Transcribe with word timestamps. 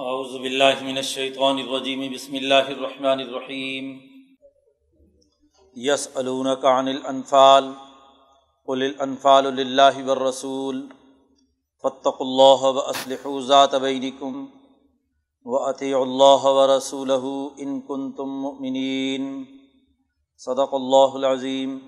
اعوذ 0.00 0.40
باللہ 0.40 0.82
من 0.82 0.96
الشیطان 0.96 1.58
الرجیم، 1.58 2.12
بسم 2.12 2.34
اللہ 2.34 2.54
الرحمن 2.54 3.20
الرحیم۔ 3.20 3.98
یسألونک 5.74 6.64
عن 6.64 6.88
الانفال، 6.88 7.72
قل 8.66 8.82
الانفال 8.82 9.44
للہ 9.44 10.04
والرسول، 10.04 10.86
فاتقوا 11.82 12.26
اللہ 12.26 12.76
واسلحوا 12.76 13.40
ذات 13.40 13.74
بینکم، 13.74 14.46
وأطیعوا 15.44 16.02
اللہ 16.02 16.44
ورسولہ 16.44 17.48
ان 17.56 17.80
کنتم 17.80 18.40
مؤمنین۔ 18.40 19.44
صدق 20.38 20.74
اللہ 20.74 21.14
العظیم۔ 21.14 21.78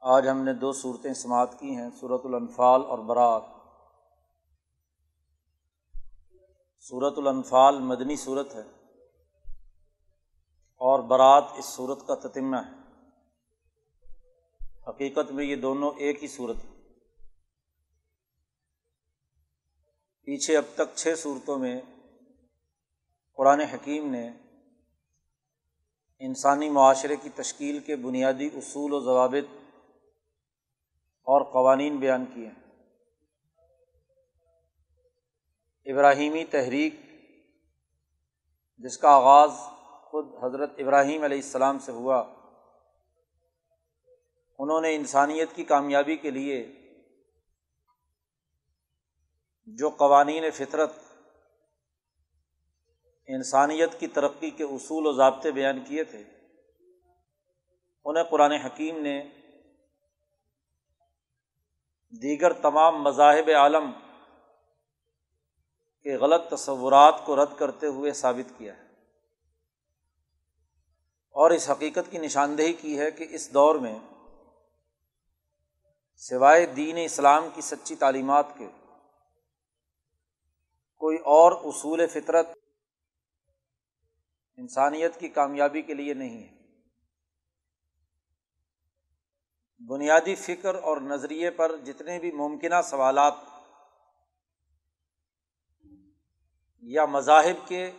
آج 0.00 0.28
ہم 0.28 0.44
نے 0.44 0.52
دو 0.52 0.72
صورتیں 0.72 1.14
سماعت 1.14 1.60
کی 1.60 1.76
ہیں 1.76 1.90
صورت 2.00 2.20
الانفال 2.24 2.80
اور 2.88 2.98
برات۔ 2.98 3.55
صورت 6.88 7.18
الانفال 7.18 7.78
مدنی 7.78 8.16
صورت 8.16 8.54
ہے 8.54 8.60
اور 10.76 11.00
برات 11.00 11.44
اس 11.58 11.64
صورت 11.64 12.06
کا 12.06 12.14
تتمہ 12.14 12.56
ہے۔ 12.56 12.72
حقیقت 14.88 15.32
میں 15.32 15.44
یہ 15.44 15.56
دونوں 15.56 15.92
ایک 15.96 16.22
ہی 16.22 16.28
صورت 16.28 16.56
ہے 16.56 16.70
پیچھے 20.22 20.56
اب 20.56 20.64
تک 20.74 20.96
چھ 20.96 21.14
صورتوں 21.18 21.58
میں 21.58 21.80
قرآن 23.32 23.60
حکیم 23.60 24.10
نے 24.10 24.30
انسانی 26.18 26.70
معاشرے 26.70 27.16
کی 27.16 27.30
تشکیل 27.30 27.78
کے 27.78 27.96
بنیادی 27.96 28.46
اصول 28.46 28.92
و 28.92 29.00
ضوابط 29.00 29.54
اور 31.22 31.52
قوانین 31.52 31.96
بیان 31.96 32.24
کیے 32.34 32.46
ہیں۔ 32.46 32.65
ابراہیمی 35.86 36.44
تحریک، 36.44 36.94
جس 38.78 38.98
کا 38.98 39.10
آغاز 39.10 39.50
خود 40.02 40.44
حضرت 40.44 40.70
ابراہیم 40.78 41.22
علیہ 41.22 41.36
السلام 41.36 41.78
سے 41.78 41.92
ہوا۔ 41.92 42.18
انہوں 44.58 44.80
نے 44.80 44.94
انسانیت 44.94 45.48
کی 45.54 45.64
کامیابی 45.64 46.16
کے 46.16 46.30
لیے 46.30 46.72
جو 49.66 49.90
قوانین 49.90 50.50
فطرت، 50.50 50.92
انسانیت 53.26 54.00
کی 54.00 54.06
ترقی 54.06 54.50
کے 54.50 54.64
اصول 54.64 55.06
و 55.06 55.12
ضابطے 55.12 55.50
بیان 55.52 55.84
کیے 55.84 56.04
تھے، 56.04 56.22
انہیں 58.04 58.24
قرآن 58.24 58.52
حکیم 58.52 58.98
نے 59.02 59.20
دیگر 62.12 62.52
تمام 62.52 63.02
مذاہب 63.02 63.50
عالم 63.56 63.90
کے 66.06 66.16
غلط 66.16 66.50
تصورات 66.50 67.20
کو 67.24 67.44
رد 67.44 67.58
کرتے 67.58 67.86
ہوئے 67.86 68.12
ثابت 68.12 68.58
کیا 68.58 68.76
ہے۔ 68.76 68.82
اور 71.30 71.50
اس 71.50 71.70
حقیقت 71.70 72.10
کی 72.10 72.18
نشاندہی 72.18 72.72
کی 72.72 72.98
ہے 72.98 73.10
کہ 73.10 73.26
اس 73.30 73.54
دور 73.54 73.74
میں 73.74 73.98
سوائے 76.16 76.66
دین 76.66 76.96
اسلام 77.04 77.48
کی 77.54 77.60
سچی 77.60 77.96
تعلیمات 77.96 78.46
کے 78.58 78.68
کوئی 80.96 81.18
اور 81.18 81.52
اصول 81.52 82.06
فطرت 82.06 82.46
انسانیت 84.56 85.20
کی 85.20 85.28
کامیابی 85.28 85.82
کے 85.82 85.94
لیے 85.94 86.14
نہیں 86.14 86.48
ہے۔ 86.48 86.56
بنیادی 89.86 90.34
فکر 90.34 90.74
اور 90.74 90.96
نظریے 90.96 91.50
پر 91.50 91.76
جتنے 91.76 92.18
بھی 92.18 92.32
ممکنہ 92.32 92.82
سوالات 92.84 93.34
یا 96.88 97.04
مذاہب 97.04 97.68
کے 97.68 97.90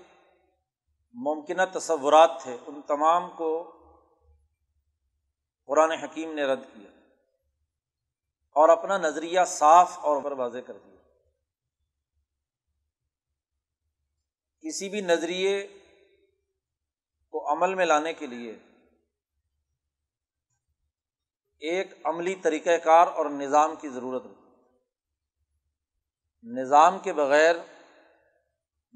ممکنہ 1.14 1.62
تصورات 1.74 2.32
تھے، 2.42 2.58
ان 2.68 2.82
تمام 2.82 3.30
کو 3.30 3.72
قرآن 5.66 5.92
حکیم 5.92 6.34
نے 6.34 6.44
رد 6.44 6.60
کیا 6.74 6.90
اور 8.56 8.70
اپنا 8.70 8.98
نظریہ 8.98 9.40
صاف 9.48 9.98
اور 10.00 10.22
پر 10.22 10.32
واضح 10.32 10.58
کر 10.66 10.78
دیا۔ 10.78 10.98
کسی 14.64 14.90
بھی 14.90 15.02
نظریے 15.02 15.68
کو 17.30 17.52
عمل 17.52 17.76
میں 17.76 17.86
لانے 17.86 18.14
کے 18.14 18.28
لیے 18.28 18.60
ایک 21.60 21.94
عملی 22.04 22.36
طریقۂ 22.36 22.84
کار 22.84 23.08
اور 23.08 23.26
نظام 23.26 23.76
کی 23.76 23.90
ضرورت 23.90 24.26
ہوتی 24.26 24.48
نظام 26.44 27.00
کے 27.00 27.14
بغیر 27.14 27.56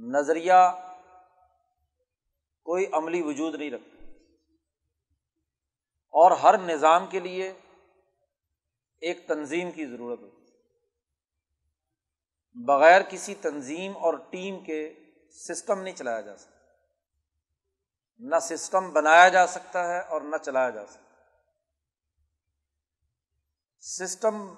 نظریہ 0.01 0.53
کوئی 2.63 2.85
عملی 2.94 3.22
وجود 3.22 3.56
نہیں 3.56 3.72
رکھتا۔ 3.72 4.06
اور 6.09 6.31
ہر 6.31 6.57
نظام 6.57 7.07
کے 7.07 7.19
لیے 7.19 7.53
ایک 9.00 9.28
تنظیم 9.28 9.72
کی 9.72 9.85
ضرورت 9.85 10.19
ہوتی 10.19 10.41
بغیر 12.53 13.01
کسی 13.09 13.35
تنظیم 13.35 13.97
اور 13.97 14.13
ٹیم 14.29 14.63
کے 14.63 14.94
سسٹم 15.31 15.81
نہیں 15.81 15.95
چلایا 15.95 16.22
جا 16.22 16.38
سکتا۔ 16.38 16.57
نہ 18.19 18.35
سسٹم 18.41 18.94
بنایا 18.94 19.29
جا 19.29 19.47
سکتا 19.47 19.88
ہے 19.88 20.00
اور 20.00 20.22
نہ 20.22 20.35
چلایا 20.38 20.69
جا 20.69 20.85
سکتا۔ 20.85 21.11
سسٹم 23.79 24.53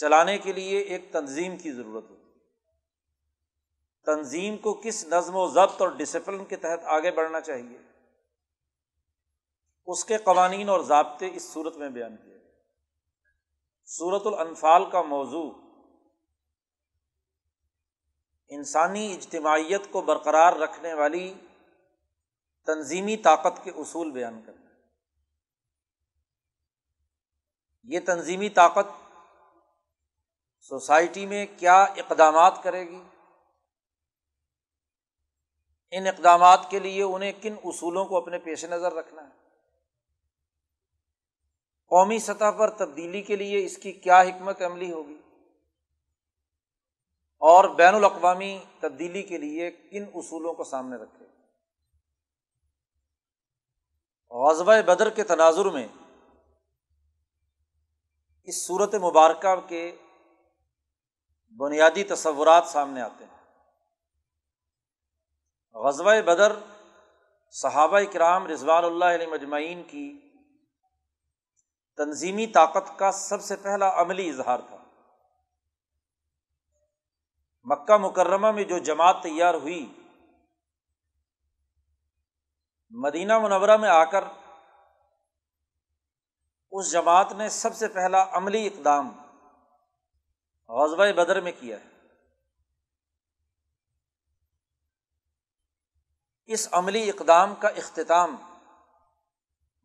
چلانے 0.00 0.38
کے 0.38 0.52
لیے 0.52 0.78
ایک 0.78 1.12
تنظیم 1.12 1.56
کی 1.56 1.72
ضرورت 1.72 2.10
ہوتی 2.10 2.38
تنظیم 4.06 4.56
کو 4.56 4.80
کس 4.84 5.04
نظم 5.04 5.36
و 5.36 5.46
ضبط 5.48 5.80
اور 5.80 5.88
ڈسپلن 5.88 6.44
کے 6.44 6.56
تحت 6.56 6.84
آگے 6.84 7.10
بڑھنا 7.10 7.40
چاہیے؟ 7.40 7.78
اس 9.86 10.04
کے 10.04 10.18
قوانین 10.18 10.68
اور 10.68 10.80
ضابطے 10.80 11.30
اس 11.34 11.52
صورت 11.52 11.76
میں 11.76 11.88
بیان 11.88 12.16
کیے۔ 12.16 12.38
صورت 13.84 14.26
الانفال 14.26 14.90
کا 14.90 15.02
موضوع، 15.02 15.52
انسانی 18.48 19.14
اجتماعیت 19.14 19.82
کو 19.90 20.00
برقرار 20.00 20.52
رکھنے 20.52 20.94
والی 20.94 21.34
تنظیمی 22.66 23.16
طاقت 23.16 23.64
کے 23.64 23.70
اصول 23.70 24.10
بیان 24.10 24.42
کرنا۔ 24.46 24.70
یہ 27.82 28.00
تنظیمی 28.06 28.48
طاقت 28.48 29.09
سوسائٹی 30.70 31.26
میں 31.26 31.46
کیا 31.56 31.82
اقدامات 31.82 32.62
کرے 32.62 32.88
گی؟ 32.88 33.02
ان 35.90 36.06
اقدامات 36.06 36.70
کے 36.70 36.78
لیے 36.78 37.02
انہیں 37.02 37.32
کن 37.42 37.54
اصولوں 37.64 38.04
کو 38.04 38.16
اپنے 38.16 38.38
پیش 38.38 38.64
نظر 38.64 38.92
رکھنا 38.92 39.22
ہے؟ 39.22 39.32
قومی 41.86 42.18
سطح 42.18 42.50
پر 42.58 42.70
تبدیلی 42.70 43.22
کے 43.22 43.36
لیے 43.36 43.64
اس 43.64 43.78
کی 43.78 43.92
کیا 43.92 44.20
حکمت 44.20 44.62
عملی 44.62 44.92
ہوگی؟ 44.92 45.20
اور 47.38 47.64
بین 47.64 47.94
الاقوامی 47.94 48.64
تبدیلی 48.80 49.22
کے 49.22 49.38
لیے 49.38 49.70
کن 49.70 50.04
اصولوں 50.14 50.54
کو 50.54 50.64
سامنے 50.64 50.96
رکھے؟ 50.96 51.26
غزبۂ 54.30 54.82
بدر 54.86 55.10
کے 55.10 55.24
تناظر 55.24 55.64
میں 55.64 55.88
اس 58.44 58.66
صورت 58.66 58.94
مبارکہ 58.94 59.68
کے 59.68 59.96
بنیادی 61.50 62.04
تصورات 62.04 62.64
سامنے 62.66 63.02
آتے 63.02 63.24
ہیں۔ 63.24 63.30
غزوہ 65.74 66.20
بدر 66.20 66.52
صحابہ 67.50 68.00
کرام 68.12 68.46
رضوان 68.46 68.84
اللہ 68.84 69.04
علیہ 69.04 69.26
مجمعین 69.26 69.82
کی 69.82 70.30
تنظیمی 71.96 72.46
طاقت 72.46 72.98
کا 72.98 73.12
سب 73.12 73.42
سے 73.42 73.56
پہلا 73.56 74.00
عملی 74.00 74.28
اظہار 74.28 74.58
تھا۔ 74.68 74.76
مکہ 77.64 77.96
مکرمہ 77.96 78.50
میں 78.50 78.64
جو 78.64 78.78
جماعت 78.78 79.16
تیار 79.22 79.54
ہوئی، 79.54 79.94
مدینہ 82.90 83.38
منورہ 83.38 83.76
میں 83.76 83.88
آ 83.88 84.04
کر 84.04 84.24
اس 86.70 86.92
جماعت 86.92 87.32
نے 87.32 87.48
سب 87.48 87.74
سے 87.74 87.88
پہلا 87.88 88.24
عملی 88.32 88.66
اقدام 88.66 89.19
غزبۂ 90.70 91.12
بدر 91.12 91.40
میں 91.40 91.52
کیا 91.60 91.76
ہے۔ 91.80 91.88
اس 96.46 96.68
عملی 96.72 97.10
اقدام 97.10 97.54
کا 97.54 97.68
اختتام 97.68 98.36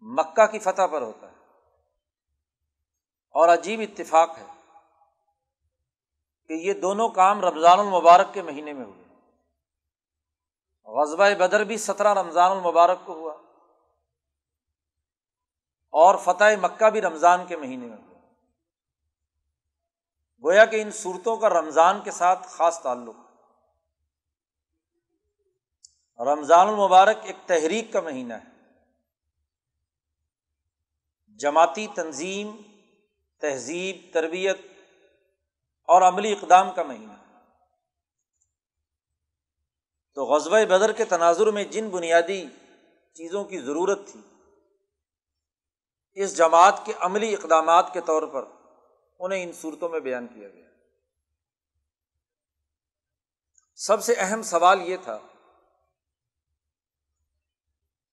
مکہ 0.01 0.45
کی 0.45 0.59
فتح 0.59 0.87
پر 0.91 1.01
ہوتا 1.01 1.31
ہے۔ 1.31 1.35
اور 3.29 3.49
عجیب 3.49 3.79
اتفاق 3.79 4.37
ہے 4.37 4.45
کہ 6.47 6.53
یہ 6.53 6.73
دونوں 6.73 7.09
کام 7.09 7.41
رمضان 7.41 7.79
المبارک 7.79 8.33
کے 8.33 8.41
مہینے 8.41 8.73
میں 8.73 8.85
ہوئے۔ 8.85 9.03
غزبۂ 10.85 11.35
بدر 11.37 11.63
بھی 11.63 11.77
سترہ 11.77 12.13
رمضان 12.13 12.51
المبارک 12.51 12.97
کو 13.05 13.13
ہوا 13.13 13.33
اور 15.89 16.15
فتح 16.15 16.43
مکہ 16.61 16.89
بھی 16.89 17.01
رمضان 17.01 17.45
کے 17.45 17.57
مہینے 17.57 17.87
میں 17.87 17.97
ہوا۔ 17.97 18.14
گویا 20.45 20.65
کہ 20.65 20.81
ان 20.81 20.91
صورتوں 20.91 21.37
کا 21.37 21.49
رمضان 21.49 22.01
کے 22.03 22.11
ساتھ 22.11 22.47
خاص 22.47 22.81
تعلق۔ 22.81 23.15
رمضان 26.19 26.67
المبارک 26.67 27.17
ایک 27.23 27.35
تحریک 27.45 27.93
کا 27.93 28.01
مہینہ 28.01 28.33
ہے۔ 28.33 28.73
جماعتی 31.27 31.87
تنظیم، 31.95 32.55
تہذیب، 33.39 34.13
تربیت 34.13 34.57
اور 35.83 36.01
عملی 36.01 36.33
اقدام 36.33 36.73
کا 36.75 36.83
مہینہ 36.83 37.13
تو 40.13 40.25
غزب 40.25 40.51
بدر 40.51 40.91
کے 40.91 41.05
تناظر 41.05 41.47
میں 41.47 41.63
جن 41.63 41.89
بنیادی 41.89 42.45
چیزوں 43.13 43.43
کی 43.43 43.59
ضرورت 43.59 43.99
تھی، 44.07 44.19
اس 46.13 46.37
جماعت 46.37 46.85
کے 46.85 46.93
عملی 46.99 47.33
اقدامات 47.33 47.93
کے 47.93 48.01
طور 48.01 48.23
پر 48.23 48.54
انہیں 49.19 49.43
ان 49.43 49.53
صورتوں 49.53 49.89
میں 49.89 49.99
بیان 49.99 50.27
کیا 50.27 50.49
گیا۔ 50.49 50.69
سب 53.75 54.03
سے 54.03 54.13
اہم 54.17 54.41
سوال 54.41 54.81
یہ 54.81 54.97
تھا 55.03 55.17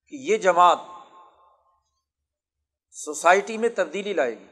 کہ 0.07 0.15
یہ 0.15 0.37
جماعت 0.37 0.77
سوسائٹی 2.91 3.57
میں 3.57 3.69
تبدیلی 3.69 4.13
لائے 4.13 4.39
گی، 4.39 4.47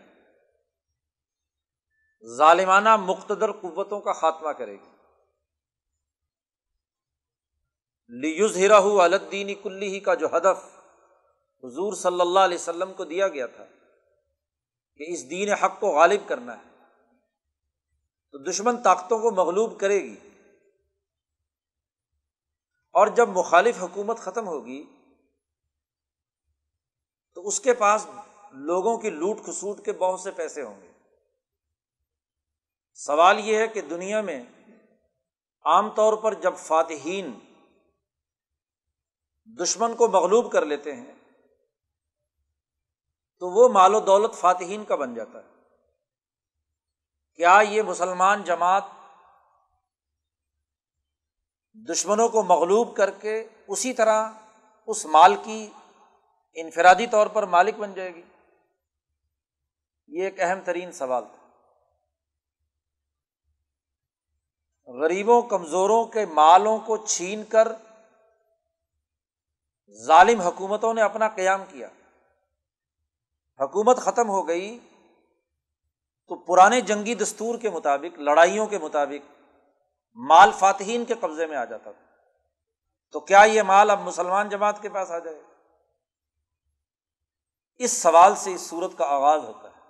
ظالمانہ 2.38 2.96
مقتدر 2.96 3.52
قوتوں 3.52 4.02
کا 4.02 4.14
خاتمہ 4.14 4.50
کرے 4.50 4.74
گی۔ 4.74 4.92
لیوز 8.08 8.58
ہیرا 8.58 8.78
الدینی 8.78 9.56
کلی 9.56 9.88
ہی 9.88 10.00
کا 10.00 10.14
جو 10.14 10.28
ہدف 10.28 10.64
حضور 11.64 11.94
صلی 11.94 12.22
اللہ 12.22 12.40
علیہ 12.40 12.58
وسلم 12.58 12.94
کو 12.94 13.06
دیا 13.06 13.28
گیا 13.28 13.48
تھا 13.48 13.66
کہ 14.96 15.06
اس 15.08 15.30
دین 15.30 15.54
حق 15.54 15.80
کو 15.80 15.88
غالب 15.88 16.30
کرنا 16.30 16.58
ہے۔ 16.58 16.72
تو 18.32 18.38
دشمن 18.38 18.84
طاقتوں 18.84 19.20
کو 19.20 19.32
مغلوب 19.32 19.80
کرے 19.80 20.04
گی۔ 20.04 20.16
اور 22.94 23.08
جب 23.08 23.30
مخالف 23.30 23.78
حکومت 23.82 24.18
ختم 24.18 24.48
ہوگی، 24.48 24.86
تو 27.34 27.48
اس 27.48 27.60
کے 27.60 27.74
پاس 27.74 28.08
لوگوں 28.52 28.98
کی 28.98 29.10
لوٹ 29.10 29.38
کھسوٹ 29.46 29.86
کے 29.86 29.92
بہت 29.92 30.20
سے 30.20 30.32
پیسے 30.32 30.62
ہوں 30.62 30.82
گے۔ 30.82 30.92
سوال 32.94 33.40
یہ 33.40 33.58
ہے 33.58 33.68
کہ 33.68 33.82
دنیا 33.82 34.22
میں 34.22 34.44
عام 35.66 35.90
طور 35.90 36.14
پر 36.14 36.34
جب 36.34 36.54
فاتحین 36.58 37.40
دشمن 39.62 39.96
کو 39.96 40.08
مغلوب 40.08 40.52
کر 40.52 40.66
لیتے 40.66 40.96
ہیں 40.96 41.21
تو 43.42 43.50
وہ 43.50 43.70
مال 43.70 43.96
و 43.96 44.00
دولت 44.00 44.34
فاتحین 44.34 44.86
کا 44.86 44.96
بن 44.96 45.16
جاتا 45.16 45.40
ہے۔ 45.40 45.50
کیا 47.36 47.62
یہ 47.70 47.82
مسلمان 47.82 48.44
جماعت 48.44 48.84
دشمنوں 51.74 52.30
کو 52.30 52.44
مغلوب 52.44 52.96
کر 52.96 53.12
کے 53.12 53.48
اسی 53.68 53.94
طرح 53.94 54.30
اس 54.88 55.06
مال 55.06 55.36
کی 55.44 55.70
انفرادی 56.54 57.08
طور 57.08 57.28
پر 57.28 57.44
مالک 57.44 57.76
بن 57.76 57.94
جائے 57.94 58.16
گی؟ 58.16 58.22
یہ 60.08 60.24
ایک 60.24 60.40
اہم 60.40 60.60
ترین 60.66 60.92
سوال 60.92 61.24
تھا 61.24 61.48
غریبوں، 65.02 65.42
کمزوروں 65.42 66.06
کے 66.06 66.26
مالوں 66.26 66.80
کو 66.80 66.98
چھین 66.98 67.44
کر 67.44 67.68
ظالم 70.06 70.42
حکومتوں 70.42 70.94
نے 70.94 71.02
اپنا 71.02 71.28
قیام 71.28 71.64
کیا۔ 71.70 71.88
حکومت 73.62 73.98
ختم 73.98 74.30
ہو 74.30 74.48
گئی 74.48 74.80
تو 76.28 76.36
پرانے 76.36 76.82
جنگی 76.82 77.16
دستور 77.16 77.58
کے 77.58 77.70
مطابق، 77.70 78.20
لڑائیوں 78.20 78.68
کے 78.68 78.78
مطابق 78.78 79.32
مال 80.16 80.52
فاتحین 80.52 81.06
کے 81.06 81.14
قبضے 81.14 81.48
میں 81.48 81.58
آ 81.58 81.66
جاتا 81.66 81.92
تھا۔ 81.92 82.06
تو 83.12 83.20
کیا 83.20 83.44
یہ 83.44 83.62
مال 83.62 83.90
اب 83.90 84.00
مسلمان 84.02 84.50
جماعت 84.50 84.82
کے 84.82 84.90
پاس 84.90 85.12
آ 85.12 85.20
جائے 85.20 85.42
اس 87.78 87.92
سوال 87.92 88.36
سے 88.36 88.54
اس 88.54 88.62
صورت 88.62 88.92
کا 88.98 89.06
آغاز 89.06 89.44
ہوتا 89.44 89.68
ہے۔ 89.68 89.82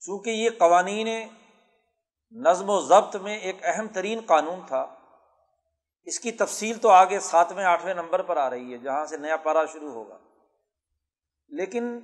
چونکہ 0.00 0.30
یہ 0.30 0.50
قوانین 0.58 1.28
نظم 2.30 2.70
و 2.70 2.80
ضبط 2.80 3.16
میں 3.16 3.38
ایک 3.38 3.56
اہم 3.62 3.86
ترین 3.88 4.20
قانون 4.26 4.60
تھا، 4.66 4.94
اس 6.02 6.20
کی 6.20 6.32
تفصیل 6.32 6.78
تو 6.78 6.88
آگے 6.88 7.20
ساتویں، 7.20 7.64
آٹھویں 7.64 7.94
نمبر 7.94 8.22
پر 8.22 8.36
آ 8.36 8.50
رہی 8.50 8.72
ہے، 8.72 8.78
جہاں 8.78 9.06
سے 9.06 9.16
نیا 9.16 9.36
پارا 9.36 9.66
شروع 9.66 9.92
ہوگا۔ 9.92 10.18
لیکن 11.54 11.98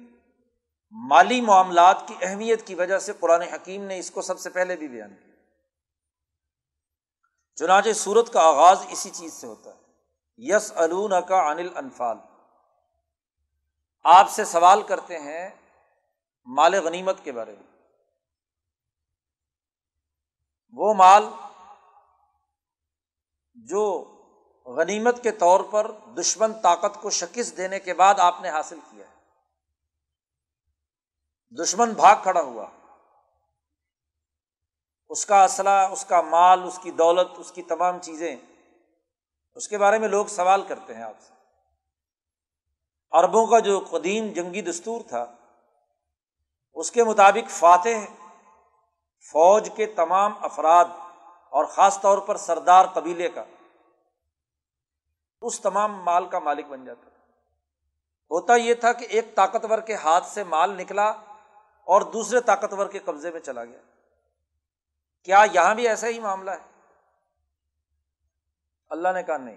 مالی 0.91 1.41
معاملات 1.41 2.09
کی 2.09 2.15
اہمیت 2.23 2.67
کی 2.67 2.75
وجہ 2.75 2.99
سے 2.99 3.13
قرآن 3.21 3.43
حکیم 3.43 3.85
نے 3.85 3.99
اس 3.99 4.11
کو 4.11 4.23
سب 4.23 4.41
سے 4.41 4.51
پہلے 4.51 4.77
بھی 4.77 4.89
بیان 4.89 5.15
کیا۔ 5.15 5.35
چنانچہ 7.57 7.93
سورت 7.93 8.33
کا 8.33 8.41
آغاز 8.41 8.87
اسی 8.89 9.11
چیز 9.11 9.33
سے 9.33 9.47
ہوتا 9.47 9.71
ہے۔ 9.71 9.81
یس 10.37 10.73
الون 10.77 11.13
کا 11.29 11.51
انل 11.51 11.77
انفال 11.77 12.17
آپ 14.05 14.31
سے 14.31 14.45
سوال 14.45 14.83
کرتے 14.83 15.19
ہیں 15.19 15.51
مال 16.47 16.75
غنیمت 16.75 17.25
کے 17.25 17.33
بارے 17.33 17.55
میں۔ 17.61 17.79
وہ 20.73 20.95
مال 20.95 21.27
جو 23.55 24.15
غنیمت 24.67 25.23
کے 25.23 25.31
طور 25.31 25.61
پر 25.61 25.91
دشمن 26.19 26.53
طاقت 26.53 27.03
کو 27.03 27.11
شکست 27.11 27.57
دینے 27.57 27.81
کے 27.81 27.95
بعد 27.95 28.15
آپ 28.19 28.41
نے 28.41 28.51
حاصل 28.51 28.79
کیا۔ 28.91 29.00
دشمن 31.51 31.91
بھاگ 31.93 32.17
کھڑا 32.23 32.41
ہوا۔ 32.41 32.67
اس 35.09 35.27
کا 35.27 35.45
اسلحہ، 35.45 35.93
اس 35.93 36.05
کا 36.05 36.21
مال، 36.21 36.63
اس 36.63 36.79
کی 36.83 36.91
دولت، 36.91 37.29
اس 37.37 37.53
کی 37.53 37.63
تمام 37.63 37.99
چیزیں۔ 37.99 38.37
اس 39.55 39.69
کے 39.69 39.79
بارے 39.79 39.99
میں 39.99 40.09
لوگ 40.09 40.27
سوال 40.27 40.63
کرتے 40.63 40.95
ہیں 40.95 41.03
آپ 41.03 41.21
سے۔ 41.21 41.35
عربوں 43.13 43.47
کا 43.47 43.59
جو 43.59 43.85
قدیم 43.91 44.33
جنگی 44.33 44.63
دستور 44.63 45.01
تھا، 45.09 45.27
اس 46.75 46.91
کے 46.91 47.05
مطابق 47.05 47.51
فاتح 47.51 48.13
فوج 49.21 49.71
کے 49.77 49.87
تمام 49.87 50.33
افراد 50.43 50.85
اور 51.51 51.65
خاص 51.65 52.01
طور 52.01 52.19
پر 52.19 52.37
سردار 52.37 52.87
قبیلے 52.87 53.29
کا، 53.29 53.45
اس 55.43 55.61
تمام 55.61 56.05
مال 56.05 56.27
کا 56.27 56.39
مالک 56.39 56.67
بن 56.67 56.85
جاتا۔ 56.85 57.07
ہوتا 58.31 58.55
یہ 58.55 58.75
تھا 58.75 58.93
کہ 58.93 59.07
ایک 59.11 59.35
طاقتور 59.35 59.79
کے 59.79 59.95
ہاتھ 59.95 60.27
سے 60.27 60.45
مال 60.45 60.77
نکلا 60.77 61.13
اور 61.91 62.01
دوسرے 62.01 62.41
طاقتور 62.41 62.87
کے 62.87 62.99
قبضے 62.99 63.31
میں 63.31 63.41
چلا 63.41 63.65
گیا۔ 63.65 63.79
کیا 65.23 65.45
یہاں 65.53 65.75
بھی 65.75 65.89
ایسا 65.89 66.07
ہی 66.07 66.21
معاملہ 66.21 66.51
ہے؟ 66.51 66.93
اللہ 68.89 69.09
نے 69.15 69.23
کہا 69.23 69.37
نہیں۔ 69.37 69.57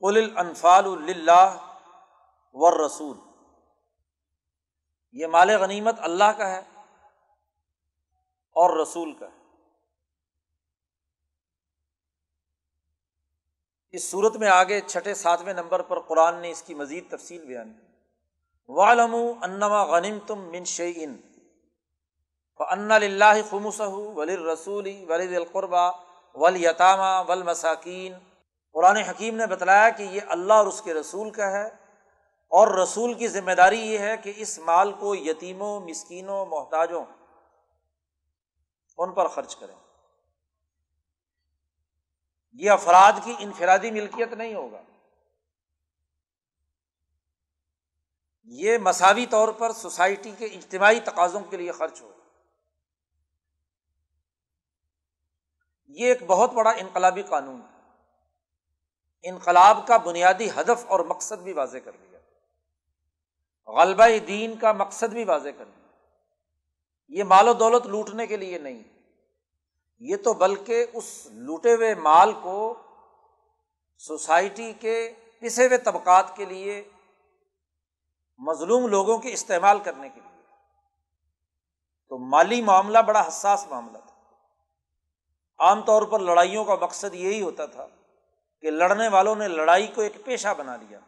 قل 0.00 0.32
الفال 0.36 0.84
اللہ 0.86 1.76
ور 2.52 2.84
رسول 2.84 3.16
یہ 5.12 5.26
مال 5.26 5.50
غنیمت 5.50 5.94
اللہ 5.98 6.24
کا 6.24 6.50
ہے 6.50 6.58
اور 8.50 8.80
رسول 8.80 9.12
کا 9.12 9.26
ہے۔ 9.26 9.40
اس 13.90 14.10
صورت 14.10 14.36
میں 14.36 14.48
آگے 14.48 14.80
چھٹے 14.80 15.14
ساتویں 15.14 15.54
نمبر 15.54 15.82
پر 15.82 16.00
قرآن 16.00 16.34
نے 16.36 16.50
اس 16.50 16.62
کی 16.62 16.74
مزید 16.74 17.10
تفصیل 17.10 17.46
بیان 17.46 17.74
کی۔ 17.74 17.89
والم 18.72 19.16
انما 19.42 19.84
غنیم 19.84 20.18
تم 20.26 20.38
من 20.38 20.64
شعین 20.64 21.20
ان 22.58 22.92
اللہ 22.92 23.50
خمس 23.50 23.80
ولی 24.14 24.36
رسول 24.36 24.88
ولی 25.08 25.36
القربہ 25.36 25.90
ول 26.34 26.64
یتامہ 26.64 27.28
ول 27.28 27.42
مساکین 27.42 28.14
قرآن 28.72 28.96
حکیم 28.96 29.36
نے 29.36 29.46
بتلایا 29.46 29.90
کہ 29.90 30.02
یہ 30.02 30.20
اللہ 30.28 30.52
اور 30.52 30.66
اس 30.66 30.82
کے 30.82 30.94
رسول 30.94 31.30
کا 31.30 31.50
ہے 31.50 31.66
اور 32.48 32.68
رسول 32.68 33.14
کی 33.14 33.28
ذمہ 33.28 33.52
داری 33.52 33.80
یہ 33.80 33.98
ہے 33.98 34.16
کہ 34.16 34.32
اس 34.36 34.58
مال 34.58 34.92
کو 34.92 35.14
یتیموں، 35.14 35.80
مسکینوں، 35.80 36.46
محتاجوں 36.46 37.04
ان 38.98 39.12
پر 39.12 39.28
خرچ 39.28 39.56
کریں۔ 39.56 39.74
یہ 42.52 42.70
افراد 42.70 43.12
کی 43.24 43.34
انفرادی 43.38 43.90
ملکیت 43.90 44.32
نہیں 44.32 44.54
ہوگا۔ 44.54 44.82
یہ 48.52 48.78
مساوی 48.78 49.26
طور 49.26 49.48
پر 49.48 49.72
سوسائٹی 49.72 50.32
کے 50.38 50.44
اجتماعی 50.44 51.00
تقاضوں 51.00 51.40
کے 51.40 51.56
لیے 51.56 51.72
خرچ 51.72 52.02
ہوگا 52.02 52.14
یہ 55.88 56.06
ایک 56.06 56.22
بہت 56.26 56.52
بڑا 56.52 56.70
انقلابی 56.70 57.22
قانون 57.22 57.60
ہے۔ 57.60 57.98
انقلاب 59.22 59.86
کا 59.86 59.96
بنیادی 59.96 60.50
ہدف 60.50 60.86
اور 60.86 61.00
مقصد 61.00 61.42
بھی 61.42 61.52
واضح 61.52 61.78
کر 61.78 61.90
دیا۔ 61.90 62.18
غلبہ 63.70 64.26
دین 64.26 64.56
کا 64.56 64.72
مقصد 64.72 65.12
بھی 65.12 65.24
واضح 65.24 65.48
کر 65.58 65.64
دیا۔ 65.64 65.88
یہ 67.08 67.24
مال 67.24 67.48
و 67.48 67.52
دولت 67.52 67.86
لوٹنے 67.86 68.26
کے 68.26 68.36
لیے 68.36 68.58
نہیں۔ 68.58 68.82
یہ 69.98 70.16
تو 70.16 70.34
بلکہ 70.34 70.86
اس 70.92 71.26
لوٹے 71.32 71.74
ہوئے 71.74 71.94
مال 71.94 72.32
کو 72.42 72.74
سوسائٹی 73.98 74.72
کے 74.72 75.12
پسے 75.40 75.66
ہوئے 75.66 75.78
طبقات 75.78 76.36
کے 76.36 76.44
لیے 76.44 76.88
مظلوم 78.40 78.86
لوگوں 78.86 79.18
کے 79.18 79.32
استعمال 79.32 79.80
کرنے 79.80 80.08
کے 80.08 80.20
لیے۔ 80.20 80.42
تو 82.08 82.18
مالی 82.18 82.62
معاملہ 82.62 82.98
بڑا 82.98 83.28
حساس 83.28 83.66
معاملہ 83.70 83.98
تھا۔ 83.98 84.10
عام 85.58 85.82
طور 85.82 86.02
پر 86.02 86.18
لڑائیوں 86.18 86.64
کا 86.64 86.74
مقصد 86.74 87.14
یہی 87.14 87.42
ہوتا 87.42 87.66
تھا 87.66 87.86
کہ 88.60 88.70
لڑنے 88.70 89.08
والوں 89.08 89.34
نے 89.34 89.48
لڑائی 89.48 89.86
کو 89.86 90.00
ایک 90.00 90.24
پیشہ 90.24 90.48
بنا 90.58 90.76
لیا۔ 90.76 90.98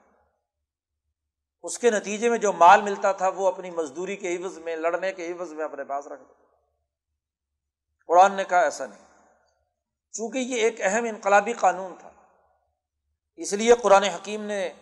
اس 1.62 1.78
کے 1.78 1.90
نتیجے 1.90 2.28
میں 2.28 2.38
جو 2.38 2.52
مال 2.52 2.82
ملتا 2.82 3.12
تھا 3.12 3.28
وہ 3.28 3.48
اپنی 3.48 3.70
مزدوری 3.70 4.16
کے 4.16 4.36
عوض 4.36 4.58
میں، 4.58 4.76
لڑنے 4.76 5.12
کے 5.12 5.32
عوض 5.32 5.52
میں 5.52 5.64
اپنے 5.64 5.84
پاس 5.84 6.06
رکھ 6.06 6.22
قرآن 8.06 8.32
نے 8.32 8.44
کہا 8.44 8.60
ایسا 8.60 8.86
نہیں۔ 8.86 9.28
چونکہ 10.12 10.38
یہ 10.38 10.56
ایک 10.56 10.76
اہم 10.78 11.04
انقلابی 11.04 11.52
قانون 11.52 11.94
تھا، 11.98 12.10
اس 13.36 13.52
لیے 13.52 13.74
قرآن 13.74 14.02
حکیم 14.02 14.44
نے 14.44 14.72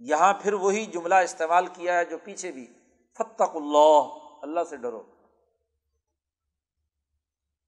یہاں 0.00 0.34
پھر 0.34 0.52
وہی 0.52 0.86
جملہ 0.86 1.14
استعمال 1.14 1.66
کیا 1.66 1.98
ہے 1.98 2.04
جو 2.04 2.18
پیچھے 2.18 2.52
بھی 2.52 2.72
فتق 3.12 3.56
اللہ 3.56 4.02
اللہ 4.42 4.60
سے 4.70 4.76
ڈرو۔ 4.76 5.02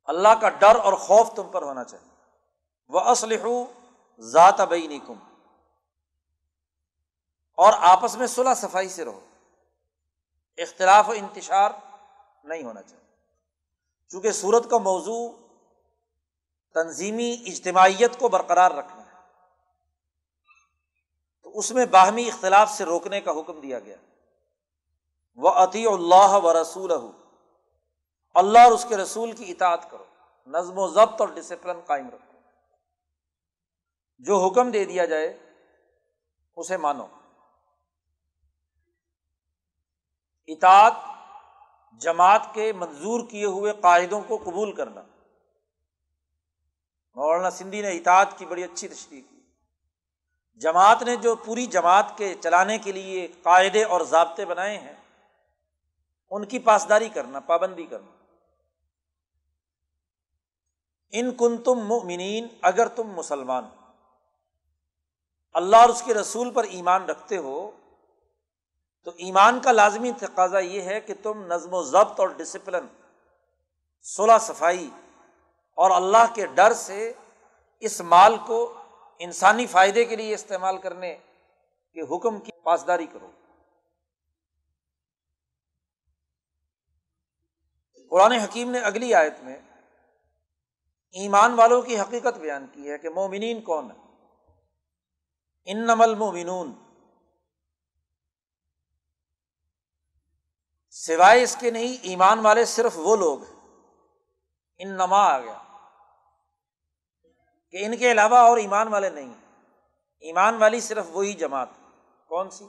اللہ 0.04 0.28
کا 0.40 0.48
ڈر 0.48 0.76
اور 0.76 0.92
خوف 0.92 1.34
تم 1.34 1.48
پر 1.48 1.62
ہونا 1.62 1.84
چاہیے۔ 1.84 2.08
وہ 2.88 3.00
اسلح 3.00 3.46
ذات 4.18 4.60
بینی 4.60 4.98
کم 4.98 5.14
اور 7.54 7.72
آپس 7.76 8.16
میں 8.16 8.26
صلح 8.26 8.54
صفائی 8.54 8.88
سے 8.88 9.04
رہو۔ 9.04 9.20
اختلاف 10.56 11.08
و 11.08 11.12
انتشار 11.12 11.70
نہیں 12.44 12.62
ہونا 12.62 12.82
چاہیے۔ 12.82 13.02
چونکہ 14.08 14.32
صورت 14.32 14.70
کا 14.70 14.78
موضوع 14.78 15.30
تنظیمی 16.74 17.42
اجتماعیت 17.46 18.18
کو 18.18 18.28
برقرار 18.28 18.70
رکھنا 18.70 19.01
تو 21.52 21.58
اس 21.58 21.70
میں 21.70 21.86
باہمی 21.86 22.28
اختلاف 22.28 22.70
سے 22.70 22.84
روکنے 22.84 23.20
کا 23.20 23.30
حکم 23.30 23.60
دیا 23.60 23.78
گیا۔ 23.78 23.96
وہ 25.36 25.50
عطی 25.50 25.86
اللہ 25.86 26.38
و 26.42 26.62
رسول 26.62 26.92
اللہ 28.34 28.58
اور 28.58 28.72
اس 28.72 28.86
کے 28.88 28.96
رسول 28.96 29.32
کی 29.32 29.50
اطاعت 29.50 29.90
کرو۔ 29.90 30.04
نظم 30.46 30.78
و 30.78 30.88
ضبط 30.88 31.20
اور 31.20 31.28
ڈسپلن 31.28 31.80
قائم 31.80 32.06
رکھو۔ 32.08 32.38
جو 34.18 34.46
حکم 34.46 34.70
دے 34.70 34.84
دیا 34.84 35.04
جائے، 35.04 35.50
اسے 36.56 36.76
مانو۔ 36.76 37.06
اطاعت 40.46 40.92
جماعت 41.92 42.42
کے 42.52 42.72
منظور 42.72 43.20
کیے 43.30 43.44
ہوئے 43.44 43.72
قاعدوں 43.80 44.20
کو 44.28 44.36
قبول 44.36 44.72
کرنا۔ 44.72 45.02
مولانا 47.14 47.50
سندھی 47.50 47.82
نے 47.82 47.90
اطاعت 47.90 48.38
کی 48.38 48.46
بڑی 48.46 48.64
اچھی 48.64 48.88
تشریح 48.88 49.22
کی۔ 49.30 49.31
جماعت 50.54 51.02
نے 51.02 51.16
جو 51.16 51.34
پوری 51.34 51.66
جماعت 51.66 52.16
کے 52.16 52.34
چلانے 52.40 52.78
کے 52.78 52.92
لیے 52.92 53.28
قاعدے 53.42 53.84
اور 53.84 54.00
ضابطے 54.00 54.44
بنائے 54.44 54.78
ہیں، 54.78 54.94
ان 56.30 56.44
کی 56.44 56.58
پاسداری 56.58 57.08
کرنا، 57.08 57.40
پابندی 57.40 57.86
کرنا۔ 57.86 58.10
ان 61.12 61.34
کن 61.34 61.62
تم 61.62 61.78
مؤمنین، 61.86 62.48
اگر 62.62 62.88
تم 62.88 63.08
مسلمان، 63.08 63.64
اللہ 65.52 65.76
اور 65.76 65.88
اس 65.88 66.02
کے 66.02 66.14
رسول 66.14 66.50
پر 66.50 66.64
ایمان 66.64 67.04
رکھتے 67.04 67.36
ہو، 67.36 67.70
تو 69.02 69.10
ایمان 69.16 69.60
کا 69.60 69.72
لازمی 69.72 70.12
تقاضا 70.12 70.58
یہ 70.58 70.82
ہے 70.82 71.00
کہ 71.00 71.14
تم 71.22 71.44
نظم 71.46 71.74
و 71.74 71.82
ضبط 71.82 72.20
اور 72.20 72.28
ڈسپلن 72.28 72.86
صلح 74.02 74.38
صفائی 74.38 74.90
اور 75.74 75.90
اللہ 75.90 76.34
کے 76.34 76.46
ڈر 76.46 76.72
سے 76.72 77.12
اس 77.80 78.00
مال 78.00 78.36
کو 78.46 78.74
انسانی 79.24 79.66
فائدے 79.66 80.04
کے 80.04 80.16
لیے 80.16 80.34
استعمال 80.34 80.78
کرنے 80.78 81.18
کے 81.92 82.16
حکم 82.16 82.40
کی 82.40 82.52
پاسداری 82.62 83.06
کرو۔ 83.06 83.30
قرآن 88.10 88.32
حکیم 88.32 88.70
نے 88.70 88.78
اگلی 88.78 89.14
آیت 89.14 89.40
میں 89.42 89.56
ایمان 91.12 91.54
والوں 91.54 91.82
کی 91.82 92.00
حقیقت 92.00 92.38
بیان 92.38 92.66
کی 92.66 92.90
ہے 92.90 92.98
کہ 92.98 93.08
مومنین 93.08 93.62
کون 93.62 93.90
ہے 93.90 93.96
ان 95.64 95.78
نمل 95.78 96.14
مومنون۔ 96.14 96.72
سوائے 100.90 101.42
اس 101.42 101.56
کے 101.60 101.70
نہیں، 101.70 101.96
ایمان 102.02 102.38
والے 102.38 102.64
صرف 102.64 102.92
وہ 102.96 103.16
لوگ 103.16 103.38
ان 104.78 104.88
نما 104.88 105.18
آ 105.18 105.38
گیا۔ 105.38 105.61
کہ 107.72 107.86
ان 107.86 107.96
کے 107.96 108.12
علاوہ 108.12 108.36
اور 108.36 108.56
ایمان 108.56 108.88
والے 108.88 109.08
نہیں 109.08 109.32
ایمان 110.20 110.56
والی 110.56 110.80
صرف 110.80 111.06
وہی 111.08 111.32
جماعت 111.32 111.68
کون 112.28 112.50
سی؟ 112.50 112.66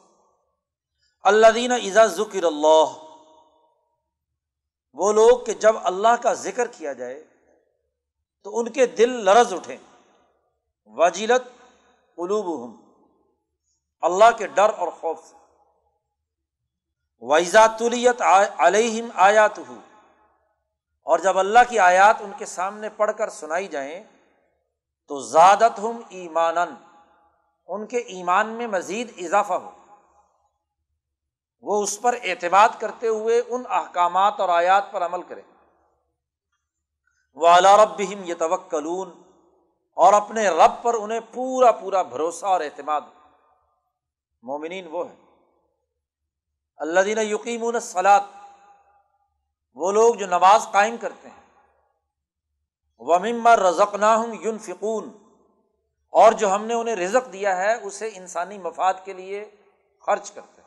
اللہ 1.24 1.48
دین 1.48 1.72
ایزا 1.72 2.06
ذکر 2.06 2.44
اللہ۔ 2.44 2.86
وہ 4.94 5.14
لوگ 5.14 5.46
کہ 5.46 5.54
جب 5.54 5.76
اللہ 5.84 6.22
کا 6.24 6.34
ذکر 6.34 6.68
کیا 6.68 6.94
جائے 6.94 7.24
تو 8.44 8.60
ان 8.60 8.72
کے 8.72 8.86
دل 8.86 9.10
لرز 9.10 9.54
اٹھیں۔ 9.54 9.78
وجیلت 10.86 11.72
قلوب 12.16 12.76
اللہ 14.02 14.38
کے 14.38 14.48
ڈر 14.48 14.70
اور 14.78 14.88
خوف 14.88 15.20
سے۔ 15.24 15.36
ویزاتلیت 17.22 18.22
علیہم 18.58 19.10
آیات 19.16 19.60
ہو 19.60 19.76
اور 21.04 21.20
جب 21.20 21.40
اللہ 21.40 21.60
کی 21.70 21.80
آیات 21.80 22.16
ان 22.20 22.32
کے 22.38 22.46
سامنے 22.46 22.90
پڑھ 22.90 23.12
کر 23.18 23.30
سنائی 23.30 23.68
جائیں 23.68 24.04
تو 25.08 25.20
زیادت 25.20 25.80
ہم 25.80 26.02
ایمان 26.10 26.58
ان 27.68 27.86
کے 27.88 27.98
ایمان 27.98 28.48
میں 28.48 28.68
مزید 28.68 29.14
اضافہ 29.18 29.54
ہو۔ 29.54 29.72
وہ 31.62 31.84
اس 31.84 32.02
پر 32.02 32.16
اعتماد 32.24 32.70
کرتے 32.80 33.08
ہوئے 33.08 33.42
ان 33.48 33.64
احکامات 33.70 34.40
اور 34.40 34.50
آیات 34.50 34.92
پر 34.92 35.06
عمل 35.06 35.22
کرے 35.22 35.42
وہ 37.34 37.48
اللہ 37.48 37.76
رب 37.76 38.00
یہ 38.00 38.34
توکلون 38.34 39.12
اور 39.98 40.14
اپنے 40.14 40.50
رب 40.50 40.84
پر 40.84 40.94
انہیں 40.94 41.20
پورا 41.34 41.72
پورا 41.72 42.02
بھروسہ 42.02 42.46
اور 42.46 42.62
اعتماد۔ 42.62 43.02
مومنین 44.44 44.88
وہ 44.92 45.10
ہے 45.10 45.16
اللہ 46.78 47.00
دین 47.00 47.18
یقین 47.18 47.80
سلاد 47.80 48.22
وہ 49.74 49.92
لوگ 49.92 50.16
جو 50.16 50.28
نماز 50.28 50.68
قائم 50.72 50.98
کرتے 50.98 51.30
ہیں۔ 51.30 51.43
ومر 53.00 53.60
رزق 53.60 53.96
نہ 53.96 54.06
ہوں 54.06 54.36
یون 54.42 54.58
فکون 54.58 55.18
اور 56.10 56.32
جو 56.32 56.56
ہم 56.56 56.66
نے 56.66 56.74
انہیں 56.74 56.96
رزق 56.96 57.34
دیا 57.34 57.58
ہے، 57.58 57.74
اسے 57.74 58.10
انسانی 58.14 58.58
مفاد 58.58 58.94
کے 59.04 59.14
لیے 59.14 59.52
خرچ 60.02 60.32
کرتے 60.32 60.62
ہیں۔ 60.62 60.64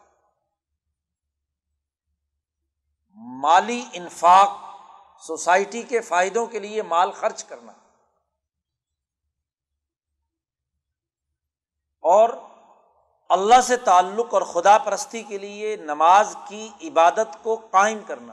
مالی 3.15 3.85
انفاق 3.93 4.51
سوسائٹی 5.21 5.83
کے 5.83 6.01
فائدوں 6.01 6.47
کے 6.47 6.59
لیے 6.59 6.83
مال 6.83 7.11
خرچ 7.11 7.45
کرنا۔ 7.45 7.73
اور 12.01 12.31
اللہ 13.29 13.61
سے 13.61 13.77
تعلق 13.77 14.35
اور 14.35 14.43
خدا 14.43 14.79
پرستی 14.79 15.23
کے 15.23 15.39
لیے 15.39 15.77
نماز 15.77 16.37
کی 16.49 16.71
عبادت 16.83 17.43
کو 17.43 17.57
قائم 17.71 17.99
کرنا۔ 18.07 18.33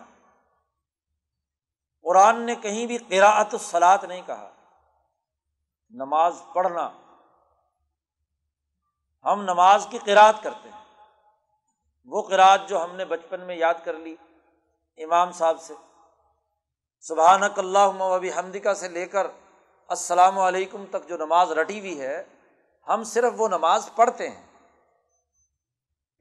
قرآن 2.03 2.41
نے 2.41 2.55
کہیں 2.55 2.86
بھی 2.86 2.98
قراعت 2.98 3.48
الصلاط 3.53 4.03
نہیں 4.03 4.22
کہا۔ 4.25 4.50
نماز 5.89 6.41
پڑھنا۔ 6.53 6.89
ہم 9.25 9.41
نماز 9.41 9.88
کی 9.89 9.98
قرآت 9.98 10.36
کرتے 10.43 10.69
ہیں۔ 10.69 10.86
وہ 12.05 12.22
قرآت 12.22 12.62
جو 12.67 12.83
ہم 12.83 12.95
نے 12.95 13.05
بچپن 13.05 13.41
میں 13.41 13.55
یاد 13.55 13.74
کر 13.83 13.93
لی 13.93 14.15
امام 14.98 15.31
صاحب 15.31 15.62
سے۔ 15.62 15.74
سبحان 17.01 17.41
اللہ 17.57 18.01
وبی 18.01 18.31
حمدکا 18.31 18.74
سے 18.74 18.88
لے 18.88 19.05
کر 19.05 19.27
السلام 19.88 20.39
علیکم 20.39 20.86
تک 20.89 21.10
جو 21.10 21.17
نماز 21.17 21.51
رٹی 21.51 21.79
ہوئی 21.79 22.01
ہے، 22.01 22.24
ہم 22.88 23.03
صرف 23.03 23.33
وہ 23.38 23.48
نماز 23.48 23.89
پڑھتے 23.95 24.29
ہیں۔ 24.29 24.45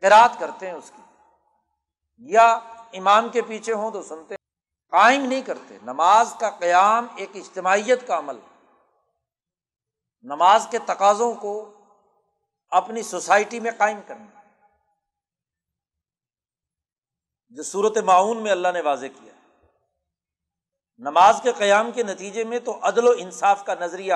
قرات 0.01 0.31
کرتے 0.39 0.67
ہیں 0.67 0.75
اس 0.75 0.93
کی۔ 0.97 1.03
یا 2.19 2.53
امام 2.93 3.29
کے 3.29 3.43
پیچھے 3.43 3.73
ہوں 3.73 3.91
تو 3.91 4.03
سنتے 4.03 4.35
قائم 4.93 5.23
نہیں 5.23 5.43
کرتے۔ 5.43 5.79
نماز 5.83 6.35
کا 6.41 6.51
قیام 6.51 7.07
ایک 7.17 7.31
اجتماعیت 7.35 8.07
کا 8.07 8.19
عمل 8.19 8.39
نماز 10.23 10.67
کے 10.71 10.79
تقاضوں 10.79 11.35
کو 11.35 11.75
اپنی 12.69 13.03
سوسائٹی 13.03 13.61
میں 13.61 13.71
قائم 13.79 14.01
کرنا۔ 14.07 14.43
جو 17.49 17.63
صورت 17.63 17.99
معاون 17.99 18.43
میں 18.43 18.51
اللہ 18.51 18.69
نے 18.73 18.81
واضح 18.81 19.07
کیا۔ 19.07 19.33
نماز 20.99 21.41
کے 21.43 21.53
قیام 21.53 21.93
کے 21.93 22.03
نتیجے 22.03 22.45
میں 22.45 22.59
تو 22.59 22.79
عدل 22.83 23.09
و 23.09 23.13
انصاف 23.19 23.65
کا 23.65 23.75
نظریہ۔ 23.75 24.15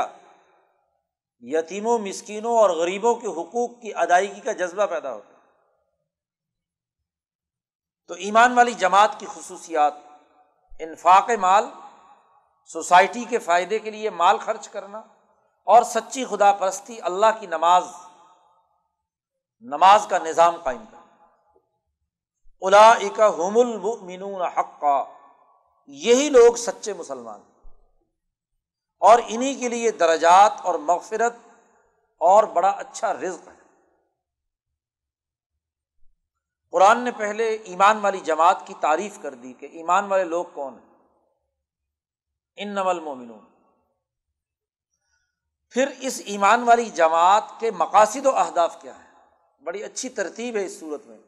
یتیموں، 1.40 1.98
مسکینوں 1.98 2.58
اور 2.58 2.70
غریبوں 2.70 3.14
کے 3.14 3.26
حقوق 3.26 3.70
کی 3.82 3.94
ادائیگی 3.94 4.40
کا 4.40 4.52
جذبہ 4.52 4.86
پیدا 4.86 5.14
ہوتا 5.14 5.32
تو 8.06 8.14
ایمان 8.14 8.52
والی 8.52 8.74
جماعت 8.74 9.20
کی 9.20 9.26
خصوصیات۔ 9.34 10.05
انفاق 10.78 11.30
مال، 11.30 11.64
سوسائٹی 12.64 13.24
کے 13.24 13.38
فائدے 13.38 13.78
کے 13.78 13.90
لیے 13.90 14.10
مال 14.10 14.38
خرچ 14.38 14.68
کرنا 14.68 14.98
اور 15.64 15.82
سچی 15.82 16.24
خدا 16.24 16.52
پرستی، 16.52 17.00
اللہ 17.02 17.26
کی 17.40 17.46
نماز 17.46 17.84
نماز 19.60 20.06
کا 20.10 20.18
نظام 20.18 20.56
قائم 20.56 20.84
کرنا۔ 20.90 21.02
الا 22.60 22.92
حق 24.46 24.80
کا 24.80 25.04
یہی 25.86 26.28
لوگ 26.28 26.54
سچے 26.54 26.92
مسلمان 26.92 27.40
اور 29.00 29.18
انہیں 29.26 29.60
کے 29.60 29.68
لیے 29.68 29.90
درجات 29.90 30.52
اور 30.62 30.74
مغفرت 30.74 31.32
اور 32.18 32.44
بڑا 32.44 32.68
اچھا 32.68 33.12
رزق 33.12 33.48
ہے۔ 33.48 33.65
قرآن 36.76 37.04
نے 37.04 37.10
پہلے 37.10 37.58
ایمان 37.64 37.98
والی 37.98 38.20
جماعت 38.20 38.66
کی 38.66 38.74
تعریف 38.80 39.18
کر 39.22 39.34
دی 39.34 39.52
کہ 39.52 39.68
ایمان 39.72 40.04
والے 40.04 40.24
لوگ 40.24 40.44
کون 40.52 40.74
ہیں۔ 40.74 41.04
ان 42.56 42.68
نمل 42.68 43.00
مومنون 43.00 43.38
پھر 45.70 45.88
اس 46.00 46.22
ایمان 46.24 46.62
والی 46.62 46.90
جماعت 46.90 47.44
کے 47.60 47.70
مقاصد 47.70 48.26
و 48.26 48.36
اہداف 48.36 48.82
کیا 48.82 49.04
ہے 49.04 49.10
بڑی 49.64 49.84
اچھی 49.84 50.08
ترتیب 50.08 50.56
ہے 50.56 50.64
اس 50.64 50.80
صورت 50.80 51.06
میں۔ 51.06 51.18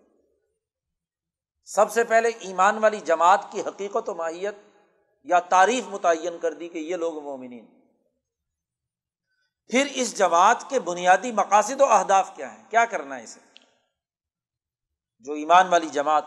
سب 1.64 1.93
سے 1.93 2.05
پہلے 2.05 2.28
ایمان 2.28 2.78
والی 2.78 3.00
جماعت 3.00 3.52
کی 3.52 3.61
حقیقت 3.61 4.09
و 4.09 4.14
ماہیت 4.14 4.55
یا 5.25 5.40
تعریف 5.40 5.85
متعین 5.88 6.38
کر 6.38 6.52
دی 6.52 6.69
کہ 6.69 6.78
یہ 6.78 6.97
لوگ 6.97 7.23
مومنین۔ 7.23 7.67
پھر 9.67 9.87
اس 9.95 10.19
جماعت 10.19 10.71
کے 10.71 10.81
بنیادی 10.81 11.33
مقاصد 11.33 11.81
و 11.81 11.85
اہداف 11.85 12.37
کیا 12.37 12.57
ہیں؟ 12.57 12.64
کیا 12.71 12.85
کرنا 12.85 13.19
ہے 13.19 13.25
اسے؟ 13.25 13.48
جو 15.19 15.33
ایمان 15.33 15.69
والی 15.69 15.89
جماعت۔ 15.89 16.25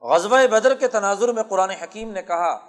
غزب 0.00 0.30
بدر 0.50 0.74
کے 0.74 0.88
تناظر 0.88 1.32
میں 1.32 1.42
قرآن 1.42 1.70
حکیم 1.70 2.10
نے 2.10 2.22
کہا 2.22 2.68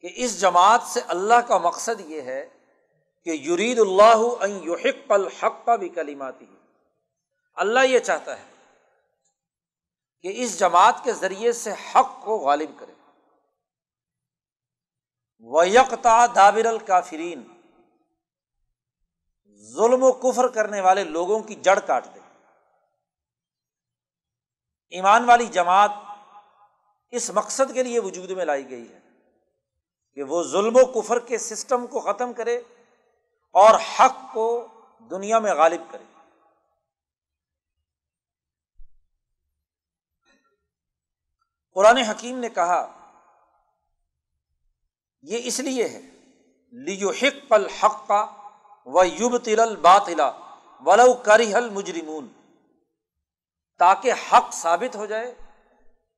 کہ 0.00 0.10
اس 0.14 0.40
جماعت 0.40 0.82
سے 0.82 1.00
اللہ 1.08 1.34
کا 1.34 1.58
مقصد 1.58 2.00
یہ 2.00 2.20
ہے 2.20 2.48
کہ 3.24 3.30
یرید 3.30 3.78
اللہ 3.78 4.46
یحق 4.46 5.12
الحق 5.12 5.64
کا 5.64 5.76
بھی 5.76 5.88
کلیماتی 5.88 6.46
اللہ 7.54 7.80
یہ 7.80 7.98
چاہتا 7.98 8.38
ہے 8.38 8.44
کہ 10.22 10.32
اس 10.36 10.58
جماعت 10.58 10.94
کے 11.04 11.12
ذریعے 11.12 11.52
سے 11.52 11.72
حق 11.72 12.24
کو 12.24 12.36
غالب 12.36 12.70
کرے۔ 12.78 12.92
ویکتا 15.40 16.26
دابر 16.26 16.66
الکافرین 16.66 17.53
ظلم 19.72 20.02
و 20.02 20.12
کفر 20.12 20.48
کرنے 20.48 20.80
والے 20.80 21.04
لوگوں 21.04 21.40
کی 21.40 21.54
جڑ 21.54 21.78
کاٹ 21.78 22.06
دے۔ 22.14 22.20
ایمان 24.88 25.24
والی 25.24 25.46
جماعت 25.46 25.90
اس 27.10 27.30
مقصد 27.30 27.74
کے 27.74 27.82
لیے 27.82 28.00
وجود 28.00 28.30
میں 28.30 28.44
لائی 28.44 28.70
گئی 28.70 28.92
ہے 28.92 29.00
کہ 30.14 30.22
وہ 30.22 30.42
ظلم 30.42 30.76
و 30.76 31.00
کفر 31.00 31.18
کے 31.18 31.38
سسٹم 31.38 31.86
کو 31.86 32.00
ختم 32.00 32.32
کرے 32.32 32.56
اور 33.50 33.80
حق 33.80 34.32
کو 34.32 34.66
دنیا 35.10 35.38
میں 35.38 35.54
غالب 35.54 35.80
کرے۔ 35.90 36.04
قرآن 41.74 41.96
حکیم 41.96 42.38
نے 42.38 42.48
کہا، 42.48 43.10
یہ 45.22 45.40
اس 45.44 45.60
لیے 45.60 45.88
ہے 45.88 46.00
لیو 46.72 47.10
حق 47.10 47.48
پل 47.48 47.68
حق 47.68 48.08
کا 48.08 48.43
و 48.84 49.04
یوب 49.04 49.38
تل 49.38 49.76
باطلا 49.76 50.32
ولو 50.80 51.14
کری 51.14 51.54
حل 51.54 51.70
مجرمون 51.70 52.28
تاکہ 53.78 54.12
حق 54.12 54.52
ثابت 54.52 54.96
ہو 54.96 55.06
جائے، 55.06 55.34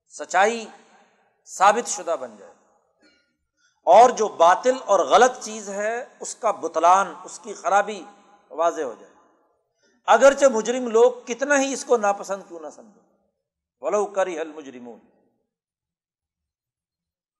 سچائی 0.07 0.65
ثابت 1.45 1.89
شدہ 1.89 2.15
بن 2.19 2.37
جائے۔ 2.37 2.53
اور 3.83 4.09
جو 4.09 4.27
باطل 4.27 4.77
اور 4.85 4.99
غلط 4.99 5.31
چیز 5.41 5.69
ہے، 5.69 6.05
اس 6.19 6.35
کا 6.35 6.51
بتلان 6.51 7.13
اس 7.23 7.39
کی 7.39 7.53
خرابی 7.53 8.03
واضح 8.49 8.81
ہو 8.81 8.95
جائے۔ 8.99 9.13
اگرچہ 10.05 10.45
مجرم 10.45 10.87
لوگ 10.87 11.11
کتنا 11.25 11.59
ہی 11.59 11.73
اس 11.73 11.85
کو 11.85 11.97
ناپسند 11.97 12.43
کیوں 12.47 12.59
نہ 12.59 12.67
سمجھے 12.69 13.01
ولو 13.81 14.05
کری 14.05 14.39
حل 14.39 14.51
مجرمون 14.51 14.99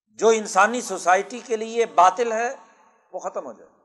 جو 0.08 0.30
انسانی 0.30 0.82
سوسائٹی 0.82 1.40
کے 1.40 1.56
لیے 1.56 1.86
باطل 1.86 2.32
ہے، 2.32 2.56
وہ 3.14 3.20
ختم 3.20 3.46
ہو 3.46 3.54
جائے۔ 3.54 3.77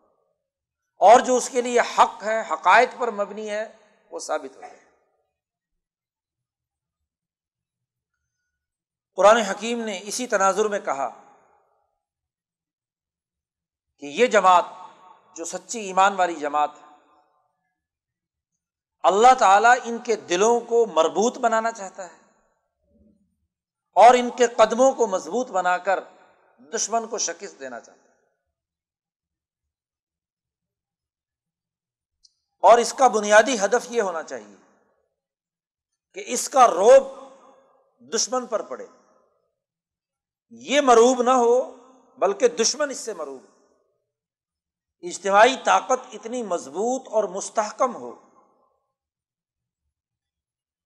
اور 1.03 1.21
جو 1.21 1.37
اس 1.37 1.49
کے 1.51 1.61
لیے 1.61 1.81
حق 1.81 2.23
ہے، 2.23 2.41
حقائق 2.51 2.89
پر 2.99 3.11
مبنی 3.11 3.51
ہے، 3.51 3.77
وہ 4.11 4.19
ثابت 4.19 4.57
ہو 4.57 4.61
جائے۔ 4.61 4.79
قرآن 9.15 9.37
حکیم 9.37 9.81
نے 9.81 10.01
اسی 10.03 10.27
تناظر 10.27 10.65
میں 10.65 10.81
کہا 10.81 11.09
کہ 13.99 14.07
یہ 14.07 14.27
جماعت 14.27 14.65
جو 15.37 15.45
سچی 15.45 15.81
ایمان 15.81 16.15
والی 16.15 16.35
جماعت 16.35 16.71
ہے، 16.77 16.87
اللہ 19.03 19.35
تعالیٰ 19.39 19.75
ان 19.85 19.99
کے 19.99 20.17
دلوں 20.17 20.61
کو 20.61 20.87
مربوط 20.87 21.39
بنانا 21.39 21.73
چاہتا 21.73 22.13
ہے 22.13 22.19
اور 23.97 24.15
ان 24.15 24.31
کے 24.31 24.47
قدموں 24.47 24.93
کو 24.93 25.07
مضبوط 25.07 25.51
بنا 25.51 25.79
کر 25.79 26.01
دشمن 26.59 27.07
کو 27.07 27.19
شکست 27.19 27.61
دینا 27.61 27.81
چاہتا 27.81 28.02
ہے۔ 28.02 28.02
اور 32.63 32.79
اس 32.79 32.95
کا 32.95 33.09
بنیادی 33.09 33.65
ہدف 33.65 33.87
یہ 33.91 34.03
ہونا 34.03 34.23
چاہیے 34.23 34.57
کہ 36.15 36.25
اس 36.27 36.49
کا 36.49 36.67
روب 36.69 37.03
دشمن 38.15 38.47
پر 38.47 38.63
پڑے۔ 38.63 38.87
یہ 40.51 40.81
مروب 40.81 41.23
نہ 41.23 41.31
ہو، 41.31 41.77
بلکہ 42.19 42.49
دشمن 42.49 42.91
اس 42.91 42.99
سے 42.99 43.15
مروب۔ 43.15 43.43
اجتماعی 45.01 45.57
طاقت 45.65 46.01
اتنی 46.13 46.43
مضبوط 46.43 47.09
اور 47.09 47.25
مستحکم 47.25 47.97
ہو۔ 47.97 48.17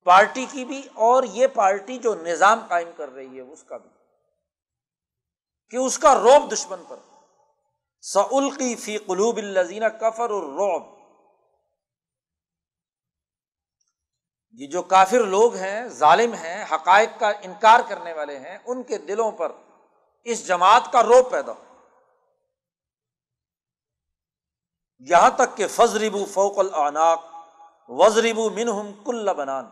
پارٹی 0.05 0.47
کی 0.51 0.65
بھی 0.65 0.89
اور 0.95 1.23
یہ 1.23 1.47
پارٹی 1.47 1.99
جو 1.99 2.15
نظام 2.15 2.61
قائم 2.69 2.91
کر 2.97 3.09
رہی 3.09 3.37
ہے، 3.37 3.41
اس 3.41 3.65
کا 3.65 3.77
بھی۔ 3.77 3.91
کہ 5.71 5.77
اس 5.77 5.99
کا 5.99 6.15
روب 6.15 6.53
دشمن 6.53 6.83
پر۔ 6.89 6.97
سعلقی 8.01 8.75
فی 8.75 8.99
قلوب 8.99 9.37
الزین 9.37 9.83
کفر 10.01 10.31
اور 10.31 10.43
روب 10.43 10.96
یہ 14.59 14.67
جو 14.67 14.83
کافر 14.83 15.21
لوگ 15.21 15.55
ہیں، 15.55 15.89
ظالم 15.89 16.35
ہیں، 16.35 16.65
حقائق 16.73 17.09
کا 17.19 17.29
انکار 17.29 17.81
کرنے 17.89 18.13
والے 18.13 18.39
ہیں، 18.39 18.59
ان 18.65 18.83
کے 18.83 18.99
دلوں 18.99 19.33
پر 19.33 19.53
اس 20.25 20.47
جماعت 20.47 20.83
کا 20.93 21.03
روب 21.03 21.31
پیدا 21.31 21.53
ہو۔ 21.53 21.65
یہاں 24.99 25.31
تک 25.31 25.57
کہ 25.57 25.67
فضربو 25.67 26.25
فوق 26.25 26.59
العناق 26.59 27.25
وزربو 27.89 28.51
منہم 28.51 29.05
کل 29.05 29.35
بنان۔ 29.35 29.67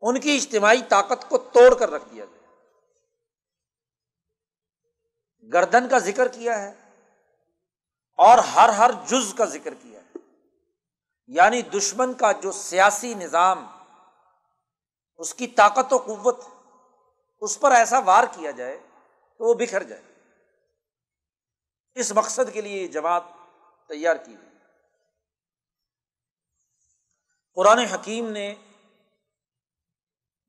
ان 0.00 0.20
کی 0.20 0.36
اجتماعی 0.36 0.82
طاقت 0.88 1.28
کو 1.28 1.38
توڑ 1.38 1.74
کر 1.74 1.90
رکھ 1.90 2.04
دیا 2.10 2.24
جائے 2.24 2.42
گردن 5.52 5.88
کا 5.88 5.98
ذکر 5.98 6.28
کیا 6.28 6.62
ہے 6.62 6.90
اور 8.16 8.38
ہر 8.38 8.68
ہر 8.68 8.90
جز 9.06 9.34
کا 9.34 9.44
ذکر 9.44 9.74
کیا۔ 9.74 9.91
یعنی 11.26 11.62
دشمن 11.62 12.14
کا 12.14 12.32
جو 12.32 12.52
سیاسی 12.52 13.14
نظام، 13.14 13.66
اس 15.16 15.34
کی 15.34 15.46
طاقت 15.46 15.92
و 15.92 15.98
قوت، 15.98 16.40
اس 17.40 17.60
پر 17.60 17.72
ایسا 17.72 17.98
وار 17.98 18.24
کیا 18.32 18.50
جائے 18.50 18.78
تو 19.38 19.48
وہ 19.48 19.54
بکھر 19.54 19.82
جائے۔ 19.82 20.02
اس 21.94 22.12
مقصد 22.12 22.52
کے 22.52 22.60
لیے 22.60 22.82
یہ 22.82 22.88
جماعت 22.88 23.22
تیار 23.88 24.16
کی 24.16 24.36
گئی۔ 24.40 24.48
قرآن 27.54 27.78
حکیم 27.78 28.30
نے 28.30 28.54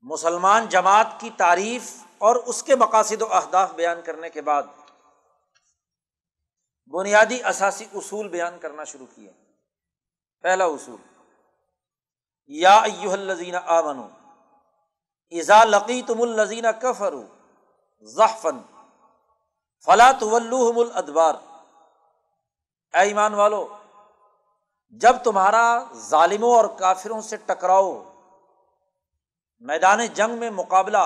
مسلمان 0.00 0.68
جماعت 0.68 1.06
کی 1.18 1.30
تعریف 1.36 2.04
اور 2.18 2.36
اس 2.36 2.62
کے 2.62 2.76
مقاصد 2.76 3.22
و 3.22 3.34
اہداف 3.34 3.72
بیان 3.72 4.02
کرنے 4.02 4.30
کے 4.30 4.40
بعد 4.40 4.62
بنیادی 6.86 7.42
اثاثی 7.42 7.86
اصول 7.94 8.28
بیان 8.28 8.58
کرنا 8.58 8.84
شروع 8.84 9.06
کیے۔ 9.14 9.43
پہلا 10.44 10.64
اصول، 10.64 11.00
یا 12.50 12.74
ایوہ 12.78 13.12
الزین 13.12 13.54
آمنو 13.54 14.06
ایزا 15.32 15.62
لقی 15.64 16.00
تم 16.02 16.20
الزین 16.22 16.66
کفرو 16.80 17.22
ظہفن 18.06 18.58
فلا 19.86 20.10
طلوحم 20.12 20.78
الادبار۔ 20.78 21.34
اے 22.94 23.00
ایمان 23.00 23.34
والو، 23.34 23.66
جب 24.92 25.16
تمہارا 25.24 25.66
ظالموں 26.08 26.54
اور 26.56 26.64
کافروں 26.78 27.20
سے 27.20 27.36
ٹکراؤ، 27.46 27.92
میدان 29.62 30.04
جنگ 30.06 30.38
میں 30.38 30.50
مقابلہ 30.50 31.04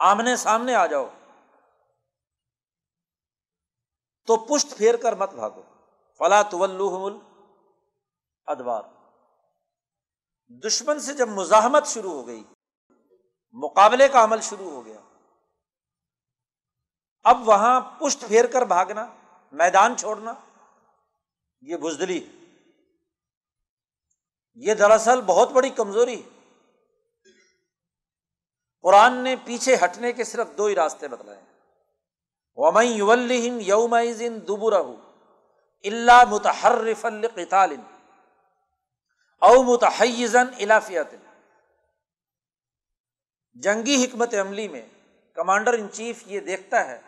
آمنے 0.00 0.36
سامنے 0.36 0.74
آ 0.74 0.86
جاؤ، 0.86 1.06
تو 4.28 4.36
پشت 4.46 4.76
پھیر 4.76 4.96
کر 4.96 5.14
مت 5.14 5.34
بھاگو۔ 5.34 5.62
فلا 6.20 6.42
طلوحم 6.42 7.18
ادوار۔ 8.46 8.82
دشمن 10.48 11.00
سے 11.00 11.12
جب 11.12 11.28
مزاحمت 11.28 11.86
شروع 11.86 12.12
ہو 12.12 12.26
گئی، 12.26 12.44
مقابلے 13.52 14.08
کا 14.08 14.24
عمل 14.24 14.40
شروع 14.40 14.70
ہو 14.70 14.84
گیا۔ 14.84 15.00
اب 17.24 17.48
وہاں 17.48 17.80
پشت 17.80 18.24
پھیر 18.28 18.46
کر 18.46 18.62
بھاگنا، 18.62 19.06
میدان 19.52 19.96
چھوڑنا، 19.96 20.34
یہ 21.60 21.76
بزدلی 21.76 22.26
ہے۔ 22.26 22.32
یہ 24.54 24.74
دراصل 24.74 25.20
بہت 25.20 25.50
بڑی 25.50 25.70
کمزوری 25.70 26.22
ہے۔ 26.22 26.28
قرآن 28.82 29.14
نے 29.14 29.36
پیچھے 29.44 29.76
ہٹنے 29.84 30.12
کے 30.12 30.24
صرف 30.24 30.48
دو 30.58 30.66
ہی 30.66 30.74
راستے 30.74 31.08
بتلائے 31.08 31.40
ومئی 32.54 32.92
یوم 32.92 33.60
یوم 33.60 33.96
دبر 34.48 34.72
اللہ 35.84 36.24
متحرف 36.30 37.04
القتال 37.04 37.76
او 39.42 39.62
متحزن 39.62 40.46
الافیت 40.60 41.14
جنگی 43.54 44.04
حکمت 44.04 44.34
عملی 44.34 44.68
میں 44.68 44.88
کمانڈر 45.32 45.72
ان 45.72 45.88
چیف 45.92 46.22
یہ 46.26 46.40
دیکھتا 46.40 46.88
ہے 46.88 47.00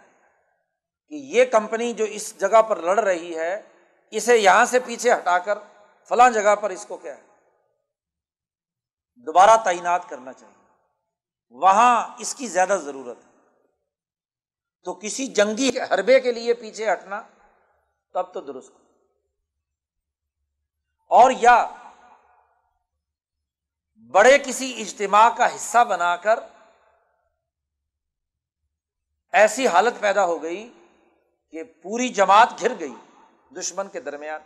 کہ 1.08 1.14
یہ 1.14 1.44
کمپنی 1.44 1.92
جو 1.92 2.04
اس 2.04 2.40
جگہ 2.40 2.62
پر 2.62 2.76
لڑ 2.76 3.00
رہی 3.00 3.38
ہے، 3.38 3.62
اسے 4.10 4.36
یہاں 4.36 4.64
سے 4.64 4.80
پیچھے 4.80 5.12
ہٹا 5.12 5.38
کر 5.38 5.58
فلاں 6.08 6.30
جگہ 6.30 6.56
پر 6.56 6.70
اس 6.70 6.86
کو 6.88 6.96
کیا 6.96 7.16
ہے؟ 7.16 7.22
دوبارہ 9.16 9.64
تعینات 9.64 10.08
کرنا 10.08 10.32
چاہیے۔ 10.32 10.64
وہاں 11.50 12.16
اس 12.18 12.34
کی 12.34 12.46
زیادہ 12.46 12.78
ضرورت 12.84 13.18
ہے۔ 13.26 13.30
تو 14.84 14.94
کسی 14.94 15.26
جنگی 15.26 15.70
حربے 15.90 16.20
کے 16.20 16.32
لیے 16.32 16.54
پیچھے 16.54 16.92
ہٹنا 16.92 17.22
تب 18.14 18.34
تو 18.34 18.40
درست۔ 18.40 18.72
اور 21.08 21.30
یا 21.30 21.70
بڑے 24.14 24.38
کسی 24.38 24.82
اجتماع 24.82 25.28
کا 25.36 25.54
حصہ 25.54 25.84
بنا 25.84 26.16
کر 26.16 26.38
ایسی 29.32 29.66
حالت 29.66 30.00
پیدا 30.00 30.24
ہو 30.24 30.42
گئی 30.42 30.72
کہ 31.50 31.62
پوری 31.64 32.08
جماعت 32.08 32.60
گھر 32.60 32.72
گئی 32.80 32.94
دشمن 33.58 33.88
کے 33.88 34.00
درمیان۔ 34.00 34.40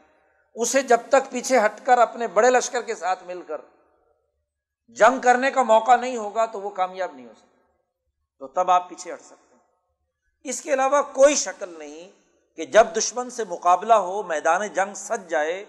اسے 0.55 0.83
جب 0.83 0.99
تک 1.09 1.31
پیچھے 1.31 1.59
ہٹ 1.59 1.87
کر 1.87 1.99
اپنے 1.99 2.27
بڑے 2.27 2.51
لشکر 2.51 2.83
کے 2.83 2.95
ساتھ 2.95 3.25
مل 3.25 3.43
کر 3.43 3.61
جنگ 4.89 5.21
کرنے 5.21 5.51
کا 5.51 5.63
موقع 5.63 5.97
نہیں 5.97 6.17
ہوگا 6.17 6.47
تو 6.47 6.61
وہ 6.61 6.71
کامیاب 6.71 7.15
نہیں 7.15 7.27
ہو 7.27 7.35
سکتا۔ 7.35 7.61
تو 8.39 8.49
تب 8.49 8.71
آپ 8.71 8.89
پیچھے 8.89 9.13
ہٹ 9.13 9.21
سکتے 9.21 9.55
ہیں۔ 9.55 9.63
اس 10.45 10.63
کے 10.63 10.75
علاوہ 10.75 11.03
کوئی 11.03 11.35
شکل 11.35 11.75
نہیں 11.79 12.11
کہ 12.57 12.67
جب 12.67 12.87
دشمن 12.97 13.31
سے 13.31 13.45
مقابلہ 13.45 13.95
ہو، 13.95 14.23
میدان 14.23 14.67
جنگ 14.67 14.95
سج 14.95 15.31
جائے، 15.31 15.65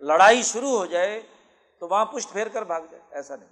لڑائی 0.00 0.42
شروع 0.42 0.78
ہو 0.78 0.86
جائے 0.86 1.22
تو 1.82 1.88
وہاں 1.88 2.04
پشت 2.06 2.32
پھیر 2.32 2.48
کر 2.48 2.64
بھاگ 2.64 2.80
جائے، 2.90 3.02
ایسا 3.10 3.36
نہیں۔ 3.36 3.48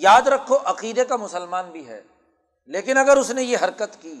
یاد 0.00 0.26
رکھو، 0.28 0.56
عقیدے 0.64 1.04
کا 1.04 1.16
مسلمان 1.16 1.70
بھی 1.70 1.86
ہے، 1.88 2.00
لیکن 2.68 2.98
اگر 2.98 3.16
اس 3.16 3.30
نے 3.30 3.42
یہ 3.42 3.56
حرکت 3.62 4.00
کی 4.00 4.14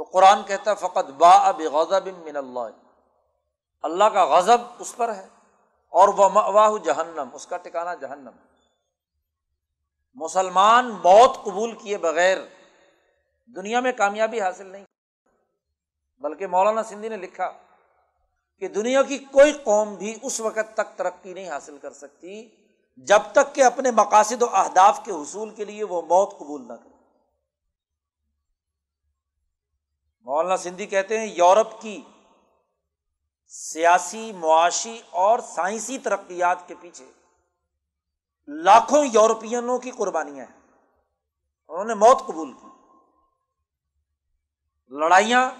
تو 0.00 0.04
قرآن 0.04 0.42
کہتا 0.42 0.74
فقط 0.76 1.10
با 1.18 1.30
اب 1.48 1.60
غضب 1.72 2.08
من 2.24 2.36
اللہ 2.36 2.68
اللہ 3.84 4.04
کا 4.14 4.24
غضب 4.26 4.60
اس 4.78 4.94
پر 4.96 5.14
ہے، 5.14 5.26
اور 5.92 6.08
وہ 6.10 6.28
واہ 6.28 6.76
جہنم 6.84 7.28
اس 7.32 7.46
کا 7.46 7.56
ٹکانا 7.58 7.94
جہنم۔ 7.96 8.36
مسلمان 10.16 10.90
موت 11.04 11.42
قبول 11.44 11.76
کیے 11.78 11.98
بغیر 11.98 12.38
دنیا 13.48 13.80
میں 13.80 13.92
کامیابی 13.94 14.40
حاصل 14.40 14.66
نہیں، 14.66 14.84
بلکہ 16.22 16.46
مولانا 16.48 16.82
سندھی 16.82 17.08
نے 17.08 17.16
لکھا 17.18 17.52
کہ 18.58 18.68
دنیا 18.68 19.02
کی 19.02 19.18
کوئی 19.18 19.52
قوم 19.52 19.94
بھی 19.94 20.18
اس 20.22 20.40
وقت 20.40 20.74
تک 20.74 20.98
ترقی 20.98 21.34
نہیں 21.34 21.48
حاصل 21.48 21.78
کر 21.78 21.92
سکتی 21.92 22.48
جب 22.96 23.18
تک 23.32 23.54
کہ 23.54 23.64
اپنے 23.64 23.90
مقاصد 23.90 24.42
و 24.42 24.56
اہداف 24.56 25.00
کے 25.04 25.12
حصول 25.12 25.50
کے 25.50 25.64
لیے 25.64 25.84
وہ 25.84 26.02
موت 26.02 26.38
قبول 26.38 26.68
نہ 26.68 26.72
کرے۔ 26.72 26.94
مولانا 30.20 30.56
سندھی 30.56 30.86
کہتے 30.86 31.18
ہیں، 31.18 31.26
یورپ 31.26 31.80
کی 31.80 32.02
سیاسی، 33.46 34.32
معاشی 34.32 35.02
اور 35.10 35.38
سائنسی 35.38 35.98
ترقیات 35.98 36.68
کے 36.68 36.74
پیچھے 36.80 37.10
لاکھوں 38.46 39.04
یورپینوں 39.04 39.78
کی 39.78 39.90
قربانیاں 39.90 40.46
ہیں۔ 40.46 40.60
انہوں 41.68 41.84
نے 41.84 41.94
موت 41.94 42.18
قبول 42.26 42.52
کی۔ 42.52 42.66
لڑائیاں 44.88 45.50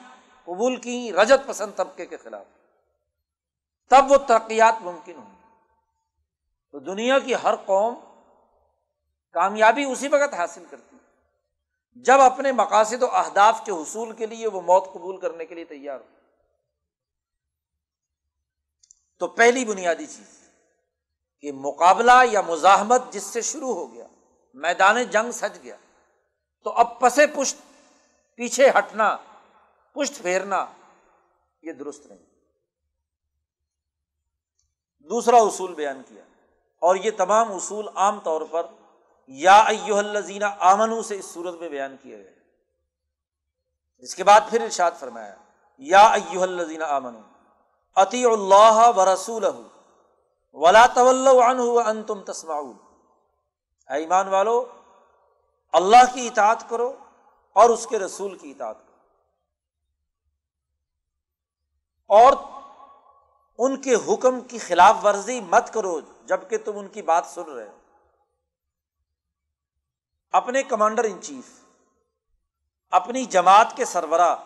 قبول 0.44 0.76
کی 0.76 1.12
رجت 1.12 1.46
پسند 1.46 1.72
طبقے 1.76 2.06
کے 2.06 2.16
خلاف۔ 2.16 2.44
تب 3.90 4.04
وہ 4.08 4.16
ترقیات 4.16 4.74
ممکن 4.80 5.16
ہوں 5.16 5.34
تو 6.70 6.78
دنیا 6.78 7.18
کی 7.18 7.34
ہر 7.34 7.56
قوم 7.56 7.94
کامیابی 9.32 9.84
اسی 9.84 10.08
وقت 10.08 10.34
حاصل 10.34 10.64
کرتی 10.70 10.96
جب 11.94 12.20
اپنے 12.20 12.52
مقاصد 12.52 13.02
و 13.02 13.06
اہداف 13.06 13.60
کے 13.64 13.72
حصول 13.72 14.12
کے 14.12 14.26
لیے 14.26 14.48
وہ 14.48 14.60
موت 14.60 14.84
قبول 14.92 15.20
کرنے 15.20 15.44
کے 15.46 15.54
لیے 15.54 15.64
تیار 15.64 16.00
ہو۔ 16.00 16.04
تو 19.18 19.26
پہلی 19.26 19.64
بنیادی 19.64 20.06
چیز، 20.06 20.48
کہ 21.40 21.52
مقابلہ 21.52 22.12
یا 22.30 22.40
مزاحمت 22.40 23.02
جس 23.10 23.22
سے 23.22 23.40
شروع 23.40 23.74
ہو 23.74 23.94
گیا، 23.94 24.06
میدان 24.54 25.02
جنگ 25.04 25.30
سج 25.30 25.58
گیا، 25.62 25.76
تو 26.62 26.70
اب 26.70 27.00
پسے 27.00 27.26
پشت، 27.26 27.56
پیچھے 28.34 28.70
ہٹنا، 28.78 29.16
پشت 29.92 30.22
پھیرنا، 30.22 30.66
یہ 31.62 31.72
درست 31.72 32.06
نہیں۔ 32.06 32.33
دوسرا 35.08 35.36
اصول 35.36 35.74
بیان 35.74 36.02
کیا۔ 36.08 36.22
اور 36.78 36.96
یہ 36.96 37.10
تمام 37.16 37.52
اصول 37.52 37.88
عام 37.94 38.20
طور 38.20 38.40
پر 38.50 38.66
یا 39.26 39.60
ایو 39.60 39.96
الزینہ 39.96 40.44
آمنو 40.58 41.02
سے 41.02 41.18
اس 41.18 41.24
صورت 41.24 41.54
میں 41.54 41.68
بیان 41.68 41.96
کیے 42.02 42.18
گئے۔ 42.18 42.34
اس 43.98 44.14
کے 44.14 44.24
بعد 44.24 44.40
پھر 44.50 44.60
ارشاد 44.62 44.90
فرمایا، 45.00 45.34
یا 45.78 46.06
ایو 46.06 46.42
الزین 46.42 46.82
آمن 46.82 47.14
عطی 47.96 48.24
اللہ 48.24 48.92
و 48.96 49.14
رسول 49.14 49.44
ولا 50.52 50.86
طول 50.86 51.28
ان 51.86 52.02
تم 52.02 52.20
تسما 52.20 52.54
ایمان 53.88 54.28
والو، 54.28 54.64
اللہ 55.72 56.14
کی 56.14 56.26
اطاعت 56.26 56.70
کرو 56.70 56.92
اور 57.52 57.70
اس 57.70 57.86
کے 57.86 57.98
رسول 57.98 58.38
کی 58.38 58.50
اطاعت 58.50 58.76
کرو۔ 58.78 58.94
اور 62.06 62.32
ان 63.58 63.80
کے 63.80 63.94
حکم 63.94 64.40
کی 64.40 64.58
خلاف 64.58 65.04
ورزی 65.04 65.40
مت 65.40 65.72
کرو 65.74 66.00
جبکہ 66.24 66.58
تم 66.58 66.78
ان 66.78 66.88
کی 66.88 67.02
بات 67.02 67.26
سن 67.26 67.42
رہے 67.42 67.68
ہو۔ 67.68 67.78
اپنے 70.32 70.62
کمانڈر 70.62 71.04
ان 71.04 71.22
چیف، 71.22 71.64
اپنی 72.90 73.24
جماعت 73.24 73.76
کے 73.76 73.84
سربراہ 73.84 74.36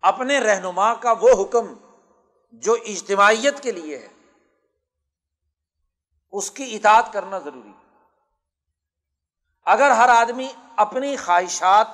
اپنے 0.00 0.40
رہنما 0.40 0.94
کا 0.94 1.14
وہ 1.20 1.42
حکم 1.42 1.74
جو 2.52 2.72
اجتماعیت 2.72 3.62
کے 3.62 3.72
لیے 3.72 3.98
ہے، 3.98 4.08
اس 6.32 6.50
کی 6.50 6.76
اطاعت 6.76 7.12
کرنا 7.12 7.38
ضروری۔ 7.38 7.72
اگر 9.64 9.90
ہر 9.90 10.08
آدمی 10.08 10.52
اپنی 10.76 11.16
خواہشات 11.16 11.86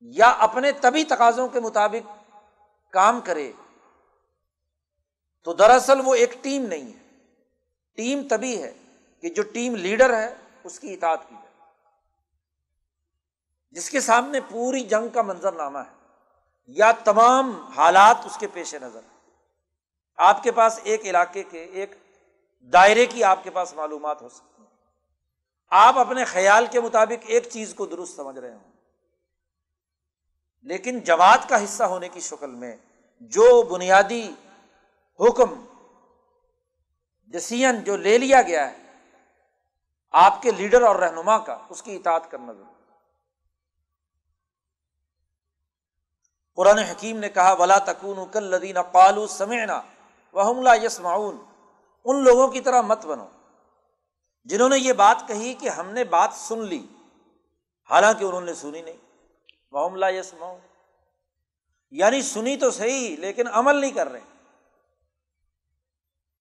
یا 0.00 0.28
اپنے 0.28 0.72
طبی 0.72 1.04
تقاضوں 1.04 1.48
کے 1.48 1.60
مطابق 1.60 2.32
کام 2.92 3.20
کرے 3.20 3.52
تو 5.44 5.52
دراصل 5.52 6.00
وہ 6.04 6.14
ایک 6.14 6.32
ٹیم 6.40 6.66
نہیں 6.66 6.92
ہے۔ 6.92 7.24
ٹیم 7.96 8.22
تبھی 8.30 8.62
ہے 8.62 8.74
کہ 9.20 9.30
جو 9.30 9.42
ٹیم 9.42 9.76
لیڈر 9.76 10.16
ہے، 10.16 10.34
اس 10.64 10.80
کی 10.80 10.94
اطاعت 10.94 11.28
کی 11.28 11.34
جائے۔ 11.34 11.70
جس 13.70 13.90
کے 13.90 14.00
سامنے 14.00 14.40
پوری 14.40 14.80
جنگ 14.80 15.08
کا 15.08 15.22
منظر 15.22 15.52
نامہ 15.52 15.78
ہے، 15.78 16.06
یا 16.66 16.92
تمام 16.92 17.66
حالات 17.76 18.16
اس 18.24 18.36
کے 18.36 18.46
پیش 18.46 18.74
نظر 18.74 19.00
آپ 20.16 20.42
کے 20.42 20.52
پاس 20.52 20.80
ایک 20.82 21.04
علاقے 21.04 21.42
کے، 21.42 21.64
ایک 21.64 21.94
دائرے 22.60 23.06
کی 23.06 23.24
آپ 23.24 23.44
کے 23.44 23.50
پاس 23.50 23.74
معلومات 23.74 24.22
ہو 24.22 24.28
سکتی 24.28 24.62
ہیں۔ 24.62 24.70
آپ 25.70 25.98
اپنے 25.98 26.24
خیال 26.24 26.66
کے 26.70 26.80
مطابق 26.80 27.24
ایک 27.26 27.48
چیز 27.52 27.74
کو 27.74 27.86
درست 27.86 28.16
سمجھ 28.16 28.38
رہے 28.38 28.52
ہوں۔ 28.52 28.72
لیکن 30.62 31.00
جماعت 31.00 31.48
کا 31.48 31.64
حصہ 31.64 31.82
ہونے 31.82 32.08
کی 32.08 32.20
شکل 32.20 32.50
میں 32.50 32.76
جو 33.20 33.62
بنیادی 33.62 34.30
حکم 35.20 35.66
ڈسیزن 37.26 37.84
جو 37.84 37.96
لے 37.96 38.18
لیا 38.18 38.42
گیا 38.42 38.70
ہے، 38.70 38.76
آپ 40.10 40.42
کے 40.42 40.50
لیڈر 40.50 40.82
اور 40.82 40.96
رہنما 40.96 41.38
کا، 41.38 41.56
اس 41.68 41.82
کی 41.82 41.96
اطاعت 41.96 42.30
کرنا 42.30 42.52
ضروری 42.52 42.74
قرآن 46.56 46.78
حکیم 46.78 47.18
نے 47.18 47.28
کہا، 47.28 47.52
ولا 47.52 47.78
تکون 47.78 48.18
کل 48.32 48.44
لدین 48.44 48.82
قالو 48.82 49.26
سمعنا 49.26 49.80
وہ 50.32 50.76
یس 50.82 51.00
معاون 51.00 51.36
ان 52.04 52.24
لوگوں 52.24 52.48
کی 52.48 52.60
طرح 52.60 52.80
مت 52.80 53.06
بنو۔ 53.06 53.26
جنہوں 54.44 54.68
نے 54.68 54.78
یہ 54.78 54.92
بات 54.92 55.22
کہی 55.26 55.54
کہ 55.54 55.68
ہم 55.68 55.90
نے 55.90 56.04
بات 56.04 56.32
سن 56.32 56.64
لی، 56.64 56.86
حالانکہ 57.90 58.24
انہوں 58.24 58.40
نے 58.40 58.54
سنی 58.54 58.82
نہیں۔ 58.82 58.96
وہ 59.72 60.10
یس 60.10 60.34
معاون 60.34 60.60
یعنی 61.90 62.22
سنی 62.22 62.56
تو 62.56 62.70
صحیح، 62.70 63.16
لیکن 63.16 63.48
عمل 63.48 63.76
نہیں 63.76 63.90
کر 63.90 64.08
رہے۔ 64.12 64.29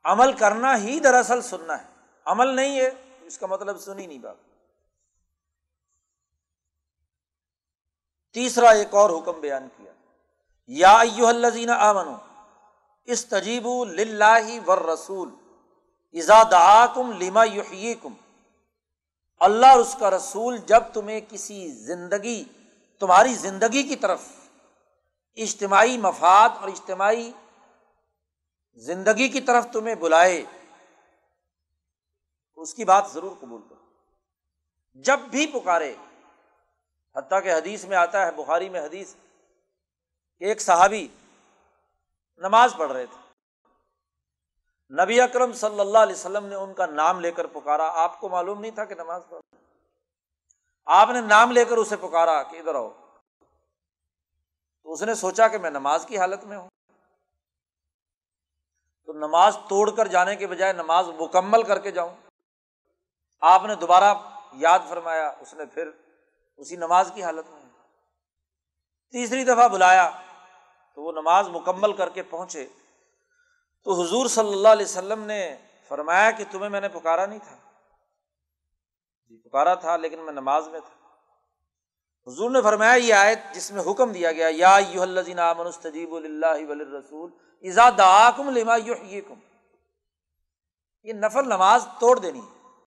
عمل 0.09 0.33
کرنا 0.33 0.77
ہی 0.77 0.99
دراصل 0.99 1.41
سننا 1.41 1.81
ہے۔ 1.81 1.87
عمل 2.25 2.47
نہیں 2.47 2.79
ہے، 2.79 2.89
اس 3.21 3.37
کا 3.37 3.47
مطلب 3.47 3.79
سنی 3.79 4.07
نہیں 4.07 4.19
بات۔ 4.19 4.35
تیسرا 8.33 8.69
ایک 8.69 8.95
اور 8.95 9.09
حکم 9.09 9.39
بیان 9.39 9.67
کیا۔ 9.77 9.91
یا 10.67 10.97
ایو 10.97 11.27
الزین 11.27 11.69
آمن 11.69 12.13
اس 13.03 13.25
تجیب 13.25 13.67
ور 13.67 14.77
رسول 14.77 15.29
ازاد 16.13 16.53
کم 16.95 17.11
لما 17.11 17.45
کم 18.01 18.13
اللہ 19.39 19.65
اور 19.65 19.79
اس 19.79 19.95
کا 19.99 20.09
رسول 20.09 20.57
جب 20.57 20.83
تمہیں 20.93 21.21
کسی 21.29 21.71
زندگی، 21.71 22.43
تمہاری 22.99 23.33
زندگی 23.33 23.83
کی 23.83 23.95
طرف 23.95 24.21
اجتماعی 25.35 25.97
مفاد 25.97 26.49
اور 26.61 26.67
اجتماعی 26.67 27.31
زندگی 28.79 29.27
کی 29.27 29.41
طرف 29.41 29.65
تمہیں 29.73 29.95
بلائے، 29.95 30.43
اس 32.55 32.73
کی 32.73 32.85
بات 32.85 33.07
ضرور 33.13 33.31
قبول 33.39 33.61
کرو۔ 33.69 33.85
جب 34.93 35.19
بھی 35.19 35.47
پکارے، 35.47 35.95
حتیٰ 37.15 37.43
کہ 37.43 37.53
حدیث 37.53 37.85
میں 37.85 37.97
آتا 37.97 38.25
ہے، 38.25 38.31
بخاری 38.31 38.69
میں 38.69 38.81
حدیث 38.81 39.15
ایک 40.39 40.61
صحابی 40.61 41.07
نماز 42.37 42.73
پڑھ 42.77 42.91
رہے 42.91 43.05
تھے۔ 43.05 43.29
نبی 45.03 45.21
اکرم 45.21 45.53
صلی 45.53 45.79
اللہ 45.79 45.97
علیہ 45.97 46.15
وسلم 46.15 46.45
نے 46.45 46.55
ان 46.55 46.73
کا 46.73 46.85
نام 46.85 47.19
لے 47.19 47.31
کر 47.31 47.47
پکارا۔ 47.47 47.91
آپ 47.93 48.19
کو 48.19 48.29
معلوم 48.29 48.61
نہیں 48.61 48.71
تھا 48.71 48.85
کہ 48.85 48.95
نماز 48.95 49.21
پڑھ 49.29 49.41
آپ 50.85 51.09
نے 51.09 51.21
نام 51.21 51.51
لے 51.51 51.65
کر 51.65 51.77
اسے 51.77 51.95
پکارا 51.95 52.43
کہ 52.43 52.57
ادھر 52.57 52.75
آؤ۔ 52.75 52.89
تو 54.83 54.91
اس 54.91 55.01
نے 55.01 55.15
سوچا 55.15 55.47
کہ 55.47 55.57
میں 55.57 55.69
نماز 55.69 56.05
کی 56.05 56.17
حالت 56.17 56.43
میں 56.43 56.57
ہوں۔ 56.57 56.69
تو 59.09 59.13
نماز 59.13 59.57
توڑ 59.69 59.91
کر 59.91 60.07
جانے 60.07 60.35
کے 60.35 60.47
بجائے 60.47 60.73
نماز 60.73 61.07
مکمل 61.07 61.63
کر 61.63 61.79
کے 61.79 61.91
جاؤں۔ 61.91 62.15
آپ 63.41 63.65
نے 63.65 63.75
دوبارہ 63.75 64.13
یاد 64.53 64.79
فرمایا، 64.89 65.33
اس 65.39 65.53
نے 65.53 65.65
پھر 65.65 65.89
اسی 66.57 66.75
نماز 66.75 67.11
کی 67.13 67.23
حالت 67.23 67.49
میں۔ 67.49 67.61
تیسری 69.11 69.43
دفعہ 69.43 69.67
بلایا 69.67 70.09
تو 70.95 71.01
وہ 71.03 71.11
نماز 71.11 71.47
مکمل 71.47 71.93
کر 71.93 72.09
کے 72.09 72.23
پہنچے۔ 72.23 72.67
تو 73.83 74.01
حضور 74.01 74.27
صلی 74.27 74.53
اللہ 74.53 74.67
علیہ 74.67 74.85
وسلم 74.85 75.23
نے 75.23 75.57
فرمایا 75.87 76.31
کہ 76.31 76.43
تمہیں 76.51 76.69
میں 76.69 76.81
نے 76.81 76.89
پکارا 76.89 77.25
نہیں 77.25 77.39
تھا۔ 77.39 77.55
جی 79.25 79.37
پکارا 79.37 79.75
تھا، 79.75 79.97
لیکن 79.97 80.19
میں 80.19 80.33
نماز 80.33 80.67
میں 80.67 80.79
تھا۔ 80.79 81.07
حضور 82.31 82.49
نے 82.49 82.61
فرمایا، 82.61 82.93
یہ 82.93 83.13
آیت 83.13 83.39
جس 83.53 83.71
میں 83.71 83.83
حکم 83.91 84.11
دیا 84.11 84.31
گیا، 84.31 84.47
یا 84.51 84.79
یو 84.89 85.01
الزین 85.01 85.39
منستجیب 85.57 86.15
اللہ 86.15 86.69
ولی 86.69 86.83
رسول 86.83 87.48
ایزاد 87.61 87.91
لما 88.37 88.75
یحییکم 88.75 89.39
یہ 91.03 91.13
نفل 91.13 91.45
نماز 91.45 91.85
توڑ 91.99 92.19
دینی 92.19 92.39
ہے۔ 92.39 92.81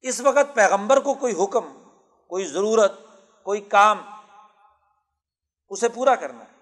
اس 0.00 0.20
وقت 0.20 0.54
پیغمبر 0.54 1.00
کو 1.00 1.14
کوئی 1.14 1.44
حکم، 1.44 1.88
کوئی 2.26 2.46
ضرورت، 2.46 2.92
کوئی 3.42 3.60
کام، 3.60 3.98
اسے 5.68 5.88
پورا 5.88 6.14
کرنا 6.14 6.44
ہے۔ 6.44 6.54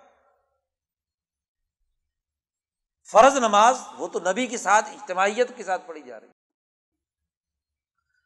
فرض 3.10 3.36
نماز 3.36 3.78
وہ 3.98 4.08
تو 4.08 4.20
نبی 4.20 4.46
کے 4.46 4.56
ساتھ، 4.56 4.88
اجتماعیت 4.88 5.56
کے 5.56 5.64
ساتھ 5.64 5.82
پڑھی 5.86 6.02
جا 6.02 6.20
رہی 6.20 6.28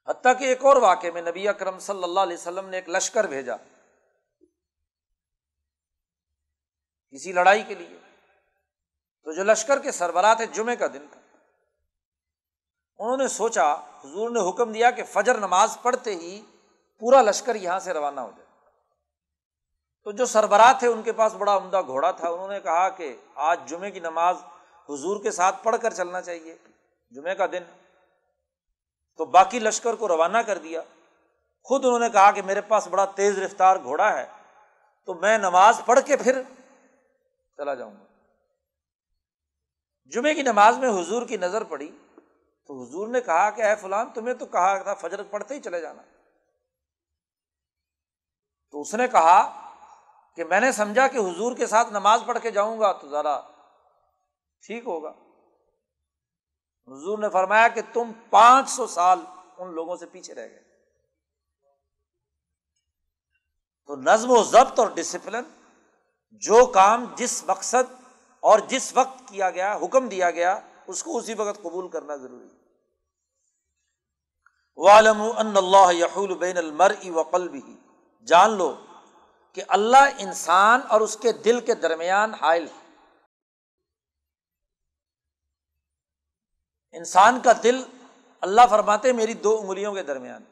حتیٰ 0.09 0.39
کہ 0.39 0.45
ایک 0.45 0.65
اور 0.65 0.77
واقعے 0.77 1.11
میں 1.11 1.23
نبی 1.23 1.49
اکرم 1.49 1.79
صلی 1.79 2.03
اللہ 2.03 2.21
علیہ 2.21 2.37
وسلم 2.37 2.69
نے 2.69 2.77
ایک 2.77 2.89
لشکر 2.89 3.25
بھیجا۔ 3.25 3.57
کسی 7.17 7.33
لڑائی 7.33 7.63
کے 7.63 7.75
لیے۔ 7.75 7.99
تو 9.25 9.33
جو 9.33 9.45
لشکر 9.45 9.79
کے 9.79 9.93
سربراہ 9.93 10.35
تھے 10.35 10.47
جمعے 10.47 10.77
کا 10.77 10.87
دن 10.87 11.07
تھا 11.11 11.21
انہوں 12.99 13.17
نے 13.17 13.29
سوچا، 13.29 13.73
حضور 13.75 14.31
نے 14.31 14.51
حکم 14.51 14.73
دیا 14.73 14.91
کہ 14.91 15.05
فجر 15.05 15.39
نماز 15.39 15.79
پڑھتے 15.83 16.15
ہی 16.15 16.43
پورا 16.99 17.23
لشکر 17.23 17.55
یہاں 17.55 17.79
سے 17.79 17.93
روانہ 17.93 18.21
ہو 18.21 18.31
جائے۔ 18.37 18.47
تو 20.05 20.13
جو 20.13 20.27
سربراہ 20.27 20.73
تھے، 20.79 20.89
ان 20.89 21.03
کے 21.03 21.13
پاس 21.13 21.35
بڑا 21.35 21.57
عمدہ 21.57 21.83
گھوڑا 21.87 22.11
تھا۔ 22.11 22.29
انہوں 22.29 22.49
نے 22.49 22.61
کہا 22.61 22.89
کہ 22.89 23.17
آج 23.35 23.61
جمعے 23.67 23.91
کی 23.91 24.01
نماز 24.01 24.37
حضور 24.89 25.23
کے 25.23 25.31
ساتھ 25.31 25.57
پڑھ 25.63 25.77
کر 25.83 25.93
چلنا 25.93 26.23
چاہیے 26.23 26.57
جمعے 27.11 27.35
کا 27.35 27.47
دن۔ 27.47 27.63
تو 29.17 29.25
باقی 29.25 29.59
لشکر 29.59 29.95
کو 29.95 30.09
روانہ 30.09 30.39
کر 30.39 30.59
دیا۔ 30.59 30.81
خود 31.63 31.85
انہوں 31.85 31.99
نے 31.99 32.11
کہا 32.11 32.31
کہ 32.31 32.43
میرے 32.43 32.61
پاس 32.61 32.89
بڑا 32.89 33.05
تیز 33.05 33.39
رفتار 33.39 33.77
گھوڑا 33.83 34.19
ہے، 34.19 34.27
تو 35.05 35.15
میں 35.15 35.39
نماز 35.39 35.81
پڑھ 35.87 36.01
کے 36.07 36.17
پھر 36.17 36.43
چلا 37.57 37.75
جاؤں 37.75 37.95
گا۔ 37.97 38.05
جمعے 40.05 40.35
کی 40.35 40.43
نماز 40.43 40.79
میں 40.79 40.89
حضور 40.89 41.27
کی 41.27 41.37
نظر 41.37 41.65
پڑی 41.65 41.99
تو 42.67 42.83
حضور 42.83 43.09
نے 43.09 43.21
کہا 43.21 43.51
کہ 43.51 43.63
اے 43.63 43.77
فلان، 43.77 44.11
تمہیں 44.11 44.35
تو 44.35 44.47
کہا 44.47 44.83
تھا 44.83 44.95
فجر 44.95 45.23
پڑھتے 45.23 45.55
ہی 45.55 45.61
چلے 45.61 45.81
جانا۔ 45.81 46.03
تو 48.71 48.81
اس 48.81 48.95
نے 48.95 49.09
کہا 49.09 49.71
کہ 50.37 50.45
میں 50.45 50.61
نے 50.61 50.73
سمجھا 50.73 51.09
کہ 51.09 51.17
حضور 51.17 51.57
کے 51.57 51.67
ساتھ 51.67 51.89
نماز 51.89 52.23
پڑھ 52.27 52.39
کے 52.43 52.51
جاؤں 52.51 52.81
گا 52.81 52.93
تو 52.93 53.09
ذرا 53.09 53.41
ٹھیک 54.67 54.87
ہوگا۔ 54.87 55.11
حضور 56.89 57.19
نے 57.19 57.29
فرمایا 57.29 57.69
کہ 57.69 57.81
تم 57.93 58.13
پانچ 58.31 58.69
سو 58.69 58.87
سال 58.87 59.21
ان 59.57 59.75
لوگوں 59.75 59.97
سے 59.97 60.07
پیچھے 60.07 60.35
رہ 60.35 60.49
گئے۔ 60.49 60.63
تو 63.87 63.97
نظم 63.97 64.31
و 64.31 64.43
ضبط 64.43 64.79
اور 64.79 64.87
ڈسپلن 64.87 65.56
جو 66.41 66.67
کام 66.67 67.15
جس 67.17 67.45
مقصد 67.45 67.95
اور 68.41 68.59
جس 68.59 68.97
وقت 68.97 69.29
کیا 69.29 69.51
گیا، 69.51 69.79
حکم 69.83 70.09
دیا 70.09 70.31
گیا، 70.31 70.61
اس 70.87 71.03
کو 71.03 71.19
اسی 71.19 71.35
وقت 71.35 71.59
قبول 71.63 71.89
کرنا 71.89 72.17
ضروری 72.17 72.49
والم 74.77 75.23
ان 75.23 75.57
اللہ 75.57 75.93
یحول 75.93 76.35
بین 76.35 76.59
المر 76.59 76.93
وقل 77.07 77.49
بھی 77.49 77.63
جان 78.27 78.51
لو 78.51 78.85
کہ 79.53 79.63
اللہ 79.69 80.09
انسان 80.19 80.81
اور 80.89 81.01
اس 81.01 81.17
کے 81.17 81.33
دل 81.33 81.61
کے 81.61 81.75
درمیان 81.75 82.35
حائل 82.35 82.67
ہے۔ 82.67 82.87
انسان 86.93 87.41
کا 87.41 87.53
دل، 87.63 87.83
اللہ 88.41 88.61
فرماتے 88.71 89.13
میری 89.13 89.35
دو 89.35 89.59
انگلیوں 89.61 89.95
کے 89.95 90.03
درمیان۔ 90.03 90.45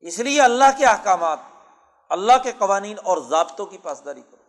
اس 0.00 0.18
لیے 0.18 0.42
اللہ 0.42 0.78
کے 0.78 0.86
احکامات 0.86 1.38
اللہ 2.08 2.32
کے 2.42 2.52
قوانین 2.58 2.96
اور 3.04 3.18
ضابطوں 3.18 3.66
کی 3.66 3.78
پاسداری 3.78 4.22
کرو۔ 4.22 4.42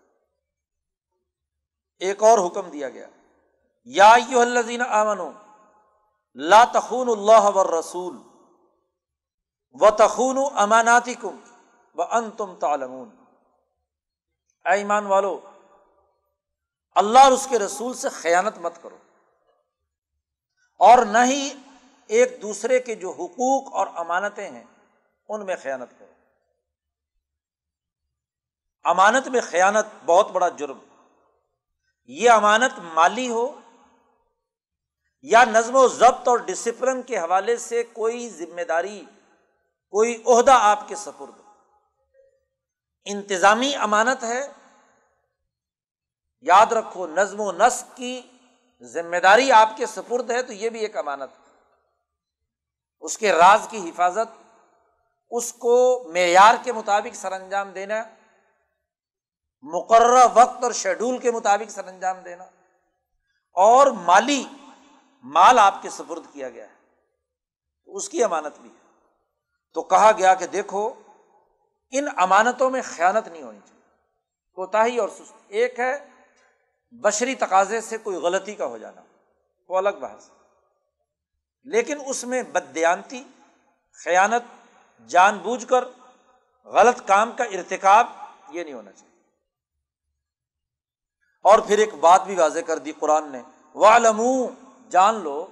ایک 2.00 2.24
اور 2.24 2.48
حکم 2.48 2.70
دیا 2.70 2.90
گیا۔ 2.90 3.08
یا 3.86 4.14
الزین 4.14 4.82
امن 4.82 5.32
لا 6.36 6.64
تخون 6.74 7.10
اللہ 7.10 7.58
و 7.58 7.80
رسول 7.80 8.18
و 9.72 9.90
تخون 9.90 10.38
اماناتی 10.56 11.14
کم 11.14 11.40
و 11.96 12.02
ان 12.02 12.32
تم 12.32 12.56
تالمون 12.60 13.10
ایمان 14.66 15.06
والو، 15.06 15.40
اللہ 16.96 17.20
اور 17.20 17.32
اس 17.32 17.48
کے 17.50 17.60
رسول 17.60 17.94
سے 17.94 18.10
خیانت 18.10 18.58
مت 18.58 18.74
کرو۔ 18.82 18.98
اور 20.80 21.06
نہ 21.06 21.18
ہی 21.26 21.54
ایک 22.08 22.42
دوسرے 22.42 22.80
کے 22.80 22.96
جو 22.96 23.12
حقوق 23.12 23.74
اور 23.74 23.88
امانتیں 23.96 24.50
ہیں، 24.50 24.64
ان 25.30 25.46
میں 25.46 25.56
خیانت 25.62 26.00
کرو۔ 26.00 26.09
امانت 28.84 29.28
میں 29.28 29.42
خیانت 29.42 29.86
بہت 30.06 30.32
بڑا 30.32 30.50
جرم 30.50 30.80
یہ 32.06 32.30
امانت 32.30 32.80
مالی 32.80 33.30
ہو 33.30 33.60
یا 35.22 35.44
نظم 35.44 35.76
و 35.76 35.88
ضبط 35.88 36.28
اور 36.28 36.38
ڈسپلن 36.38 37.02
کے 37.02 37.18
حوالے 37.18 37.58
سے 37.58 37.84
کوئی 37.84 38.30
ذمہ 38.30 38.62
داری، 38.62 39.06
کوئی 39.90 40.24
عہدہ 40.26 40.52
آپ 40.52 40.88
کے 40.88 40.96
سپرد 40.96 41.42
انتظامی 43.06 43.76
امانت 43.76 44.24
ہے۔ 44.24 44.48
یاد 46.42 46.66
رکھو، 46.66 47.08
نظم 47.08 47.40
و 47.40 47.52
نسق 47.52 47.98
کی 47.98 48.22
ذمہ 48.82 49.18
داری 49.18 49.52
آپ 49.52 49.70
کے 49.78 49.86
سپرد 49.86 50.32
ہے 50.32 50.44
تو 50.44 50.54
یہ 50.54 50.70
بھی 50.70 50.80
ایک 50.80 50.98
امانت 50.98 51.30
ہے۔ 51.40 51.54
اس 53.00 53.18
کے 53.18 53.32
راز 53.32 53.68
کی 53.70 53.90
حفاظت، 53.90 54.54
اس 55.30 55.54
کو 55.54 56.04
معیار 56.14 56.56
کے 56.64 56.72
مطابق 56.72 57.16
سر 57.16 57.32
انجام 57.32 57.72
دینا 57.72 58.04
مقررہ 59.62 60.28
وقت 60.34 60.64
اور 60.64 60.72
شیڈول 60.72 61.18
کے 61.18 61.32
مطابق 61.32 61.72
سر 61.72 61.88
انجام 61.88 62.20
دینا 62.20 62.44
اور 63.54 63.88
مالی 63.88 64.46
مال 65.24 65.60
آپ 65.60 65.82
کے 65.82 65.90
سپرد 65.90 66.24
کیا 66.34 66.50
گیا 66.50 66.70
ہے، 66.70 66.74
تو 67.86 67.96
اس 67.96 68.10
کی 68.10 68.24
امانت 68.24 68.60
بھی 68.60 68.70
ہے۔ 68.70 68.90
تو 69.74 69.82
کہا 69.82 70.12
گیا 70.18 70.34
کہ 70.34 70.48
دیکھو، 70.48 70.94
ان 71.92 72.08
امانتوں 72.18 72.70
میں 72.70 72.82
خیانت 72.86 73.28
نہیں 73.28 73.44
ہونی 73.44 73.60
چاہیے۔ 73.68 73.82
کوتاہی 74.54 74.98
اور 74.98 75.10
سست۔ 75.10 75.38
ایک 75.48 75.80
ہے، 75.80 76.06
بشری 76.92 77.36
تقاضے 77.36 77.82
سے 77.82 77.98
کوئی 77.98 78.18
غلطی 78.18 78.56
کا 78.56 78.66
ہو 78.66 78.78
جانا، 78.78 79.02
وہ 79.70 79.78
الگ 79.78 79.90
بحث 79.90 80.30
لیکن 81.64 81.98
اس 82.06 82.24
میں 82.24 82.44
بدیانتی 82.44 83.24
خیانت، 84.04 84.68
جان 85.08 85.38
بوجھ 85.38 85.68
کر، 85.68 85.86
غلط 86.66 87.08
کام 87.08 87.32
کا 87.32 87.44
ارتکاب 87.44 88.08
یہ 88.50 88.64
نہیں 88.64 88.74
ہونا 88.74 88.92
چاہیے۔ 88.92 89.09
اور 91.50 91.60
پھر 91.60 91.78
ایک 91.78 91.94
بات 91.94 92.24
بھی 92.24 92.36
واضح 92.36 92.60
کر 92.60 92.78
دی 92.78 92.92
قرآن 92.92 93.32
نے۔ 93.32 93.42
والم 93.76 94.22
جان 94.90 95.16
لو 95.16 95.48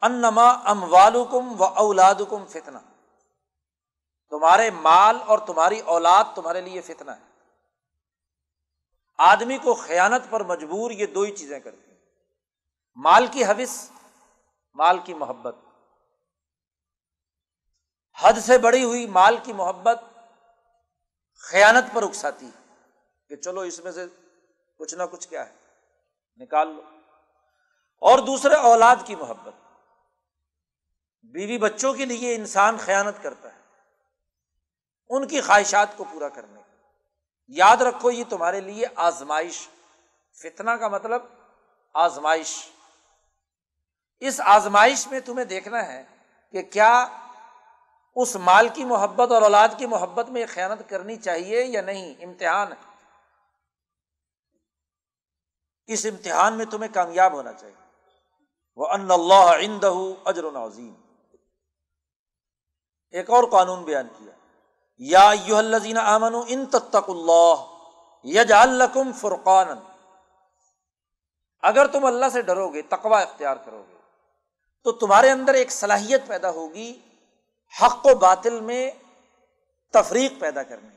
انما 0.00 0.48
ام 0.48 0.92
والم 0.92 1.60
و 1.60 1.64
اولاد 1.64 2.14
کم 2.30 2.46
فتنا 2.46 2.78
تمہارے 4.30 4.70
مال 4.70 5.18
اور 5.26 5.38
تمہاری 5.38 5.80
اولاد 5.80 6.24
تمہارے 6.34 6.60
لیے 6.60 6.80
فتنا 6.80 7.16
ہے۔ 7.16 7.22
آدمی 9.18 9.58
کو 9.58 9.74
خیانت 9.74 10.30
پر 10.30 10.44
مجبور 10.44 10.90
یہ 10.90 11.06
دو 11.06 11.22
ہی 11.22 11.36
چیزیں 11.36 11.60
کرتی 11.60 11.90
ہیں۔ 11.90 11.98
مال 12.96 13.26
کی 13.26 13.44
حوث، 13.44 13.90
مال 14.74 14.98
کی 15.04 15.14
محبت۔ 15.14 15.56
حد 18.20 18.32
سے 18.32 18.58
بڑی 18.58 18.84
ہوئی 18.84 19.06
مال 19.06 19.36
کی 19.42 19.52
محبت 19.52 20.00
خیانت 21.40 21.94
پر 21.94 22.02
اکساتی 22.02 22.46
ہے 22.46 22.84
کہ 23.28 23.36
چلو 23.36 23.60
اس 23.60 23.84
میں 23.84 23.92
سے 23.92 24.06
کچھ 24.78 24.94
نہ 24.94 25.02
کچھ 25.10 25.28
کیا 25.28 25.48
ہے، 25.48 25.54
نکال 26.36 26.68
لو۔ 26.68 26.82
اور 27.98 28.18
دوسرے 28.18 28.54
اولاد 28.54 28.96
کی 29.04 29.14
محبت۔ 29.14 29.54
بیوی 31.22 31.58
بچوں 31.58 31.94
کے 31.94 32.04
لیے 32.04 32.34
انسان 32.34 32.76
خیانت 32.78 33.22
کرتا 33.22 33.54
ہے، 33.54 33.60
ان 35.08 35.28
کی 35.28 35.40
خواہشات 35.40 35.96
کو 35.96 36.04
پورا 36.04 36.28
کرنے 36.28 36.60
کی 36.66 36.76
یاد 37.48 37.76
رکھو، 37.76 38.10
یہ 38.10 38.24
تمہارے 38.28 38.60
لیے 38.60 38.86
آزمائش 38.96 39.68
فتنا 40.42 40.76
کا 40.76 40.88
مطلب 40.88 41.22
آزمائش۔ 41.94 42.68
اس 44.20 44.40
آزمائش 44.44 45.06
میں 45.06 45.20
تمہیں 45.20 45.44
دیکھنا 45.44 45.86
ہے 45.86 46.04
کہ 46.52 46.62
کیا 46.62 47.06
اس 48.16 48.36
مال 48.36 48.68
کی 48.68 48.84
محبت 48.84 49.32
اور 49.32 49.42
اولاد 49.42 49.68
کی 49.78 49.86
محبت 49.86 50.28
میں 50.28 50.46
خیانت 50.48 50.88
کرنی 50.88 51.16
چاہیے 51.16 51.64
یا 51.64 51.80
نہیں، 51.80 52.14
امتحان 52.24 52.72
ہے۔ 52.72 52.95
اس 55.86 56.06
امتحان 56.06 56.54
میں 56.54 56.64
تمہیں 56.64 56.94
کامیاب 56.94 57.32
ہونا 57.32 57.52
چاہیے۔ 57.52 57.86
وہ 58.76 58.88
ان 58.88 59.10
اللہ 59.10 59.56
عندہ 59.58 59.92
اجر 60.24 60.44
و 60.44 60.50
نظیم 60.50 60.94
ایک 63.10 63.30
اور 63.30 63.44
قانون 63.44 63.84
بیان 63.84 64.08
کیا۔ 64.18 64.32
یا 64.98 65.32
یو 65.44 65.56
الزین 65.56 65.96
امن 65.96 66.34
ان 66.48 66.66
تک 66.66 66.96
اللہ 67.08 67.54
یج 68.24 68.52
الکم 68.52 69.12
فرقان 69.12 69.68
اگر 71.60 71.86
تم 71.86 72.04
اللہ 72.04 72.26
سے 72.32 72.42
ڈرو 72.42 72.68
گے 72.68 72.82
تقوا 72.82 73.20
اختیار 73.20 73.56
کرو 73.56 73.84
گے 73.88 73.94
تو 74.84 74.92
تمہارے 74.92 75.30
اندر 75.30 75.54
ایک 75.54 75.72
صلاحیت 75.72 76.26
پیدا 76.26 76.50
ہوگی، 76.50 77.00
حق 77.82 78.06
و 78.06 78.14
باطل 78.14 78.60
میں 78.60 78.90
تفریق 79.92 80.32
پیدا 80.40 80.62
کرنے۔ 80.62 80.88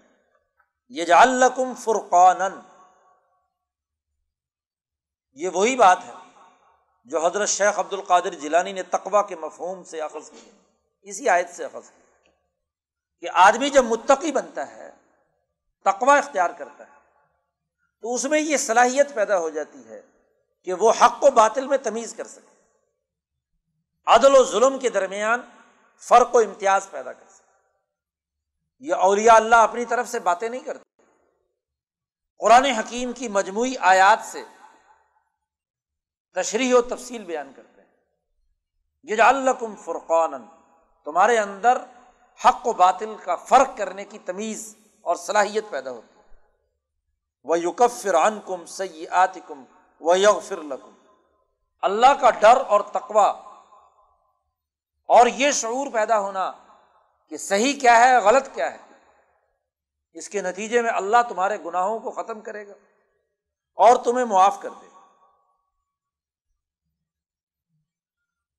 یہ 0.89 1.05
جالکم 1.05 1.73
فرقان 1.73 2.37
یہ 5.33 5.49
وہی 5.49 5.75
بات 5.75 5.97
ہے 6.05 6.13
جو 7.05 7.25
حضرت 7.25 7.49
شیخ 7.49 7.79
عبد 7.79 7.93
القادر 7.93 8.33
جیلانی 8.33 8.73
نے 8.73 8.83
تقوا 8.83 9.21
کے 9.21 9.35
مفہوم 9.35 9.83
سے 9.83 10.01
اخذ 10.01 10.29
کی 10.29 10.51
اسی 11.01 11.29
آیت 11.29 11.49
سے 11.49 11.65
اخذ 11.65 11.89
کی 11.89 12.01
کہ 13.19 13.27
آدمی 13.33 13.69
جب 13.69 13.83
متقی 13.83 14.31
بنتا 14.31 14.67
ہے 14.67 14.91
تقوا 15.85 16.17
اختیار 16.17 16.49
کرتا 16.49 16.83
ہے، 16.87 16.93
تو 18.01 18.13
اس 18.13 18.25
میں 18.25 18.39
یہ 18.39 18.57
صلاحیت 18.57 19.13
پیدا 19.13 19.39
ہو 19.39 19.49
جاتی 19.49 19.89
ہے 19.89 20.01
کہ 20.63 20.73
وہ 20.73 20.93
حق 21.01 21.23
و 21.23 21.31
باطل 21.31 21.67
میں 21.67 21.77
تمیز 21.77 22.13
کر 22.13 22.27
سکے۔ 22.27 22.55
عدل 24.05 24.35
و 24.35 24.43
ظلم 24.43 24.79
کے 24.79 24.89
درمیان 24.89 25.41
فرق 25.97 26.35
و 26.35 26.37
امتیاز 26.37 26.87
پیدا 26.91 27.13
کر 27.13 27.25
سکے۔ 27.29 27.51
یہ 28.79 28.95
اولیاء 28.95 29.35
اللہ 29.35 29.55
اپنی 29.55 29.85
طرف 29.85 30.09
سے 30.09 30.19
باتیں 30.19 30.49
نہیں 30.49 30.61
کرتے۔ 30.61 31.03
قرآن 32.37 32.65
حکیم 32.65 33.13
کی 33.13 33.27
مجموعی 33.27 33.73
آیات 33.77 34.19
سے 34.23 34.43
تشریح 36.43 36.75
و 36.75 36.81
تفصیل 36.81 37.23
بیان 37.23 37.51
کرتے 37.55 37.81
ہیں۔ 37.81 37.89
یہ 39.03 39.21
الکم 39.21 39.75
فرقان 39.75 40.45
تمہارے 41.05 41.37
اندر 41.39 41.77
حق 42.45 42.67
و 42.67 42.73
باطل 42.73 43.15
کا 43.23 43.35
فرق 43.35 43.77
کرنے 43.77 44.05
کی 44.05 44.19
تمیز 44.19 44.75
اور 45.01 45.15
صلاحیت 45.15 45.63
پیدا 45.69 45.91
ہوتی 45.91 46.19
ہے۔ 46.19 46.35
وہ 47.43 47.59
یوکفر 47.59 48.13
ان 48.13 48.39
کم 48.45 48.65
سی 48.65 49.05
کم 49.47 49.63
وہ 49.99 50.19
یغفر 50.19 50.57
لکم 50.57 50.93
اللہ 51.81 52.13
کا 52.21 52.29
ڈر 52.29 52.57
اور 52.67 52.81
تقوا 52.81 53.29
اور 55.05 55.27
یہ 55.27 55.51
شعور 55.51 55.87
پیدا 55.93 56.19
ہونا 56.19 56.51
کہ 57.27 57.37
صحیح 57.37 57.79
کیا 57.79 57.99
ہے، 57.99 58.17
غلط 58.17 58.49
کیا 58.53 58.73
ہے۔ 58.73 58.77
اس 60.13 60.29
کے 60.29 60.41
نتیجے 60.41 60.81
میں 60.81 60.89
اللہ 60.89 61.17
تمہارے 61.29 61.57
گناہوں 61.65 61.99
کو 61.99 62.11
ختم 62.11 62.41
کرے 62.41 62.67
گا 62.67 62.73
اور 63.75 63.95
تمہیں 63.95 64.25
معاف 64.25 64.61
کر 64.61 64.69
دے 64.69 64.88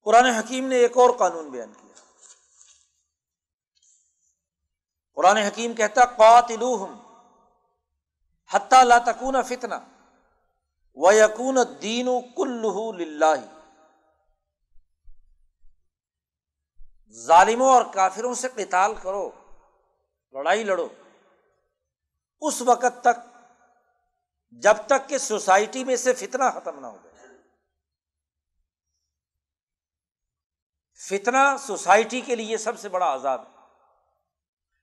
قرآن 0.02 0.24
حکیم 0.24 0.66
نے 0.66 0.76
ایک 0.76 0.96
اور 0.96 1.10
قانون 1.18 1.50
بیان 1.50 1.72
کیا۔ 1.72 2.02
قرآن 5.14 5.36
حکیم 5.36 5.74
کہتا 5.74 6.04
قاتل 6.04 6.62
حتیٰ 8.54 8.84
لا 8.84 8.98
تکون 8.98 9.42
فتنا 9.42 9.78
و 10.94 11.12
یقون 11.12 11.58
دین 11.82 12.08
کلّہ 12.36 13.34
ظالموں 17.10 17.68
اور 17.68 17.82
کافروں 17.94 18.34
سے 18.34 18.48
قتال 18.54 18.94
کرو، 18.94 19.30
لڑائی 20.32 20.64
لڑو۔ 20.64 20.88
اس 22.40 22.62
وقت 22.62 23.00
تک، 23.00 23.38
جب 24.50 24.76
تک 24.86 25.08
کہ 25.08 25.18
سوسائٹی 25.18 25.84
میں 25.84 25.96
سے 25.96 26.12
فتنا 26.12 26.50
ختم 26.50 26.80
نہ 26.80 26.86
ہو 26.86 26.96
جائے۔ 27.02 27.09
فتنا 31.08 31.58
سوسائٹی 31.58 32.20
کے 32.20 32.34
لیے 32.36 32.56
سب 32.56 32.80
سے 32.80 32.88
بڑا 32.88 33.14
عذاب 33.14 33.40
ہے۔ 33.40 33.52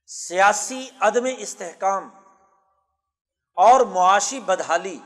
سیاسی 0.06 0.90
عدم 1.00 1.26
استحکام 1.38 2.10
اور 3.56 3.82
معاشی 3.82 4.40
بدحالی 4.40 5.00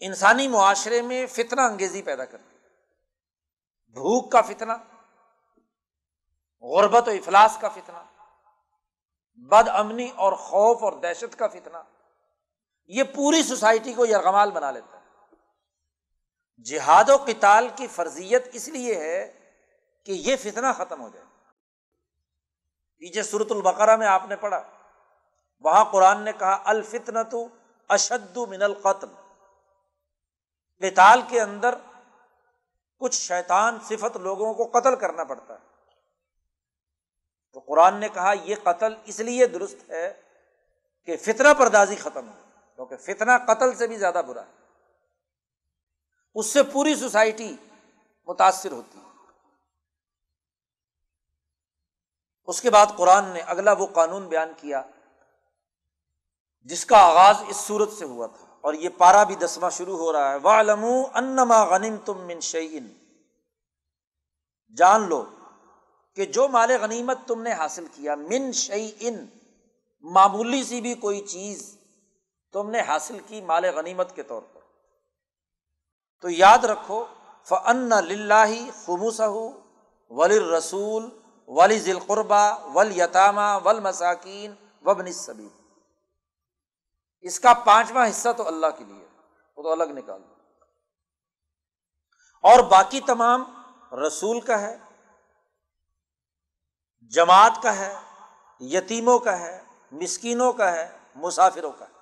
انسانی 0.00 0.48
معاشرے 0.48 1.02
میں 1.02 1.26
فتنا 1.26 1.66
انگیزی 1.66 2.02
پیدا 2.02 2.24
کرتی 2.24 2.56
بھوک 3.92 4.32
کا 4.32 4.42
فتنا 4.42 4.76
غربت 6.60 7.08
و 7.08 7.10
افلاس 7.10 7.58
کا 7.60 7.68
فتنا 7.68 8.04
بد 9.34 9.68
امنی 9.68 10.10
اور 10.16 10.32
خوف 10.32 10.84
اور 10.84 10.92
دہشت 10.92 11.38
کا 11.38 11.48
فتنا 11.48 11.82
یہ 12.86 13.02
پوری 13.02 13.42
سوسائٹی 13.42 13.94
کو 13.94 14.06
یرغمال 14.06 14.50
بنا 14.50 14.70
لیتا 14.70 15.00
ہے۔ 15.00 15.34
جہاد 16.62 17.04
و 17.08 17.16
قتال 17.16 17.68
کی 17.76 17.86
فرضیت 17.86 18.48
اس 18.52 18.68
لیے 18.68 18.94
ہے 18.94 19.37
کہ 20.04 20.12
یہ 20.12 20.36
فتنا 20.36 20.72
ختم 20.72 21.00
ہو 21.00 21.08
جائے۔ 21.08 21.26
پیچھے 22.98 23.22
سورت 23.22 23.52
البقرہ 23.52 23.96
میں 23.96 24.06
آپ 24.06 24.22
نے 24.28 24.36
پڑھا۔ 24.36 24.62
وہاں 25.60 25.84
قرآن 25.84 26.22
نے 26.22 26.32
کہا 26.32 26.62
الفتن 26.64 27.24
تو 27.30 27.48
اشد 27.88 28.36
من 28.36 28.62
القتل۔ 28.62 29.08
قتال 30.80 31.22
کے 31.28 31.40
اندر 31.40 31.74
کچھ 32.98 33.16
شیطان 33.16 33.78
صفت 33.80 34.16
لوگوں 34.16 34.54
کو 34.54 34.80
قتل 34.80 34.96
کرنا 34.96 35.24
پڑتا 35.24 35.54
ہے۔ 35.54 35.68
تو 37.52 37.60
قرآن 37.60 37.96
نے 37.96 38.08
کہا، 38.08 38.32
یہ 38.32 38.56
قتل 38.62 38.94
اس 39.04 39.20
لیے 39.20 39.46
درست 39.46 39.90
ہے 39.90 40.20
کہ 41.04 41.16
فتنا 41.16 41.54
پردازی 41.54 41.96
ختم 41.96 42.28
ہو۔ 42.28 42.34
کیونکہ 42.74 42.96
فتنا 42.96 43.38
قتل 43.38 43.74
سے 43.74 43.86
بھی 43.86 43.96
زیادہ 43.96 44.22
برا 44.26 44.42
ہے۔ 44.42 44.52
اس 46.34 46.46
سے 46.46 46.62
پوری 46.62 46.94
سوسائٹی 46.94 47.56
متاثر 48.26 48.72
ہوتی 48.72 48.98
ہے۔ 48.98 49.07
اس 52.48 52.60
کے 52.60 52.70
بعد 52.70 52.86
قرآن 52.96 53.24
نے 53.24 53.40
اگلا 53.40 53.72
وہ 53.72 53.86
قانون 53.86 54.28
بیان 54.28 54.52
کیا 54.56 54.82
جس 56.60 56.86
کا 56.86 56.98
آغاز 56.98 57.36
اس 57.48 57.56
صورت 57.56 57.92
سے 57.92 58.04
ہوا 58.04 58.26
تھا 58.26 58.46
اور 58.60 58.74
یہ 58.74 58.88
پارا 58.98 59.22
بھی 59.24 59.34
دسواں 59.34 59.70
شروع 59.70 59.98
ہو 59.98 60.12
رہا 60.12 60.30
ہے۔ 60.30 60.36
والم 60.42 60.84
انما 61.14 61.64
غنیم 61.64 61.96
تم 61.96 62.18
من 62.18 62.40
شعین 62.40 62.92
جان 64.76 65.08
لو 65.08 65.24
کہ 66.14 66.24
جو 66.26 66.48
مال 66.48 66.70
غنیمت 66.80 67.18
تم 67.26 67.42
نے 67.42 67.52
حاصل 67.52 67.86
کیا 67.94 68.14
من 68.14 68.52
شعین 68.52 69.26
معمولی 70.00 70.64
سی 70.64 70.80
بھی 70.80 70.94
کوئی 70.94 71.20
چیز 71.20 71.78
تم 72.52 72.70
نے 72.70 72.80
حاصل 72.80 73.18
کی 73.26 73.40
مال 73.40 73.64
غنیمت 73.64 74.14
کے 74.16 74.22
طور 74.22 74.42
پر۔ 74.52 74.60
تو 76.20 76.30
یاد 76.30 76.64
رکھو 76.64 77.04
فن 77.44 77.90
لاہ 78.08 78.52
خموس 78.84 79.20
ولی 80.10 80.40
رسول 80.40 81.08
ولی 81.48 81.78
ذیل 81.78 81.98
قربا 81.98 82.56
ول 82.74 83.00
یتامہ 83.00 83.58
ول 83.64 83.80
مساکین 83.80 84.54
وبن 84.84 85.12
صبی 85.12 85.48
اس 87.20 87.40
کا 87.40 87.54
پانچواں 87.54 88.10
حصہ 88.10 88.28
تو 88.36 88.48
اللہ 88.48 88.66
کے 88.78 88.84
لیے، 88.84 89.06
وہ 89.56 89.62
تو 89.62 89.72
الگ 89.72 89.84
نکال 89.84 90.22
دو۔ 90.22 90.34
اور 92.42 92.58
باقی 92.64 93.00
تمام 93.00 93.64
رسول 94.06 94.40
کا 94.40 94.60
ہے، 94.60 94.78
جماعت 97.00 97.52
کا 97.62 97.76
ہے، 97.76 97.94
یتیموں 98.60 99.18
کا 99.18 99.38
ہے، 99.38 99.64
مسکینوں 99.92 100.52
کا 100.52 100.72
ہے، 100.72 100.98
مسافروں 101.14 101.72
کا 101.72 101.84
ہے۔ 101.84 101.98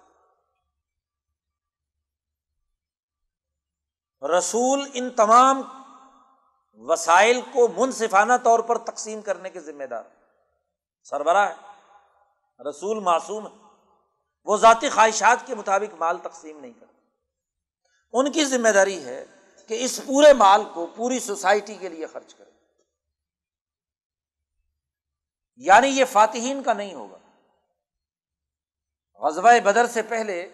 رسول 4.39 4.91
ان 4.95 5.11
تمام 5.11 5.63
وسائل 6.77 7.41
کو 7.41 7.69
منصفانہ 7.69 8.33
طور 8.45 8.59
پر 8.59 8.79
تقسیم 8.79 9.23
کرنے 9.23 9.51
کے 9.51 9.61
ذمہ 9.61 9.85
دار 9.85 10.03
سربراہ 11.03 11.51
ہے، 11.51 11.55
رسول 12.69 13.01
معصوم 13.01 13.47
ہے، 13.47 13.53
وہ 14.45 14.57
ذاتی 14.57 14.91
خواہشات 14.91 15.47
کے 15.47 15.55
مطابق 15.55 15.95
مال 15.95 16.19
تقسیم 16.19 16.61
نہیں 16.61 16.73
کرتے 16.81 17.01
ان 18.13 18.33
کی 18.33 18.45
ذمہ 18.45 18.69
داری 18.69 19.05
ہے 19.05 19.25
کہ 19.67 19.85
اس 19.85 20.01
پورے 20.07 20.33
مال 20.33 20.65
کو 20.75 20.87
پوری 20.87 21.19
سوسائٹی 21.19 21.75
کے 21.75 21.89
لیے 21.89 22.07
خرچ 22.07 22.35
کرے۔ 22.35 22.51
یعنی 25.57 25.89
یہ 25.89 26.05
فاتحین 26.05 26.63
کا 26.63 26.73
نہیں 26.73 26.95
ہوگا۔ 26.95 27.19
غزوہ 29.15 29.61
بدر 29.65 29.87
سے 29.87 30.03
پہلے 30.03 30.53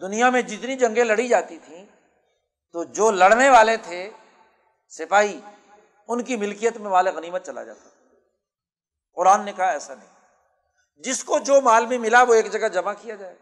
دنیا 0.00 0.30
میں 0.30 0.42
جتنی 0.42 0.76
جنگیں 0.76 1.04
لڑی 1.04 1.28
جاتی 1.28 1.58
تھیں 1.58 1.86
تو 2.74 2.84
جو 2.84 3.10
لڑنے 3.10 3.50
والے 3.50 3.76
تھے 3.76 4.10
سپاہی، 4.88 5.40
ان 6.08 6.24
کی 6.24 6.36
ملکیت 6.36 6.76
میں 6.76 6.90
مال 6.90 7.08
غنیمت 7.08 7.46
چلا 7.46 7.62
جاتا۔ 7.62 7.88
قرآن 9.14 9.44
نے 9.44 9.52
کہا 9.52 9.70
ایسا 9.70 9.94
نہیں۔ 9.94 10.08
جس 10.96 11.24
کو 11.24 11.38
جو 11.38 11.60
مال 11.60 11.86
بھی 11.86 11.98
ملا، 11.98 12.22
وہ 12.22 12.34
ایک 12.34 12.52
جگہ 12.52 12.68
جمع 12.68 12.92
کیا 13.02 13.14
جائے۔ 13.14 13.36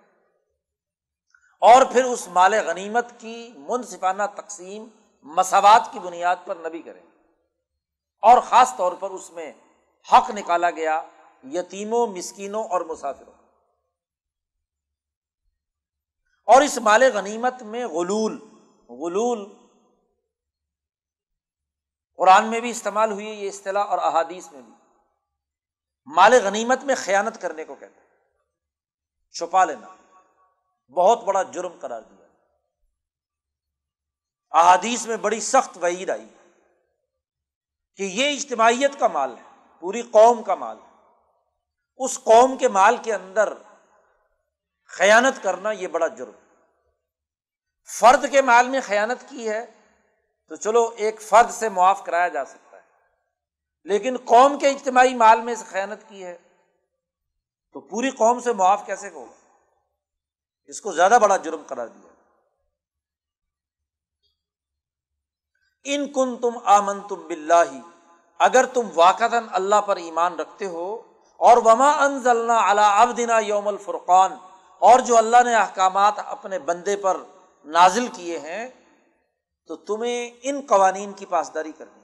اور 1.60 1.82
پھر 1.92 2.04
اس 2.04 2.28
مال 2.28 2.54
غنیمت 2.54 3.06
کی 3.18 3.52
منصفانہ 3.56 4.22
تقسیم، 4.36 4.86
مساوات 5.22 5.82
کی 5.92 5.98
بنیاد 5.98 6.36
پر 6.44 6.56
نبی 6.56 6.82
کرے 6.82 7.00
اور 8.22 8.40
خاص 8.40 8.76
طور 8.76 8.92
پر 8.92 9.10
اس 9.10 9.30
میں 9.30 9.52
حق 10.12 10.30
نکالا 10.30 10.70
گیا 10.70 11.02
یتیموں، 11.52 12.06
مسکینوں 12.06 12.64
اور 12.64 12.80
مسافروں۔ 12.80 13.32
اور 16.46 16.62
اس 16.62 16.78
مال 16.78 17.02
غنیمت 17.14 17.62
میں 17.62 17.86
غلول 17.86 18.51
غلول۔ 18.92 19.54
قرآن 22.16 22.50
میں 22.50 22.60
بھی 22.60 22.70
استعمال 22.70 23.12
ہوئی 23.12 23.26
یہ 23.26 23.48
اصطلاح 23.48 23.84
اور 23.84 23.98
احادیث 23.98 24.52
میں 24.52 24.62
بھی۔ 24.62 24.72
مال 26.06 26.32
غنیمت 26.44 26.84
میں 26.84 26.94
خیانت 26.98 27.40
کرنے 27.40 27.64
کو 27.64 27.74
کہتے 27.74 28.00
ہیں۔ 28.00 28.08
چھپا 29.30 29.64
لینا۔ 29.64 29.88
بہت 30.92 31.24
بڑا 31.24 31.42
جرم 31.42 31.72
قرار 31.80 32.02
دیا۔ 32.02 32.26
احادیث 34.50 35.06
میں 35.06 35.16
بڑی 35.16 35.40
سخت 35.40 35.78
وعید 35.78 36.10
آئی 36.10 36.28
کہ 37.96 38.02
یہ 38.02 38.36
اجتماعیت 38.36 38.98
کا 38.98 39.08
مال 39.08 39.38
ہے، 39.38 39.42
پوری 39.80 40.02
قوم 40.02 40.42
کا 40.42 40.54
مال 40.54 40.78
ہے۔ 40.78 40.92
اس 41.96 42.18
قوم 42.24 42.56
کے 42.56 42.68
مال 42.68 42.96
کے 42.96 43.14
اندر 43.14 43.52
خیانت 44.84 45.42
کرنا 45.42 45.70
یہ 45.70 45.88
بڑا 45.88 46.06
جرم۔ 46.06 46.41
فرد 47.86 48.30
کے 48.30 48.42
مال 48.42 48.68
میں 48.68 48.80
خیانت 48.86 49.28
کی 49.28 49.48
ہے 49.48 49.66
تو 50.48 50.56
چلو 50.56 50.90
ایک 50.96 51.22
فرد 51.22 51.50
سے 51.50 51.68
معاف 51.68 52.04
کرایا 52.04 52.28
جا 52.28 52.44
سکتا 52.44 52.76
ہے۔ 52.76 52.82
لیکن 53.84 54.16
قوم 54.24 54.58
کے 54.58 54.68
اجتماعی 54.68 55.14
مال 55.14 55.40
میں 55.40 55.54
سے 55.54 55.64
خیانت 55.64 56.08
کی 56.08 56.24
ہے 56.24 56.38
تو 57.72 57.80
پوری 57.80 58.10
قوم 58.10 58.40
سے 58.40 58.52
معاف 58.52 58.86
کیسے 58.86 59.08
ہوگا؟ 59.08 59.32
اس 60.64 60.80
کو 60.80 60.92
زیادہ 60.92 61.18
بڑا 61.22 61.36
جرم 61.36 61.62
قرار 61.66 61.86
دیا۔ 61.86 62.10
ان 65.84 66.12
کن 66.12 66.36
تم 66.36 66.58
آمن 66.64 67.00
تم 67.00 67.26
بلّہ 67.26 67.80
اگر 68.38 68.66
تم 68.66 68.88
واقع 68.94 69.24
اللہ 69.52 69.80
پر 69.86 69.96
ایمان 69.96 70.38
رکھتے 70.38 70.66
ہو، 70.66 71.02
اور 71.40 71.56
وما 71.56 71.90
انزلنا 72.04 72.70
اللہ 72.70 72.80
ابدنا 72.80 73.38
یوم 73.38 73.68
الفرقان، 73.68 74.32
اور 74.82 75.00
جو 75.00 75.16
اللہ 75.16 75.42
نے 75.44 75.54
احکامات 75.54 76.18
اپنے 76.18 76.58
بندے 76.58 76.96
پر 76.96 77.16
نازل 77.64 78.08
کیے 78.08 78.38
ہیں، 78.38 78.68
تو 79.66 79.76
تمہیں 79.76 80.30
ان 80.42 80.60
قوانین 80.68 81.12
کی 81.12 81.26
پاسداری 81.26 81.72
کرنی 81.72 82.02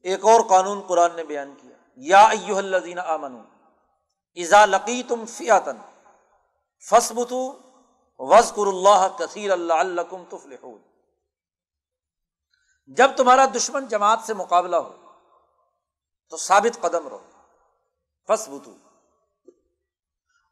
ایک 0.00 0.24
اور 0.24 0.40
قانون 0.48 0.80
قرآن 0.86 1.16
نے 1.16 1.24
بیان 1.24 1.54
کیا۔ 1.62 1.76
یا 1.96 2.20
ایوہ 2.20 2.58
الذین 2.58 2.98
آمنو 2.98 3.42
ازا 4.34 4.66
لقی 4.66 5.02
تم 5.02 5.26
فیاتن 5.26 5.76
فسبتو 6.90 7.58
وزقر 8.18 8.66
اللہ 8.66 9.16
کثیر 9.18 9.50
اللہ 9.50 9.72
الکم 9.72 10.24
تفلحون۔ 10.24 10.82
جب 12.86 13.10
تمہارا 13.16 13.46
دشمن 13.56 13.88
جماعت 13.88 14.18
سے 14.26 14.34
مقابلہ 14.34 14.76
ہو، 14.76 15.10
تو 16.28 16.36
ثابت 16.36 16.80
قدم 16.80 17.08
رہو۔ 17.08 17.30
فسبتو 18.28 18.83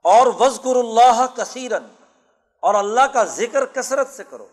اور 0.03 0.26
وزقر 0.26 0.76
اللہ 0.76 1.26
کثیرن 1.36 1.86
اور 2.61 2.74
اللہ 2.74 3.07
کا 3.12 3.24
ذکر 3.24 3.64
کثرت 3.64 4.09
سے 4.09 4.24
کرو۔ 4.24 4.48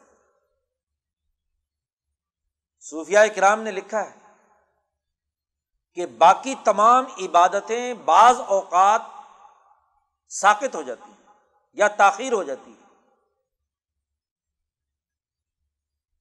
صوفیہ 2.79 3.19
کرام 3.35 3.61
نے 3.61 3.71
لکھا 3.71 4.01
ہے 4.01 4.17
کہ 5.93 6.05
باقی 6.05 6.55
تمام 6.63 7.05
عبادتیں 7.21 7.93
بعض 7.93 8.39
اوقات 8.39 9.01
ساکت 10.29 10.75
ہو 10.75 10.81
جاتی 10.81 11.11
یا 11.73 11.87
تاخیر 11.87 12.33
ہو 12.33 12.43
جاتی 12.43 12.73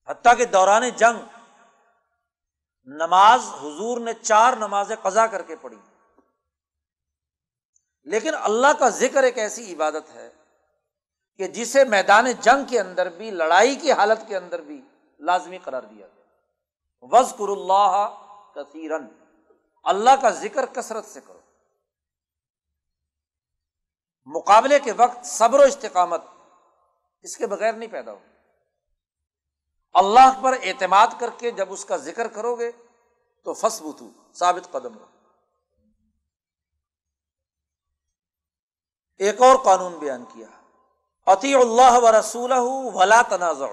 حتیٰ 0.08 0.36
کہ 0.36 0.44
دوران 0.44 0.88
جنگ، 0.88 1.20
نماز 2.86 3.40
حضور 3.44 4.00
نے 4.00 4.12
چار 4.14 4.52
نمازیں 4.52 4.96
قزا 5.02 5.26
کر 5.26 5.42
کے 5.42 5.56
پڑھی۔ 5.56 5.76
لیکن 8.04 8.34
اللہ 8.34 8.66
کا 8.78 8.88
ذکر 8.88 9.22
ایک 9.22 9.38
ایسی 9.38 9.74
عبادت 9.74 10.14
ہے 10.14 10.30
کہ 11.36 11.48
جسے 11.48 11.84
میدان 11.84 12.32
جنگ 12.32 12.64
کے 12.64 12.80
اندر 12.80 13.08
بھی، 13.08 13.30
لڑائی 13.30 13.76
کی 13.76 13.92
حالت 13.92 14.18
کے 14.28 14.36
اندر 14.36 14.60
بھی 14.60 14.82
لازمی 15.20 15.58
قرار 15.58 15.82
دیا 15.82 16.06
گیا۔ 16.06 16.24
وز 17.00 17.32
کر 17.38 17.48
اللہ 17.48 18.24
کثیرن۔ 18.54 19.06
اللہ 19.84 20.10
کا 20.22 20.30
ذکر 20.30 20.66
کثرت 20.66 21.04
سے 21.04 21.20
کرو۔ 21.20 21.38
مقابلے 24.26 24.78
کے 24.78 24.92
وقت 24.92 25.26
صبر 25.26 25.58
و 25.58 25.62
استقامت 25.62 26.22
اس 27.22 27.36
کے 27.36 27.46
بغیر 27.46 27.72
نہیں 27.72 27.90
پیدا 27.90 28.12
ہو 28.12 28.18
اللہ 29.92 30.40
پر 30.42 30.56
اعتماد 30.62 31.06
کر 31.18 31.30
کے 31.38 31.50
جب 31.50 31.72
اس 31.72 31.84
کا 31.84 31.96
ذکر 31.96 32.28
کرو 32.28 32.54
گے 32.54 32.72
تو 33.44 33.54
فس 33.54 33.82
ثابت 34.34 34.72
قدم 34.72 34.98
رہو 34.98 35.17
ایک 39.18 39.42
اور 39.42 39.56
قانون 39.56 39.92
بیان 39.92 40.24
کیا۔ 40.24 40.46
عطی 41.26 41.54
اللہ 41.54 41.98
و 41.98 42.18
رسول 42.18 42.52
ولا 42.94 43.22
تنازع 43.22 43.66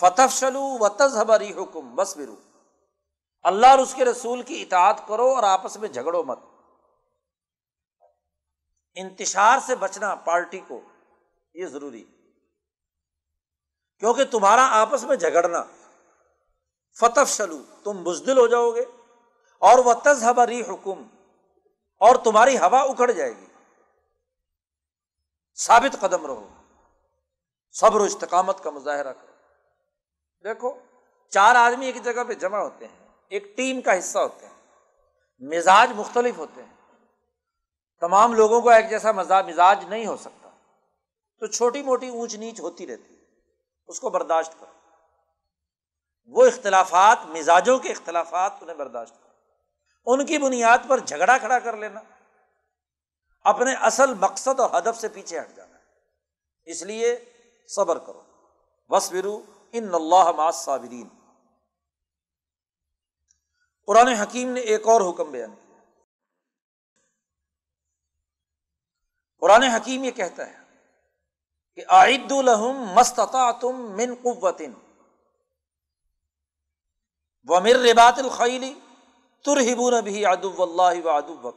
فتح 0.00 0.22
شلو 0.30 0.78
و 0.80 0.88
تذہبری 0.88 1.52
حکم 1.52 1.94
بس 1.94 2.16
برو 2.16 2.36
اللہ 3.42 3.66
اور 3.66 3.78
اس 3.78 3.94
کے 3.94 4.04
رسول 4.04 4.42
کی 4.42 4.62
اطاعت 4.62 5.08
کرو 5.08 5.34
اور 5.34 5.42
آپس 5.42 5.76
میں 5.76 5.88
جھگڑو 5.88 6.22
مت۔ 6.22 6.38
انتشار 8.94 9.58
سے 9.66 9.76
بچنا 9.76 10.14
پارٹی 10.14 10.60
کو 10.68 10.80
یہ 11.54 11.66
ضروری۔ 11.66 12.04
کیونکہ 13.98 14.24
تمہارا 14.24 14.66
آپس 14.70 15.04
میں 15.04 15.16
جھگڑنا۔ 15.16 15.64
فتح 16.98 17.24
شلو 17.26 17.58
تم 17.84 18.04
بزدل 18.04 18.38
ہو 18.38 18.46
جاؤ 18.46 18.70
گے۔ 18.70 18.84
اور 19.58 19.78
وہ 19.78 19.94
تذہبری 20.04 20.60
حکم 20.60 21.13
اور 22.04 22.16
تمہاری 22.16 22.58
ہوا 22.58 22.80
اکھڑ 22.80 23.10
جائے 23.10 23.32
گی۔ 23.36 23.46
ثابت 25.56 26.00
قدم 26.00 26.26
رہو۔ 26.26 26.48
صبر 27.72 28.00
و 28.00 28.04
استقامت 28.04 28.62
کا 28.62 28.70
مظاہرہ 28.70 29.12
کرو۔ 29.12 29.32
دیکھو، 30.44 30.74
چار 31.28 31.54
آدمی 31.54 31.86
ایک 31.86 32.04
جگہ 32.04 32.24
پہ 32.28 32.34
جمع 32.34 32.58
ہوتے 32.58 32.86
ہیں، 32.86 33.08
ایک 33.28 33.56
ٹیم 33.56 33.80
کا 33.80 33.98
حصہ 33.98 34.18
ہوتے 34.18 34.46
ہیں، 34.46 34.54
مزاج 35.38 35.92
مختلف 35.96 36.38
ہوتے 36.38 36.62
ہیں۔ 36.62 36.96
تمام 38.00 38.34
لوگوں 38.34 38.60
کو 38.60 38.70
ایک 38.70 38.90
جیسا 38.90 39.12
مزاج 39.12 39.84
نہیں 39.84 40.06
ہو 40.06 40.16
سکتا۔ 40.16 40.48
تو 41.40 41.46
چھوٹی 41.46 41.82
موٹی 41.82 42.08
اونچ 42.08 42.34
نیچ 42.34 42.60
ہوتی 42.60 42.86
رہتی 42.86 43.18
ہے۔ 43.18 43.24
اس 43.86 44.00
کو 44.00 44.10
برداشت 44.10 44.60
کرو۔ 44.60 44.72
وہ 46.26 46.46
اختلافات، 46.46 47.18
مزاجوں 47.24 47.78
کے 47.78 47.88
اختلافات 47.90 48.52
انہیں 48.60 48.76
برداشت 48.76 49.14
کرو۔ 49.14 49.23
ان 50.06 50.26
کی 50.26 50.38
بنیاد 50.38 50.78
پر 50.88 50.98
جھگڑا 50.98 51.38
کھڑا 51.38 51.58
کر 51.58 51.76
لینا۔ 51.76 52.00
اپنے 53.44 53.74
اصل 53.74 54.14
مقصد 54.14 54.60
اور 54.60 54.82
ہدف 54.82 55.00
سے 55.00 55.08
پیچھے 55.08 55.40
ہٹ 55.40 55.56
جانا۔ 55.56 55.78
اس 56.64 56.82
لیے 56.82 57.24
صبر 57.68 57.98
کرو۔ 57.98 58.22
بس 58.90 59.12
برو 59.12 59.42
ان 59.72 59.94
اللہ 59.94 60.50
صابرین 60.54 61.08
قرآن 63.86 64.08
حکیم 64.08 64.50
نے 64.50 64.60
ایک 64.60 64.86
اور 64.86 65.10
حکم 65.10 65.30
بیان 65.30 65.54
کیا۔ 65.54 65.78
قرآن 69.38 69.62
حکیم 69.62 70.04
یہ 70.04 70.10
کہتا 70.10 70.46
ہے 70.46 70.58
کہ 71.74 71.84
عید 71.88 72.32
الحم 72.32 72.94
مستتا 72.94 73.52
تم 73.52 73.96
من 73.96 74.14
قوتن 74.22 74.72
و 77.44 77.60
مر 77.60 77.76
ربات 77.90 78.18
الخیلی 78.18 78.74
ترہبون 79.44 80.00
بھی 80.04 80.26
ادب 80.26 80.62
اللہ 80.62 81.06
و 81.06 81.10
ادب 81.10 81.48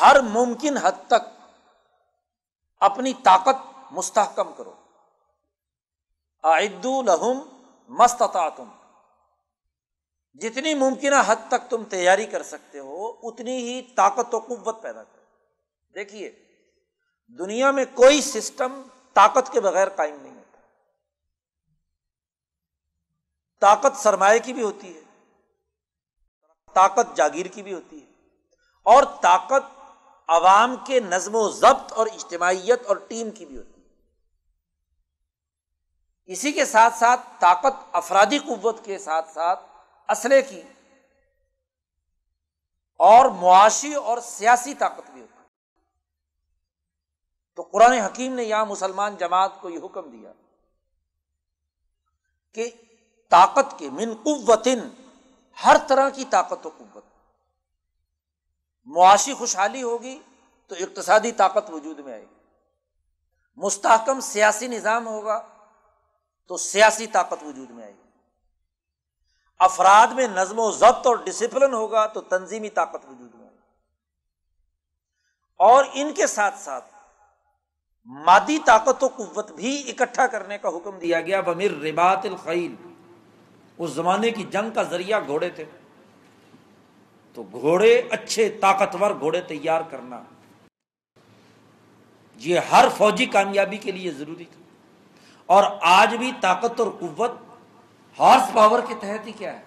ہر 0.00 0.20
ممکن 0.20 0.76
حد 0.76 0.92
تک 1.06 1.50
اپنی 2.80 3.12
طاقت 3.14 3.56
مستحکم 3.90 4.52
کرو۔ 4.56 4.74
عید 6.42 6.86
الحم 6.86 7.62
مستتا 7.88 8.48
تم 8.48 8.68
جتنی 10.34 10.74
ممکنہ 10.74 11.14
حد 11.26 11.36
تک 11.48 11.70
تم 11.70 11.84
تیاری 11.84 12.26
کر 12.26 12.42
سکتے 12.42 12.78
ہو، 12.78 13.28
اتنی 13.28 13.56
ہی 13.56 13.82
طاقت 13.82 14.34
و 14.34 14.38
قوت 14.38 14.82
پیدا 14.82 15.04
کرو۔ 15.04 15.24
دیکھیے، 15.94 16.44
دنیا 17.38 17.70
میں 17.70 17.84
کوئی 17.94 18.20
سسٹم 18.20 18.82
طاقت 19.14 19.52
کے 19.52 19.60
بغیر 19.60 19.88
قائم 19.88 20.16
نہیں 20.22 20.34
ہوتا۔ 20.34 20.58
طاقت 23.60 23.96
سرمایہ 23.96 24.38
کی 24.44 24.52
بھی 24.52 24.62
ہوتی 24.62 24.96
ہے۔ 24.96 25.07
طاقت 26.72 27.16
جاگیر 27.16 27.46
کی 27.46 27.62
بھی 27.62 27.74
ہوتی 27.74 28.00
ہے۔ 28.02 28.10
اور 28.82 29.02
طاقت 29.22 29.78
عوام 30.28 30.76
کے 30.86 31.00
نظم 31.00 31.34
و 31.34 31.48
ضبط 31.48 31.92
اور 31.92 32.06
اجتماعیت 32.06 32.86
اور 32.86 32.96
ٹیم 32.96 33.30
کی 33.30 33.46
بھی 33.46 33.58
ہوتی 33.58 33.82
ہے۔ 33.82 33.86
اسی 36.26 36.52
کے 36.52 36.64
ساتھ 36.64 36.94
ساتھ 36.94 37.20
طاقت 37.38 37.88
افرادی 37.92 38.38
قوت 38.38 38.84
کے 38.84 38.98
ساتھ 38.98 39.32
ساتھ 39.32 39.60
اسلحے 40.08 40.42
کی 40.42 40.62
اور 42.98 43.30
معاشی 43.30 43.94
اور 43.94 44.18
سیاسی 44.18 44.74
طاقت 44.74 45.10
بھی 45.10 45.20
ہوتی 45.20 45.32
ہے۔ 45.32 45.38
تو 47.56 47.62
قرآن 47.62 47.92
حکیم 47.92 48.34
نے 48.34 48.44
یہاں 48.44 48.66
مسلمان 48.66 49.16
جماعت 49.16 49.52
کو 49.60 49.70
یہ 49.70 49.78
حکم 49.84 50.10
دیا 50.10 50.32
کہ 52.54 52.70
طاقت 53.30 53.78
کے 53.78 53.90
من 53.90 54.14
قوتن 54.24 54.78
ہر 55.64 55.76
طرح 55.88 56.08
کی 56.08 56.24
طاقت 56.24 56.66
و 56.66 56.70
قوت۔ 56.78 57.04
معاشی 58.84 59.34
خوشحالی 59.34 59.82
ہوگی 59.82 60.22
تو 60.66 60.74
اقتصادی 60.74 61.32
طاقت 61.32 61.70
وجود 61.70 61.98
میں 61.98 62.12
آئے 62.12 62.22
گی۔ 62.22 62.34
مستحکم 63.56 64.20
سیاسی 64.20 64.66
نظام 64.66 65.06
ہوگا 65.06 65.46
تو 66.46 66.56
سیاسی 66.56 67.06
طاقت 67.06 67.42
وجود 67.42 67.70
میں 67.70 67.84
آئے 67.84 67.92
گی۔ 67.92 68.02
افراد 69.58 70.06
میں 70.06 70.28
نظم 70.28 70.58
و 70.58 70.70
ضبط 70.70 71.06
اور 71.06 71.16
ڈسپلن 71.16 71.74
ہوگا 71.74 72.06
تو 72.06 72.20
تنظیمی 72.20 72.70
طاقت 72.70 73.04
وجود 73.04 73.34
میں 73.34 73.48
آئے 73.48 73.56
گی۔ 73.56 73.62
اور 75.56 75.84
ان 75.92 76.14
کے 76.14 76.26
ساتھ 76.26 76.58
ساتھ 76.58 76.84
مادی 78.04 78.58
طاقت 78.66 79.04
و 79.04 79.08
قوت 79.08 79.52
بھی 79.52 79.90
اکٹھا 79.90 80.26
کرنے 80.26 80.58
کا 80.58 80.68
حکم 80.68 80.98
دیا 80.98 81.20
گیا۔ 81.20 81.40
بمیر 81.40 81.70
ربات 81.70 82.20
الخیل 82.24 82.97
اس 83.78 83.90
زمانے 83.90 84.30
کی 84.30 84.42
جنگ 84.42 84.70
کا 84.70 84.82
ذریعہ 84.82 85.20
گھوڑے 85.26 85.50
تھے۔ 85.50 85.64
تو 87.34 87.42
گھوڑے 87.52 88.02
اچھے، 88.10 88.48
طاقتور 88.60 89.10
گھوڑے 89.20 89.40
تیار 89.40 89.82
کرنا۔ 89.90 90.22
یہ 92.36 92.60
ہر 92.72 92.88
فوجی 92.96 93.26
کامیابی 93.26 93.76
کے 93.76 93.92
لیے 93.92 94.10
ضروری 94.10 94.44
تھا۔ 94.44 94.62
اور 95.46 95.64
آج 95.80 96.14
بھی 96.14 96.32
طاقت 96.40 96.80
اور 96.80 96.90
قوت، 97.00 97.30
ہارس 98.18 98.52
پاور 98.54 98.80
کے 98.88 98.94
تحت 99.00 99.26
ہی 99.26 99.32
کیا 99.32 99.52
ہے؟ 99.52 99.62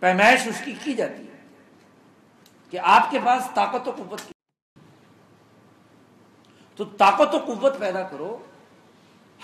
پیمائش 0.00 0.46
اس 0.46 0.62
کی 0.64 0.74
کی 0.84 0.94
جاتی 0.94 1.28
ہے 1.28 1.46
کہ 2.70 2.78
آپ 2.78 3.10
کے 3.10 3.18
پاس 3.24 3.48
طاقت 3.54 3.88
و 3.88 3.90
قوت 3.90 4.20
کی۔ 4.26 4.32
تو 6.76 6.84
طاقت 6.84 7.34
و 7.34 7.38
قوت 7.38 7.78
پیدا 7.78 8.02
کرو 8.02 8.38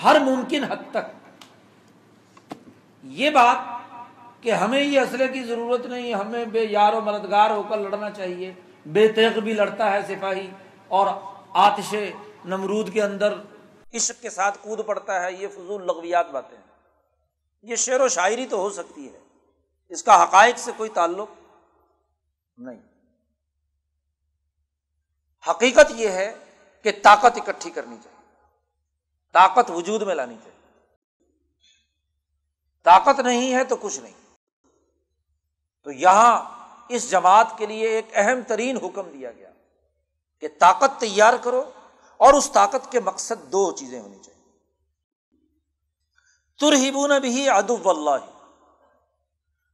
ہر 0.04 0.20
ممکن 0.20 0.64
حد 0.64 0.90
تک۔ 0.90 1.19
یہ 3.02 3.30
بات 3.30 3.56
کہ 4.42 4.52
ہمیں 4.52 4.82
یہ 4.82 5.00
اسلحے 5.00 5.28
کی 5.28 5.42
ضرورت 5.44 5.86
نہیں 5.86 6.14
ہمیں 6.14 6.44
بے 6.44 6.64
یار 6.64 6.92
و 6.92 7.00
مددگار 7.00 7.50
ہو 7.50 7.62
کر 7.62 7.78
لڑنا 7.78 8.10
چاہیے۔ 8.10 8.52
بے 8.86 9.08
تیغ 9.08 9.38
بھی 9.40 9.52
لڑتا 9.52 9.92
ہے 9.92 10.00
سپاہی 10.08 10.50
اور 10.88 11.06
آتش 11.50 11.94
نمرود 12.44 12.92
کے 12.92 13.02
اندر 13.02 13.34
عشق 13.94 14.22
کے 14.22 14.30
ساتھ 14.30 14.58
کود 14.60 14.86
پڑتا 14.86 15.22
ہے، 15.22 15.32
یہ 15.32 15.48
فضول 15.48 15.86
لغویات 15.86 16.30
باتیں 16.30 16.56
ہیں۔ 16.58 16.64
یہ 17.62 17.76
شعر 17.76 18.00
و 18.00 18.08
شاعری 18.08 18.46
تو 18.46 18.56
ہو 18.56 18.70
سکتی 18.70 19.12
ہے، 19.14 19.18
اس 19.88 20.02
کا 20.02 20.22
حقائق 20.22 20.58
سے 20.58 20.70
کوئی 20.76 20.90
تعلق 20.90 21.28
نہیں۔ 22.58 22.80
حقیقت 25.50 25.92
یہ 25.94 26.08
ہے 26.08 26.32
کہ 26.82 26.92
طاقت 27.02 27.36
اکٹھی 27.36 27.70
کرنی 27.70 27.96
چاہیے، 28.04 28.24
طاقت 29.32 29.70
وجود 29.70 30.02
میں 30.02 30.14
لانی 30.14 30.36
چاہیے۔ 30.44 30.59
طاقت 32.82 33.20
نہیں 33.20 33.54
ہے 33.54 33.64
تو 33.64 33.76
کچھ 33.76 34.00
نہیں۔ 34.00 34.12
تو 35.82 35.92
یہاں 35.92 36.60
اس 36.88 37.10
جماعت 37.10 37.46
کے 37.56 37.66
لیے 37.66 37.88
ایک 37.88 38.06
اہم 38.12 38.40
ترین 38.48 38.76
حکم 38.76 39.10
دیا 39.10 39.32
گیا 39.32 39.50
کہ 40.40 40.48
طاقت 40.58 41.00
تیار 41.00 41.34
کرو 41.42 41.70
اور 42.16 42.34
اس 42.34 42.50
طاقت 42.52 42.92
کے 42.92 43.00
مقصد 43.00 43.52
دو 43.52 43.76
چیزیں 43.76 44.00
ہونی 44.00 44.18
چاہیے۔ 44.22 44.40
ترہبون 46.60 47.20
بھی 47.20 47.48
ادب 47.48 47.88
اللہ۔ 47.88 48.26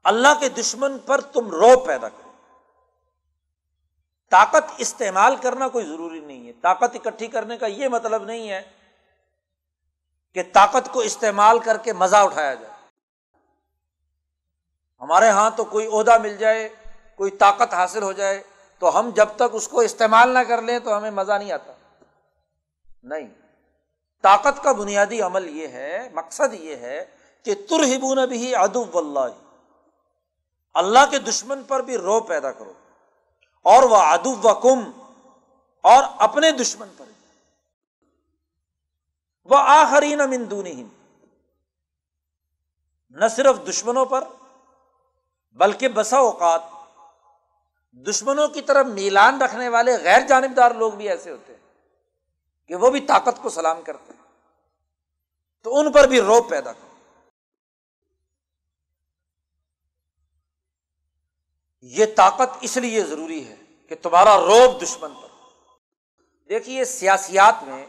اللہ 0.05 0.29
کے 0.41 0.49
دشمن 0.49 0.99
پر 0.99 1.21
تم 1.21 1.51
رو 1.51 1.81
پیدا 1.87 2.09
کرو۔ 2.09 2.33
طاقت 4.31 4.73
استعمال 4.79 5.37
کرنا 5.37 5.69
کوئی 5.69 5.87
ضروری 5.87 6.21
نہیں 6.21 6.47
ہے۔ 6.47 6.53
طاقت 6.53 6.95
اکٹھی 6.95 7.27
کرنے 7.27 7.57
کا 7.57 7.67
یہ 7.67 7.89
مطلب 7.89 8.25
نہیں 8.25 8.51
ہے 8.51 8.63
کہ 10.35 10.43
طاقت 10.53 10.93
کو 10.93 11.01
استعمال 11.01 11.59
کر 11.59 11.77
کے 11.77 11.93
مزہ 11.93 12.17
اٹھایا 12.17 12.55
جائے۔ 12.55 12.76
ہمارے 15.01 15.29
ہاں 15.29 15.51
تو 15.57 15.65
کوئی 15.65 15.87
عہدہ 15.87 16.19
مل 16.19 16.37
جائے، 16.37 16.69
کوئی 17.17 17.31
طاقت 17.31 17.75
حاصل 17.75 18.03
ہو 18.03 18.13
جائے، 18.13 18.43
تو 18.79 18.99
ہم 18.99 19.11
جب 19.11 19.27
تک 19.37 19.43
اس 19.53 19.69
کو 19.69 19.81
استعمال 19.81 20.29
نہ 20.29 20.39
کر 20.39 20.63
لیں 20.63 20.79
تو 20.79 20.97
ہمیں 20.97 21.11
مزہ 21.11 21.33
نہیں 21.33 21.53
آتا۔ 21.53 21.73
نہیں، 23.03 23.29
طاقت 24.23 24.63
کا 24.63 24.73
بنیادی 24.73 25.21
عمل 25.21 25.57
یہ 25.57 25.69
ہے، 25.69 26.09
مقصد 26.13 26.55
یہ 26.55 26.77
ہے 26.77 27.05
کہ 27.43 27.55
ترہبون 27.55 28.29
بھی 28.29 28.55
ادب 28.55 28.99
اللہ 28.99 29.53
اللہ 30.75 30.99
کے 31.11 31.19
دشمن 31.19 31.63
پر 31.63 31.81
بھی 31.81 31.99
رو 31.99 32.21
پیدا 32.21 32.53
کرو۔ 32.53 32.73
اور 33.63 33.83
وہ 33.83 33.97
ادب 33.97 34.47
و 34.47 34.55
کم 34.55 34.91
اور 35.81 36.05
اپنے 36.19 36.53
دشمن 36.53 36.89
پر۔ 36.97 37.05
وہ 39.45 39.57
آخری 39.57 40.15
نہ 40.15 40.27
مندون 40.27 40.89
نہ 43.11 43.29
صرف 43.29 43.69
دشمنوں 43.69 44.05
پر 44.05 44.25
بلکہ 45.57 45.89
بسا 45.89 46.17
اوقات 46.17 46.63
دشمنوں 47.93 48.49
کی 48.49 48.63
طرف 48.63 48.87
میلان 48.87 49.43
رکھنے 49.43 49.69
والے 49.69 49.97
غیر 50.03 50.27
جانبدار 50.27 50.71
لوگ 50.71 50.93
بھی 50.93 51.09
ایسے 51.09 51.31
ہوتے 51.31 51.55
ہیں 51.55 51.61
کہ 52.69 52.75
وہ 52.75 52.91
بھی 52.91 53.01
طاقت 53.01 53.43
کو 53.43 53.49
سلام 53.49 53.83
کرتے 53.83 54.13
ہیں۔ 54.13 54.17
تو 55.63 55.77
ان 55.77 55.93
پر 55.93 56.07
بھی 56.07 56.21
روب 56.21 56.51
پیدا 56.51 56.73
کرو۔ 56.73 56.87
یہ 61.83 62.07
طاقت 62.17 62.57
اس 62.61 62.77
لیے 62.77 63.05
ضروری 63.05 63.49
ہے 63.49 63.57
کہ 63.89 63.95
تمہارا 64.03 64.39
روب 64.39 64.83
دشمن 64.83 65.15
پر 65.15 65.29
دیکھیے، 66.49 66.85
سیاسیات 66.85 67.63
میں 67.63 67.87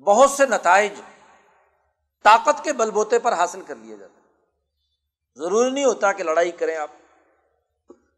بہت 0.00 0.30
سے 0.30 0.46
نتائج 0.46 0.92
طاقت 2.22 2.64
کے 2.64 2.72
بلبوتے 2.72 3.18
پر 3.18 3.32
حاصل 3.32 3.62
کر 3.62 3.74
لیے 3.74 3.96
جاتے 3.96 4.14
ہیں۔ 4.14 4.21
ضروری 5.36 5.70
نہیں 5.70 5.84
ہوتا 5.84 6.12
کہ 6.12 6.22
لڑائی 6.22 6.50
کریں 6.52 6.76
آپ، 6.76 6.90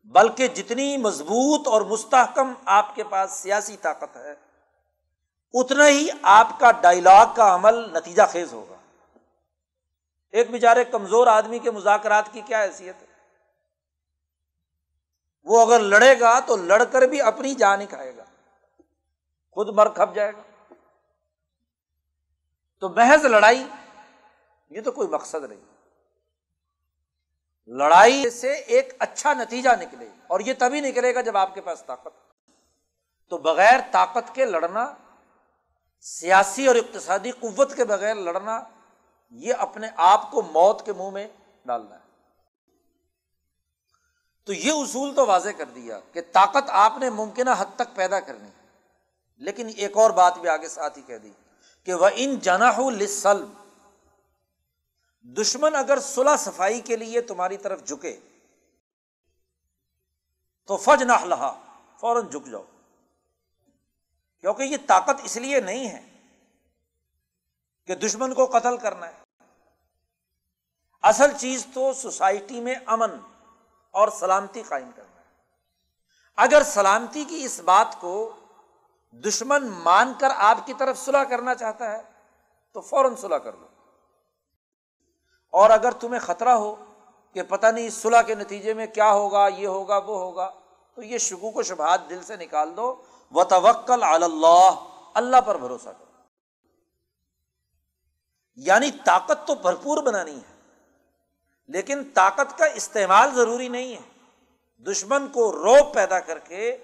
بلکہ 0.04 0.48
جتنی 0.48 0.96
مضبوط 0.96 1.68
اور 1.68 1.82
مستحکم 1.82 2.52
آپ 2.64 2.94
کے 2.94 3.04
پاس 3.04 3.32
سیاسی 3.32 3.76
طاقت 3.76 4.16
ہے، 4.16 4.34
اتنا 5.54 5.88
ہی 5.88 6.08
آپ 6.22 6.60
کا 6.60 6.70
ڈائلاگ 6.72 7.26
کا 7.36 7.54
عمل 7.54 7.74
نتیجہ 7.92 8.22
خیز 8.30 8.52
ہوگا۔ 8.52 8.74
ایک 10.30 10.50
بیچارے 10.50 10.84
کمزور 10.84 11.26
آدمی 11.26 11.58
کے 11.58 11.70
مذاکرات 11.70 12.32
کی 12.32 12.40
کیا 12.40 12.62
حیثیت 12.62 13.02
ہے؟ 13.02 13.06
وہ 15.44 15.66
اگر 15.66 15.80
لڑے 15.80 16.20
گا 16.20 16.40
تو 16.40 16.56
لڑ 16.56 16.84
کر 16.84 17.02
بھی 17.02 17.20
اپنی 17.20 17.54
جان 17.54 17.80
ہی 17.80 17.86
کھائے 17.86 18.16
گا، 18.16 18.24
خود 19.50 19.68
مر 19.68 19.88
کھپ 19.88 20.14
جائے 20.14 20.32
گا۔ 20.32 20.42
تو 22.80 22.88
محض 22.88 23.24
لڑائی 23.24 23.64
یہ 24.70 24.80
تو 24.80 24.92
کوئی 24.92 25.08
مقصد 25.08 25.44
نہیں۔ 25.44 25.73
لڑائی 27.66 28.30
سے 28.30 28.52
ایک 28.52 28.94
اچھا 28.98 29.32
نتیجہ 29.34 29.70
نکلے 29.80 30.08
اور 30.26 30.40
یہ 30.40 30.54
تبھی 30.58 30.80
نکلے 30.80 31.14
گا 31.14 31.20
جب 31.20 31.36
آپ 31.36 31.54
کے 31.54 31.60
پاس 31.60 31.84
طاقت 31.86 32.12
تو 33.28 33.38
بغیر 33.38 33.80
طاقت 33.90 34.34
کے 34.34 34.44
لڑنا، 34.44 34.94
سیاسی 36.00 36.66
اور 36.66 36.74
اقتصادی 36.74 37.30
قوت 37.30 37.76
کے 37.76 37.84
بغیر 37.84 38.14
لڑنا، 38.14 38.60
یہ 39.30 39.54
اپنے 39.58 39.88
آپ 39.96 40.30
کو 40.30 40.42
موت 40.42 40.86
کے 40.86 40.92
منہ 40.92 41.10
میں 41.10 41.28
ڈالنا 41.66 41.94
ہے۔ 41.94 42.00
تو 44.44 44.52
یہ 44.52 44.72
اصول 44.72 45.14
تو 45.14 45.26
واضح 45.26 45.48
کر 45.56 45.64
دیا 45.64 46.00
کہ 46.12 46.20
طاقت 46.32 46.70
آپ 46.72 46.98
نے 46.98 47.10
ممکنہ 47.10 47.50
حد 47.58 47.76
تک 47.76 47.94
پیدا 47.94 48.20
کرنی 48.20 48.48
لیکن 49.38 49.70
ایک 49.76 49.96
اور 49.96 50.10
بات 50.10 50.38
بھی 50.38 50.48
آگے 50.48 50.68
ساتھ 50.68 50.98
ہی 50.98 51.02
کہہ 51.02 51.18
دی 51.18 51.30
کہ 51.84 51.94
وہ 51.94 52.08
ان 52.14 52.36
جنا 52.36 52.70
لسلم 52.90 53.52
دشمن 55.24 55.74
اگر 55.74 56.00
صلاح 56.00 56.36
صفائی 56.36 56.80
کے 56.80 56.96
لیے 56.96 57.20
تمہاری 57.20 57.56
طرف 57.56 57.84
جھکے، 57.84 58.20
تو 60.66 60.76
فج 60.76 61.02
نہ 61.02 61.12
لہا 61.24 61.60
فوراً 62.00 62.28
جھک 62.28 62.50
جاؤ۔ 62.50 62.64
کیونکہ 64.40 64.62
یہ 64.62 64.76
طاقت 64.86 65.20
اس 65.22 65.36
لیے 65.36 65.60
نہیں 65.60 65.88
ہے 65.88 66.10
کہ 67.86 67.94
دشمن 67.94 68.34
کو 68.34 68.46
قتل 68.46 68.76
کرنا 68.76 69.08
ہے۔ 69.08 69.44
اصل 71.02 71.38
چیز 71.38 71.66
تو 71.74 71.92
سوسائٹی 71.92 72.60
میں 72.60 72.74
امن 72.86 73.10
اور 73.90 74.08
سلامتی 74.08 74.62
قائم 74.62 74.90
کرنا 74.96 75.20
ہے۔ 75.20 75.24
اگر 76.36 76.62
سلامتی 76.62 77.24
کی 77.24 77.44
اس 77.44 77.60
بات 77.60 78.00
کو 78.00 78.36
دشمن 79.12 79.66
مان 79.66 80.12
کر 80.20 80.28
آپ 80.36 80.66
کی 80.66 80.74
طرف 80.74 80.98
صلاح 80.98 81.24
کرنا 81.24 81.54
چاہتا 81.54 81.92
ہے، 81.92 82.02
تو 82.72 82.80
فوراً 82.80 83.14
صلاح 83.16 83.38
کر 83.38 83.52
لو۔ 83.52 83.66
اور 85.54 85.70
اگر 85.70 85.90
تمہیں 85.90 86.20
خطرہ 86.20 86.48
ہو 86.48 86.84
کہ 87.32 87.42
پتہ 87.42 87.66
نہیں 87.66 87.88
صلاح 87.88 88.22
کے 88.22 88.34
نتیجے 88.34 88.74
میں 88.74 88.86
کیا 88.86 89.12
ہوگا، 89.12 89.48
یہ 89.48 89.66
ہوگا، 89.66 89.96
وہ 89.96 90.18
ہوگا، 90.18 90.50
تو 90.94 91.02
یہ 91.02 91.18
شکو 91.18 91.50
کو 91.50 91.62
شبہات 91.62 92.10
دل 92.10 92.22
سے 92.22 92.36
نکال 92.36 92.76
دو۔ 92.76 93.02
و 93.30 93.44
توکل 93.44 94.02
اللہ 94.02 94.70
اللہ 95.14 95.36
پر 95.46 95.58
بھروسہ 95.58 95.88
کرو۔ 95.88 96.22
یعنی 98.56 98.90
طاقت 99.04 99.46
تو 99.46 99.54
بھرپور 99.54 100.02
بنانی 100.02 100.36
ہے، 100.36 100.70
لیکن 101.68 102.02
طاقت 102.14 102.58
کا 102.58 102.64
استعمال 102.64 103.34
ضروری 103.34 103.68
نہیں 103.68 103.96
ہے۔ 103.96 104.32
دشمن 104.82 105.28
کو 105.28 105.52
روب 105.52 105.94
پیدا 105.94 106.20
کر 106.20 106.38
کے 106.38 106.76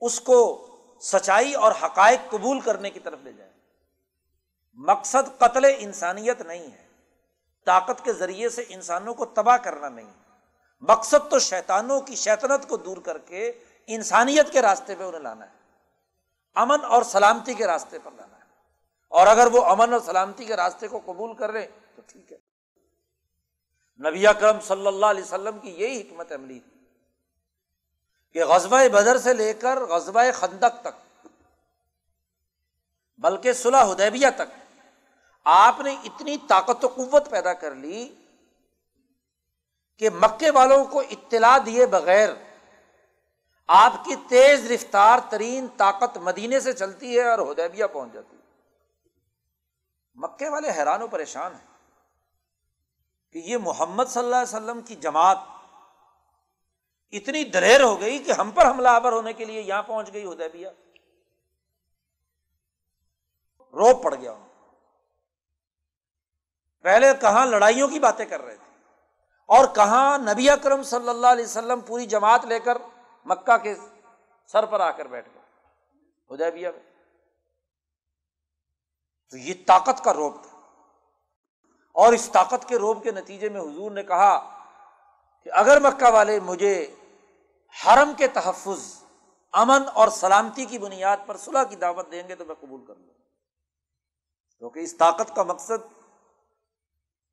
اس 0.00 0.20
کو 0.20 0.66
سچائی 1.00 1.54
اور 1.54 1.72
حقائق 1.82 2.30
قبول 2.30 2.60
کرنے 2.60 2.90
کی 2.90 3.00
طرف 3.00 3.18
لے 3.22 3.32
جائے۔ 3.32 3.50
مقصد 4.74 5.38
قتل 5.38 5.64
انسانیت 5.78 6.42
نہیں 6.42 6.72
ہے۔ 6.72 6.81
طاقت 7.64 8.04
کے 8.04 8.12
ذریعے 8.12 8.48
سے 8.48 8.64
انسانوں 8.68 9.14
کو 9.14 9.26
تباہ 9.26 9.56
کرنا 9.56 9.88
نہیں۔ 9.88 10.10
مقصد 10.80 11.30
تو 11.30 11.38
شیطانوں 11.38 12.00
کی 12.00 12.14
شیطنت 12.14 12.68
کو 12.68 12.76
دور 12.76 12.96
کر 12.96 13.18
کے 13.18 13.52
انسانیت 13.86 14.52
کے 14.52 14.62
راستے 14.62 14.94
پہ 14.94 15.04
انہیں 15.04 15.20
لانا 15.20 15.44
ہے۔ 15.44 15.50
امن 16.54 16.84
اور 16.84 17.02
سلامتی 17.02 17.54
کے 17.54 17.66
راستے 17.66 17.98
پر 18.04 18.10
لانا 18.10 18.36
ہے۔ 18.36 18.42
اور 19.08 19.26
اگر 19.26 19.46
وہ 19.46 19.64
امن 19.64 19.92
اور 19.92 20.00
سلامتی 20.00 20.44
کے 20.44 20.56
راستے 20.56 20.88
کو 20.88 21.00
قبول 21.04 21.36
کر 21.36 21.50
رہے 21.50 21.66
تو 21.96 22.02
ٹھیک 22.06 22.32
ہے۔ 22.32 22.38
نبی 24.08 24.26
اکرم 24.26 24.60
صلی 24.60 24.86
اللہ 24.86 25.06
علیہ 25.06 25.22
وسلم 25.22 25.58
کی 25.58 25.70
یہی 25.70 26.00
حکمت 26.00 26.32
عملی 26.32 26.60
تھی 26.60 26.80
کہ 28.32 28.44
غزبۂ 28.44 28.88
بدر 28.88 29.18
سے 29.18 29.34
لے 29.34 29.52
کر 29.52 29.80
غزبۂ 29.80 30.24
خندق 30.34 30.80
تک، 30.82 31.26
بلکہ 33.18 33.52
صلح 33.52 33.84
حدیبیہ 33.84 34.26
تک 34.36 34.61
آپ 35.44 35.80
نے 35.80 35.96
اتنی 36.04 36.36
طاقت 36.48 36.84
و 36.84 36.88
قوت 36.88 37.30
پیدا 37.30 37.52
کر 37.52 37.74
لی 37.74 38.14
کہ 39.96 40.10
مکے 40.10 40.50
والوں 40.50 40.84
کو 40.84 41.00
اطلاع 41.00 41.58
دیے 41.66 41.86
بغیر 41.86 42.28
آپ 43.66 43.92
کی 44.04 44.14
تیز 44.28 44.70
رفتار 44.70 45.18
ترین 45.30 45.66
طاقت 45.76 46.18
مدینے 46.18 46.60
سے 46.60 46.72
چلتی 46.72 47.18
ہے 47.18 47.34
اور 47.34 47.52
ہدیبیہ 47.52 47.84
پہنچ 47.92 48.12
جاتی 48.12 48.36
ہے۔ 48.36 48.42
مکے 50.14 50.48
والے 50.48 50.70
حیران 50.70 51.02
و 51.02 51.06
پریشان 51.06 51.54
ہیں 51.54 51.66
کہ 53.32 53.38
یہ 53.38 53.56
محمد 53.56 54.04
صلی 54.04 54.24
اللہ 54.24 54.36
علیہ 54.36 54.56
وسلم 54.56 54.80
کی 54.80 54.94
جماعت 54.94 55.38
اتنی 57.12 57.44
دلیر 57.44 57.82
ہو 57.82 58.00
گئی 58.00 58.18
کہ 58.18 58.32
ہم 58.32 58.50
پر 58.50 58.70
حملہ 58.70 58.88
آور 58.88 59.12
ہونے 59.12 59.32
کے 59.32 59.44
لیے 59.44 59.60
یہاں 59.60 59.82
پہنچ 59.82 60.12
گئی 60.12 60.32
ہدیبیہ۔ 60.32 60.68
رو 63.60 64.02
پڑ 64.02 64.14
گیا۔ 64.14 64.34
پہلے 66.82 67.06
کہاں 67.20 67.46
لڑائیوں 67.46 67.88
کی 67.88 67.98
باتیں 67.98 68.26
کر 68.26 68.42
رہے 68.42 68.56
تھے 68.56 68.72
اور 69.46 69.64
کہاں 69.74 70.18
نبی 70.18 70.50
اکرم 70.50 70.82
صلی 70.82 71.08
اللہ 71.08 71.26
علیہ 71.26 71.44
وسلم 71.44 71.80
پوری 71.80 72.06
جماعت 72.06 72.44
لے 72.44 72.60
کر 72.60 72.78
مکہ 73.24 73.56
کے 73.56 73.74
سر 74.46 74.66
پر 74.66 74.80
آ 74.80 74.90
کر 74.90 75.06
بیٹھ 75.06 75.28
گئے 75.34 75.42
ادیبیہ 76.28 76.68
میں۔ 76.68 76.92
تو 79.30 79.36
یہ 79.36 79.54
طاقت 79.66 80.04
کا 80.04 80.14
روب 80.14 80.42
تھا۔ 80.42 80.58
اور 81.92 82.12
اس 82.12 82.30
طاقت 82.32 82.68
کے 82.68 82.76
روب 82.76 83.02
کے 83.02 83.10
نتیجے 83.10 83.48
میں 83.48 83.60
حضور 83.60 83.90
نے 83.90 84.02
کہا 84.02 84.62
کہ 85.44 85.50
اگر 85.52 85.80
مکہ 85.80 86.10
والے 86.10 86.40
مجھے 86.40 86.94
حرم 87.86 88.12
کے 88.14 88.28
تحفظ، 88.28 89.02
امن 89.52 89.82
اور 89.94 90.08
سلامتی 90.08 90.64
کی 90.64 90.78
بنیاد 90.78 91.16
پر 91.26 91.36
صلاح 91.36 91.64
کی 91.64 91.76
دعوت 91.76 92.10
دیں 92.10 92.28
گے 92.28 92.34
تو 92.34 92.44
میں 92.44 92.54
قبول 92.60 92.84
کر 92.84 92.94
لوں 92.94 93.14
کیونکہ 94.58 94.80
اس 94.80 94.96
طاقت 94.96 95.36
کا 95.36 95.42
مقصد 95.42 96.01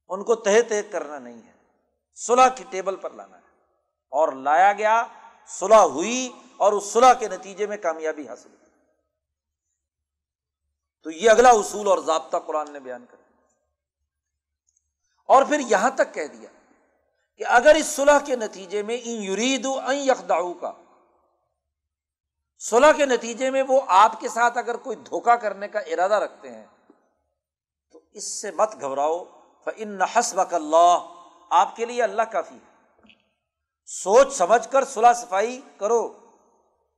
ان 0.10 0.24
کو 0.24 0.36
تہ 0.36 0.62
تہ 0.70 0.74
کرنا 0.92 1.20
نہیں 1.20 1.42
ہے۔ 1.48 1.52
صلاح 2.16 2.50
کی 2.50 2.64
ٹیبل 2.70 2.96
پر 2.96 3.12
لانا 3.12 3.38
ہے۔ 3.38 3.42
اور 4.10 4.32
لایا 4.32 4.74
گیا 4.74 5.08
صلاح 5.48 5.84
ہوئی 5.84 6.30
اور 6.58 6.74
اس 6.74 6.84
صلاح 6.84 7.14
کے 7.14 7.28
نتیجے 7.28 7.68
میں 7.68 7.78
کامیابی 7.78 8.28
حاصل 8.28 8.50
کی 8.50 8.66
تو 11.04 11.12
یہ 11.12 11.30
اگلا 11.30 11.50
اصول 11.50 11.88
اور 11.88 11.98
ضابطہ 11.98 12.38
قرآن 12.38 12.72
نے 12.72 12.80
بیان 12.80 13.06
کر 13.12 13.16
اور 15.26 15.44
پھر 15.44 15.60
یہاں 15.60 15.90
تک 15.90 16.14
کہہ 16.14 16.28
دیا 16.28 16.50
کہ 17.38 17.44
اگر 17.48 17.76
اس 17.76 17.86
صلاح 17.86 18.20
کے 18.26 18.36
نتیجے 18.36 18.84
میں 18.84 18.98
ان 19.04 19.24
یرید 19.24 19.68
یخداؤ 19.90 20.54
کا 20.54 20.72
صلاح 22.60 22.92
کے 22.92 23.06
نتیجے 23.06 23.52
میں 23.52 23.64
وہ 23.68 23.82
آپ 23.88 24.20
کے 24.20 24.30
ساتھ 24.30 24.58
اگر 24.58 24.78
کوئی 24.78 24.96
دھوکا 24.96 25.36
کرنے 25.36 25.68
کا 25.68 25.80
ارادہ 25.80 26.14
رکھتے 26.14 26.52
ہیں، 26.52 26.66
تو 27.92 28.02
اس 28.12 28.42
سے 28.42 28.52
مت 28.52 28.76
گھبراؤ۔ 28.82 29.39
ان 29.66 30.02
حسب 30.02 30.42
اللہ 30.52 31.16
آپ 31.50 31.76
کے 31.76 31.86
لیے 31.86 32.04
اللہ 32.04 32.22
کافی 32.22 32.56
ہے۔ 32.56 32.70
سوچ 33.86 34.34
سمجھ 34.34 34.72
کر 34.72 34.86
صلاح 34.86 35.14
صفائی 35.14 35.62
کرو۔ 35.78 36.30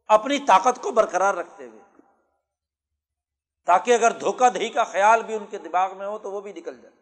اپنی 0.07 0.39
طاقت 0.39 0.81
کو 0.81 0.91
برقرار 0.91 1.33
رکھتے 1.33 1.67
ہوئے۔ 1.67 1.81
تاکہ 3.65 3.93
اگر 3.93 4.11
دھوکہ 4.11 4.49
دہی 4.49 4.69
کا 4.69 4.83
خیال 4.83 5.23
بھی 5.23 5.35
ان 5.35 5.45
کے 5.45 5.57
دماغ 5.57 5.97
میں 5.97 6.07
ہو 6.07 6.17
تو 6.17 6.31
وہ 6.31 6.41
بھی 6.41 6.53
نکل 6.53 6.81
جائے۔ 6.81 6.95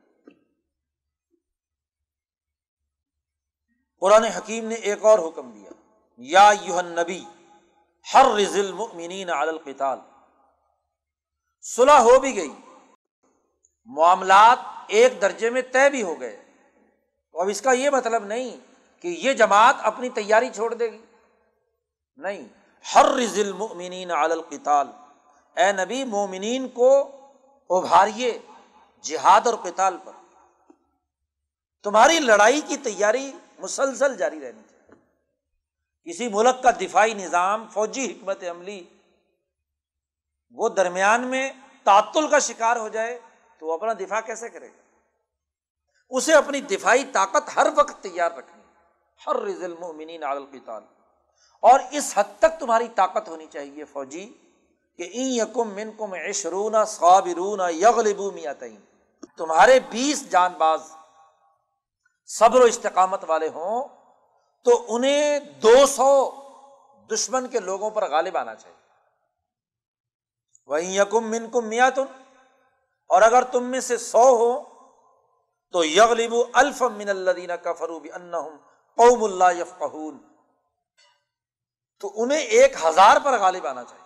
قرآن 3.99 4.23
حکیم 4.23 4.67
نے 4.67 4.75
ایک 4.75 5.05
اور 5.05 5.19
حکم 5.19 5.51
دیا۔ 5.51 5.69
یا 6.17 6.51
یوہن 6.61 6.85
نبی 6.85 7.25
ہر 8.13 8.25
رزل 8.25 8.71
مؤمنین 8.71 9.29
علی 9.29 9.49
القتال۔ 9.49 9.99
صلح 11.61 11.99
ہو 11.99 12.19
بھی 12.19 12.35
گئی۔ 12.35 12.55
معاملات 13.85 14.57
ایک 14.89 15.21
درجے 15.21 15.49
میں 15.49 15.61
طے 15.61 15.89
بھی 15.89 16.03
ہو 16.03 16.19
گئے۔ 16.19 16.43
تو 17.31 17.41
اب 17.41 17.49
اس 17.49 17.61
کا 17.61 17.71
یہ 17.71 17.89
مطلب 17.89 18.25
نہیں 18.25 18.57
کہ 19.01 19.07
یہ 19.07 19.33
جماعت 19.33 19.75
اپنی 19.79 20.09
تیاری 20.09 20.49
چھوڑ 20.49 20.73
دے 20.73 20.91
گی۔ 20.91 21.05
نہیں۔ 22.17 22.47
ہر 22.95 23.05
رزل 23.05 23.51
مومنین 23.51 24.11
القتال۔ 24.11 24.87
اے 25.55 25.71
نبی، 25.71 26.03
مومنین 26.03 26.67
کو 26.67 27.11
ابھاریے 27.69 28.39
جہاد 29.01 29.41
اور 29.47 29.53
قتال 29.53 29.97
پر۔ 30.03 30.11
تمہاری 31.83 32.19
لڑائی 32.19 32.61
کی 32.61 32.77
تیاری 32.77 33.31
مسلسل 33.59 34.17
جاری 34.17 34.39
رہنی 34.39 34.61
چاہیے 34.69 34.79
کسی 36.11 36.29
ملک 36.29 36.63
کا 36.63 36.71
دفاعی 36.71 37.13
نظام، 37.13 37.67
فوجی 37.67 38.11
حکمت 38.11 38.43
عملی 38.43 38.83
وہ 40.51 40.69
درمیان 40.69 41.27
میں 41.27 41.51
تعطل 41.83 42.27
کا 42.27 42.39
شکار 42.39 42.75
ہو 42.75 42.87
جائے 42.87 43.19
تو 43.59 43.67
وہ 43.67 43.73
اپنا 43.73 43.93
دفاع 43.93 44.21
کیسے 44.21 44.49
کرے؟ 44.49 44.67
گا 44.67 44.78
اسے 46.09 46.33
اپنی 46.33 46.61
دفاعی 46.61 47.03
طاقت 47.05 47.49
ہر 47.55 47.67
وقت 47.75 48.03
تیار 48.03 48.31
رکھنی 48.31 48.63
ہر 49.27 49.35
رزل 49.35 49.75
مومنین 49.79 50.23
القتال۔ 50.23 50.83
اور 51.59 51.79
اس 51.91 52.11
حد 52.15 52.39
تک 52.39 52.59
تمہاری 52.59 52.87
طاقت 52.95 53.29
ہونی 53.29 53.47
چاہیے 53.47 53.85
فوجی، 53.85 54.33
کہ 54.97 55.03
این 55.03 55.27
یکم 55.31 55.73
من 55.75 55.91
کم 55.97 56.13
عشرون 56.13 56.85
صابرون 56.85 57.59
یغلبو 57.73 58.31
میاتین 58.31 58.75
تمہارے 59.37 59.79
بیس 59.89 60.29
جان 60.29 60.53
باز 60.53 60.81
صبر 62.25 62.61
و 62.61 62.63
استقامت 62.63 63.23
والے 63.27 63.47
ہوں، 63.47 63.87
تو 64.63 64.85
انہیں 64.87 65.39
دو 65.39 65.85
سو 65.85 66.31
دشمن 67.13 67.47
کے 67.47 67.59
لوگوں 67.59 67.89
پر 67.89 68.09
غالب 68.09 68.37
آنا 68.37 68.55
چاہیے۔ 68.55 68.77
وہیں 70.65 70.91
یکم 70.91 71.29
من 71.29 71.49
کم 71.49 71.67
میاتن 71.67 72.23
اور 73.07 73.21
اگر 73.21 73.43
تم 73.43 73.63
میں 73.63 73.79
سے 73.79 73.97
سو 73.97 74.27
ہو 74.37 74.78
تو 75.71 75.85
یغلب 75.85 76.35
الف 76.53 76.81
من 76.81 77.09
اللہ 77.09 77.55
کا 77.55 77.73
فروب 77.73 78.07
ان 78.13 78.31
قوم 78.95 79.23
اللہ 79.23 79.59
یفقون 79.59 80.17
تو 81.99 82.11
انہیں 82.15 82.39
ایک 82.39 82.73
ہزار 82.83 83.17
پر 83.23 83.39
غالب 83.39 83.67
آنا 83.67 83.83
چاہیے۔ 83.83 84.05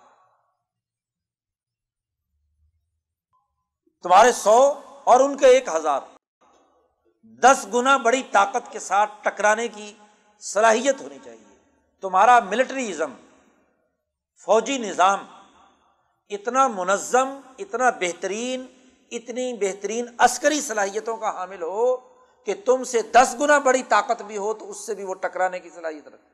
تمہارے 4.03 4.31
سو 4.31 4.81
اور 5.03 5.19
ان 5.19 5.37
کے 5.37 5.47
ایک 5.47 5.67
ہزار۔ 5.67 6.01
دس 7.23 7.67
گنا 7.73 7.97
بڑی 7.97 8.23
طاقت 8.31 8.71
کے 8.71 8.79
ساتھ 8.79 9.11
ٹکرانے 9.21 9.67
کی 9.67 9.93
صلاحیت 10.39 11.01
ہونی 11.01 11.17
چاہیے۔ 11.23 11.57
تمہارا 12.01 12.39
ملٹری 12.39 12.91
ازم 12.91 13.13
فوجی 14.45 14.77
نظام 14.77 15.25
اتنا 16.29 16.67
منظم، 16.67 17.39
اتنا 17.57 17.89
بہترین 17.89 18.82
اتنی 19.15 19.53
بہترین 19.53 20.05
عسکری 20.17 20.61
صلاحیتوں 20.61 21.17
کا 21.17 21.29
حامل 21.29 21.61
ہو 21.61 21.95
کہ 22.43 22.53
تم 22.65 22.83
سے 22.83 23.01
دس 23.01 23.35
گنا 23.39 23.57
بڑی 23.57 23.83
طاقت 23.83 24.21
بھی 24.21 24.37
ہو 24.37 24.53
تو 24.53 24.69
اس 24.69 24.77
سے 24.77 24.95
بھی 24.95 25.03
وہ 25.03 25.13
ٹکرانے 25.13 25.59
کی 25.59 25.69
صلاحیت 25.69 26.07
رکھے 26.07 26.33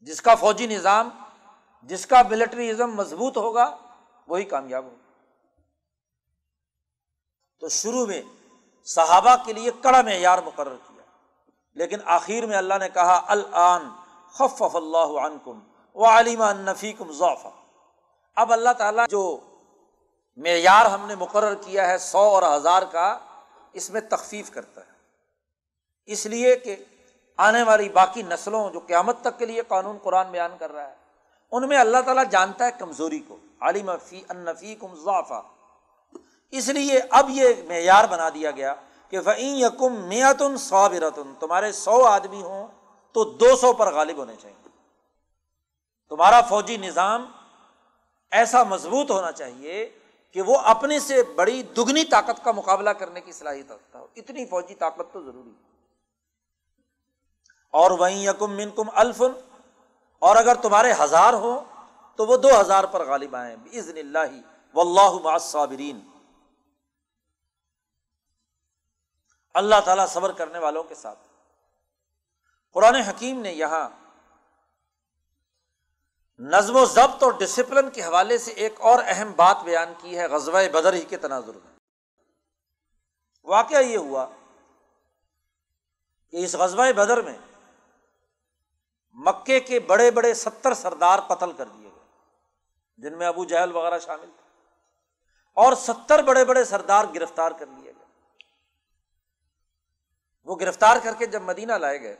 جس 0.00 0.22
کا 0.22 0.34
فوجی 0.34 0.66
نظام، 0.66 1.08
جس 1.82 2.06
کا 2.06 2.22
ملٹریزم 2.30 2.94
مضبوط 2.94 3.36
ہوگا، 3.36 3.76
وہی 4.28 4.44
کامیاب 4.44 4.84
ہوگا۔ 4.84 4.96
تو 7.60 7.68
شروع 7.68 8.06
میں 8.06 8.22
صحابہ 8.84 9.36
کے 9.44 9.52
لیے 9.52 9.70
کڑا 9.82 10.02
معیار 10.02 10.38
مقرر 10.38 10.76
کیا۔ 10.88 11.02
لیکن 11.74 11.98
آخر 12.04 12.46
میں 12.46 12.56
اللہ 12.56 12.74
نے 12.80 12.88
کہا، 12.88 13.24
الان 13.26 13.88
خف 14.30 14.62
اللہ 14.74 15.20
عنکم 15.20 15.58
و 15.94 16.04
علیمہ 16.04 16.44
نفیکم 16.44 17.12
ضعفہ 17.12 17.48
اب 18.36 18.52
اللہ 18.52 18.72
تعالیٰ 18.78 19.06
جو 19.08 19.40
معیار 20.36 20.86
ہم 20.86 21.06
نے 21.06 21.14
مقرر 21.14 21.54
کیا 21.54 21.88
ہے، 21.88 21.98
سو 21.98 22.18
اور 22.18 22.42
ہزار 22.56 22.82
کا 22.82 23.18
اس 23.72 23.90
میں 23.90 24.00
تخفیف 24.00 24.50
کرتا 24.50 24.80
ہے۔ 24.80 24.92
اس 26.06 26.26
لیے 26.26 26.56
کہ 26.56 26.76
آنے 27.36 27.62
والی 27.62 27.88
باقی 27.88 28.22
نسلوں 28.22 28.70
جو 28.70 28.80
قیامت 28.80 29.20
تک 29.20 29.38
کے 29.38 29.46
لیے 29.46 29.62
قانون 29.68 29.98
قرآن 30.02 30.30
بیان 30.30 30.56
کر 30.58 30.72
رہا 30.72 30.88
ہے، 30.88 30.94
ان 31.50 31.68
میں 31.68 31.78
اللہ 31.78 31.98
تعالیٰ 32.04 32.24
جانتا 32.30 32.66
ہے 32.66 32.70
کمزوری 32.78 33.18
کو۔ 33.18 33.36
عالم 33.60 33.90
فی 34.04 34.22
انفی 34.28 34.74
کم 34.74 34.94
ضعفہ 34.94 35.42
اس 36.50 36.68
لیے 36.68 37.00
اب 37.10 37.30
یہ 37.30 37.48
معیار 37.68 38.04
بنا 38.04 38.28
دیا 38.28 38.50
گیا 38.50 38.74
کہ 39.08 39.20
فعین 39.20 39.56
یکم 39.56 40.08
میتن 40.08 40.56
سو 40.56 40.88
برتن 40.88 41.34
تمہارے 41.40 41.72
سو 41.72 42.04
آدمی 42.04 42.42
ہوں 42.42 42.66
تو 43.12 43.24
دو 43.24 43.56
سو 43.56 43.72
پر 43.72 43.92
غالب 43.92 44.16
ہونے 44.16 44.36
چاہیے۔ 44.36 44.68
تمہارا 46.08 46.40
فوجی 46.40 46.76
نظام 46.76 47.32
ایسا 48.30 48.62
مضبوط 48.62 49.10
ہونا 49.10 49.32
چاہیے 49.32 49.98
کہ 50.32 50.42
وہ 50.42 50.58
اپنے 50.58 51.00
سے 51.00 51.22
بڑی 51.22 51.62
دگنی 51.62 52.04
طاقت 52.04 52.44
کا 52.44 52.52
مقابلہ 52.52 52.90
کرنے 52.90 53.20
کی 53.20 53.32
صلاحیت 53.32 53.72
رکھتا 53.72 53.98
ہو۔ 53.98 54.06
اتنی 54.16 54.46
فوجی 54.46 54.74
طاقت 54.74 55.12
تو 55.12 55.24
ضروری 55.24 55.50
ہے۔ 55.50 55.72
اور 57.70 57.90
وہیں 57.90 58.22
یکم 58.22 58.50
من 58.50 58.70
کم 58.70 58.84
الفن 58.94 59.32
اور 60.18 60.36
اگر 60.36 60.54
تمہارے 60.54 60.92
ہزار 61.00 61.32
ہوں 61.32 61.60
تو 62.16 62.26
وہ 62.26 62.36
دو 62.36 62.60
ہزار 62.60 62.84
پر 62.84 63.06
غالب 63.06 63.36
آئیں۔ 63.36 63.56
عزن 63.78 63.96
اللہ 63.96 64.76
و 64.76 64.80
اللہ 64.80 65.38
صابرین 65.38 66.00
اللہ 69.54 69.74
تعالیٰ 69.84 70.08
صبر 70.08 70.32
کرنے 70.32 70.58
والوں 70.58 70.84
کے 70.84 70.94
ساتھ۔ 70.94 71.18
قرآن 72.72 72.94
حکیم 72.94 73.40
نے 73.40 73.52
یہاں 73.52 73.88
نظم 76.44 76.76
و 76.76 76.84
ضبط 76.84 77.22
اور 77.22 77.32
ڈسپلن 77.32 77.90
کے 77.90 78.02
حوالے 78.02 78.38
سے 78.38 78.52
ایک 78.52 78.80
اور 78.80 78.98
اہم 79.06 79.32
بات 79.36 79.56
بیان 79.64 79.92
کی 79.98 80.18
ہے، 80.18 80.28
غزوہ 80.28 80.68
بدر 80.72 80.92
ہی 80.92 81.04
کے 81.04 81.16
تناظر 81.16 81.52
میں۔ 81.54 81.72
واقعہ 83.44 83.82
یہ 83.82 83.96
ہوا 83.96 84.26
کہ 86.30 86.44
اس 86.44 86.54
غزوہ 86.54 86.92
بدر 86.92 87.22
میں 87.22 87.38
مکے 89.12 89.60
کے 89.60 89.80
بڑے 89.80 90.10
بڑے 90.10 90.34
ستر 90.34 90.74
سردار 90.74 91.18
قتل 91.18 91.52
کر 91.52 91.64
دیے 91.64 91.90
گئے، 91.94 92.04
جن 92.96 93.18
میں 93.18 93.26
ابو 93.26 93.44
جہل 93.44 93.72
وغیرہ 93.72 93.98
شامل 93.98 94.30
تھے۔ 94.36 94.60
اور 95.54 95.72
ستر 95.72 96.22
بڑے 96.22 96.44
بڑے 96.44 96.64
سردار 96.64 97.04
گرفتار 97.14 97.50
کر 97.58 97.66
لیے 97.66 97.92
گئے۔ 97.92 98.06
وہ 100.44 100.56
گرفتار 100.60 100.96
کر 101.02 101.14
کے 101.18 101.26
جب 101.26 101.42
مدینہ 101.42 101.72
لائے 101.72 102.00
گئے 102.00 102.16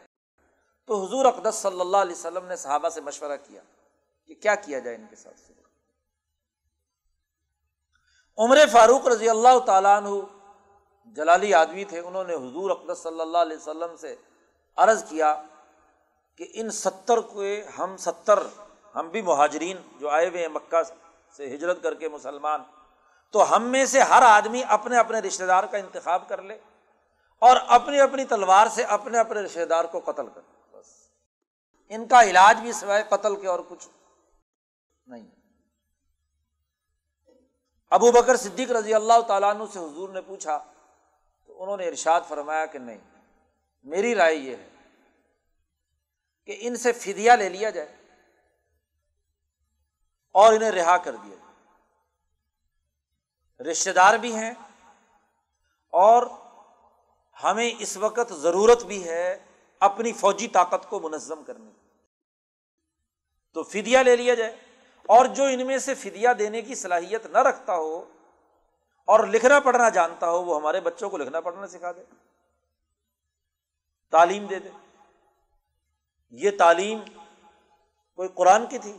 تو 0.84 1.06
حضور 1.06 1.24
اقدس 1.24 1.54
صلی 1.54 1.80
اللہ 1.80 1.96
علیہ 1.96 2.14
وسلم 2.14 2.46
نے 2.46 2.56
صحابہ 2.56 2.88
سے 2.88 3.00
مشورہ 3.00 3.36
کیا۔ 3.46 3.62
کہ 4.28 4.34
کیا 4.34 4.54
کیا 4.56 4.78
جائے 4.78 4.96
ان 4.96 5.06
کے 5.10 5.16
ساتھ 5.16 5.50
عمر 8.38 8.58
فاروق 8.72 9.06
رضی 9.06 9.28
اللہ 9.28 9.58
تعالیٰ 9.66 9.96
عنہ 9.96 10.08
جلالی 11.16 11.52
آدمی 11.54 11.84
تھے، 11.84 11.98
انہوں 12.00 12.24
نے 12.24 12.34
حضور 12.34 12.70
اقدس 12.70 13.02
صلی 13.02 13.20
اللہ 13.20 13.38
علیہ 13.38 13.56
وسلم 13.56 13.96
سے 13.96 14.14
عرض 14.78 15.04
کیا 15.08 15.34
کہ 16.40 16.46
ان 16.52 16.70
ستر 16.70 17.20
کو 17.22 17.42
ہم 17.78 17.96
ستر، 17.96 18.38
ہم 18.94 19.08
بھی 19.08 19.22
مہاجرین 19.22 19.76
جو 20.00 20.08
آئے 20.08 20.28
ہوئے 20.28 20.40
ہیں 20.40 20.48
مکہ 20.48 20.82
سے 21.36 21.54
ہجرت 21.54 21.82
کر 21.82 21.94
کے 21.94 22.08
مسلمان، 22.08 22.62
تو 23.34 23.54
ہم 23.54 23.62
میں 23.70 23.84
سے 23.86 24.00
ہر 24.02 24.22
آدمی 24.22 24.62
اپنے 24.68 24.98
اپنے 24.98 25.18
رشتے 25.18 25.46
دار 25.46 25.64
کا 25.64 25.78
انتخاب 25.78 26.28
کر 26.28 26.42
لے 26.42 26.58
اور 27.42 27.56
اپنی 27.76 28.00
اپنی 28.00 28.24
تلوار 28.24 28.66
سے 28.74 28.82
اپنے 28.96 29.18
اپنے 29.18 29.40
رشتے 29.40 29.64
دار 29.66 29.84
کو 29.84 30.00
قتل 30.04 30.26
کر 30.26 30.40
بس۔ 30.72 30.86
ان 31.90 32.06
کا 32.08 32.22
علاج 32.24 32.60
بھی 32.60 32.72
سوائے 32.72 33.02
قتل 33.08 33.36
کے 33.36 33.48
اور 33.48 33.60
کچھ 33.68 33.88
نہیں۔ 35.12 35.30
ابو 37.90 38.12
بکر 38.12 38.36
صدیق 38.36 38.70
رضی 38.70 38.94
اللہ 38.94 39.20
تعالیٰ 39.28 39.50
عنہ 39.50 39.62
سے 39.72 39.78
حضور 39.78 40.08
نے 40.08 40.20
پوچھا، 40.20 40.72
تو 41.46 41.62
انہوں 41.62 41.76
نے 41.76 41.88
ارشاد 41.88 42.20
فرمایا 42.28 42.66
کہ 42.66 42.78
نہیں، 42.78 42.98
میری 43.82 44.14
رائے 44.14 44.34
یہ 44.34 44.56
ہے 44.56 44.68
کہ 46.44 46.56
ان 46.60 46.76
سے 46.76 46.92
فدیا 46.92 47.36
لے 47.36 47.48
لیا 47.48 47.70
جائے 47.70 47.96
اور 50.30 50.52
انہیں 50.52 50.70
رہا 50.70 50.96
کر 50.96 51.16
دیا 51.16 51.34
جائے۔ 51.34 51.42
رشتے 53.70 53.92
دار 53.92 54.14
بھی 54.14 54.34
ہیں 54.34 54.54
اور 55.88 56.26
ہمیں 57.44 57.70
اس 57.78 57.96
وقت 57.96 58.32
ضرورت 58.32 58.84
بھی 58.84 59.08
ہے 59.08 59.44
اپنی 59.80 60.12
فوجی 60.12 60.48
طاقت 60.48 60.90
کو 60.90 61.00
منظم 61.00 61.44
کرنے 61.44 61.70
کی۔ 61.70 61.88
تو 63.52 63.62
فدیا 63.62 64.02
لے 64.02 64.16
لیا 64.16 64.34
جائے۔ 64.34 64.56
اور 65.06 65.26
جو 65.26 65.44
ان 65.44 65.66
میں 65.66 65.78
سے 65.78 65.94
فدیا 65.94 66.32
دینے 66.38 66.62
کی 66.62 66.74
صلاحیت 66.74 67.26
نہ 67.26 67.38
رکھتا 67.38 67.74
ہو 67.74 68.10
اور 69.04 69.26
لکھنا 69.26 69.60
پڑھنا 69.60 69.88
جانتا 69.88 70.30
ہو، 70.30 70.44
وہ 70.44 70.56
ہمارے 70.56 70.80
بچوں 70.80 71.10
کو 71.10 71.16
لکھنا 71.16 71.40
پڑھنا 71.40 71.66
سکھا 71.66 71.92
دے۔ 71.92 72.04
تعلیم 74.10 74.46
دے 74.46 74.58
دے۔ 74.58 74.68
یہ 76.30 76.50
تعلیم 76.58 76.98
کوئی 78.16 78.28
قرآن 78.34 78.66
کی 78.66 78.78
تھی؟ 78.78 78.98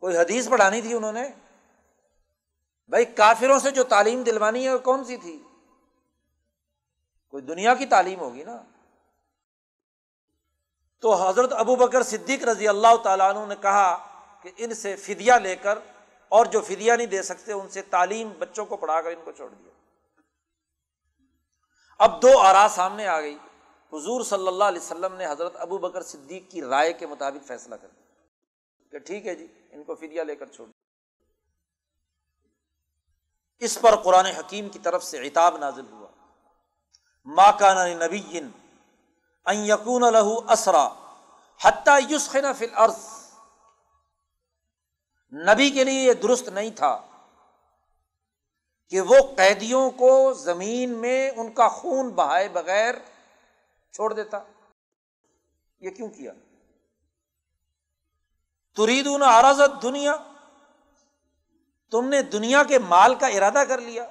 کوئی 0.00 0.16
حدیث 0.16 0.48
پڑھانی 0.48 0.80
تھی 0.80 0.94
انہوں 0.94 1.12
نے؟ 1.12 1.28
بھائی، 2.88 3.04
کافروں 3.04 3.58
سے 3.58 3.70
جو 3.70 3.84
تعلیم 3.84 4.22
دلوانی 4.22 4.64
ہے، 4.64 4.74
وہ 4.74 4.78
کون 4.78 5.04
سی 5.04 5.16
تھی؟ 5.16 5.42
کوئی 7.28 7.42
دنیا 7.42 7.74
کی 7.74 7.86
تعلیم 7.86 8.20
ہوگی 8.20 8.44
نا؟ 8.44 8.62
تو 11.02 11.28
حضرت 11.28 11.52
ابو 11.52 11.76
بکر 11.76 12.02
صدیق 12.02 12.44
رضی 12.44 12.68
اللہ 12.68 12.96
تعالیٰ 12.96 13.36
عنہ 13.36 13.46
نے 13.46 13.54
کہا 13.60 13.96
کہ 14.42 14.50
ان 14.56 14.74
سے 14.74 14.96
فدیا 14.96 15.38
لے 15.38 15.56
کر 15.56 15.78
اور 16.28 16.46
جو 16.46 16.60
فدیا 16.60 16.96
نہیں 16.96 17.06
دے 17.06 17.22
سکتے 17.22 17.52
ان 17.52 17.68
سے 17.68 17.82
تعلیم 17.82 18.32
بچوں 18.38 18.64
کو 18.64 18.76
پڑھا 18.76 19.02
کر 19.02 19.10
ان 19.10 19.24
کو 19.24 19.32
چھوڑ 19.32 19.48
دیا۔ 19.48 19.70
اب 21.98 22.22
دو 22.22 22.38
آرا 22.38 22.66
سامنے 22.70 23.06
آ 23.06 23.20
گئی۔ 23.20 23.38
حضور 23.92 24.22
صلی 24.22 24.48
اللہ 24.48 24.64
علیہ 24.64 24.80
وسلم 24.80 25.14
نے 25.14 25.26
حضرت 25.26 25.56
ابو 25.56 25.78
بکر 25.78 26.02
صدیق 26.02 26.50
کی 26.50 26.62
رائے 26.62 26.92
کے 26.92 27.06
مطابق 27.06 27.46
فیصلہ 27.46 27.74
کر 27.74 27.88
دیا 27.88 28.04
کہ 28.92 28.98
ٹھیک 28.98 29.26
ہے 29.26 29.34
جی 29.34 29.46
ان 29.70 29.84
کو 29.84 29.94
فدیا 29.94 30.22
لے 30.22 30.36
کر 30.36 30.46
چھوڑ 30.46 30.66
دیا۔ 30.66 30.80
اس 33.58 33.78
پر 33.80 33.96
قرآن 33.96 34.26
حکیم 34.26 34.68
کی 34.68 34.78
طرف 34.78 35.04
سے 35.04 35.18
اتاب 35.18 35.56
نازل 35.56 35.86
ہوا۔ 35.90 36.08
ماں 37.24 37.52
کا 37.58 37.88
نبی 37.88 38.20
یقون 39.46 40.02
لہو 40.12 40.52
اسرا 40.52 40.88
حتیٰ 41.64 41.98
یوسخن 42.08 42.52
فل 42.58 42.74
عرض 42.74 43.00
نبی 45.32 45.70
کے 45.70 45.84
لیے 45.84 46.02
یہ 46.02 46.12
درست 46.12 46.48
نہیں 46.48 46.70
تھا 46.70 47.06
کہ 48.88 49.00
وہ 49.00 49.16
قیدیوں 49.36 49.90
کو 49.90 50.32
زمین 50.32 50.90
میں 50.90 51.30
ان 51.36 51.52
کا 51.52 51.68
خون 51.68 52.08
بہائے 52.08 52.48
بغیر 52.48 52.94
چھوڑ 53.92 54.12
دیتا. 54.12 54.38
یہ 55.80 55.90
کیوں 55.90 56.08
کیا؟ 56.08 56.32
تریدون 58.76 59.22
آرازت 59.22 59.82
دنیا 59.82 60.16
تم 61.90 62.08
نے 62.08 62.22
دنیا 62.22 62.62
کے 62.62 62.78
مال 62.78 63.14
کا 63.14 63.26
ارادہ 63.26 63.64
کر 63.68 63.80
لیا 63.80 64.06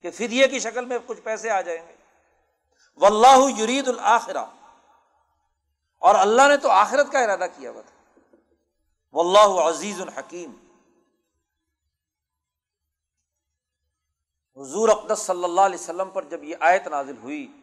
کہ 0.00 0.10
فدیے 0.10 0.48
کی 0.48 0.58
شکل 0.58 0.84
میں 0.84 0.98
کچھ 1.06 1.20
پیسے 1.20 1.50
آ 1.50 1.60
جائیں 1.60 1.88
گے. 1.88 1.94
و 3.00 3.06
اللہ 3.06 3.60
یرید 3.60 3.88
الآخرہ 3.88 4.44
اور 5.98 6.14
اللہ 6.14 6.42
نے 6.48 6.56
تو 6.56 6.70
آخرت 6.70 7.12
کا 7.12 7.20
ارادہ 7.20 7.46
کیا 7.56 7.70
ہوا 7.70 7.80
تھا۔ 7.80 8.16
و 9.12 9.20
اللہ 9.20 9.60
عزیز 9.60 10.00
الحکیم 10.00 10.52
حضور 14.56 14.88
اقدس 14.88 15.18
صلی 15.18 15.44
اللہ 15.44 15.60
علیہ 15.60 15.78
وسلم 15.78 16.10
پر 16.10 16.24
جب 16.24 16.44
یہ 16.44 16.56
آیت 16.60 16.86
نازل 16.86 17.16
ہوئی، 17.22 17.60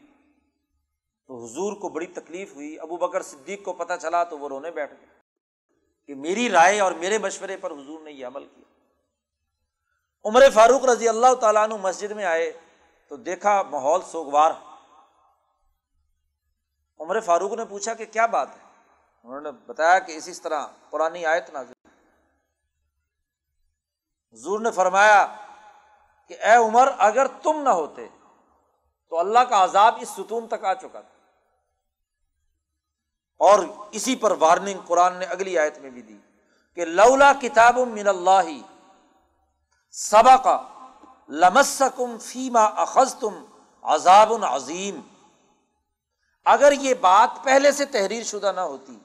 تو 1.28 1.46
حضور 1.46 1.74
کو 1.74 1.90
بڑی 1.90 2.06
تکلیف 2.06 2.56
ہوئی۔ 2.56 2.80
ابو 2.80 2.98
بکر 2.98 3.22
صدیق 3.22 3.64
کو 3.64 3.74
پتہ 3.74 3.94
چلا 4.02 4.24
تو 4.24 4.40
وہ 4.40 4.50
رونے 4.50 4.72
بیٹھ 4.72 4.94
گئے 4.94 5.08
کہ 6.06 6.16
میری 6.16 6.50
رائے 6.50 6.80
اور 6.80 6.92
میرے 6.92 7.18
مشورے 7.18 7.58
پر 7.58 7.72
حضور 7.72 8.00
نے 8.00 8.12
یہ 8.12 8.26
عمل 8.26 8.46
کیا۔ 8.46 8.64
عمر 10.26 10.44
فاروق 10.54 10.86
رضی 10.86 11.10
اللہ 11.10 11.34
تعالیٰ 11.34 11.64
عنہ 11.64 11.74
مسجد 11.74 12.12
میں 12.12 12.26
آئے 12.26 12.60
تو 13.08 13.16
دیکھا 13.16 13.62
ماحول 13.62 14.02
سوگوار۔ 14.12 14.52
عمر 17.00 17.20
فاروق 17.20 17.54
نے 17.54 17.66
پوچھا 17.66 17.94
کہ 17.94 18.06
کیا 18.06 18.26
بات 18.26 18.48
ہے؟ 18.50 18.62
انہوں 19.24 19.42
نے 19.42 19.52
بتایا 19.52 20.00
کہ 20.00 20.12
اسی 20.12 20.34
طرح 20.34 20.66
پرانی 20.90 21.26
آیت 21.26 21.50
نازل 21.50 21.74
حضور 24.34 24.60
نے 24.60 24.72
فرمایا 24.72 25.36
کہ 26.28 26.34
اے 26.34 26.56
عمر، 26.56 26.92
اگر 26.98 27.28
تم 27.44 27.62
نہ 27.62 27.70
ہوتے 27.70 28.08
تو 29.10 29.20
اللہ 29.20 29.40
کا 29.40 29.64
عذاب 29.64 29.96
اس 30.02 30.10
ستون 30.10 30.48
تک 30.48 30.66
آ 30.66 30.74
چکا 30.74 31.02
تھا۔ 31.02 31.16
اور 33.38 33.60
اسی 33.92 34.16
پر 34.16 34.32
وارننگ 34.40 34.80
قرآن 34.88 35.16
نے 35.16 35.26
اگلی 35.26 35.60
آیت 35.60 35.78
میں 35.78 35.90
بھی 35.90 36.02
دی 36.02 36.18
کہ 36.74 36.86
لولا 36.86 37.34
کتاب 37.42 37.78
من 37.78 38.08
اللہ 38.08 38.50
سبا 39.92 40.38
کا 40.38 40.62
لمسکم 41.30 42.18
فیما 42.18 42.66
اخذ 42.66 43.16
تم 43.16 43.46
عذاب 43.82 44.34
عظیم۔ 44.46 45.02
اگر 46.46 46.72
یہ 46.72 46.94
بات 46.94 47.44
پہلے 47.44 47.72
سے 47.72 47.86
تحریر 47.86 48.24
شدہ 48.24 48.52
نہ 48.56 48.60
ہوتی 48.60 49.00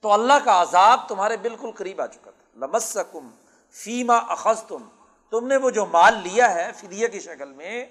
تو 0.00 0.12
اللہ 0.12 0.32
کا 0.44 0.62
عذاب 0.62 1.08
تمہارے 1.08 1.36
بالکل 1.36 1.70
قریب 1.70 2.00
آ 2.00 2.06
چکا 2.06 2.30
تھا۔ 2.30 2.66
لمسکم 2.66 3.30
فیما 3.70 4.16
اخذ 4.16 4.62
تم 4.62 4.88
تم 5.30 5.46
نے 5.46 5.56
وہ 5.56 5.70
جو 5.70 5.86
مال 5.86 6.14
لیا 6.14 6.54
ہے 6.54 6.70
فدیے 6.72 7.08
کی 7.08 7.20
شکل 7.20 7.52
میں، 7.52 7.86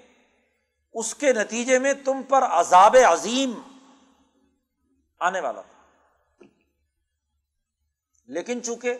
اس 0.92 1.14
کے 1.14 1.32
نتیجے 1.32 1.78
میں 1.78 1.94
تم 2.04 2.22
پر 2.22 2.42
عذاب 2.42 2.96
عظیم 3.08 3.54
آنے 5.18 5.40
والا 5.40 5.60
تھا۔ 5.60 6.44
لیکن 8.26 8.62
چونکہ 8.62 8.98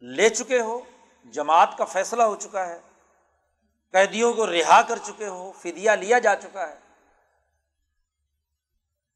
لے 0.00 0.28
چکے 0.28 0.60
ہو، 0.60 0.80
جماعت 1.24 1.78
کا 1.78 1.84
فیصلہ 1.84 2.22
ہو 2.22 2.36
چکا 2.36 2.68
ہے 2.68 2.80
قیدیوں 3.92 4.32
کو 4.32 4.46
رہا 4.46 4.82
کر 4.82 4.98
چکے 4.98 5.26
ہو 5.26 5.52
فدیا 5.58 5.94
لیا 5.94 6.18
جا 6.18 6.36
چکا 6.36 6.68
ہے۔ 6.68 6.78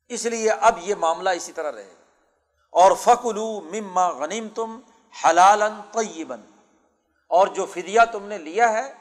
اس 0.08 0.26
لیے 0.26 0.50
اب 0.50 0.78
یہ 0.80 0.94
معاملہ 0.94 1.30
اسی 1.30 1.52
طرح 1.52 1.72
رہے 1.72 1.86
گا۔ 1.86 2.04
اور 2.70 2.92
فکلو 3.00 3.60
مما 3.60 4.08
غنیم 4.08 4.48
تم 4.48 4.80
حلال 5.24 5.62
طیبن 5.92 6.40
اور 7.28 7.46
جو 7.46 7.66
فدیہ 7.66 8.00
تم 8.12 8.24
نے 8.24 8.38
لیا 8.38 8.72
ہے، 8.72 8.94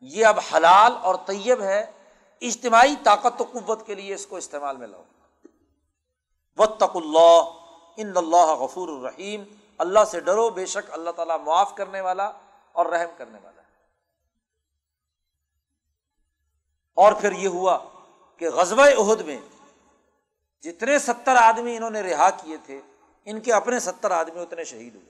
یہ 0.00 0.26
اب 0.26 0.38
حلال 0.54 0.92
اور 1.02 1.14
طیب 1.26 1.62
ہے۔ 1.62 1.92
اجتماعی 2.40 2.94
طاقت 3.04 3.40
و 3.40 3.44
قوت 3.44 3.86
کے 3.86 3.94
لیے 3.94 4.14
اس 4.14 4.26
کو 4.26 4.36
استعمال 4.36 4.76
میں 4.76 4.86
لاؤ۔ 4.86 5.04
وطق 6.56 6.96
اللہ 6.96 7.42
ان 7.96 8.16
اللہ 8.16 8.46
غفور 8.46 8.88
الرحیم 8.88 9.44
اللہ 9.78 10.04
سے 10.04 10.20
ڈرو، 10.20 10.50
بے 10.50 10.66
شک 10.66 10.92
اللہ 10.92 11.10
تعالیٰ 11.10 11.40
معاف 11.40 11.74
کرنے 11.74 12.00
والا 12.00 12.30
اور 12.72 12.86
رحم 12.86 13.08
کرنے 13.16 13.38
والا۔ 13.42 13.57
اور 16.98 17.12
پھر 17.12 17.32
یہ 17.32 17.48
ہوا 17.48 17.78
کہ 18.36 18.50
غزب 18.50 18.80
عہد 18.80 19.20
میں 19.20 19.38
جتنے 20.62 20.98
ستر 20.98 21.36
آدمی 21.36 21.76
انہوں 21.76 21.90
نے 21.90 22.02
رہا 22.02 22.30
کیے 22.30 22.56
تھے، 22.66 22.80
ان 23.24 23.40
کے 23.40 23.52
اپنے 23.52 23.80
ستر 23.80 24.10
آدمی 24.10 24.40
اتنے 24.40 24.64
شہید 24.64 24.94
ہوئے۔ 24.94 25.06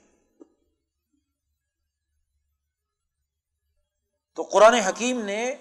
تو 4.35 4.43
قرآن 4.43 4.75
حکیم 4.75 5.25
نے 5.25 5.57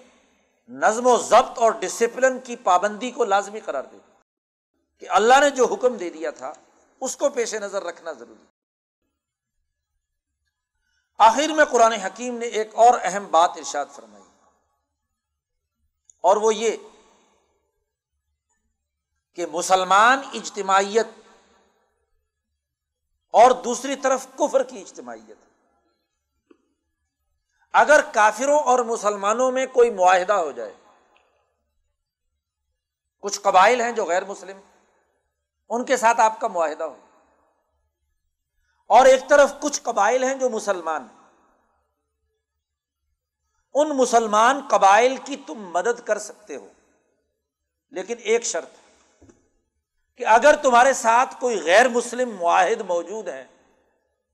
نظم 0.68 1.06
و 1.06 1.16
ضبط 1.16 1.58
اور 1.58 1.72
ڈسپلن 1.72 2.38
کی 2.40 2.56
پابندی 2.56 3.10
کو 3.10 3.24
لازمی 3.24 3.60
قرار 3.60 3.84
دے 3.84 3.96
دیا 3.96 4.20
کہ 4.98 5.10
اللہ 5.10 5.40
نے 5.40 5.50
جو 5.50 5.66
حکم 5.66 5.96
دے 5.96 6.10
دیا 6.10 6.30
تھا، 6.30 6.52
اس 7.00 7.16
کو 7.16 7.28
پیش 7.28 7.54
نظر 7.54 7.82
رکھنا 7.82 8.12
ضروری 8.12 8.46
آخر 11.18 11.52
میں 11.56 11.64
قرآن 11.64 11.92
حکیم 11.92 12.38
نے 12.38 12.46
ایک 12.46 12.74
اور 12.74 12.98
اہم 13.02 13.26
بات 13.30 13.50
ارشاد 13.56 13.86
فرمائی۔ 13.92 14.27
اور 16.20 16.36
وہ 16.36 16.54
یہ 16.54 16.76
کہ 19.34 19.46
مسلمان 19.46 20.20
اجتماعیت 20.34 21.06
اور 23.30 23.50
دوسری 23.50 23.96
طرف 23.96 24.26
کفر 24.38 24.62
کی 24.62 24.80
اجتماعیت 24.80 25.38
اگر 27.72 28.00
کافروں 28.12 28.58
اور 28.58 28.78
مسلمانوں 28.78 29.52
میں 29.52 29.66
کوئی 29.66 29.90
معاہدہ 29.90 30.32
ہو 30.32 30.52
جائے، 30.52 30.74
کچھ 33.20 33.40
قبائل 33.40 33.80
ہیں 33.80 33.92
جو 33.92 34.04
غیر 34.04 34.24
مسلم، 34.24 34.60
ان 35.68 35.84
کے 35.84 35.96
ساتھ 35.96 36.20
آپ 36.20 36.40
کا 36.40 36.48
معاہدہ 36.48 36.84
ہو۔ 36.84 36.96
اور 38.86 39.06
ایک 39.06 39.28
طرف 39.28 39.52
کچھ 39.60 39.82
قبائل 39.82 40.24
ہیں 40.24 40.34
جو 40.34 40.48
مسلمان 40.48 41.08
ان 43.80 43.88
مسلمان 43.88 44.60
قبائل 44.70 45.16
کی 45.24 45.36
تم 45.46 45.70
مدد 45.70 46.06
کر 46.06 46.18
سکتے 46.18 46.56
ہو۔ 46.56 46.68
لیکن 47.90 48.14
ایک 48.18 48.44
شرط 48.44 48.68
کہ 50.16 50.26
اگر 50.26 50.56
تمہارے 50.56 50.92
ساتھ 50.92 51.40
کوئی 51.40 51.62
غیر 51.62 51.88
مسلم 51.88 52.36
معاہد 52.40 52.80
موجود 52.80 53.28
ہے 53.28 53.46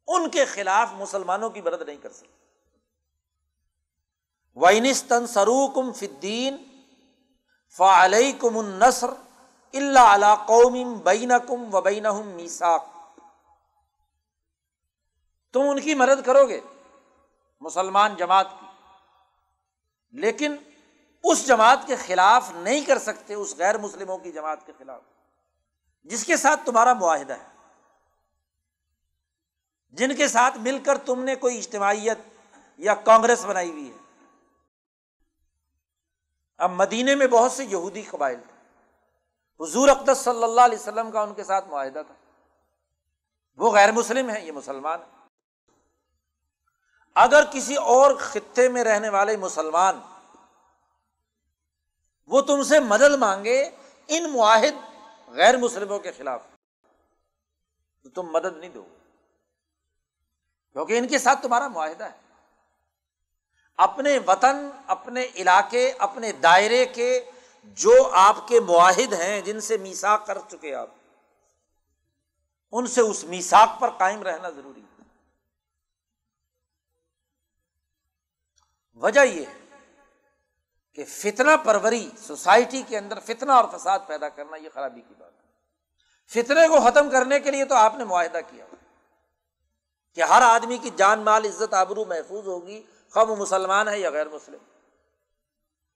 ان 0.06 0.30
کے 0.30 0.44
خلاف 0.44 0.88
مسلمانوں 0.92 1.50
کی 1.50 1.60
مدد 1.60 1.82
نہیں 1.82 1.96
کر 1.96 2.12
سکتے۔ 2.12 2.44
وائنستن 4.56 5.26
سرو 5.26 5.68
کم 5.68 5.92
فدین 5.92 6.56
فعلئی 7.76 8.32
کم 8.32 8.58
النسر 8.58 9.10
اللہ 9.74 9.98
علا 9.98 10.34
قوم 10.34 10.98
بین 11.04 11.32
کم 11.48 11.74
و 11.74 11.80
بین 11.80 12.06
میساک 12.26 12.84
تم 15.52 15.60
ان 15.60 15.80
کی 15.80 15.94
مدد 15.94 16.26
کرو 16.26 16.48
گے۔ 16.48 16.60
مسلمان 17.60 18.16
جماعت 18.16 18.46
کی۔ 18.60 18.63
لیکن 20.14 20.56
اس 21.24 21.46
جماعت 21.46 21.78
کے 21.86 21.96
خلاف 21.96 22.50
نہیں 22.54 22.80
کر 22.80 22.98
سکتے 22.98 23.34
اس 23.34 23.56
غیر 23.58 23.78
مسلموں 23.78 24.18
کی 24.18 24.32
جماعت 24.32 24.66
کے 24.66 24.72
خلاف۔ 24.78 25.00
جس 26.04 26.24
کے 26.24 26.36
ساتھ 26.36 26.60
تمہارا 26.66 26.92
معاہدہ 26.92 27.32
ہے۔ 27.32 27.72
جن 29.90 30.16
کے 30.16 30.28
ساتھ 30.28 30.58
مل 30.58 30.78
کر 30.78 30.98
تم 30.98 31.24
نے 31.24 31.34
کوئی 31.34 31.58
اجتماعیت 31.58 32.18
یا 32.78 32.94
کانگریس 32.94 33.44
بنائی 33.44 33.70
ہوئی 33.70 33.92
ہے۔ 33.92 34.26
اب 36.58 36.70
مدینے 36.70 37.14
میں 37.14 37.26
بہت 37.26 37.52
سے 37.52 37.64
یہودی 37.64 38.02
قبائل 38.02 38.40
تھے۔ 38.40 38.54
حضور 39.64 39.88
اقدس 39.88 40.18
صلی 40.18 40.44
اللہ 40.44 40.60
علیہ 40.60 40.78
وسلم 40.78 41.10
کا 41.10 41.20
ان 41.20 41.34
کے 41.34 41.44
ساتھ 41.44 41.68
معاہدہ 41.68 42.02
تھا۔ 42.06 42.14
وہ 43.56 43.70
غیر 43.70 43.92
مسلم 43.92 44.30
ہے 44.30 44.46
یہ 44.46 44.52
مسلمان 44.52 45.00
ہے 45.00 45.13
اگر 47.14 47.44
کسی 47.52 47.76
اور 47.76 48.14
خطے 48.14 48.68
میں 48.68 48.84
رہنے 48.84 49.08
والے 49.08 49.36
مسلمان 49.36 50.00
وہ 52.26 52.40
تم 52.40 52.62
سے 52.62 52.80
مدد 52.80 53.14
مانگے 53.18 53.70
ان 54.08 54.32
معاہد 54.32 54.76
غیر 55.28 55.56
مسلموں 55.56 55.98
کے 55.98 56.12
خلاف، 56.12 56.42
تو 58.02 58.08
تم 58.08 58.22
مدد 58.22 58.56
نہیں 58.56 58.70
دو 58.70 58.84
کیونکہ 60.72 60.98
ان 60.98 61.08
کے 61.08 61.18
ساتھ 61.18 61.42
تمہارا 61.42 61.68
معاہدہ 61.68 62.04
ہے۔ 62.04 62.18
اپنے 63.76 64.18
وطن، 64.26 64.68
اپنے 64.86 65.26
علاقے، 65.34 65.92
اپنے 65.98 66.32
دائرے 66.32 66.86
کے 66.86 67.30
جو 67.64 68.10
آپ 68.12 68.48
کے 68.48 68.60
معاہد 68.60 69.12
ہیں، 69.12 69.40
جن 69.40 69.60
سے 69.60 69.76
میساک 69.76 70.26
کر 70.26 70.38
چکے 70.48 70.74
آپ، 70.74 70.88
ان 72.72 72.86
سے 72.86 73.00
اس 73.00 73.24
میساک 73.24 73.80
پر 73.80 73.90
قائم 73.90 74.22
رہنا 74.22 74.50
ضروری 74.50 74.80
ہے۔ 74.80 74.93
وجہ 78.94 79.20
یہ 79.20 79.44
ہے 79.46 79.78
کہ 80.94 81.04
فتنا 81.04 81.56
پروری 81.56 82.10
سوسائٹی 82.18 82.82
کے 82.82 82.98
اندر 82.98 83.20
فتنا 83.20 83.54
اور 83.54 83.78
فساد 83.78 83.98
پیدا 84.06 84.28
کرنا 84.28 84.56
یہ 84.56 84.68
خرابی 84.74 85.00
کی 85.00 85.14
بات 85.18 85.32
ہے۔ 85.32 85.44
فتنے 86.30 86.68
کو 86.68 86.90
ختم 86.90 87.10
کرنے 87.10 87.40
کے 87.40 87.50
لیے 87.50 87.64
تو 87.64 87.74
آپ 87.74 87.94
نے 87.94 88.04
معاہدہ 88.04 88.38
کیا۔ 88.50 88.64
کہ 90.14 90.20
ہر 90.20 90.42
آدمی 90.42 90.78
کی 90.78 90.90
جان، 90.96 91.20
مال، 91.20 91.44
عزت، 91.44 91.74
آبرو 91.74 92.04
محفوظ 92.04 92.46
ہوگی 92.46 92.82
خب 93.10 93.28
مسلمان 93.38 93.88
ہے 93.88 94.00
یا 94.00 94.10
غیر 94.10 94.28
مسلم۔ 94.28 94.58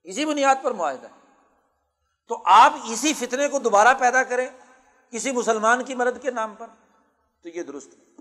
اسی 0.05 0.24
بنیاد 0.24 0.55
پر 0.62 0.70
معاہدہ۔ 0.70 1.07
ہے 1.07 1.18
تو 2.28 2.42
آپ 2.44 2.72
اسی 2.84 3.14
فتنے 3.14 3.49
کو 3.49 3.59
دوبارہ 3.59 3.94
پیدا 3.99 4.22
کریں 4.22 4.49
کسی 5.11 5.32
مسلمان 5.32 5.84
کی 5.84 5.94
مدد 5.94 6.22
کے 6.22 6.30
نام 6.30 6.55
پر۔ 6.55 6.66
تو 7.42 7.49
یہ 7.49 7.62
درست 7.62 8.18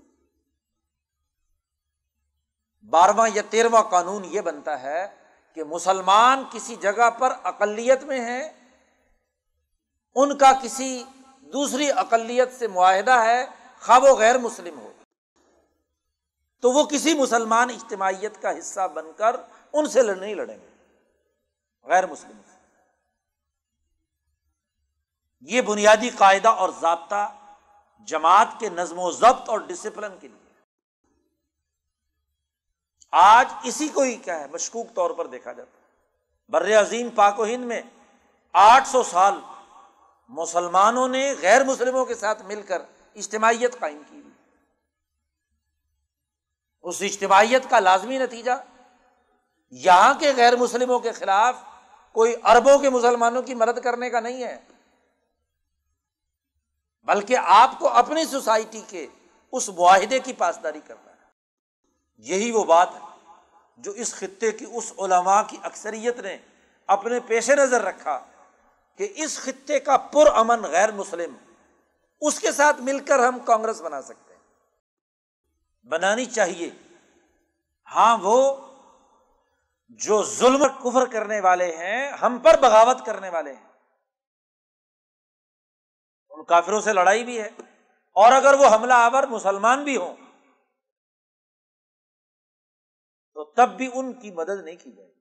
بارہواں 2.90 3.28
یا 3.34 3.42
تیرواں 3.50 3.82
قانون 3.82 4.24
یہ 4.24 4.40
بنتا 4.40 4.80
ہے 4.82 5.06
کہ 5.52 5.64
مسلمان 5.64 6.44
کسی 6.52 6.76
جگہ 6.76 7.10
پر 7.10 7.32
اقلیت 7.42 8.02
میں 8.02 8.20
ہے 8.20 8.40
ان 10.14 10.36
کا 10.38 10.52
کسی 10.62 11.04
دوسری 11.52 11.90
اقلیت 11.92 12.58
سے 12.58 12.68
معاہدہ 12.68 13.18
ہے 13.24 13.44
خواب 13.80 14.04
و 14.04 14.14
غیر 14.14 14.38
مسلم 14.38 14.78
ہو۔ 14.78 14.92
تو 16.62 16.70
وہ 16.72 16.84
کسی 16.84 17.14
مسلمان 17.14 17.70
اجتماعیت 17.70 18.42
کا 18.42 18.58
حصہ 18.58 18.88
بن 18.94 19.12
کر 19.16 19.36
ان 19.72 19.88
سے 19.88 20.02
نہیں 20.02 20.34
لڑیں 20.34 20.56
گے، 20.56 20.68
غیر 21.86 22.06
مسلم 22.06 22.40
سے 22.50 22.56
یہ 25.40 25.60
بنیادی 25.60 26.10
قاعدہ 26.10 26.48
اور 26.48 26.70
ضابطہ 26.80 27.22
جماعت 28.08 28.48
کے 28.58 28.68
نظم 28.68 28.98
و 28.98 29.10
ضبط 29.10 29.48
اور 29.48 29.58
ڈسپلن 29.58 30.16
کے 30.20 30.28
لیے۔ 30.28 30.37
آج 33.12 33.52
اسی 33.64 33.88
کو 33.88 34.02
ہی 34.02 34.14
کیا 34.16 34.40
ہے، 34.40 34.46
مشکوک 34.46 34.94
طور 34.94 35.10
پر 35.10 35.26
دیکھا 35.26 35.52
جاتا 35.52 35.70
ہے۔ 35.70 35.86
بر 36.48 36.80
عظیم 36.80 37.08
پاک 37.10 37.38
و 37.40 37.44
ہند 37.44 37.64
میں 37.64 37.82
آٹھ 38.54 38.88
سو 38.88 39.02
سال 39.02 39.34
مسلمانوں 40.28 41.08
نے 41.08 41.34
غیر 41.42 41.64
مسلموں 41.64 42.04
کے 42.04 42.14
ساتھ 42.14 42.42
مل 42.42 42.62
کر 42.62 42.82
اجتماعیت 43.14 43.78
قائم 43.78 44.02
کی 44.08 44.16
ہوئی۔ 44.16 44.30
اس 46.82 47.02
اجتماعیت 47.02 47.70
کا 47.70 47.80
لازمی 47.80 48.18
نتیجہ 48.18 48.52
یہاں 49.70 50.14
کے 50.14 50.32
غیر 50.36 50.56
مسلموں 50.56 50.98
کے 50.98 51.12
خلاف 51.12 51.56
کوئی 52.12 52.34
اربوں 52.44 52.78
کے 52.78 52.90
مسلمانوں 52.90 53.42
کی 53.42 53.54
مدد 53.54 53.80
کرنے 53.84 54.10
کا 54.10 54.20
نہیں 54.20 54.44
ہے، 54.44 54.56
بلکہ 57.08 57.36
آپ 57.40 57.78
کو 57.78 57.88
اپنی 57.88 58.24
سوسائٹی 58.24 58.82
کے 58.88 59.06
اس 59.52 59.68
معاہدے 59.68 60.18
کی 60.18 60.32
پاسداری 60.32 60.80
کرنا 60.86 61.07
یہی 62.18 62.50
وہ 62.50 62.64
بات 62.64 62.88
ہے 62.94 63.32
جو 63.76 63.90
اس 63.90 64.14
خطے 64.14 64.52
کی، 64.52 64.66
اس 64.74 64.92
علماء 64.98 65.42
کی 65.48 65.56
اکثریت 65.62 66.18
نے 66.18 66.38
اپنے 66.86 67.20
پیش 67.20 67.50
نظر 67.50 67.82
رکھا 67.82 68.24
کہ 68.96 69.12
اس 69.16 69.38
خطے 69.38 69.80
کا 69.80 69.96
پر 69.96 70.26
امن 70.34 70.62
غیر 70.62 70.92
مسلم 70.92 71.36
اس 72.20 72.40
کے 72.40 72.52
ساتھ 72.52 72.80
مل 72.80 73.00
کر 73.00 73.18
ہم 73.18 73.38
کانگریس 73.38 73.80
بنا 73.80 74.02
سکتے 74.02 74.34
ہیں۔ 74.34 74.40
بنانی 75.88 76.24
چاہیے۔ 76.24 76.70
ہاں 77.94 78.18
وہ 78.20 78.56
جو 79.88 80.22
ظلم 80.22 80.64
کفر 80.82 81.06
کرنے 81.06 81.40
والے 81.40 81.76
ہیں، 81.76 82.10
ہم 82.10 82.38
پر 82.38 82.60
بغاوت 82.60 83.06
کرنے 83.06 83.28
والے 83.28 83.52
ہیں۔ 83.52 83.68
ان 86.30 86.44
کافروں 86.44 86.80
سے 86.80 86.92
لڑائی 86.92 87.24
بھی 87.24 87.40
ہے۔ 87.40 87.48
اور 88.12 88.32
اگر 88.32 88.54
وہ 88.54 88.74
حملہ 88.74 88.94
آور 88.94 89.22
مسلمان 89.22 89.84
بھی 89.84 89.96
ہوں 89.96 90.16
تو 93.38 93.44
تب 93.44 93.68
بھی 93.68 93.90
ان 93.94 94.12
کی 94.12 94.30
مدد 94.30 94.64
نہیں 94.64 94.76
کی 94.76 94.92
جائے 94.92 95.12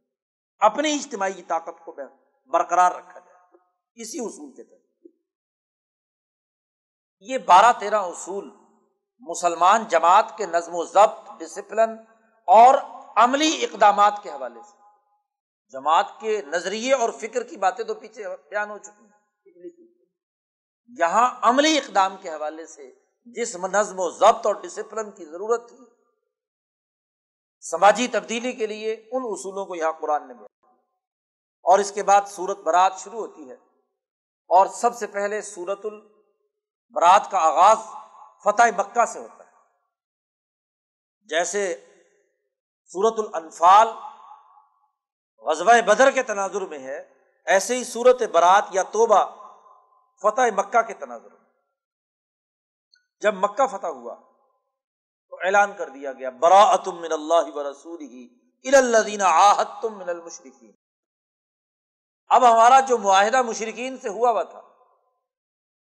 اپنی 0.60 0.94
اجتماعی 0.94 1.44
طاقت 1.44 1.86
کو 1.86 1.96
برقرار 2.46 2.92
رکھا 2.92 3.20
جائے 3.20 3.58
اسی 4.02 4.20
اصول 4.20 4.56
کے 4.56 4.64
تحت۔ 4.64 5.08
یہ 7.20 7.38
بارہ 7.38 7.80
تیرہ 7.80 7.96
اصول 7.96 8.52
مسلمان 9.20 9.84
جماعت 9.88 10.38
کے 10.38 10.46
نظم 10.46 10.76
و 10.76 10.84
ضبط 10.86 11.40
ڈسپلن 11.40 11.90
اور 12.48 12.78
عملی 13.16 13.66
اقدامات 13.66 14.14
کے 14.24 14.30
حوالے 14.30 14.60
سے۔ 14.62 14.78
جماعت 15.72 16.06
کے 16.20 16.42
نظریے 16.48 16.94
اور 16.94 17.10
فکر 17.10 17.44
کی 17.44 17.58
باتیں 17.58 17.86
تو 17.86 17.94
پیچھے 17.94 18.24
بیان 18.30 18.70
ہو 18.70 18.78
چکی 18.78 19.06
ہیں۔ 19.06 19.88
یہاں 21.00 21.40
عملی 21.42 21.78
اقدام 21.78 22.18
کے 22.22 22.30
حوالے 22.30 22.66
سے 22.66 22.96
جس 23.26 23.56
نظم 23.56 23.96
و 24.00 24.10
ضبط 24.10 24.48
اور 24.48 24.56
ڈسپلن 24.56 25.12
کی 25.12 25.26
ضرورت 25.26 25.70
تھی 25.70 25.97
سماجی 27.70 28.08
تبدیلی 28.08 28.54
کے 28.54 28.68
لیے 28.68 28.94
ان 28.94 29.22
اصولوں 29.26 29.66
کو 29.66 29.76
یہاں 29.76 29.92
قرآن 29.92 30.28
نے 30.28 30.34
ملا 30.34 30.68
اور 31.64 31.80
اس 31.80 31.92
کے 31.92 32.04
بعد 32.04 32.22
سورت 32.28 32.58
برات 32.58 32.94
شروع 32.98 33.20
ہوتی 33.20 33.50
ہے۔ 33.50 33.56
اور 34.48 34.68
سب 34.68 34.96
سے 34.96 35.08
پہلے 35.08 35.42
سورت 35.42 35.80
البرات 35.84 37.32
کا 37.32 37.38
آغاز 37.38 37.78
فتح 38.44 38.64
مکہ 38.78 39.06
سے 39.06 39.20
ہوتا 39.20 39.44
ہے۔ 39.44 39.52
جیسے 41.22 41.86
سورت 42.86 43.20
الانفال 43.20 43.88
غزوہ 45.40 45.82
بدر 45.82 46.12
کے 46.12 46.24
تناظر 46.24 46.62
میں 46.62 46.80
ہے، 46.80 47.14
ایسے 47.46 47.76
ہی 47.76 47.84
سورت 47.84 48.24
برات 48.24 48.66
یا 48.72 48.84
توبہ 48.84 49.26
فتح 50.22 50.42
مکہ 50.58 50.82
کے 50.82 50.94
تناظر 50.94 51.30
میں۔ 51.30 51.50
جب 53.22 53.34
مکہ 53.34 53.68
فتح 53.68 53.88
ہوا 53.88 54.16
اعلان 55.46 55.74
کر 55.74 55.90
دیا 55.90 56.14
گیا 56.14 56.30
برا 56.30 56.76
من 56.86 57.12
اللہ 57.12 57.56
و 57.56 57.72
رسول 57.72 58.02
ہی 58.02 58.28
الدین 58.76 59.22
آحت 59.22 59.68
تم 59.82 59.98
من 59.98 60.10
المشرقین 60.10 60.72
اب 62.30 62.46
ہمارا 62.52 62.80
جو 62.80 62.98
معاہدہ 62.98 63.42
مشرقین 63.42 63.98
سے 63.98 64.10
ہوا 64.10 64.32
ہوا 64.32 64.44
تھا، 64.44 64.62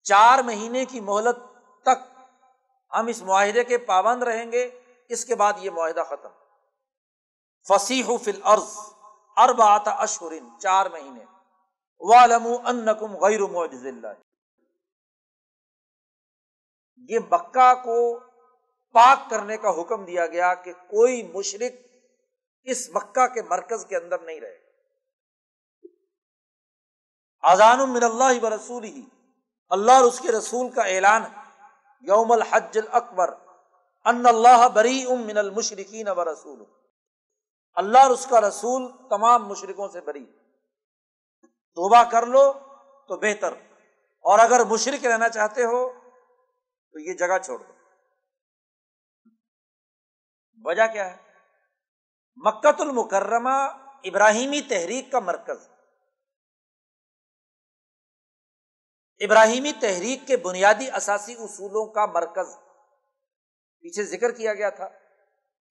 چار 0.03 0.38
مہینے 0.38 0.84
کی 0.84 1.00
مہلت 1.00 1.38
تک 1.82 2.20
ہم 2.92 3.07
اس 3.07 3.22
معاہدے 3.22 3.64
کے 3.64 3.78
پابند 3.78 4.22
رہیں 4.22 4.53
گے، 4.53 4.80
اس 5.09 5.24
کے 5.24 5.34
بعد 5.34 5.53
یہ 5.57 5.70
معاہدہ 5.70 6.03
ختم۔ 6.09 6.28
فصیح 7.68 8.05
فل 8.24 8.40
عرض 8.44 8.76
ارب 9.36 9.62
آتا 9.62 9.90
اشورن 9.90 10.48
چار 10.59 10.86
مہینے۔ 10.86 11.24
والم 12.00 12.46
ان 12.64 12.84
نقم 12.84 13.16
غیر 13.16 13.40
اللہ۔ 13.40 14.07
یہ 17.09 17.18
مکہ 17.30 17.74
کو 17.74 18.18
پاک 18.93 19.30
کرنے 19.30 19.57
کا 19.57 19.80
حکم 19.80 20.05
دیا 20.05 20.26
گیا 20.26 20.55
کہ 20.55 20.72
کوئی 20.72 21.22
مشرق 21.22 21.86
اس 22.62 22.90
مکہ 22.90 23.26
کے 23.26 23.43
مرکز 23.43 23.86
کے 23.86 23.97
اندر 23.97 24.18
نہیں 24.18 24.40
رہے 24.40 24.59
آزان 27.43 27.78
من 27.90 28.03
اللہ 28.03 28.45
و 28.45 28.51
رسول 28.51 28.84
ہی 28.84 29.03
اللہ 29.70 29.93
اور 29.93 30.05
اس 30.05 30.20
کے 30.20 30.32
رسول 30.32 30.70
کا 30.70 30.82
اعلان 30.82 31.22
ہے۔ 31.22 31.43
یوم 32.01 32.32
الحج 32.32 32.78
اکبر 32.93 33.34
ان 34.05 34.26
اللہ 34.26 34.68
بری 34.68 35.05
ام 35.11 35.22
من 35.26 35.38
المشرقین 35.38 36.09
و 36.09 36.32
رسول 36.32 36.64
اللہ 37.74 37.99
اور 37.99 38.11
اس 38.11 38.26
کا 38.30 38.40
رسول 38.40 38.93
تمام 39.11 39.49
مشرقوں 39.49 39.88
سے 39.88 40.01
بری۔ 40.01 40.26
توبہ 41.74 42.11
کر 42.11 42.26
لو 42.26 42.53
تو 43.09 43.16
بہتر۔ 43.16 43.53
اور 44.20 44.38
اگر 44.38 44.64
مشرق 44.64 45.07
رہنا 45.07 45.28
چاہتے 45.28 45.64
ہو 45.64 45.93
تو 46.93 46.99
یہ 46.99 47.12
جگہ 47.12 47.38
چھوڑ 47.45 47.59
دو۔ 47.59 47.81
وجہ 50.64 50.86
کیا 50.92 51.10
ہے؟ 51.10 51.16
مکت 52.36 52.80
المکرمہ 52.80 53.58
ابراہیمی 54.04 54.60
تحریک 54.60 55.12
کا 55.12 55.20
مرکز 55.20 55.68
ابراہیمی 59.20 59.72
تحریک 59.72 60.26
کے 60.26 60.36
بنیادی 60.36 60.90
اثاثی 60.90 61.32
اصولوں 61.32 61.92
کا 61.92 62.06
مرکز 62.06 62.46
پیچھے 63.80 64.02
ذکر 64.02 64.32
کیا 64.32 64.54
گیا 64.54 64.70
تھا۔ 64.70 64.88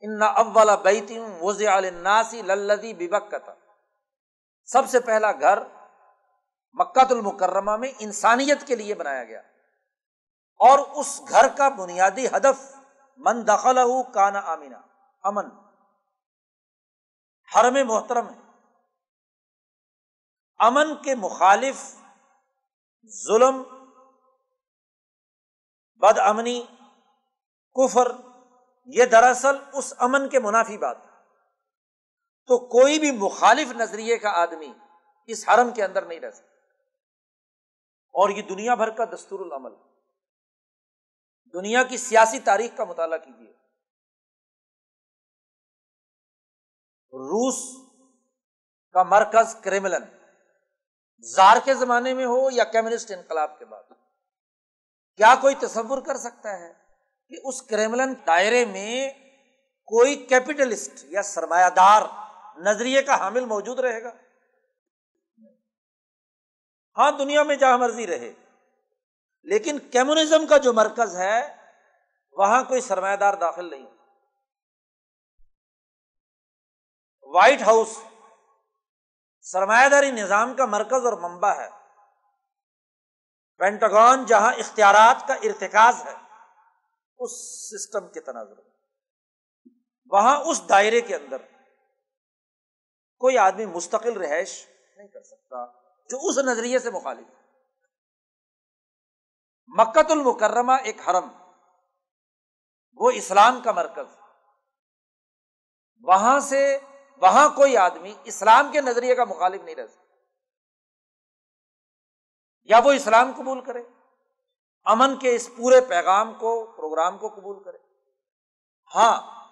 ان 0.02 0.22
اول 0.22 0.70
بیتی 0.84 1.20
وز 1.42 1.62
الناسی 1.68 2.42
للدی 2.42 2.94
ببک 2.94 3.36
تھا 3.46 3.56
سب 4.66 4.90
سے 4.90 5.00
پہلا 5.00 5.32
گھر 5.32 5.60
مکت 6.74 7.12
المکرمہ 7.12 7.78
میں 7.78 7.92
انسانیت 8.00 8.68
کے 8.68 8.76
لیے 8.76 8.96
بنایا 8.96 9.24
گیا۔ 9.24 9.42
اور 10.60 10.80
اس 10.80 11.22
گھر 11.30 11.48
کا 11.58 11.70
بنیادی 11.70 12.28
ہدف 12.28 12.81
من 13.26 13.48
دخل 13.48 13.80
کانا 14.14 14.40
آمینہ 14.40 14.76
امن۔ 15.24 15.46
حرم 17.56 17.88
محترم 17.88 18.30
ہے۔ 18.30 18.40
امن 20.58 21.04
کے 21.04 21.16
مخالف 21.16 21.96
ظلم، 23.28 23.64
بد 25.96 26.20
امنی، 26.20 26.66
کفر، 27.74 28.12
یہ 28.86 29.06
دراصل 29.06 29.58
اس 29.74 29.94
امن 29.98 30.30
کے 30.30 30.40
منافی 30.40 30.78
بات 30.78 30.98
ہے۔ 31.06 31.12
تو 32.48 32.58
کوئی 32.58 33.00
بھی 33.00 33.12
مخالف 33.12 33.72
نظریے 33.72 34.18
کا 34.18 34.30
آدمی 34.30 34.74
اس 35.28 35.50
حرم 35.50 35.72
کے 35.72 35.84
اندر 35.84 36.06
نہیں 36.06 36.20
رہ 36.20 36.32
سکتا۔ 36.32 36.56
اور 38.14 38.30
یہ 38.30 38.42
دنیا 38.42 38.76
بھر 38.76 38.90
کا 38.90 39.06
دستور 39.06 39.40
العمل۔ 39.40 39.91
دنیا 41.54 41.84
کی 41.84 41.98
سیاسی 41.98 42.40
تاریخ 42.40 42.78
کا 42.78 42.84
مطالعہ 42.84 43.18
کیجیے۔ 43.18 43.52
روس 47.14 47.88
کا 48.92 49.04
مرکز 49.04 49.56
کریملن، 49.64 50.04
زار 51.22 51.58
کے 51.66 51.74
زمانے 51.74 52.14
میں 52.14 52.26
ہو 52.26 52.50
یا 52.52 52.64
کمیونسٹ 52.64 53.12
انقلاب 53.12 53.60
کے 53.60 53.66
بعد۔ 53.66 53.84
کیا 55.16 55.36
کوئی 55.42 55.56
تصور 55.56 56.02
کر 56.02 56.18
سکتا 56.18 56.60
ہے 56.60 56.74
کہ 57.28 57.36
اس 57.44 57.62
کریملن 57.62 58.14
دائرے 58.28 58.66
میں 58.66 59.12
کوئی 59.86 60.16
کیپیٹلسٹ 60.16 61.04
یا 61.04 61.24
سرمایہ 61.24 61.70
دار 61.70 62.02
نظریے 62.58 63.02
کا 63.02 63.16
حامل 63.16 63.46
موجود 63.46 63.80
رہے 63.80 64.04
گا؟ 64.04 64.12
ہاں 66.98 67.12
دنیا 67.12 67.44
میں 67.44 67.56
جہاں 67.56 67.78
مرضی 67.78 68.08
رہے۔ 68.08 68.34
لیکن 69.44 69.80
کمیونزم 69.80 70.48
کا 70.48 70.58
جو 70.58 70.74
مرکز 70.74 71.16
ہے، 71.16 71.56
وہاں 72.32 72.64
کوئی 72.64 72.82
سرمایہ 72.82 73.16
دار 73.16 73.34
داخل 73.34 73.70
نہیں۔ 73.70 73.86
وائٹ 77.24 77.62
ہاؤس 77.62 77.98
سرمایہ 79.42 79.90
داری 79.90 80.12
نظام 80.12 80.56
کا 80.56 80.66
مرکز 80.66 81.06
اور 81.06 81.14
منبع 81.14 81.54
ہے۔ 81.54 81.70
پینٹاگون 83.58 84.26
جہاں 84.26 84.54
اختیارات 84.54 85.28
کا 85.28 85.34
ارتکاز 85.34 85.96
ہے، 86.06 86.14
اس 87.18 87.32
سسٹم 87.70 88.08
کے 88.08 88.20
تناظر۔ 88.20 88.56
وہاں 90.06 90.38
اس 90.38 90.70
دائرے 90.70 91.02
کے 91.02 91.16
اندر 91.16 91.38
کوئی 93.20 93.38
آدمی 93.38 93.66
مستقل 93.66 94.22
رہائش 94.22 94.68
نہیں 94.98 95.08
کر 95.08 95.24
سکتا، 95.24 95.66
جو 96.10 96.18
اس 96.22 96.38
نظریے 96.38 96.80
سے 96.80 96.92
مخالف 96.92 97.30
ہے۔ 97.30 97.41
مکت 99.68 100.12
المکرمہ 100.12 100.72
ایک 100.72 101.10
حرم، 101.10 101.28
وہ 102.94 103.12
اسلام 103.12 103.62
کا 103.62 103.72
مرکز۔ 103.72 104.20
وہاں 106.02 106.40
سے 106.40 106.78
وہاں 107.18 107.50
کوئی 107.50 107.78
آدمی 107.78 108.14
اسلام 108.24 108.72
کے 108.72 108.82
نظریے 108.82 109.16
کا 109.16 109.26
مخالف 109.26 109.62
نہیں 109.62 109.76
رہ 109.76 109.88
سکتا۔ 109.88 110.02
یا 112.64 112.80
وہ 112.84 112.92
اسلام 112.92 113.32
قبول 113.38 113.62
کرے، 113.62 113.84
امن 114.86 115.18
کے 115.18 115.36
اس 115.36 115.50
پورے 115.58 115.82
پیغام 115.82 116.34
کو، 116.34 116.74
پروگرام 116.78 117.18
کو 117.18 117.28
قبول 117.28 117.64
کرے۔ 117.64 117.78
ہاں 118.96 119.46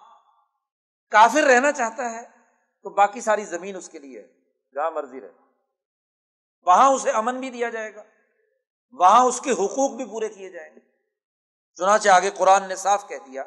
کافر 1.10 1.44
رہنا 1.44 1.72
چاہتا 1.72 2.12
ہے 2.12 2.22
تو 2.84 2.90
باقی 2.90 3.22
ساری 3.22 3.46
زمین 3.46 3.76
اس 3.76 3.90
کے 3.90 4.00
لیے 4.00 4.22
ہے، 4.22 4.28
جہاں 4.74 4.92
مرضی 4.92 5.22
رہے۔ 5.22 5.32
وہاں 6.66 6.90
اسے 6.90 7.12
امن 7.12 7.40
بھی 7.40 7.50
دیا 7.50 7.70
جائے 7.70 7.96
گا۔ 7.96 8.04
وہاں 8.92 9.26
اس 9.26 9.42
کے 9.42 9.52
حقوق 9.52 9.92
بھی 9.92 10.06
پورے 10.06 10.30
کیے 10.30 10.50
جائیں 10.50 10.76
گے۔ 10.76 10.80
چنانچہ 11.76 12.10
آگے 12.10 12.32
قرآن 12.32 12.68
نے 12.68 12.76
صاف 12.76 13.08
کہہ 13.08 13.18
دیا 13.18 13.44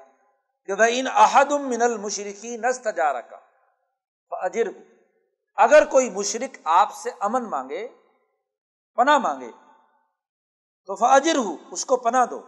کہ 0.66 0.72
وہ 0.72 0.84
ان 0.88 1.06
احدم 1.14 1.68
من 1.68 1.82
المشرقی 1.82 2.56
نست 2.56 2.88
جا 2.96 3.12
رکھا 3.12 3.40
اجر 4.30 4.66
اگر 5.56 5.84
کوئی 5.84 6.10
مشرق 6.10 6.56
آپ 6.64 6.94
سے 6.94 7.10
امن 7.20 7.50
مانگے، 7.50 7.88
پناہ 8.94 9.18
مانگے، 9.18 9.50
تو 10.86 10.96
فجر 10.96 11.36
ہو 11.36 11.56
اس 11.70 11.84
کو 11.84 11.96
پناہ 11.96 12.26
دو۔ 12.26 12.42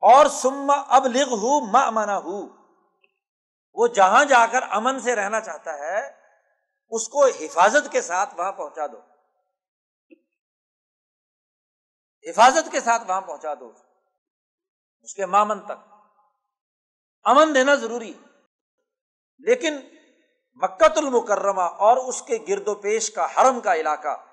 اور 0.00 0.26
سما 0.26 0.74
اب 0.74 1.06
لغ 1.06 1.28
ہو 1.28 1.60
منا 1.60 2.18
ہو 2.18 2.46
وہ 3.74 3.86
جہاں 3.86 4.24
جا 4.24 4.46
کر 4.46 4.62
امن 4.70 5.00
سے 5.00 5.14
رہنا 5.14 5.40
چاہتا 5.40 5.78
ہے، 5.78 6.12
اس 6.90 7.08
کو 7.08 7.26
حفاظت 7.26 7.92
کے 7.92 8.02
ساتھ 8.02 8.34
وہاں 8.38 8.52
پہنچا 8.52 8.86
دو۔ 8.86 9.11
حفاظت 12.28 12.72
کے 12.72 12.80
ساتھ 12.80 13.02
وہاں 13.08 13.20
پہنچا 13.20 13.54
دو۔ 13.54 13.72
اس 15.02 15.14
کے 15.14 15.26
مامن 15.26 15.60
تک۔ 15.60 15.94
امن 17.22 17.54
دینا 17.54 17.74
ضروری۔ 17.74 18.12
لیکن 19.38 19.80
مکت 20.54 20.98
المکرمہ 20.98 21.60
اور 21.60 21.96
اس 21.96 22.22
کے 22.22 22.38
گرد 22.48 22.68
و 22.68 22.74
پیش 22.74 23.10
کا 23.10 23.26
حرم 23.36 23.60
کا 23.60 23.74
علاقہ۔ 23.74 24.24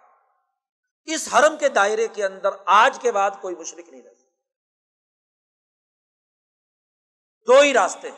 اس 1.06 1.30
حرم 1.34 1.58
کے 1.58 1.70
دائرے 1.70 2.08
کے 2.08 2.26
اندر 2.26 2.50
آج 2.66 3.00
کے 3.02 3.12
بعد 3.12 3.32
کوئی 3.42 3.56
مشرق 3.56 3.90
نہیں 3.90 4.02
رہ 4.02 4.10
دو 7.48 7.60
ہی 7.60 7.74
راستے۔ 7.74 8.10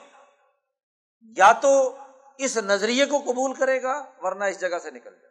یا 1.38 1.52
تو 1.52 1.98
اس 2.38 2.58
نظریے 2.58 3.06
کو 3.06 3.18
قبول 3.20 3.54
کرے 3.54 3.84
گا 3.84 4.12
ورنہ 4.22 4.44
اس 4.44 4.60
جگہ 4.60 4.80
سے 4.84 4.92
نکل 4.92 5.20
جائے۔ 5.22 5.31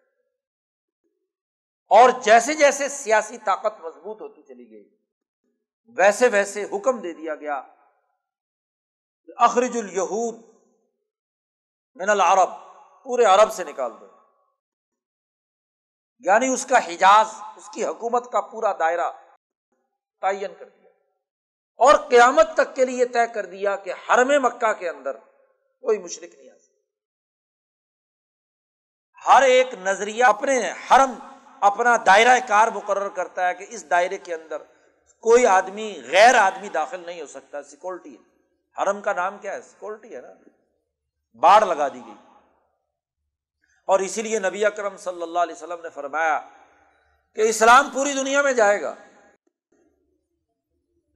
اور 1.91 2.11
جیسے 2.11 2.55
جیسے 2.55 2.89
سیاسی 2.89 3.39
طاقت 3.39 3.81
مضبوط 3.81 4.21
ہوتی 4.21 4.43
چلی 4.43 4.71
گئی، 4.71 4.97
ویسے 5.97 6.29
ویسے 6.29 6.65
حکم 6.65 7.01
دے 7.01 7.13
دیا 7.13 7.35
گیا۔ 7.35 7.63
اخرج 9.37 9.77
الہود 9.77 10.35
من 11.95 12.11
العرب، 12.11 12.49
پورے 13.05 13.25
عرب 13.25 13.53
سے 13.53 13.65
نکال 13.65 13.91
دو۔ 14.01 14.07
یعنی 16.19 16.53
اس 16.53 16.67
کا 16.67 16.79
حجاز، 16.87 17.27
اس 17.57 17.69
کی 17.75 17.85
حکومت 17.85 18.33
کا 18.33 18.41
پورا 18.41 18.73
دائرہ 18.73 19.11
تعین 20.21 20.55
کر 20.59 20.69
دیا۔ 20.69 20.91
اور 21.77 21.95
قیامت 21.95 22.49
تک 22.55 22.77
کے 22.77 22.85
لیے 22.85 23.05
طے 23.05 23.27
کر 23.35 23.47
دیا 23.47 23.77
کہ 23.77 23.93
حرم 23.93 24.43
مکہ 24.43 24.73
کے 24.73 24.89
اندر 24.89 25.17
کوئی 25.81 25.99
مشرق 25.99 26.35
نہیں 26.35 26.51
آ 26.51 26.59
سکتا۔ 26.59 26.71
ہر 29.27 29.43
ایک 29.43 29.75
نظریہ 29.75 30.25
اپنے 30.25 30.73
حرم 30.73 31.30
اپنا 31.61 31.97
دائرہ 32.07 32.39
کار 32.49 32.69
مقرر 32.69 33.09
کرتا 33.09 33.49
ہے 33.49 33.55
کہ 33.55 33.67
اس 33.69 33.91
دائرے 33.91 34.19
کے 34.19 34.35
اندر 34.35 34.63
کوئی 35.21 35.47
آدمی 35.47 36.03
غیر 36.11 36.35
آدمی 36.35 36.69
داخل 36.69 37.03
نہیں 37.07 37.21
ہو 37.21 37.27
سکتا 37.27 37.63
سیکورٹی 37.63 38.17
ہے۔ 38.17 38.31
حرم 38.83 39.01
کا 39.01 39.13
نام 39.13 39.39
کیا 39.39 39.53
ہے؟ 39.53 39.61
سیکورٹی 39.61 40.17
ہے 40.17 40.21
نا۔ 40.21 40.29
باڑ 41.39 41.65
لگا 41.67 41.89
دی 41.89 42.01
گئی۔ 42.07 42.15
اور 43.85 44.01
اسی 44.01 44.23
لیے 44.23 44.39
نبی 44.39 44.65
اکرم 44.65 44.97
صلی 44.97 45.23
اللہ 45.23 45.39
علیہ 45.39 45.55
وسلم 45.55 45.81
نے 45.83 45.91
فرمایا 45.91 46.41
کہ 47.35 47.41
اسلام 47.41 47.91
پوری 47.95 48.13
دنیا 48.13 48.43
میں 48.43 48.53
جائے 48.53 48.83
گا۔ 48.83 48.95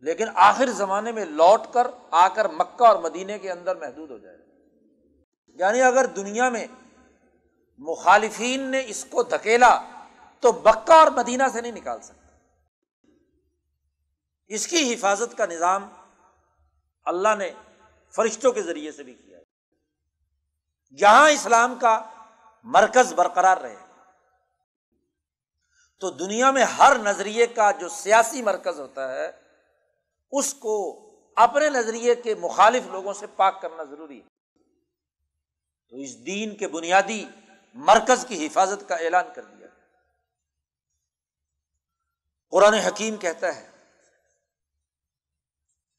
لیکن 0.00 0.26
آخر 0.34 0.66
زمانے 0.66 1.12
میں 1.12 1.24
لوٹ 1.24 1.60
کر 1.72 1.86
آ 2.10 2.28
کر 2.28 2.48
مکہ 2.48 2.84
اور 2.84 2.96
مدینے 2.96 3.38
کے 3.38 3.50
اندر 3.52 3.76
محدود 3.76 4.10
ہو 4.10 4.18
جائے 4.18 4.38
گا۔ 4.38 4.44
یعنی 5.46 5.82
اگر 5.82 6.04
دنیا 6.04 6.48
میں 6.48 6.66
مخالفین 7.78 8.60
نے 8.60 8.82
اس 8.86 9.06
کو 9.10 9.22
دھکیلا 9.22 9.80
تو 10.40 10.52
مکہ 10.52 10.92
اور 10.92 11.06
مدینہ 11.06 11.42
سے 11.52 11.60
نہیں 11.60 11.72
نکال 11.72 12.00
سکتا۔ 12.00 12.24
اس 14.46 14.66
کی 14.66 14.94
حفاظت 14.94 15.36
کا 15.36 15.46
نظام 15.46 15.88
اللہ 17.04 17.34
نے 17.38 17.50
فرشتوں 18.16 18.52
کے 18.52 18.62
ذریعے 18.62 18.92
سے 18.92 19.02
بھی 19.02 19.14
کیا۔ 19.14 19.38
ہے 19.38 19.44
جہاں 20.96 21.30
اسلام 21.30 21.74
کا 21.74 22.10
مرکز 22.64 23.12
برقرار 23.12 23.56
رہے 23.56 23.76
تو 26.00 26.10
دنیا 26.10 26.50
میں 26.50 26.64
ہر 26.64 26.98
نظریے 26.98 27.46
کا 27.46 27.70
جو 27.70 27.88
سیاسی 27.88 28.42
مرکز 28.42 28.80
ہوتا 28.80 29.14
ہے، 29.14 29.30
اس 30.30 30.54
کو 30.54 31.00
اپنے 31.36 31.70
نظریے 31.70 32.14
کے 32.14 32.34
مخالف 32.34 32.82
لوگوں 32.86 33.12
سے 33.12 33.26
پاک 33.26 33.62
کرنا 33.62 33.82
ضروری 33.82 34.20
ہے۔ 34.20 34.28
تو 35.88 35.96
اس 35.96 36.26
دین 36.26 36.56
کے 36.56 36.68
بنیادی 36.68 37.24
مرکز 37.74 38.24
کی 38.28 38.46
حفاظت 38.46 38.88
کا 38.88 38.94
اعلان 38.94 39.24
کر 39.34 39.42
دیا۔ 39.42 39.63
قرآن 42.50 42.74
حکیم 42.74 43.16
کہتا 43.16 43.56
ہے 43.56 43.70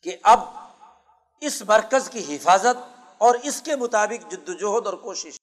کہ 0.04 0.18
اب 0.24 0.40
اس 1.42 1.62
مرکز 1.62 2.10
کی 2.10 2.36
حفاظت 2.36 3.00
اور 3.18 3.36
اس 3.44 3.62
کے 3.62 3.76
مطابق 3.76 4.32
جدوجہد 4.32 4.86
اور 4.86 4.94
کوشش 4.94 5.38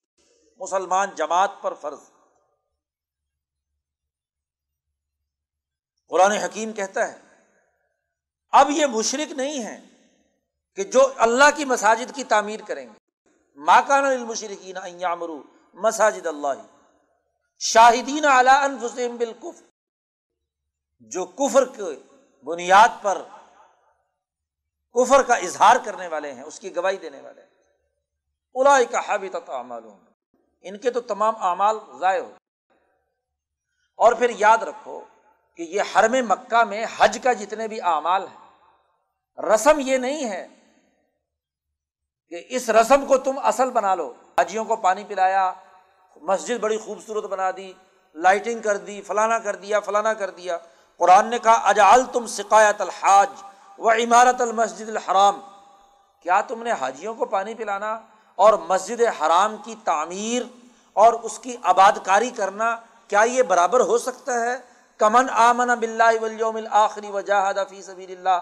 مسلمان 0.58 1.10
جماعت 1.14 1.50
پر 1.62 1.74
فرض۔ 1.74 1.98
قرآن 6.08 6.32
حکیم 6.32 6.72
کہتا 6.72 7.12
ہے، 7.12 7.20
اب 8.52 8.70
یہ 8.70 8.86
مشرق 8.86 9.32
نہیں 9.32 9.64
ہے 9.64 9.80
کہ 10.74 10.84
جو 10.84 11.12
اللہ 11.16 11.44
کی 11.56 11.64
مساجد 11.64 12.14
کی 12.14 12.24
تعمیر 12.24 12.60
کریں 12.66 12.86
گے۔ 12.86 13.02
ماکان 13.56 14.04
المشرقین 14.04 14.76
ایامرو 14.76 15.42
مساجد 15.74 16.26
اللہ 16.26 16.62
شاہدین 17.58 18.24
اعلی 18.24 18.50
انفسم 18.50 19.16
بالکف 19.16 19.71
جو 21.08 21.24
کفر 21.24 21.64
کے 21.64 22.02
بنیاد 22.44 22.88
پر 23.02 23.22
کفر 24.92 25.22
کا 25.22 25.34
اظہار 25.34 25.76
کرنے 25.84 26.08
والے 26.08 26.32
ہیں، 26.32 26.42
اس 26.42 26.60
کی 26.60 26.76
گواہی 26.76 26.96
دینے 26.96 27.20
والے 27.20 27.40
ہیں۔ 27.40 27.48
کا 28.90 29.00
حابط 29.08 29.50
معلوم 29.50 30.04
ان 30.60 30.78
کے 30.78 30.90
تو 30.90 31.00
تمام 31.00 31.34
اعمال 31.40 31.78
ضائع 32.00 32.20
ہو۔ 32.22 32.30
اور 33.96 34.12
پھر 34.12 34.30
یاد 34.30 34.58
رکھو 34.58 35.00
کہ 35.56 35.62
یہ 35.62 35.82
حرم 35.94 36.12
مکہ 36.28 36.64
میں 36.64 36.86
حج 36.96 37.18
کا 37.22 37.32
جتنے 37.32 37.68
بھی 37.68 37.80
اعمال 37.80 38.26
ہیں، 38.26 38.58
رسم 39.42 39.80
یہ 39.80 39.96
نہیں 39.96 40.30
ہے 40.30 40.48
کہ 42.28 42.44
اس 42.48 42.70
رسم 42.70 43.06
کو 43.06 43.18
تم 43.18 43.38
اصل 43.42 43.70
بنا 43.70 43.94
لو۔ 43.94 44.14
حجیوں 44.40 44.64
کو 44.64 44.76
پانی 44.76 45.04
پلایا، 45.08 45.52
مسجد 46.16 46.58
بڑی 46.58 46.78
خوبصورت 46.78 47.24
بنا 47.24 47.50
دی، 47.56 47.72
لائٹنگ 48.14 48.60
کر 48.60 48.76
دی، 48.76 49.02
فلانا 49.02 49.38
کر 49.38 49.56
دیا، 49.56 49.80
فلانا 49.80 50.14
کر 50.14 50.30
دیا۔ 50.30 50.58
قرآن 50.98 51.26
نے 51.26 51.38
کہا 51.38 51.60
اجال 51.64 52.04
تم 52.12 52.26
سقایت 52.26 52.80
الحاج 52.80 53.30
و 53.78 53.90
عمارت 53.90 54.40
المسجد 54.40 54.88
الحرام۔ 54.88 55.40
کیا 56.20 56.40
تم 56.40 56.62
نے 56.62 56.72
حاجیوں 56.72 57.14
کو 57.14 57.24
پانی 57.24 57.54
پلانا 57.54 58.00
اور 58.34 58.54
مسجد 58.54 59.00
حرام 59.00 59.56
کی 59.64 59.74
تعمیر 59.84 60.42
اور 60.92 61.12
اس 61.12 61.38
کی 61.38 61.56
آباد 61.62 61.92
کاری 62.04 62.30
کرنا، 62.30 62.76
کیا 63.08 63.20
یہ 63.20 63.42
برابر 63.42 63.80
ہو 63.80 63.98
سکتا 63.98 64.40
ہے؟ 64.40 64.58
کمن 64.98 65.30
آمن 65.30 66.00
آخری 66.70 67.10
وجاہد 67.10 67.58
فی 67.70 67.82
سبیل 67.82 68.10
اللہ 68.10 68.40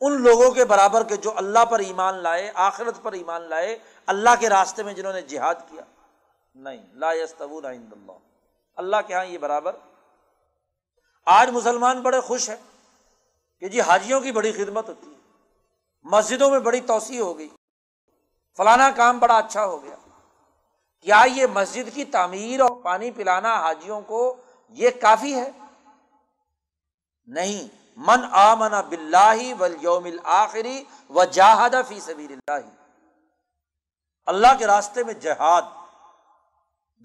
ان 0.00 0.22
لوگوں 0.22 0.50
کے 0.50 0.64
برابر 0.64 1.02
کے 1.02 1.16
جو 1.16 1.32
اللہ 1.36 1.64
پر 1.64 1.78
ایمان 1.78 2.14
لائے، 2.14 2.52
آخرت 2.54 3.02
پر 3.02 3.12
ایمان 3.12 3.42
لائے، 3.42 3.78
اللہ 4.06 4.30
کے 4.40 4.48
راستے 4.48 4.82
میں 4.82 4.94
جنہوں 4.94 5.12
نے 5.12 5.22
جہاد 5.22 5.54
کیا۔ 5.54 5.82
نہیں، 6.54 6.82
لا 6.94 7.12
عند 7.12 7.92
اللہ۔ 7.92 8.12
اللہ 8.76 8.96
کے 9.06 9.14
یہاں 9.14 9.24
یہ 9.24 9.38
برابر 9.38 9.72
آج 11.30 11.50
مسلمان 11.50 12.00
بڑے 12.00 12.20
خوش 12.20 12.48
ہیں 12.48 12.56
کہ 13.60 13.68
جی 13.68 13.80
حاجیوں 13.80 14.20
کی 14.20 14.32
بڑی 14.32 14.52
خدمت 14.52 14.88
ہوتی 14.88 15.06
ہے۔ 15.06 15.18
مسجدوں 16.02 16.50
میں 16.50 16.58
بڑی 16.58 16.80
توسیع 16.80 17.22
ہو 17.22 17.38
گئی۔ 17.38 17.48
فلانا 18.56 18.90
کام 18.90 19.18
بڑا 19.18 19.38
اچھا 19.38 19.66
ہو 19.66 19.82
گیا۔ 19.82 19.96
کیا 21.00 21.24
یہ 21.34 21.46
مسجد 21.46 21.94
کی 21.94 22.04
تعمیر 22.04 22.60
اور 22.60 22.70
پانی 22.82 23.10
پلانا 23.10 23.60
حاجیوں 23.60 24.00
کو 24.00 24.36
یہ 24.68 24.90
کافی 25.00 25.34
ہے؟ 25.34 25.50
نہیں۔ 27.26 27.68
من 27.96 28.24
آمن 28.32 28.72
بلّہ 28.88 29.54
و 29.60 29.66
یوم 29.80 30.06
آخری 30.24 30.84
و 31.10 31.24
جہاد 31.24 31.70
فی 31.88 32.00
سبیر 32.00 32.30
اللہ۔ 32.30 32.68
اللہ 34.26 34.58
کے 34.58 34.66
راستے 34.66 35.04
میں 35.04 35.14
جہاد، 35.14 35.62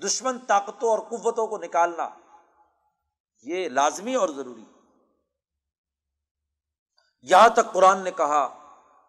دشمن 0.04 0.40
طاقتوں 0.40 0.90
اور 0.90 1.00
قوتوں 1.00 1.48
کو 1.48 1.58
نکالنا۔ 1.58 2.10
یہ 3.44 3.70
لازمی 3.70 4.16
اور 4.16 4.30
ضروری 4.30 4.66
یہاں 7.22 7.50
تک 7.50 7.74
قرآن 7.74 8.00
نے 8.00 8.12
کہا، 8.12 8.50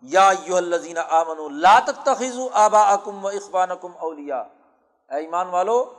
یا 0.01 0.33
یو 0.45 0.57
الزین 0.57 0.99
آمن 0.99 1.61
لا 1.61 1.81
تخذ 1.87 2.39
آبا 2.53 2.93
اکم 2.93 3.25
و 3.25 3.29
اخبان 3.29 3.71
اکم 3.71 3.93
اولیا 3.97 4.41
اے 4.41 5.17
ایمان 5.17 5.49
والو، 5.49 5.95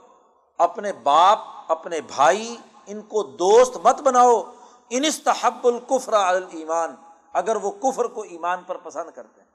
اپنے 0.57 0.93
باپ، 0.93 1.39
اپنے 1.71 2.01
بھائی، 2.01 2.57
ان 2.85 3.01
کو 3.01 3.23
دوست 3.23 3.77
مت 3.77 4.01
بناؤ۔ 4.01 4.43
ان 4.89 5.03
استحب 5.05 5.67
القفر 5.67 6.13
ایمان 6.51 6.95
اگر 7.33 7.55
وہ 7.55 7.71
کفر 7.71 8.05
کو 8.05 8.21
ایمان 8.21 8.63
پر 8.63 8.77
پسند 8.77 9.09
کرتے 9.15 9.41
ہیں۔ 9.41 9.47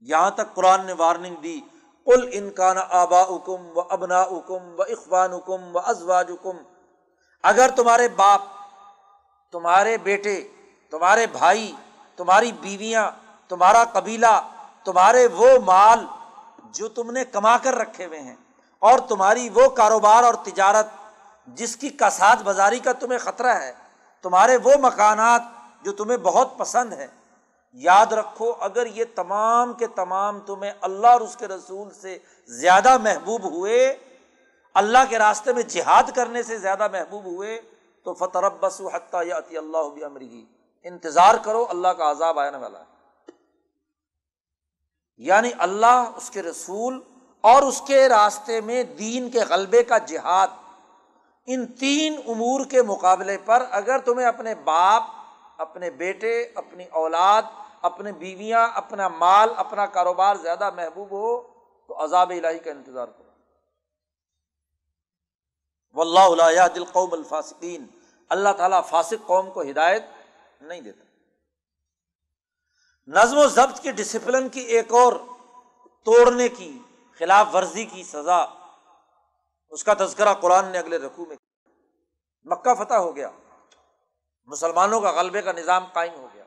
یہاں 0.00 0.30
تک 0.30 0.54
قرآن 0.54 0.84
نے 0.86 0.92
وارننگ 0.92 1.36
دی 1.36 1.60
کل 2.06 2.28
انکان 2.32 2.76
آبا 2.90 3.20
اکم 3.20 3.78
و 3.78 3.80
ابنا 3.80 4.20
اکم 4.20 4.74
و 4.78 4.82
اخبان 4.82 5.32
اکم 5.32 5.76
و 5.76 5.78
ازواج 5.78 6.30
اکم 6.32 6.56
اگر 7.48 7.70
تمہارے 7.76 8.08
باپ، 8.16 8.42
تمہارے 9.54 9.96
بیٹے، 9.98 10.36
تمہارے 10.92 11.26
بھائی، 11.32 11.72
تمہاری 12.18 12.52
بیویاں، 12.60 13.10
تمہارا 13.50 13.84
قبیلہ، 13.92 14.34
تمہارے 14.84 15.26
وہ 15.34 15.48
مال 15.64 16.04
جو 16.74 16.88
تم 16.88 17.10
نے 17.10 17.24
کما 17.32 17.56
کر 17.58 17.74
رکھے 17.74 18.06
ہوئے 18.06 18.20
ہیں، 18.20 18.36
اور 18.82 18.98
تمہاری 19.08 19.48
وہ 19.54 19.68
کاروبار 19.76 20.22
اور 20.22 20.34
تجارت 20.44 20.86
جس 21.58 21.76
کی 21.76 21.88
کساد 21.98 22.42
بازاری 22.44 22.78
کا 22.78 22.92
تمہیں 22.92 23.18
خطرہ 23.18 23.54
ہے، 23.60 23.72
تمہارے 24.24 24.56
وہ 24.64 24.72
مکانات 24.80 25.42
جو 25.84 25.92
تمہیں 25.92 26.18
بہت 26.18 26.56
پسند 26.58 26.92
ہے 26.92 27.06
یاد 27.80 28.12
رکھو 28.12 28.52
اگر 28.60 28.86
یہ 28.86 29.04
تمام 29.14 29.72
کے 29.72 29.86
تمام 29.94 30.38
تمہیں 30.40 30.72
اللہ 30.80 31.06
اور 31.06 31.20
اس 31.20 31.36
کے 31.36 31.48
رسول 31.48 31.88
سے 31.92 32.18
زیادہ 32.50 32.96
محبوب 32.98 33.44
ہوئے 33.44 33.80
اللہ 34.76 34.98
کے 35.08 35.18
راستے 35.18 35.52
میں 35.52 35.62
جہاد 35.62 36.02
کرنے 36.16 36.42
سے 36.42 36.58
زیادہ 36.58 36.88
محبوب 36.92 37.24
ہوئے 37.24 37.60
تو 38.04 38.14
فتح 38.14 38.38
بس 38.60 38.82
حتیٰ 38.92 39.26
یا 39.26 39.36
اللہ 39.36 40.04
امریکی 40.04 40.46
انتظار 40.82 41.34
کرو 41.42 41.66
اللہ 41.70 41.88
کا 41.88 42.10
عذاب 42.10 42.38
آنے 42.38 42.58
والا 42.58 42.80
ہے۔ 42.80 42.84
یعنی 45.16 45.50
اللہ، 45.58 46.10
اس 46.16 46.30
کے 46.30 46.42
رسول 46.42 47.02
اور 47.40 47.62
اس 47.62 47.82
کے 47.86 48.08
راستے 48.08 48.60
میں 48.60 48.82
دین 48.82 49.30
کے 49.30 49.40
غلبے 49.48 49.82
کا 49.82 49.98
جہاد۔ 49.98 50.48
ان 51.46 51.66
تین 51.66 52.20
امور 52.28 52.64
کے 52.64 52.82
مقابلے 52.82 53.38
پر 53.38 53.62
اگر 53.70 53.98
تمہیں 53.98 54.26
اپنے 54.26 54.54
باپ، 54.54 55.02
اپنے 55.58 55.90
بیٹے، 55.90 56.42
اپنی 56.54 56.84
اولاد 56.84 57.42
اپنے 57.82 58.12
بیویاں، 58.12 58.68
اپنا 58.74 59.08
مال، 59.08 59.48
اپنا 59.56 59.86
کاروبار 59.86 60.36
زیادہ 60.36 60.70
محبوب 60.70 61.10
ہو 61.10 61.42
تو 61.86 62.04
عذاب 62.04 62.30
الہی 62.30 62.58
کا 62.58 62.70
انتظار 62.70 63.06
کرو۔ 63.06 63.25
و 65.96 66.00
اللہ 66.00 66.68
دل 66.74 66.84
قوم 66.84 67.12
الفاصقین 67.12 67.86
اللہ 68.28 68.48
تعالیٰ 68.56 68.84
فاسق 68.84 69.26
قوم 69.26 69.50
کو 69.50 69.62
ہدایت 69.62 70.04
نہیں 70.60 70.80
دیتا۔ 70.80 71.04
نظم 73.06 73.38
و 73.38 73.46
ضبط 73.46 73.80
کی 73.80 73.90
ڈسپلن 73.90 74.48
کی 74.48 74.60
ایک 74.60 74.92
اور 74.92 75.12
توڑنے 76.04 76.48
کی، 76.48 76.78
خلاف 77.18 77.54
ورزی 77.54 77.84
کی 77.84 78.04
سزا، 78.04 78.44
اس 79.68 79.84
کا 79.84 79.94
تذکرہ 79.98 80.34
قرآن 80.34 80.66
نے 80.66 80.78
اگلے 80.78 80.98
رقو 80.98 81.26
میں 81.26 81.36
مکہ 82.44 82.84
فتح 82.84 82.94
ہو 82.94 83.16
گیا۔ 83.16 83.30
مسلمانوں 84.46 85.00
کا 85.00 85.10
غلبے 85.10 85.42
کا 85.42 85.52
نظام 85.52 85.84
قائم 85.92 86.14
ہو 86.14 86.28
گیا۔ 86.34 86.44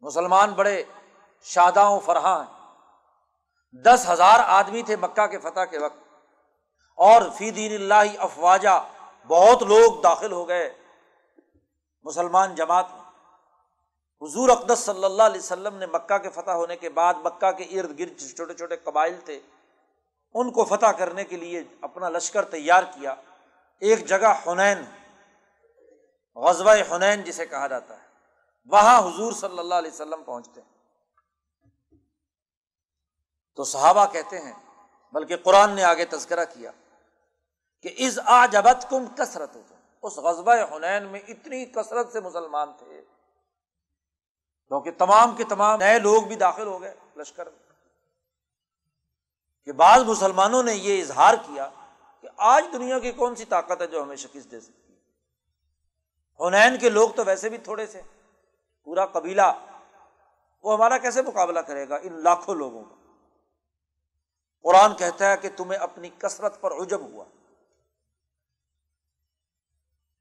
مسلمان 0.00 0.52
بڑے 0.52 0.82
شاداں 1.42 1.90
و 1.90 2.00
فرحاں 2.00 2.44
ہیں۔ 2.44 2.76
دس 3.72 4.06
ہزار 4.08 4.40
آدمی 4.46 4.82
تھے 4.82 4.96
مکہ 4.96 5.26
کے 5.26 5.38
فتح 5.38 5.64
کے 5.70 5.78
وقت۔ 5.78 6.01
اور 6.94 7.22
فی 7.38 7.50
دین 7.50 7.74
اللہ 7.74 8.18
افواجہ 8.18 8.88
بہت 9.26 9.62
لوگ 9.62 10.00
داخل 10.00 10.32
ہو 10.32 10.48
گئے 10.48 10.74
مسلمان 12.02 12.54
جماعت 12.54 12.86
میں۔ 12.90 13.02
حضور 14.22 14.48
اقدس 14.48 14.78
صلی 14.78 15.04
اللہ 15.04 15.22
علیہ 15.22 15.40
وسلم 15.40 15.76
نے 15.76 15.86
مکہ 15.86 16.18
کے 16.18 16.30
فتح 16.30 16.50
ہونے 16.50 16.76
کے 16.76 16.88
بعد 16.88 17.14
مکہ 17.14 17.52
کے 17.52 17.80
ارد 17.80 17.98
گرد 17.98 18.36
چھوٹے 18.36 18.54
چھوٹے 18.54 18.76
قبائل 18.76 19.16
تھے، 19.24 19.40
ان 20.34 20.50
کو 20.50 20.64
فتح 20.64 20.86
کرنے 20.86 21.24
کے 21.24 21.36
لیے 21.36 21.62
اپنا 21.80 22.08
لشکر 22.08 22.44
تیار 22.44 22.82
کیا۔ 22.82 23.14
ایک 23.80 24.06
جگہ 24.06 24.34
حنین 24.46 24.78
غزبۂ 26.36 26.78
حنین 26.90 27.22
جسے 27.22 27.46
کہا 27.46 27.66
جاتا 27.66 28.02
ہے۔ 28.02 28.06
وہاں 28.64 29.02
حضور 29.02 29.32
صلی 29.32 29.58
اللہ 29.58 29.74
علیہ 29.74 29.90
وسلم 29.90 30.22
پہنچتے 30.22 30.60
ہیں۔ 30.60 30.72
تو 33.56 33.64
صحابہ 33.64 34.06
کہتے 34.12 34.38
ہیں، 34.38 34.52
بلکہ 35.12 35.36
قرآن 35.36 35.70
نے 35.70 35.84
آگے 35.84 36.04
تذکرہ 36.04 36.44
کیا 36.44 36.70
کہ 37.82 37.94
از 37.98 38.18
آ 38.24 38.46
جبت 38.46 38.90
کم 38.90 39.04
کثرت 39.18 39.56
اس 40.02 40.16
غزبۂ 40.18 40.56
حنین 40.72 41.06
میں 41.06 41.20
اتنی 41.28 41.64
کثرت 41.64 42.12
سے 42.12 42.20
مسلمان 42.20 42.72
تھے۔ 42.78 43.02
کیونکہ 44.68 44.90
تمام 44.98 45.36
کے 45.36 45.44
تمام 45.44 45.78
نئے 45.78 45.98
لوگ 45.98 46.22
بھی 46.22 46.36
داخل 46.36 46.66
ہو 46.66 46.82
گئے 46.82 46.94
لشکر 47.16 47.46
میں۔ 47.46 47.58
کہ 49.64 49.72
بعض 49.72 50.02
مسلمانوں 50.02 50.62
نے 50.62 50.74
یہ 50.74 51.02
اظہار 51.02 51.34
کیا 51.34 51.68
کہ 52.20 52.28
آج 52.36 52.64
دنیا 52.72 52.98
کی 52.98 53.12
کون 53.12 53.34
سی 53.34 53.44
طاقت 53.44 53.82
ہے 53.82 53.86
جو 53.86 54.02
ہمیں 54.02 54.16
شکست 54.16 54.50
دے 54.50 54.60
سکتی 54.60 54.92
ہے۔ 54.92 54.98
حنین 56.46 56.78
کے 56.78 56.88
لوگ 56.88 57.10
تو 57.10 57.24
ویسے 57.24 57.48
بھی 57.48 57.58
تھوڑے 57.58 57.86
سے۔ 57.86 58.02
پورا 58.84 59.06
قبیلہ۔ 59.06 59.66
وہ 60.62 60.74
ہمارا 60.74 60.98
کیسے 60.98 61.22
مقابلہ 61.22 61.60
کرے 61.60 61.88
گا؟ 61.88 61.96
ان 61.96 62.22
لاکھوں 62.22 62.54
لوگوں 62.54 62.84
کا۔ 62.84 62.94
قرآن 64.62 64.96
کہتا 64.96 65.30
ہے 65.30 65.36
کہ 65.36 65.48
تمہیں 65.56 65.78
اپنی 65.78 66.10
کثرت 66.18 66.60
پر 66.60 66.70
عجب 66.70 67.00
ہوا۔ 67.00 67.24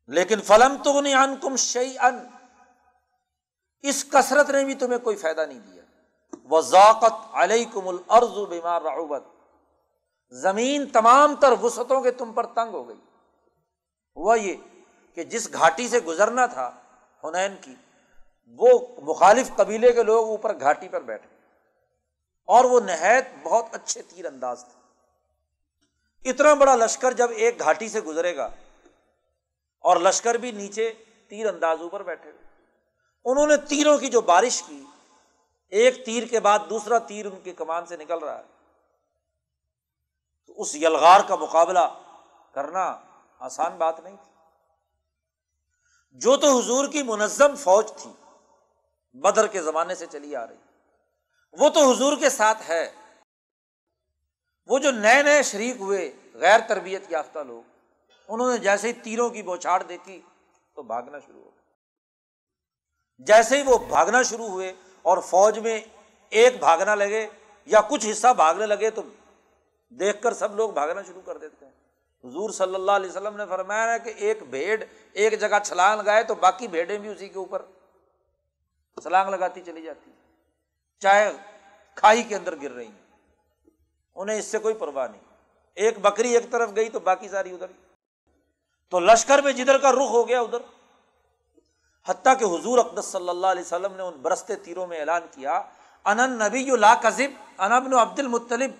لیکن 0.07 0.41
فلم 0.41 0.83
تو 0.83 0.97
ان 0.97 1.35
کم 1.41 1.55
شعی 1.55 1.97
ان 1.99 2.27
اس 3.81 4.05
کثرت 4.09 4.49
نے 4.49 4.63
بھی 4.63 4.75
تمہیں 4.75 4.99
کوئی 4.99 5.15
فائدہ 5.15 5.45
نہیں 5.45 5.59
دیا۔ 5.59 5.83
وہ 6.43 6.61
ذاکت 6.61 7.35
علیہ 7.35 7.65
کم 7.73 7.87
الرز 7.87 8.49
بیمار 8.49 8.81
رعوبت۔ 8.81 9.23
زمین 10.29 10.89
تمام 10.89 11.35
تر 11.35 11.51
وسعتوں 11.51 12.01
کے 12.01 12.11
تم 12.11 12.33
پر 12.33 12.45
تنگ 12.45 12.69
ہو 12.73 12.87
گئی۔ 12.87 12.99
ہوا 14.15 14.35
یہ 14.35 14.53
کہ 15.13 15.23
جس 15.23 15.53
گھاٹی 15.53 15.87
سے 15.87 15.99
گزرنا 15.99 16.45
تھا 16.45 16.71
ہنین 17.23 17.55
کی، 17.61 17.75
وہ 18.47 18.79
مخالف 19.01 19.51
قبیلے 19.55 19.91
کے 19.91 20.03
لوگ 20.03 20.27
اوپر 20.27 20.59
گھاٹی 20.59 20.87
پر 20.89 21.01
بیٹھے۔ 21.01 21.35
اور 22.45 22.65
وہ 22.65 22.79
نہایت 22.79 23.27
بہت 23.43 23.65
اچھے 23.71 24.01
تیر 24.01 24.25
انداز 24.25 24.65
تھے۔ 24.65 24.81
اتنا 26.29 26.53
بڑا 26.53 26.75
لشکر 26.75 27.11
جب 27.11 27.27
ایک 27.31 27.59
گھاٹی 27.59 27.89
سے 27.89 28.01
گزرے 28.01 28.35
گا 28.35 28.49
اور 29.81 29.97
لشکر 29.97 30.35
بھی 30.35 30.51
نیچے 30.51 30.93
تیر 31.27 31.49
اندازوں 31.49 31.89
پر 31.89 32.03
بیٹھے 32.03 32.31
انہوں 33.25 33.47
نے 33.47 33.57
تیروں 33.57 33.97
کی 33.97 34.07
جو 34.07 34.21
بارش 34.21 34.63
کی، 34.67 34.83
ایک 35.69 36.05
تیر 36.05 36.27
کے 36.27 36.39
بعد 36.39 36.59
دوسرا 36.69 36.97
تیر 36.97 37.25
ان 37.25 37.39
کی 37.39 37.53
کمان 37.53 37.85
سے 37.85 37.97
نکل 37.97 38.19
رہا 38.19 38.37
ہے۔ 38.37 38.43
تو 40.47 40.61
اس 40.61 40.75
یلغار 40.75 41.19
کا 41.27 41.35
مقابلہ 41.35 42.03
کرنا 42.53 42.99
آسان 43.39 43.77
بات 43.77 43.99
نہیں 43.99 44.15
تھی۔ 44.15 44.31
جو 46.11 46.37
تو 46.37 46.59
حضور 46.59 46.87
کی 46.87 47.03
منظم 47.03 47.55
فوج 47.55 47.91
تھی، 47.97 48.11
بدر 49.13 49.47
کے 49.47 49.61
زمانے 49.61 49.95
سے 49.95 50.05
چلی 50.11 50.35
آ 50.35 50.47
رہی۔ 50.47 50.55
وہ 51.53 51.69
تو 51.69 51.91
حضور 51.91 52.17
کے 52.17 52.29
ساتھ 52.29 52.69
ہے۔ 52.69 52.91
وہ 54.65 54.79
جو 54.79 54.91
نئے 54.91 55.23
نئے 55.23 55.43
شریک 55.43 55.75
ہوئے، 55.79 56.11
غیر 56.33 56.59
تربیت 56.67 57.03
یافتہ 57.09 57.39
لوگ۔ 57.39 57.70
انہوں 58.33 58.51
نے 58.51 58.57
جیسے 58.57 58.87
ہی 58.87 58.93
تیروں 58.93 59.29
کی 59.29 59.43
بوچھاڑ 59.43 59.83
دیکھی 59.83 60.21
تو 60.75 60.83
بھاگنا 60.83 61.19
شروع 61.19 61.43
ہو 61.43 61.49
گیا۔ 61.49 61.61
جیسے 63.17 63.57
ہی 63.57 63.63
وہ 63.63 63.77
بھاگنا 63.77 64.23
شروع 64.23 64.47
ہوئے 64.47 64.73
اور 65.01 65.17
فوج 65.17 65.59
میں 65.59 65.81
ایک 66.29 66.59
بھاگنا 66.59 66.95
لگے 66.95 67.27
یا 67.65 67.81
کچھ 67.81 68.07
حصہ 68.11 68.33
بھاگنے 68.33 68.65
لگے 68.65 68.89
تو 68.89 69.01
دیکھ 69.89 70.21
کر 70.21 70.33
سب 70.33 70.55
لوگ 70.55 70.71
بھاگنا 70.71 71.01
شروع 71.01 71.21
کر 71.25 71.37
دیتے 71.37 71.65
ہیں۔ 71.65 71.73
حضور 72.23 72.49
صلی 72.49 72.75
اللہ 72.75 72.91
علیہ 72.91 73.09
وسلم 73.09 73.35
نے 73.35 73.43
فرمایا 73.49 73.97
کہ 73.97 74.13
ایک 74.17 74.43
بھیڑ 74.43 74.83
ایک 75.13 75.39
جگہ 75.39 75.59
چھلانگ 75.65 76.01
لگائے 76.01 76.23
تو 76.23 76.35
باقی 76.35 76.67
بھیڑیں 76.67 76.97
بھی 76.97 77.09
اسی 77.09 77.29
کے 77.29 77.39
اوپر 77.39 77.61
چھلانگ 79.01 79.29
لگاتی 79.29 79.61
چلی 79.61 79.81
جاتی 79.81 80.11
چاہے 80.99 81.31
کھائی 81.95 82.23
کے 82.23 82.35
اندر 82.35 82.55
گر 82.61 82.71
رہی 82.71 82.87
ہیں۔ 82.87 83.27
انہیں 84.15 84.39
اس 84.39 84.45
سے 84.45 84.57
کوئی 84.57 84.73
پرواہ 84.73 85.07
نہیں۔ 85.07 85.21
ایک 85.75 85.99
بکری 85.99 86.33
ایک 86.33 86.51
طرف 86.51 86.69
گئی 86.75 86.89
تو 86.89 86.99
باقی 86.99 87.29
ساری 87.29 87.53
ادھر۔ 87.53 87.67
تو 88.91 88.99
لشکر 88.99 89.41
میں 89.41 89.51
جدھر 89.51 89.77
کا 89.77 89.91
رخ 89.91 90.09
ہو 90.09 90.27
گیا 90.27 90.41
ادھر۔ 90.41 90.57
حتیٰ 92.05 92.39
کہ 92.39 92.45
حضور 92.45 92.77
اقدس 92.77 93.05
صلی 93.05 93.29
اللہ 93.29 93.47
علیہ 93.47 93.61
وسلم 93.61 93.93
نے 93.93 94.03
ان 94.03 94.13
برستے 94.13 94.55
تیروں 94.55 94.87
میں 94.87 94.99
اعلان 94.99 95.21
کیا 95.31 95.61
انن 96.05 96.31
نبی 96.31 96.65
لا 96.65 96.95
کذب 96.95 97.61
انبن 97.61 97.93
عبد 97.93 98.19
المطلب۔ 98.19 98.71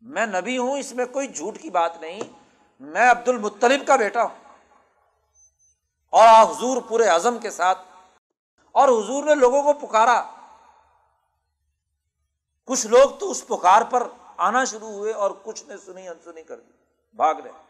میں 0.00 0.26
نبی 0.26 0.58
ہوں، 0.58 0.78
اس 0.78 0.92
میں 0.92 1.04
کوئی 1.04 1.28
جھوٹ 1.28 1.58
کی 1.58 1.70
بات 1.70 2.00
نہیں، 2.00 2.20
میں 2.80 3.10
عبد 3.10 3.28
المطلب 3.28 3.86
کا 3.86 3.96
بیٹا 3.96 4.22
ہوں۔ 4.22 4.54
اور 6.10 6.50
حضور 6.50 6.82
پورے 6.88 7.08
اعظم 7.08 7.38
کے 7.38 7.50
ساتھ۔ 7.50 7.78
اور 8.72 8.88
حضور 8.88 9.24
نے 9.24 9.34
لوگوں 9.34 9.62
کو 9.62 9.86
پکارا۔ 9.86 10.22
کچھ 12.64 12.86
لوگ 12.86 13.10
تو 13.10 13.30
اس 13.30 13.46
پکار 13.46 13.82
پر 13.82 14.08
آنا 14.36 14.64
شروع 14.64 14.88
ہوئے 14.88 15.12
اور 15.12 15.30
کچھ 15.42 15.64
نے 15.64 15.76
سنی 15.76 16.08
انسنی 16.08 16.42
کر 16.42 16.60
دی، 16.60 16.72
بھاگ 17.14 17.34
رہے۔ 17.34 17.65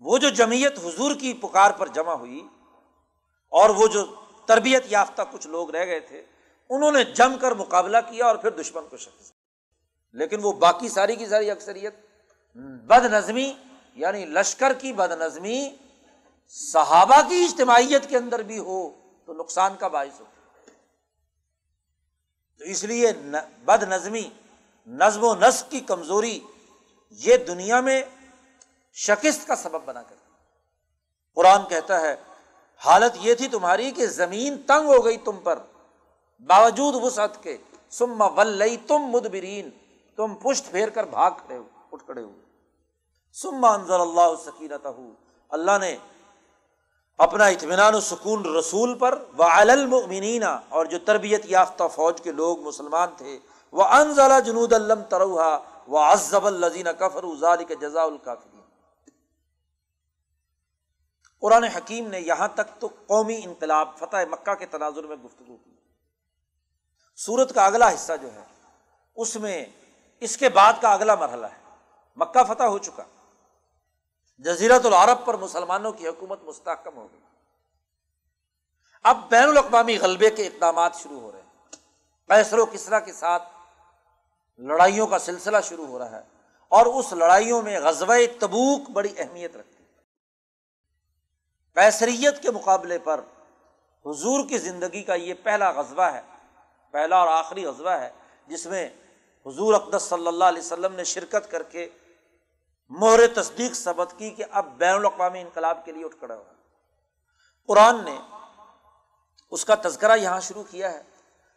وہ 0.00 0.18
جو 0.18 0.28
جمعیت 0.28 0.78
حضور 0.78 1.14
کی 1.14 1.32
پکار 1.34 1.70
پر 1.70 1.86
جمع 1.86 2.14
ہوئی 2.14 2.40
اور 3.52 3.70
وہ 3.70 3.86
جو 3.86 4.04
تربیت 4.46 4.84
یافتہ 4.86 5.22
کچھ 5.30 5.46
لوگ 5.46 5.70
رہ 5.70 5.84
گئے 5.86 6.00
تھے، 6.00 6.22
انہوں 6.70 6.92
نے 6.92 7.04
جم 7.04 7.36
کر 7.40 7.52
مقابلہ 7.52 7.96
کیا 8.10 8.26
اور 8.26 8.36
پھر 8.36 8.50
دشمن 8.50 8.88
کو 8.88 8.96
شکست 8.96 9.32
لیکن 10.14 10.40
وہ 10.42 10.52
باقی 10.52 10.88
ساری 10.88 11.16
کی 11.16 11.26
ساری 11.26 11.50
اکثریت 11.50 11.94
بد 12.86 13.04
نظمی 13.04 13.52
یعنی 13.94 14.24
لشکر 14.24 14.72
کی 14.72 14.92
بد 14.92 15.12
نظمی 15.12 15.70
صحابہ 16.48 17.20
کی 17.28 17.44
اجتماعیت 17.44 18.08
کے 18.08 18.16
اندر 18.16 18.42
بھی 18.42 18.58
ہو 18.58 18.90
تو 19.26 19.32
نقصان 19.32 19.76
کا 19.76 19.88
باعث 19.88 20.20
ہو۔ 20.20 20.24
تو 22.60 22.64
اس 22.64 22.84
لیے 22.84 23.12
بد 23.64 23.82
نظمی 23.82 24.28
نظم 24.86 25.24
و 25.24 25.34
نسق 25.34 25.70
کی 25.70 25.80
کمزوری 25.80 26.40
یہ 27.10 27.36
دنیا 27.36 27.80
میں 27.80 28.02
شکست 28.92 29.46
کا 29.46 29.56
سبب 29.56 29.80
بنا 29.84 30.02
کر۔ 30.02 30.14
قرآن 31.34 31.60
کہتا 31.68 32.00
ہے، 32.00 32.16
حالت 32.84 33.16
یہ 33.20 33.34
تھی 33.34 33.48
تمہاری 33.48 33.90
کہ 33.90 34.06
زمین 34.06 34.58
تنگ 34.66 34.86
ہو 34.86 35.04
گئی 35.04 35.16
تم 35.16 35.36
پر۔ 35.36 35.58
باوجود 36.40 36.94
وسعت 36.94 37.42
کے۔ 37.42 37.56
سما 37.90 38.26
ولئی 38.26 38.76
تم 38.76 38.98
مدبرین۔ 38.98 39.70
تم 40.16 40.34
پشت 40.34 40.70
پھیر 40.70 40.88
کر 40.88 41.04
بھاگ 41.04 41.30
کھڑے 41.30 41.56
ہو، 41.56 41.62
اٹھ 41.92 42.04
کھڑے 42.04 42.22
ہوئے 42.22 42.40
سما 43.32 43.68
انضر 43.68 44.00
اللہ 44.00 44.36
سکینت 44.44 44.86
اللہ 45.48 45.78
نے 45.80 45.96
اپنا 47.18 47.46
اطمینان 47.46 47.94
و 47.94 48.00
سکون 48.00 48.56
رسول 48.56 48.98
پر۔ 48.98 49.24
و 49.38 49.42
المؤمنین۔ 49.42 50.42
اور 50.68 50.84
جو 50.84 50.98
تربیت 50.98 51.42
یافتہ 51.44 51.82
فوج 51.94 52.20
کے 52.20 52.32
لوگ 52.32 52.60
مسلمان 52.60 53.08
تھے۔ 53.16 53.38
وہ 53.72 53.84
انزلہ 53.84 54.40
جنود 54.40 54.72
الم 54.72 55.02
تروہا 55.02 55.58
و 55.88 55.98
ازب 55.98 56.46
الزین 56.46 56.86
کفر 56.98 57.24
ازال 57.24 57.64
کے 57.64 57.74
جزا 57.74 58.02
الکافرین۔ 58.02 58.59
قرآن 61.40 61.64
حکیم 61.64 62.08
نے 62.08 62.20
یہاں 62.20 62.48
تک 62.48 62.80
تو 62.80 62.88
قومی 63.06 63.40
انقلاب، 63.44 63.88
فتح 63.98 64.16
مکہ 64.30 64.54
کے 64.54 64.66
تناظر 64.66 65.04
میں 65.04 65.16
گفتگو 65.16 65.56
کی۔ 65.56 65.70
سورت 67.16 67.54
کا 67.54 67.66
اگلا 67.66 67.94
حصہ 67.94 68.12
جو 68.22 68.34
ہے، 68.34 68.44
اس 69.16 69.36
میں 69.36 69.64
اس 70.20 70.36
کے 70.36 70.48
بعد 70.48 70.72
کا 70.80 70.92
اگلا 70.92 71.14
مرحلہ 71.14 71.46
ہے۔ 71.46 71.76
مکہ 72.16 72.44
فتح 72.44 72.62
ہو 72.62 72.78
چکا۔ 72.78 73.02
جزیرت 74.38 74.86
العرب 74.86 75.26
پر 75.26 75.36
مسلمانوں 75.36 75.92
کی 75.92 76.08
حکومت 76.08 76.42
مستحکم 76.42 76.96
ہو 76.96 77.08
گئی۔ 77.12 77.20
اب 79.02 79.16
بین 79.28 79.48
الاقوامی 79.48 79.98
غلبے 79.98 80.30
کے 80.30 80.46
اقدامات 80.46 80.96
شروع 80.96 81.20
ہو 81.20 81.32
رہے 81.32 81.42
ہیں۔ 81.42 81.76
پیسر 82.26 82.58
و 82.58 82.66
کسرا 82.66 83.00
کے 83.00 83.12
ساتھ 83.12 83.42
لڑائیوں 84.58 85.06
کا 85.06 85.18
سلسلہ 85.18 85.56
شروع 85.64 85.86
ہو 85.86 85.98
رہا 85.98 86.10
ہے۔ 86.10 86.22
اور 86.68 86.86
اس 86.86 87.12
لڑائیوں 87.12 87.62
میں 87.62 87.80
غزب 87.80 88.12
تبوک 88.40 88.90
بڑی 88.90 89.14
اہمیت 89.16 89.56
رکھتی 89.56 89.79
ہے 91.76 91.80
پیسریت 91.80 92.42
کے 92.42 92.50
مقابلے 92.50 92.98
پر 92.98 93.20
حضور 94.04 94.48
کی 94.48 94.58
زندگی 94.58 95.02
کا 95.02 95.14
یہ 95.14 95.34
پہلا 95.42 95.70
غزبہ 95.70 96.02
ہے، 96.04 96.20
پہلا 96.94 97.16
اور 97.16 97.28
آخری 97.28 97.64
غزبہ 97.66 97.90
ہے، 97.90 98.10
جس 98.46 98.66
میں 98.66 98.88
حضور 99.46 99.74
اقدس 99.74 100.02
صلی 100.02 100.26
اللہ 100.26 100.44
علیہ 100.44 100.62
وسلم 100.62 100.94
نے 100.94 101.04
شرکت 101.04 101.50
کر 101.50 101.62
کے 101.62 101.88
مہر 102.90 103.26
تصدیق 103.34 103.74
ثبت 103.74 104.14
کی 104.18 104.30
کہ 104.30 104.44
اب 104.50 104.66
بین 104.78 104.94
الاقوامی 104.94 105.40
انقلاب 105.40 105.84
کے 105.84 105.92
لیے 105.92 106.04
اٹھ 106.04 106.16
کھڑا 106.18 106.34
ہوا 106.34 106.52
قرآن 107.68 108.04
نے 108.04 108.16
اس 109.52 109.64
کا 109.64 109.74
تذکرہ 109.82 110.16
یہاں 110.16 110.40
شروع 110.40 110.62
کیا 110.70 110.92
ہے، 110.92 111.02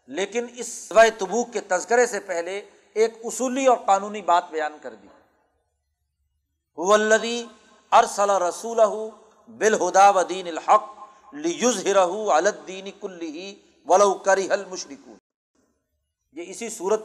لیکن 0.10 0.48
اس 0.56 0.68
سوائے 0.88 1.10
تبوک 1.18 1.52
کے 1.53 1.61
تذکرے 1.68 2.06
سے 2.06 2.19
پہلے 2.19 2.61
ایک 2.95 3.14
اصولی 3.23 3.65
اور 3.65 3.77
قانونی 3.85 4.22
بات 4.22 4.49
بیان 4.52 4.77
کر 4.81 4.94
دی۔ 4.94 5.07
ولدی 6.77 7.45
ارسل 7.91 8.30
رسول 8.41 8.80
بالہدا 9.47 10.09
و 10.09 10.23
دین 10.23 10.47
الحق 10.47 10.83
لیز 11.33 11.87
ہرہ 11.87 12.31
الدین 12.31 12.87
کلی 13.01 13.61
ولو 13.85 14.13
کری 14.13 14.49
حل 14.51 14.63
یہ 16.31 16.43
اسی 16.47 16.69
صورت 16.69 17.03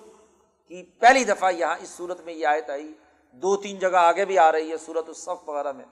کی 0.68 0.82
پہلی 0.82 1.24
دفعہ 1.24 1.52
یہاں 1.52 1.76
اس 1.80 1.88
صورت 1.88 2.20
میں 2.20 2.34
یہ 2.34 2.46
آیت 2.46 2.70
آئی۔ 2.70 2.92
دو 3.32 3.56
تین 3.56 3.78
جگہ 3.78 3.96
آگے 3.96 4.24
بھی 4.24 4.38
آ 4.38 4.52
رہی 4.52 4.72
ہے 4.72 4.78
سورت 4.78 5.08
الصف 5.08 5.48
وغیرہ 5.48 5.72
میں۔ 5.72 5.84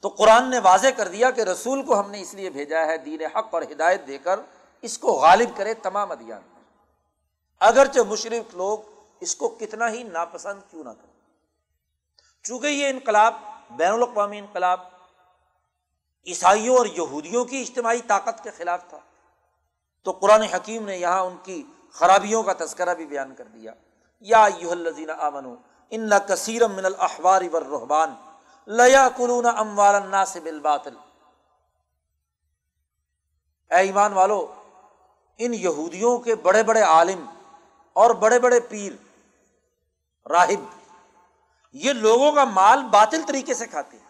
تو 0.00 0.08
قرآن 0.08 0.50
نے 0.50 0.58
واضح 0.58 0.86
کر 0.96 1.08
دیا 1.08 1.30
کہ 1.30 1.40
رسول 1.40 1.82
کو 1.82 2.00
ہم 2.00 2.10
نے 2.10 2.20
اس 2.20 2.34
لیے 2.34 2.50
بھیجا 2.50 2.86
ہے 2.86 2.98
دین 2.98 3.22
حق 3.22 3.48
اور 3.50 3.62
ہدایت 3.62 4.06
دے 4.06 4.18
کر 4.18 4.40
اس 4.82 4.98
کو 4.98 5.12
غالب 5.12 5.56
کرے 5.56 5.74
تمام 5.74 6.10
ادیان۔ 6.10 6.42
اگرچہ 7.60 8.00
مشرق 8.08 8.54
لوگ 8.54 8.78
اس 9.20 9.36
کو 9.36 9.48
کتنا 9.48 9.90
ہی 9.90 10.02
ناپسند 10.02 10.60
کیوں 10.70 10.84
نہ 10.84 10.90
کریں۔ 10.90 11.20
چونکہ 12.42 12.66
یہ 12.66 12.88
انقلاب 12.88 13.34
بین 13.70 13.92
الاقوامی 13.92 14.38
انقلاب 14.38 14.80
عیسائیوں 16.26 16.76
اور 16.76 16.86
یہودیوں 16.86 17.44
کی 17.44 17.60
اجتماعی 17.60 18.00
طاقت 18.06 18.44
کے 18.44 18.50
خلاف 18.50 18.88
تھا۔ 18.88 18.98
تو 20.02 20.10
قرآن 20.10 20.42
حکیم 20.42 20.84
نے 20.84 20.96
یہاں 20.96 21.20
ان 21.20 21.36
کی 21.42 21.62
خرابیوں 21.92 22.42
کا 22.42 22.52
تذکرہ 22.58 22.94
بھی 22.94 23.06
بیان 23.06 23.34
کر 23.34 23.44
دیا۔ 23.44 23.72
یا 24.20 24.48
یو 24.58 24.70
الزین 24.70 25.10
امن 25.10 25.54
ان 25.90 26.10
کثیر 26.28 26.68
من 26.68 26.84
الحوار 26.84 27.42
رحبان 27.42 28.14
لیا 28.66 29.08
کلون 29.16 29.46
ام 29.46 29.78
والنا 29.78 30.24
سے 30.24 30.40
بال 30.40 30.60
باطل 30.60 30.96
اے 33.70 33.76
ایمان 33.76 34.12
والو، 34.12 34.54
ان 35.38 35.54
یہودیوں 35.54 36.18
کے 36.18 36.34
بڑے 36.34 36.62
بڑے 36.62 36.82
عالم 36.82 37.26
اور 37.92 38.10
بڑے 38.10 38.38
بڑے 38.38 38.60
پیر، 38.60 38.92
راہب 40.28 40.75
یہ 41.72 41.92
لوگوں 41.92 42.32
کا 42.32 42.44
مال 42.44 42.82
باطل 42.82 43.22
طریقے 43.28 43.54
سے 43.54 43.66
کھاتے 43.66 43.98
ہیں۔ 43.98 44.06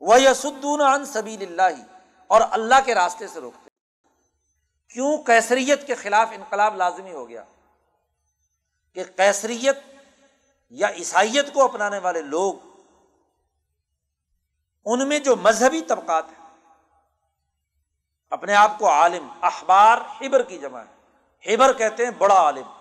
وہ 0.00 0.20
یسدون 0.20 0.80
ان 0.80 1.04
سبیل 1.04 1.42
اللہ 1.42 1.82
اور 2.26 2.40
اللہ 2.50 2.74
کے 2.84 2.94
راستے 2.94 3.28
سے 3.28 3.40
روکتے 3.40 3.70
کیوں؟ 4.88 5.18
کیسریت 5.18 5.86
کے 5.86 5.94
خلاف 5.94 6.28
انقلاب 6.32 6.76
لازمی 6.76 7.12
ہو 7.12 7.28
گیا۔ 7.28 7.44
کہ 8.94 9.04
کیسریت 9.04 9.78
یا 10.70 10.88
عیسائیت 10.88 11.52
کو 11.52 11.64
اپنانے 11.64 11.98
والے 11.98 12.22
لوگ 12.22 12.54
ان 14.84 15.08
میں 15.08 15.18
جو 15.18 15.36
مذہبی 15.36 15.82
طبقات 15.82 16.24
ہیں، 16.28 16.70
اپنے 18.30 18.54
آپ 18.54 18.78
کو 18.78 18.90
عالم 18.90 19.28
اخبار 19.40 19.98
ہبر 20.20 20.42
کی 20.42 20.58
جمع 20.58 20.80
ہے۔ 20.80 20.96
ہبر 21.54 21.72
کہتے 21.72 22.04
ہیں 22.04 22.10
بڑا 22.10 22.34
عالم۔ 22.34 22.72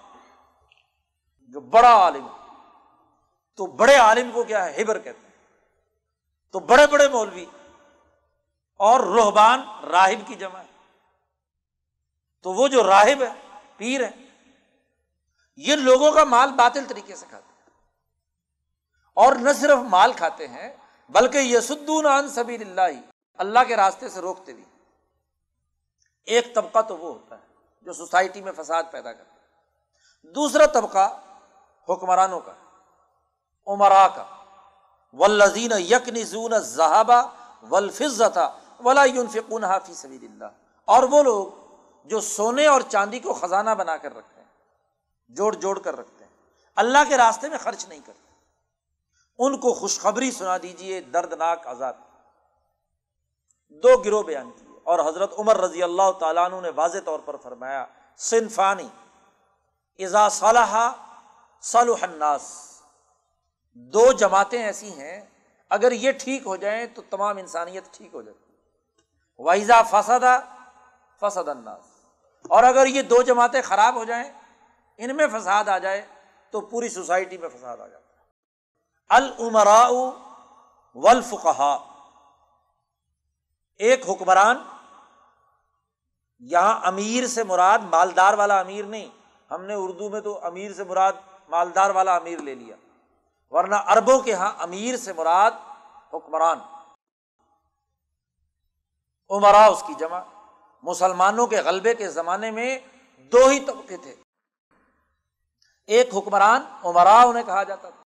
جو 1.41 1.59
بڑا 1.59 1.93
عالم 1.93 2.25
ہے۔ 2.25 2.44
تو 3.55 3.65
بڑے 3.65 3.95
عالم 3.95 4.31
کو 4.31 4.43
کیا 4.43 4.65
ہے؟ 4.65 4.81
ہبر 4.81 4.99
کہتے 4.99 5.19
ہیں۔ 5.19 5.53
تو 6.51 6.59
بڑے 6.59 6.87
بڑے 6.87 7.07
مولوی 7.07 7.45
اور 8.75 8.99
روحبان 8.99 9.85
راہب 9.91 10.27
کی 10.27 10.35
جمع 10.35 10.59
ہے۔ 10.59 10.93
تو 12.41 12.53
وہ 12.53 12.67
جو 12.67 12.83
راہب 12.83 13.23
ہے، 13.23 13.59
پیر 13.77 14.03
ہے، 14.03 14.11
یہ 15.55 15.75
لوگوں 15.75 16.11
کا 16.11 16.23
مال 16.23 16.51
باطل 16.51 16.85
طریقے 16.87 17.15
سے 17.15 17.25
کھاتے 17.29 17.53
ہیں۔ 17.53 17.69
اور 19.13 19.35
نہ 19.35 19.49
صرف 19.53 19.77
مال 19.77 20.13
کھاتے 20.13 20.47
ہیں، 20.47 20.75
بلکہ 21.09 21.37
یسدون 21.37 22.05
عن 22.05 22.29
سبیل 22.29 22.61
اللہ 22.61 22.99
اللہ 23.33 23.59
کے 23.67 23.75
راستے 23.75 24.09
سے 24.09 24.21
روکتے 24.21 24.53
بھی 24.53 24.63
ایک 26.25 26.55
طبقہ 26.55 26.81
تو 26.81 26.97
وہ 26.97 27.13
ہوتا 27.13 27.37
ہے 27.37 27.45
جو 27.81 27.93
سوسائٹی 27.93 28.41
میں 28.41 28.51
فساد 28.51 28.83
پیدا 28.91 29.13
کرتا 29.13 29.33
ہے۔ 29.33 29.35
دوسرا 30.31 30.65
طبقہ 30.65 31.21
حکمرانوں 31.89 32.39
کا۔ 32.39 32.64
عمرا 33.67 34.07
کا 34.07 34.25
ولزین 35.13 35.71
یک 35.77 36.09
نزون 36.09 36.53
ولفظتا 37.69 38.49
ولا 38.85 39.03
فکون 39.33 39.63
حافی 39.63 39.93
سبیل 39.93 40.23
اللہ 40.23 40.45
اور 40.85 41.03
وہ 41.03 41.23
لوگ 41.23 41.47
جو 42.07 42.21
سونے 42.21 42.67
اور 42.67 42.81
چاندی 42.81 43.19
کو 43.19 43.33
خزانہ 43.33 43.69
بنا 43.69 43.97
کر 43.97 44.15
رکھتے 44.15 44.41
ہیں، 44.41 44.47
جوڑ 45.27 45.55
جوڑ 45.55 45.79
کر 45.79 45.97
رکھتے 45.97 46.25
ہیں، 46.25 46.31
اللہ 46.75 46.97
کے 47.09 47.17
راستے 47.17 47.49
میں 47.49 47.57
خرچ 47.57 47.87
نہیں 47.87 47.99
کرتے۔ 48.05 48.25
ان 49.39 49.57
کو 49.57 49.73
خوشخبری 49.73 50.31
سنا 50.31 50.57
دیجیے 50.57 51.01
دردناک 51.01 51.67
آزاد 51.67 51.93
دو 53.69 53.97
گروہ 53.97 54.23
بیان 54.23 54.51
کیے۔ 54.51 54.79
اور 54.83 54.99
حضرت 54.99 55.33
عمر 55.39 55.57
رضی 55.57 55.83
اللہ 55.83 56.11
تعالیٰ 56.19 56.45
عنہ 56.45 56.61
نے 56.61 56.69
واضح 56.75 56.97
طور 57.05 57.19
پر 57.25 57.35
فرمایا، 57.43 57.85
صنفانی 58.17 58.89
ازا 60.03 60.29
صلاح 60.29 60.91
صالح 61.61 61.95
الناس۔ 62.01 62.74
دو 63.75 64.11
جماعتیں 64.11 64.63
ایسی 64.63 64.89
ہیں، 64.89 65.21
اگر 65.69 65.91
یہ 65.91 66.11
ٹھیک 66.11 66.45
ہو 66.45 66.55
جائیں 66.55 66.85
تو 66.85 67.01
تمام 67.01 67.37
انسانیت 67.37 67.83
ٹھیک 67.91 68.13
ہو 68.13 68.21
جاتی 68.21 68.51
وائزا 69.39 69.81
فسدا 69.81 70.39
فسد 71.21 71.47
الناس۔ 71.47 71.85
اور 72.49 72.63
اگر 72.63 72.85
یہ 72.85 73.01
دو 73.01 73.21
جماعتیں 73.21 73.61
خراب 73.61 73.95
ہو 73.95 74.03
جائیں، 74.03 74.31
ان 74.97 75.15
میں 75.15 75.27
فساد 75.27 75.67
آ 75.67 75.77
جائے 75.77 76.05
تو 76.49 76.61
پوری 76.61 76.89
سوسائٹی 76.89 77.37
میں 77.37 77.49
فساد 77.49 77.77
آ 77.77 77.87
جاتا 77.87 77.97
ہے۔ 77.97 78.05
ولفقہ 80.95 81.79
ایک 83.77 84.09
حکمران، 84.09 84.63
یہاں 86.39 86.79
امیر 86.83 87.27
سے 87.27 87.43
مراد 87.43 87.79
مالدار 87.79 88.33
والا 88.33 88.59
امیر 88.59 88.85
نہیں۔ 88.85 89.09
ہم 89.51 89.63
نے 89.63 89.73
اردو 89.73 90.09
میں 90.09 90.21
تو 90.21 90.39
امیر 90.45 90.73
سے 90.73 90.83
مراد 90.83 91.13
مالدار 91.49 91.89
والا 91.89 92.15
امیر 92.15 92.39
لے 92.39 92.55
لیا۔ 92.55 92.75
ورنہ 93.51 93.75
اربوں 93.75 94.19
کے 94.19 94.31
یہاں 94.31 94.51
امیر 94.57 94.97
سے 94.97 95.13
مراد 95.13 95.51
حکمران۔ 96.13 96.59
عمرا 99.29 99.65
اس 99.65 99.83
کی 99.87 99.93
جمع، 99.93 100.19
مسلمانوں 100.83 101.47
کے 101.47 101.61
غلبے 101.61 101.93
کے 101.95 102.09
زمانے 102.09 102.51
میں 102.51 102.77
دو 103.31 103.47
ہی 103.47 103.59
طبقے 103.59 103.97
تھے۔ 103.97 104.15
ایک 105.87 106.13
حکمران 106.15 106.61
عمرا 106.83 107.21
انہیں 107.21 107.43
کہا 107.43 107.63
جاتا 107.63 107.89
تھا، 107.89 108.03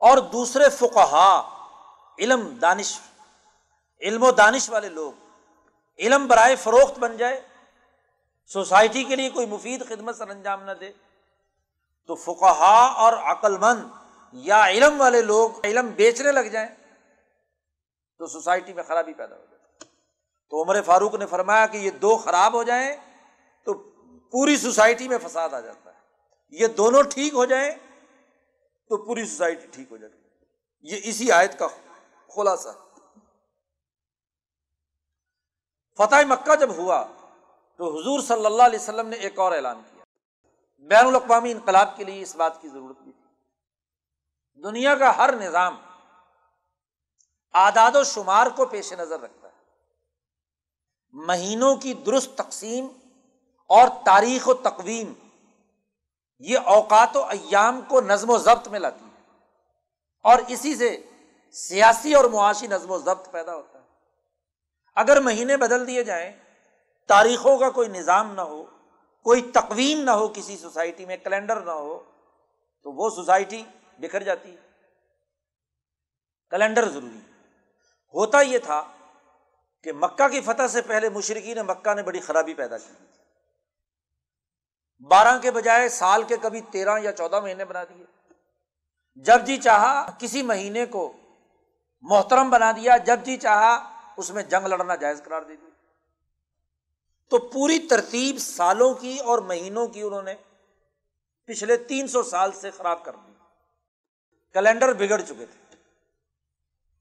اور 0.00 0.18
دوسرے 0.18 0.68
فقہا، 0.70 1.30
علم 2.18 2.46
دانش، 2.62 2.98
علم 4.00 4.22
و 4.22 4.30
دانش 4.30 4.70
والے 4.70 4.88
لوگ۔ 4.88 5.12
علم 5.98 6.26
برائے 6.26 6.56
فروخت 6.56 6.98
بن 6.98 7.16
جائے، 7.16 7.40
سوسائٹی 8.50 9.04
کے 9.04 9.16
لیے 9.16 9.30
کوئی 9.30 9.46
مفید 9.46 9.88
خدمت 9.88 10.16
سر 10.16 10.28
انجام 10.28 10.62
نہ 10.62 10.72
دے۔ 10.72 10.92
تو 12.08 12.14
فقہا 12.14 12.78
اور 12.96 13.12
عقل 13.12 13.56
مند 13.58 13.88
یا 14.34 14.68
علم 14.68 15.00
والے 15.00 15.22
لوگ 15.22 15.50
علم 15.64 15.86
بیچنے 15.86 16.32
لگ 16.32 16.40
جائیں 16.40 16.68
تو 18.18 18.26
سوسائٹی 18.26 18.72
میں 18.72 18.82
خرابی 18.82 19.12
پیدا 19.14 19.36
ہو 19.36 19.44
جائے 19.50 19.84
تو 20.50 20.62
عمر 20.62 20.82
فاروق 20.82 21.14
نے 21.14 21.26
فرمایا 21.26 21.66
کہ 21.66 21.76
یہ 21.76 21.90
دو 21.90 22.16
خراب 22.16 22.54
ہو 22.54 22.62
جائیں 22.62 22.96
تو 23.64 23.74
پوری 24.18 24.56
سوسائٹی 24.56 25.08
میں 25.08 25.18
فساد 25.18 25.48
آ 25.48 25.60
جاتا 25.60 25.90
ہے۔ 25.94 25.98
یہ 26.48 26.66
دونوں 26.66 27.02
ٹھیک 27.02 27.34
ہو 27.34 27.44
جائیں 27.44 27.70
تو 28.88 28.96
پوری 29.04 29.26
سوسائٹی 29.26 29.66
ٹھیک 29.66 29.86
ہو 29.90 29.96
جاتی 29.96 30.18
یہ 30.80 31.00
اسی 31.04 31.32
آیت 31.32 31.58
کا 31.58 31.68
خلاصہ 32.34 32.68
فتح 35.98 36.24
مکہ 36.28 36.56
جب 36.56 36.70
ہوا 36.76 37.06
تو 37.76 38.00
حضور 38.00 38.20
صلی 38.20 38.46
اللہ 38.46 38.62
علیہ 38.62 38.78
وسلم 38.78 39.08
نے 39.08 39.16
ایک 39.16 39.38
اور 39.38 39.52
اعلان 39.52 39.82
کیا۔ 39.90 40.04
بین 40.78 41.06
الاقوامی 41.06 41.52
انقلاب 41.52 41.96
کے 41.96 42.04
لیے 42.04 42.22
اس 42.22 42.36
بات 42.36 42.62
کی 42.62 42.68
ضرورت 42.68 42.98
بھی 42.98 43.12
تھی۔ 43.12 43.23
دنیا 44.62 44.94
کا 44.94 45.16
ہر 45.16 45.36
نظام 45.36 45.76
آداد 47.52 47.92
و 47.94 48.04
شمار 48.04 48.46
کو 48.46 48.66
پیش 48.66 48.92
نظر 48.92 49.20
رکھتا 49.20 49.48
ہے۔ 49.48 49.52
مہینوں 51.12 51.76
کی 51.76 51.94
درست 51.94 52.30
تقسیم 52.34 52.86
اور 53.68 53.88
تاریخ 54.04 54.48
و 54.48 54.54
تقویم 54.54 55.12
یہ 56.38 56.58
اوقات 56.58 57.16
و 57.16 57.24
ایام 57.24 57.80
کو 57.88 58.00
نظم 58.00 58.30
و 58.30 58.38
ضبط 58.38 58.68
میں 58.68 58.80
لاتی 58.80 59.04
ہے۔ 59.04 59.20
اور 60.22 60.38
اسی 60.48 60.76
سے 60.76 61.02
سیاسی 61.52 62.14
اور 62.14 62.24
معاشی 62.24 62.66
نظم 62.66 62.90
و 62.90 62.98
ضبط 62.98 63.30
پیدا 63.30 63.54
ہوتا 63.54 63.78
ہے۔ 63.78 63.84
اگر 64.94 65.20
مہینے 65.20 65.56
بدل 65.56 65.86
دیے 65.86 66.04
جائیں، 66.04 66.32
تاریخوں 67.08 67.58
کا 67.58 67.70
کوئی 67.70 67.88
نظام 67.88 68.34
نہ 68.34 68.40
ہو، 68.40 68.64
کوئی 69.22 69.42
تقویم 69.42 70.00
نہ 70.00 70.10
ہو 70.10 70.28
کسی 70.28 70.56
سوسائٹی 70.56 71.04
میں، 71.04 71.16
کیلنڈر 71.16 71.60
نہ 71.60 71.70
ہو، 71.70 72.02
تو 72.82 72.92
وہ 72.92 73.10
سوسائٹی 73.10 73.64
بکھر 73.98 74.22
جاتی 74.22 74.50
ہے۔ 74.50 74.56
کیلنڈر 76.50 76.88
ضروری 76.88 77.18
ہوتا 78.14 78.40
یہ 78.40 78.58
تھا 78.58 78.82
کہ 79.82 79.92
مکہ 79.92 80.28
کی 80.28 80.40
فتح 80.40 80.68
سے 80.68 80.82
پہلے 80.82 81.08
مشرقی 81.08 81.54
نے 81.54 81.62
مکہ 81.62 81.94
نے 81.94 82.02
بڑی 82.02 82.20
خرابی 82.20 82.54
پیدا 82.54 82.78
کی 82.78 82.92
بارہ 85.00 85.38
کے 85.38 85.50
بجائے 85.50 85.88
سال 85.88 86.22
کے 86.22 86.36
کبھی 86.42 86.60
تیرہ 86.60 86.98
یا 87.02 87.12
چودہ 87.12 87.40
مہینے 87.40 87.64
بنا 87.64 87.84
دیے۔ 87.84 88.04
جب 89.14 89.46
جی 89.46 89.56
چاہا 89.56 90.10
کسی 90.18 90.42
مہینے 90.42 90.86
کو 90.86 91.12
محترم 92.02 92.50
بنا 92.50 92.72
دیا، 92.72 92.96
جب 92.96 93.20
جی 93.24 93.36
چاہا 93.36 93.98
اس 94.16 94.30
میں 94.30 94.42
جنگ 94.42 94.66
لڑنا 94.66 94.94
جائز 94.94 95.22
قرار 95.24 95.42
دے 95.42 95.56
دیا۔ 95.56 95.70
تو 97.30 97.38
پوری 97.38 97.78
ترتیب 97.78 98.38
سالوں 98.38 98.94
کی 98.94 99.18
اور 99.18 99.38
مہینوں 99.38 99.86
کی 99.86 100.02
انہوں 100.02 100.22
نے 100.22 100.34
پچھلے 101.44 101.76
تین 101.76 102.06
سو 102.06 102.22
سال 102.22 102.52
سے 102.52 102.70
خراب 102.70 103.04
کر 103.04 103.16
دی۔ 103.26 103.33
کیلنڈر 104.54 104.92
بگڑ 104.92 105.20
چکے 105.20 105.46
تھے۔ 105.46 105.76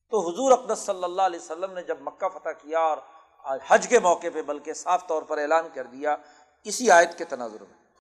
تو 0.10 0.30
حضور 0.30 0.52
اقدس 0.52 0.80
صلی 0.80 1.04
اللہ 1.04 1.22
علیہ 1.22 1.40
وسلم 1.40 1.74
نے 1.74 1.84
جب 1.84 2.02
مکہ 2.02 2.30
فتح 2.30 2.50
کیا 2.50 2.80
اور 2.80 2.98
حج 3.68 3.88
کے 3.88 4.00
موقع 4.00 4.28
پہ 4.34 4.42
بلکہ 4.42 4.74
صاف 4.74 5.08
طور 5.08 5.22
پر 5.22 5.38
اعلان 5.38 5.68
کر 5.74 5.84
دیا، 5.84 6.16
اسی 6.64 6.92
آیت 6.92 7.18
کے 7.18 7.26
تناظر 7.26 7.62
میں۔ 7.62 8.00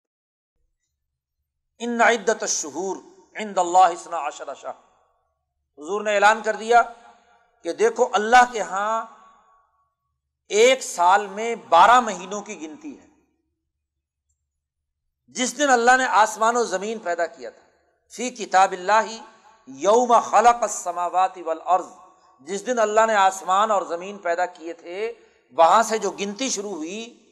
ان 1.78 2.00
عدت 2.00 2.44
شہور 2.48 2.96
عند 3.36 3.58
اللہ 3.58 3.78
اسنا 3.78 4.28
عشر 4.28 4.54
شاہ۔ 4.54 4.72
حضور 5.78 6.02
نے 6.02 6.14
اعلان 6.14 6.42
کر 6.42 6.56
دیا 6.56 6.82
کہ 7.62 7.72
دیکھو 7.72 8.08
اللہ 8.12 8.52
کے 8.52 8.60
ہاں 8.60 9.06
ایک 10.48 10.82
سال 10.82 11.26
میں 11.26 11.54
بارہ 11.68 12.00
مہینوں 12.00 12.42
کی 12.42 12.60
گنتی 12.60 13.00
ہے۔ 13.00 13.06
جس 15.28 15.58
دن 15.58 15.70
اللہ 15.70 15.96
نے 15.96 16.04
آسمان 16.04 16.56
و 16.56 16.64
زمین 16.64 16.98
پیدا 16.98 17.26
کیا 17.26 17.50
تھا۔ 17.50 17.62
فی 18.10 18.30
کتاب 18.30 18.72
اللہ 18.72 19.02
ہی 19.04 19.20
یوم 19.68 20.20
خلق 20.20 20.62
السماوات 20.62 21.38
والارض۔ 21.46 21.86
جس 22.40 22.66
دن 22.66 22.78
اللہ 22.78 23.06
نے 23.06 23.14
آسمان 23.14 23.70
اور 23.70 23.82
زمین 23.82 24.18
پیدا 24.18 24.46
کیے 24.46 24.72
تھے، 24.72 25.12
وہاں 25.50 25.82
سے 25.82 25.98
جو 25.98 26.10
گنتی 26.10 26.48
شروع 26.48 26.70
ہوئی، 26.70 27.22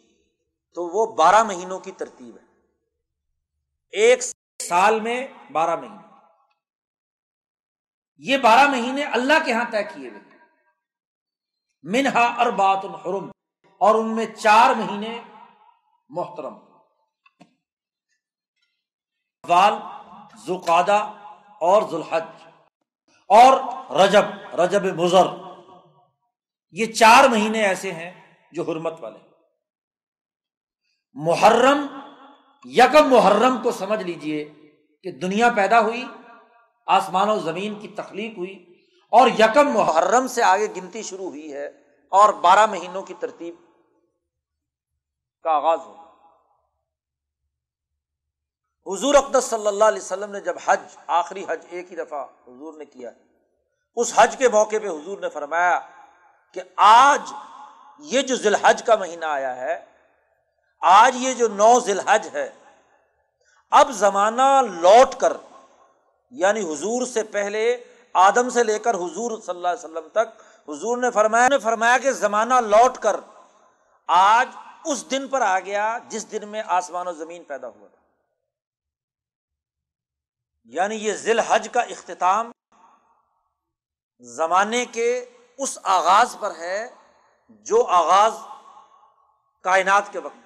تو 0.77 0.86
وہ 0.86 1.06
بارہ 1.15 1.43
مہینوں 1.43 1.78
کی 1.78 1.93
ترتیب 1.93 2.36
ہے۔ 2.36 2.44
ایک 3.93 4.23
سال 4.69 5.01
میں 5.01 5.27
بارہ 5.52 5.77
مہینے۔ 5.77 6.02
یہ 8.16 8.36
بارہ 8.36 8.69
مہینے 8.69 9.05
اللہ 9.05 9.44
کے 9.44 9.51
یہاں 9.51 9.65
طے 9.70 9.82
کیے 9.85 10.09
ہوئے 10.09 10.20
منہا 11.82 12.24
اربات 12.40 12.85
الحرم، 12.85 13.31
اور 13.81 13.94
ان 13.94 14.15
میں 14.16 14.27
چار 14.27 14.74
مہینے 14.74 15.20
محترم۔ 16.09 16.55
وال 19.48 19.74
زقادہ 20.47 21.12
اور 21.65 21.82
ذوالحج 21.91 22.23
اور 23.31 23.53
رجب 23.97 24.24
رجب 24.61 24.85
مضر۔ 24.95 25.27
یہ 26.74 26.93
چار 26.93 27.28
مہینے 27.28 27.62
ایسے 27.62 27.93
ہیں 27.93 28.11
جو 28.53 28.62
حرمت 28.62 29.01
والے 29.01 29.19
محرم، 31.16 31.86
یکم 32.65 33.09
محرم 33.11 33.62
کو 33.62 33.73
سمجھ 33.73 34.03
لیجیے 34.03 34.45
کہ 35.05 35.12
دنیا 35.12 35.49
پیدا 35.57 35.81
ہوئی، 35.81 36.05
آسمان 36.86 37.28
و 37.31 37.39
زمین 37.39 37.74
کی 37.81 37.89
تخلیق 37.89 38.39
ہوئی 38.39 38.55
اور 39.12 39.28
یکم 39.39 39.73
محرم 39.73 40.27
سے 40.27 40.43
آگے 40.43 40.66
گنتی 40.77 41.03
شروع 41.03 41.28
ہوئی 41.28 41.53
ہے 41.53 41.66
اور 42.12 42.32
بارہ 42.32 42.66
مہینوں 42.66 43.03
کی 43.03 43.15
ترتیب 43.15 43.55
کا 45.45 45.51
آغاز 45.51 45.81
ہو 45.86 46.04
حضور 48.86 49.15
اقدس 49.15 49.44
صلی 49.44 49.66
اللہ 49.66 49.85
علیہ 49.85 50.02
وسلم 50.02 50.31
نے 50.31 50.40
جب 50.40 50.56
حج، 50.65 50.81
آخری 51.06 51.44
حج 51.48 51.65
ایک 51.69 51.90
ہی 51.90 51.97
دفعہ 51.97 52.23
حضور 52.23 52.74
نے 52.74 52.85
کیا 52.85 53.11
اس 53.97 54.12
حج 54.16 54.36
کے 54.36 54.48
موقع 54.48 54.77
پہ 54.82 54.89
حضور 54.89 55.19
نے 55.19 55.28
فرمایا 55.28 55.78
کہ 56.56 56.62
آج 56.86 57.32
یہ 58.12 58.23
جو 58.23 58.36
ذی 58.36 58.48
الحج 58.48 58.82
کا 58.82 58.97
مہینہ 58.97 59.24
آیا 59.24 59.55
ہے، 59.56 59.78
آج 60.82 61.16
یہ 61.16 61.35
جو 61.35 61.48
نو 61.48 61.78
ذی 61.81 61.93
الحج 61.93 62.28
ہے، 62.32 62.48
اب 63.73 63.90
زمانہ 63.94 64.51
لوٹ 64.81 65.15
کر 65.20 65.32
یعنی 66.32 66.61
حضور 66.73 67.06
سے 67.06 67.23
پہلے، 67.32 67.65
آدم 68.15 68.48
سے 68.51 68.62
لے 68.62 68.78
کر 68.78 68.94
حضور 68.94 69.39
صلی 69.40 69.56
اللہ 69.56 69.69
علیہ 69.69 69.85
وسلم 69.85 70.09
تک، 70.12 70.43
حضور 70.69 70.98
نے 70.98 71.11
فرمایا 71.11 71.48
نے 71.48 71.59
فرمایا 71.59 71.98
کہ 71.98 72.12
زمانہ 72.12 72.61
لوٹ 72.66 72.98
کر، 72.98 73.16
آج 74.09 74.48
اس 74.85 75.11
دن 75.11 75.28
پر 75.28 75.40
آ 75.40 75.59
گیا 75.61 75.98
جس 76.09 76.31
دن 76.32 76.48
میں 76.48 76.62
آسمان 76.66 77.09
و 77.09 77.12
زمین 77.15 77.43
پیدا 77.43 77.69
ہوا 77.69 77.86
تھا۔ 77.89 78.02
یعنی 80.65 80.95
یہ 80.95 81.12
ذیل 81.12 81.41
حج 81.41 81.69
کا 81.73 81.81
اختتام 81.81 82.51
زمانے 84.19 84.85
کے 84.86 85.24
اس 85.59 85.78
آغاز 85.82 86.36
پر 86.41 86.57
ہے 86.59 86.95
جو 87.49 87.86
آغاز 87.86 88.32
کائنات 89.62 90.12
کے 90.12 90.19
وقت 90.19 90.45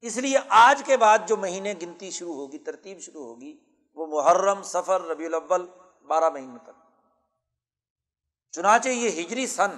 اس 0.00 0.16
لیے 0.16 0.38
آج 0.48 0.82
کے 0.86 0.96
بعد 0.96 1.18
جو 1.26 1.36
مہینے 1.36 1.74
گنتی 1.82 2.10
شروع 2.10 2.34
ہوگی، 2.34 2.58
ترتیب 2.58 3.00
شروع 3.00 3.24
ہوگی، 3.24 3.60
وہ 3.94 4.06
محرم 4.06 4.62
سفر 4.62 5.00
ربیع 5.00 5.26
الاول، 5.26 5.66
بارہ 6.06 6.28
مہینے 6.28 6.58
تک۔ 6.62 6.92
چنانچہ 8.52 8.88
یہ 8.88 9.22
ہجری 9.22 9.46
سن 9.46 9.70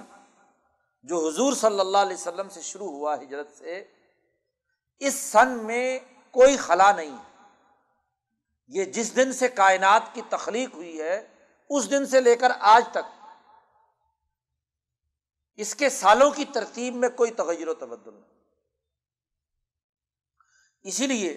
جو 1.03 1.27
حضور 1.27 1.53
صلی 1.53 1.79
اللہ 1.79 1.97
علیہ 1.97 2.17
وسلم 2.17 2.49
سے 2.49 2.61
شروع 2.61 2.87
ہوا، 2.87 3.15
ہجرت 3.21 3.57
سے، 3.57 3.87
اس 4.99 5.13
سن 5.13 5.49
میں 5.49 5.99
کوئی 6.31 6.57
خلا 6.57 6.91
نہیں 6.91 7.11
ہے۔ 7.11 7.32
یہ 8.73 8.85
جس 8.93 9.15
دن 9.15 9.33
سے 9.33 9.47
کائنات 9.49 10.13
کی 10.13 10.21
تخلیق 10.29 10.75
ہوئی 10.75 11.01
ہے، 11.01 11.15
اس 11.69 11.89
دن 11.91 12.05
سے 12.05 12.21
لے 12.21 12.35
کر 12.35 12.51
آج 12.59 12.83
تک، 12.91 13.05
اس 15.59 15.73
کے 15.75 15.89
سالوں 15.89 16.29
کی 16.31 16.45
ترتیب 16.53 16.95
میں 16.95 17.09
کوئی 17.09 17.31
تغیر 17.31 17.67
و 17.67 17.73
تبدل 17.73 18.13
نہیں۔ 18.13 18.31
اسی 20.85 21.07
لیے 21.07 21.33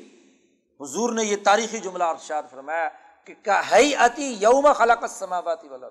حضور 0.81 1.13
نے 1.13 1.25
یہ 1.25 1.37
تاریخی 1.45 1.79
جملہ 1.79 2.05
ارشاد 2.05 2.43
فرمایا 2.51 2.89
کہ 3.25 3.35
ہے 3.73 3.83
یوم 4.19 4.73
خلق 4.73 5.05
سماواتی 5.11 5.69
والا 5.69 5.89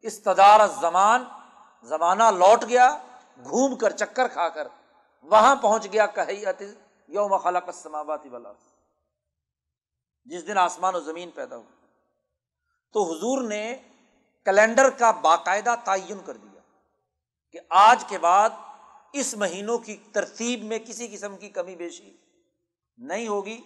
استدار 0.00 0.60
زمان 0.80 1.24
زمانہ 1.88 2.30
لوٹ 2.30 2.64
گیا، 2.68 2.88
گھوم 3.44 3.74
کر، 3.76 3.90
چکر 3.96 4.28
کھا 4.28 4.48
کر، 4.48 4.68
وہاں 5.22 5.54
پہنچ 5.56 5.86
گیا 5.92 6.06
کہ 6.06 6.66
یوم 7.08 7.36
خلق 7.36 7.70
سماواتی 7.74 8.28
والا 8.28 8.52
جس 10.24 10.46
دن 10.46 10.58
آسمان 10.58 10.94
و 10.94 11.00
زمین 11.00 11.30
پیدا 11.30 11.56
ہو 11.56 11.62
تو 12.92 13.12
حضور 13.12 13.42
نے 13.42 13.76
کیلنڈر 14.44 14.90
کا 14.90 15.10
باقاعدہ 15.10 15.74
تعین 15.84 16.18
کر 16.24 16.36
دیا 16.36 16.60
کہ 17.52 17.58
آج 17.68 18.04
کے 18.08 18.18
بعد 18.18 18.50
اس 19.12 19.34
مہینوں 19.34 19.78
کی 19.78 19.96
ترتیب 20.12 20.64
میں 20.64 20.78
کسی 20.78 21.08
قسم 21.08 21.36
کی 21.36 21.48
کمی 21.48 21.76
بیشی 21.76 22.16
نہیں 22.96 23.28
ہوگی۔ 23.28 23.60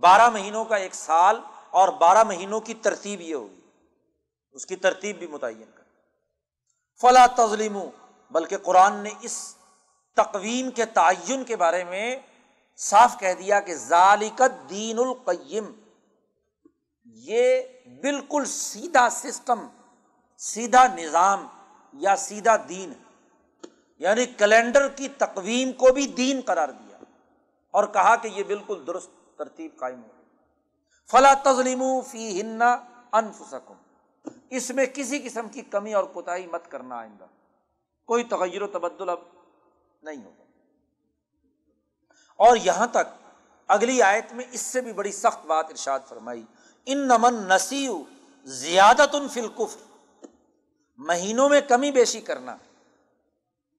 بارہ 0.00 0.30
مہینوں 0.30 0.64
کا 0.64 0.76
ایک 0.76 0.94
سال 0.94 1.40
اور 1.70 1.88
بارہ 1.88 2.24
مہینوں 2.24 2.60
کی 2.60 2.74
ترتیب 2.74 3.20
یہ 3.20 3.34
ہوگی۔ 3.34 3.60
اس 4.52 4.66
کی 4.66 4.76
ترتیب 4.76 5.18
بھی 5.18 5.26
متعین 5.26 5.70
کر۔ 5.74 5.82
فلاں 7.00 7.26
تزلیم 7.36 7.78
بلکہ 8.30 8.58
قرآن 8.58 8.96
نے 8.96 9.10
اس 9.20 9.56
تقویم 10.16 10.70
کے 10.70 10.84
تعین 10.84 11.44
کے 11.44 11.56
بارے 11.56 11.84
میں 11.84 12.16
صاف 12.76 13.16
کہہ 13.20 13.32
دیا 13.32 13.60
کہ 13.60 13.74
ذالکت 13.74 14.70
دین 14.70 14.98
القیم۔ 14.98 15.83
یہ 17.04 17.62
بالکل 18.02 18.44
سیدھا 18.44 19.10
سسٹم، 19.10 19.66
سیدھا 20.36 20.86
نظام 20.94 21.46
یا 21.92 22.16
سیدھا 22.16 22.56
دین 22.68 22.92
یعنی 23.98 24.26
کیلنڈر 24.26 24.88
کی 24.88 25.08
تقویم 25.08 25.72
کو 25.72 25.92
بھی 25.92 26.06
دین 26.06 26.40
قرار 26.46 26.68
دیا 26.68 26.98
اور 27.70 27.84
کہا 27.84 28.16
کہ 28.16 28.28
یہ 28.28 28.42
بالکل 28.42 28.84
درست 28.86 29.38
ترتیب 29.38 29.76
قائم 29.76 30.02
ہو۔ 30.02 30.08
فلاں 31.10 31.34
تزلیم 31.42 31.82
فی 32.10 32.40
انف 33.12 33.42
سکم 33.50 33.74
اس 34.50 34.70
میں 34.70 34.86
کسی 34.86 35.18
قسم 35.18 35.48
کی 35.48 35.62
کمی 35.62 35.94
اور 35.94 36.04
کوتاہی 36.04 36.46
مت 36.46 36.70
کرنا 36.70 36.96
آئندہ۔ 36.96 37.26
کوئی 38.06 38.24
تغیر 38.24 38.62
و 38.62 38.66
تبدل 38.66 39.08
اب 39.08 39.20
نہیں 40.02 40.24
ہوگا۔ 40.24 40.44
اور 42.36 42.56
یہاں 42.56 42.86
تک 42.86 43.32
اگلی 43.68 44.02
آیت 44.02 44.32
میں 44.32 44.44
اس 44.52 44.60
سے 44.60 44.80
بھی 44.80 44.92
بڑی 44.92 45.12
سخت 45.12 45.46
بات 45.46 45.66
ارشاد 45.70 46.00
فرمائی۔ 46.08 46.44
ان 46.86 47.06
نمن 47.08 47.34
نسیو 47.48 48.02
زیادہ 48.46 49.04
تن 49.12 49.28
فلکف 49.28 49.76
مہینوں 50.98 51.48
میں 51.48 51.60
کمی 51.60 51.90
بیشی 51.90 52.20
کرنا، 52.20 52.56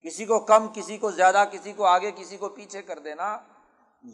کسی 0.04 0.24
کو 0.24 0.38
کم، 0.40 0.66
کسی 0.68 0.98
کو 0.98 1.10
زیادہ، 1.10 1.44
کسی 1.52 1.72
کو 1.72 1.84
آگے، 1.84 2.10
کسی 2.12 2.36
کو 2.36 2.48
پیچھے 2.48 2.82
کر 2.82 2.98
دینا، 2.98 3.36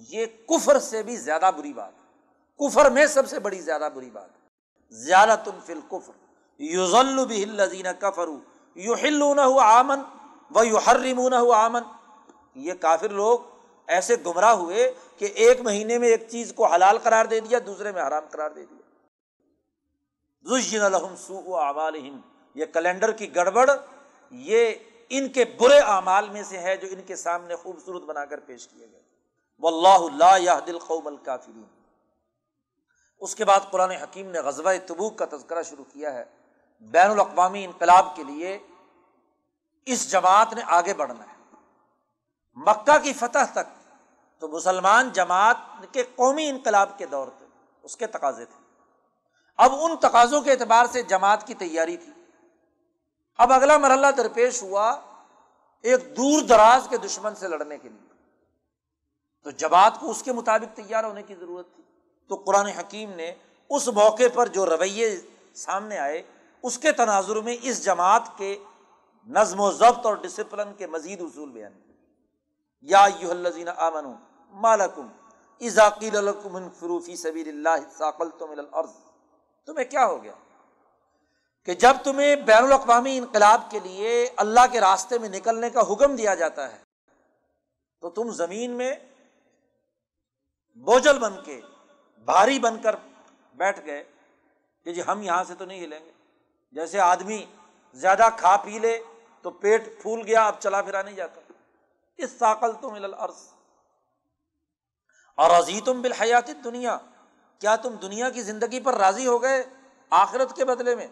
یہ 0.09 0.27
کفر 0.49 0.79
سے 0.79 1.03
بھی 1.03 1.17
زیادہ 1.17 1.51
بری 1.57 1.73
بات، 1.73 1.93
کفر 2.61 2.91
میں 2.91 3.07
سب 3.07 3.29
سے 3.29 3.39
بڑی 3.39 3.61
زیادہ 3.61 3.89
بری 3.95 4.11
بات 4.11 4.31
زیادہ 4.95 5.37
تن 5.45 5.59
فل 5.67 5.81
کفر 5.89 6.13
یوزل 6.61 7.25
بھی 7.27 7.43
الزین 7.43 7.87
کفر 7.99 8.29
یو 8.77 8.95
ہلون 8.95 9.39
آمن 9.61 10.01
و 10.55 10.65
یو 10.65 10.79
ہر 10.87 10.97
آمن 11.55 11.83
یہ 12.55 12.73
کافر 12.81 13.09
لوگ 13.09 13.39
ایسے 13.89 14.15
گمراہ 14.27 14.53
ہوئے 14.53 14.93
کہ 15.19 15.25
ایک 15.25 15.61
مہینے 15.61 15.99
میں 15.99 16.09
ایک 16.09 16.29
چیز 16.29 16.53
کو 16.53 16.67
حلال 16.67 16.99
قرار 16.99 17.25
دے 17.25 17.41
دیا، 17.41 17.59
دوسرے 17.67 17.93
میں 17.93 18.03
حرام 18.03 18.25
قرار 18.31 18.51
دے 18.51 18.65
دیا۔ 18.65 18.82
الحم 20.47 21.17
سو 21.17 21.59
یہ 22.55 22.65
کیلنڈر 22.65 23.13
کی 23.13 23.35
گڑبڑ، 23.35 23.71
یہ 24.31 24.75
ان 25.09 25.29
کے 25.29 25.45
برے 25.45 25.79
اعمال 25.79 26.29
میں 26.29 26.43
سے 26.43 26.59
ہے 26.59 26.77
جو 26.77 26.89
ان 26.91 27.03
کے 27.03 27.17
سامنے 27.17 27.57
خوبصورت 27.57 28.03
بنا 28.03 28.25
کر 28.25 28.41
پیش 28.41 28.69
کیا 28.69 28.87
گیا 28.87 29.01
وہ 29.59 29.69
اللہ 29.69 30.25
اللہ 30.29 30.61
دل 30.67 30.79
قوم 30.79 31.07
الکافرین 31.07 31.65
اس 33.19 33.35
کے 33.35 33.45
بعد 33.45 33.61
قرآن 33.71 33.91
حکیم 33.91 34.31
نے 34.31 34.41
غزبۂ 34.41 34.75
تبوک 34.87 35.19
کا 35.19 35.25
تذکرہ 35.37 35.63
شروع 35.63 35.85
کیا 35.93 36.15
ہے۔ 36.15 36.25
بین 36.81 37.11
الاقوامی 37.11 37.65
انقلاب 37.65 38.17
کے 38.17 38.25
لیے 38.25 38.59
اس 39.87 40.11
جماعت 40.11 40.53
نے 40.53 40.63
آگے 40.67 40.95
بڑھنا 40.95 41.25
ہے۔ 41.25 41.57
مکہ 42.55 42.99
کی 42.99 43.13
فتح 43.13 43.53
تک 43.53 43.91
تو 44.41 44.49
مسلمان 44.49 45.11
جماعت 45.11 45.57
کے 45.93 46.03
قومی 46.17 46.49
انقلاب 46.49 46.99
کے 46.99 47.07
دور 47.07 47.29
تھے، 47.39 47.47
اس 47.83 47.97
کے 47.97 48.07
تقاضے 48.07 48.45
تھے۔ 48.45 48.62
اب 49.63 49.73
ان 49.81 49.97
تقاضوں 49.97 50.41
کے 50.41 50.51
اعتبار 50.51 50.87
سے 50.87 51.03
جماعت 51.03 51.47
کی 51.47 51.55
تیاری 51.55 51.97
تھی۔ 51.97 52.13
اب 53.39 53.53
اگلا 53.53 53.79
مرحلہ 53.79 54.07
درپیش 54.17 54.63
ہوا 54.63 55.01
ایک 55.83 56.17
دور 56.17 56.43
دراز 56.43 56.87
کے 56.91 56.97
دشمن 56.97 57.35
سے 57.35 57.49
لڑنے 57.49 57.79
کے 57.79 57.89
لیے۔ 57.89 58.09
تو 59.45 59.51
جماعت 59.51 60.01
کو 60.01 60.11
اس 60.11 60.23
کے 60.23 60.33
مطابق 60.33 60.77
تیار 60.77 61.05
ہونے 61.05 61.23
کی 61.23 61.35
ضرورت 61.35 61.75
تھی۔ 61.75 61.83
تو 62.29 62.35
قرآن 62.35 62.67
حکیم 62.67 63.11
نے 63.11 63.35
اس 63.69 63.89
موقع 63.89 64.23
پر 64.35 64.47
جو 64.47 64.67
رویے 64.67 65.21
سامنے 65.55 65.99
آئے، 65.99 66.23
اس 66.63 66.79
کے 66.79 66.93
تناظر 66.93 67.37
میں 67.37 67.57
اس 67.63 67.85
جماعت 67.85 68.23
کے 68.37 68.59
نظم 69.29 69.61
و 69.61 69.73
ضبط 69.73 70.07
اور 70.07 70.15
ڈسپلن 70.15 70.75
کے 70.75 70.87
مزید 70.87 71.21
اصول 71.21 71.51
بیان 71.51 71.73
کیے۔ 71.87 71.97
یا 72.81 73.07
آمن 73.77 74.13
مالکم 74.51 75.07
ازاقیل 75.61 76.17
فروفی 76.79 77.17
سبیر 77.17 77.49
اللہ 77.49 77.99
ثاقل 77.99 78.31
تم 78.39 78.55
تمہیں 79.67 79.85
کیا 79.85 80.07
ہو 80.07 80.23
گیا؟ 80.23 80.33
کہ 81.65 81.75
جب 81.75 81.97
تمہیں 82.05 82.37
بین 82.37 82.65
الاقوامی 82.65 83.19
انقلاب 83.19 83.63
کے 83.71 83.81
لیے 83.81 84.29
اللہ 84.37 84.61
کے 84.73 84.81
راستے 84.81 85.19
میں 85.19 85.29
نکلنے 85.29 85.71
کا 85.71 85.81
حکم 85.93 86.17
دیا 86.17 86.35
جاتا 86.35 86.73
ہے، 86.73 86.79
تو 88.01 88.11
تم 88.11 88.31
زمین 88.31 88.71
میں 88.71 88.95
بوجل 90.75 91.19
بن 91.19 91.43
کے، 91.45 91.61
بھاری 92.19 92.59
بن 92.59 92.83
کر 92.83 92.97
بیٹھ 93.55 93.81
گئے 93.87 94.05
کہ 94.85 94.93
جی 94.93 95.03
ہم 95.07 95.23
یہاں 95.23 95.45
سے 95.45 95.55
تو 95.55 95.65
نہیں 95.65 95.85
ہلیں 95.85 96.05
گے۔ 96.05 96.13
جیسے 96.73 97.01
آدمی 97.01 97.47
زیادہ 97.93 98.29
کھا 98.39 98.57
پی 98.57 98.79
لے 98.79 99.03
تو 99.43 99.51
پیٹ 99.51 100.03
پھول 100.03 100.23
گیا، 100.23 100.47
اب 100.47 100.55
چلا 100.61 100.83
پھرا 100.83 101.03
نہیں 101.03 101.17
جاتا۔ 101.17 101.41
اس 102.17 102.31
ساکل 102.39 102.73
تم 102.81 102.95
الارض۔ 102.95 103.53
اور 105.37 105.51
ازی 105.51 105.81
تم 105.81 106.03
بالحیات 106.03 106.51
دنیا 106.65 106.99
کیا 107.63 107.75
تم 107.83 107.97
دنیا 108.03 108.29
کی 108.31 108.43
زندگی 108.43 108.81
پر 108.81 108.95
راضی 108.99 109.27
ہو 109.27 109.43
گئے 109.43 109.63
آخرت 110.13 110.55
کے 110.57 110.65
بدلے 110.65 110.95
میں؟ 110.97 111.07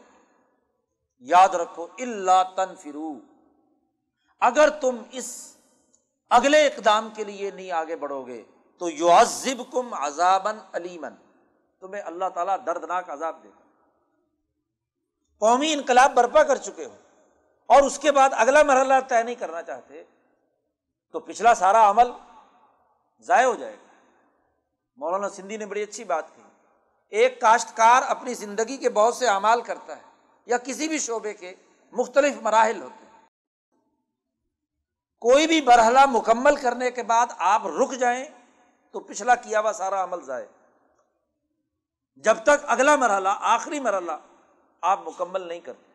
یاد 1.19 1.55
رکھو 1.55 1.87
اللہ 1.99 2.43
تن 2.57 2.75
فرو 2.83 3.13
اگر 4.43 4.69
تم 4.81 4.97
اس 5.11 5.29
اگلے 6.31 6.67
اقدام 6.67 7.09
کے 7.15 7.25
لیے 7.25 7.51
نہیں 7.51 7.71
آگے 7.73 7.97
بڑھو 7.97 8.23
گے، 8.27 8.43
تو 8.81 8.89
یو 8.91 9.11
عزب 9.11 9.63
کم 9.73 9.95
عذابن 9.95 10.59
علیمن 10.73 11.15
تمہیں 11.83 12.03
اللہ 12.03 12.29
تعالیٰ 12.35 12.57
دردناک 12.67 13.11
عذاب 13.11 13.43
دے 13.43 13.49
قومی 15.43 15.73
انقلاب 15.73 16.15
برپا 16.15 16.43
کر 16.43 16.57
چکے 16.57 16.85
ہو 16.85 16.97
اور 17.69 17.83
اس 17.83 17.99
کے 17.99 18.13
بعد 18.13 18.31
اگلا 18.33 18.63
مرحلہ 18.63 18.95
طے 19.09 19.23
نہیں 19.23 19.35
کرنا 19.35 19.63
چاہتے، 19.63 20.03
تو 21.15 21.21
پچھلا 21.21 21.55
سارا 21.55 21.89
عمل 21.91 22.11
ضائع 23.27 23.47
ہو 23.47 23.55
جائے 23.55 23.73
گا۔ 23.73 23.90
مولانا 25.01 25.29
سندھی 25.29 25.57
نے 25.57 25.67
بڑی 25.67 25.83
اچھی 25.83 26.05
بات 26.05 26.37
کی 26.37 26.43
ایک 27.09 27.41
کاشتکار 27.41 28.03
اپنی 28.03 28.35
زندگی 28.35 28.77
کے 28.77 28.91
بہت 28.91 29.15
سے 29.15 29.29
اعمال 29.29 29.63
کرتا 29.63 29.97
ہے 29.97 30.03
یا 30.47 30.59
کسی 30.59 30.89
بھی 30.89 30.99
شعبے 30.99 31.35
کے 31.35 31.55
مختلف 31.93 32.35
مراحل 32.43 32.83
ہوتے 32.83 33.05
ہیں۔ 33.05 33.29
کوئی 35.19 35.47
بھی 35.47 35.61
مرحلہ 35.61 36.07
مکمل 36.07 36.57
کرنے 36.57 36.91
کے 36.91 37.03
بعد 37.03 37.27
آپ 37.39 37.67
رک 37.67 37.93
جائیں 37.93 38.25
تو 38.91 39.01
پچھلا 39.01 39.35
کیا 39.35 39.61
ہوا 39.61 39.73
سارا 39.73 40.05
عمل 40.05 40.23
ضائع۔ 40.23 40.47
جب 42.17 42.37
تک 42.43 42.65
اگلا 42.67 42.97
مرحلہ، 42.97 43.29
آخری 43.41 43.81
مرحلہ 43.81 44.13
آپ 44.81 45.01
مکمل 45.09 45.49
نہیں 45.49 45.61
کرتے۔ 45.61 45.93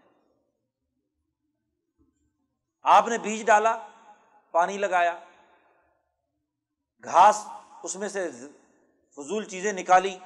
آپ 2.82 3.08
نے 3.08 3.18
بیج 3.18 3.46
ڈالا، 3.46 3.78
پانی 4.52 4.78
لگایا، 4.78 5.20
گھاس 7.04 7.46
اس 7.84 7.96
میں 7.96 8.10
سے 8.10 8.32
فضول 9.16 9.44
چیزیں 9.44 9.74
نکالی۔ 9.74 10.18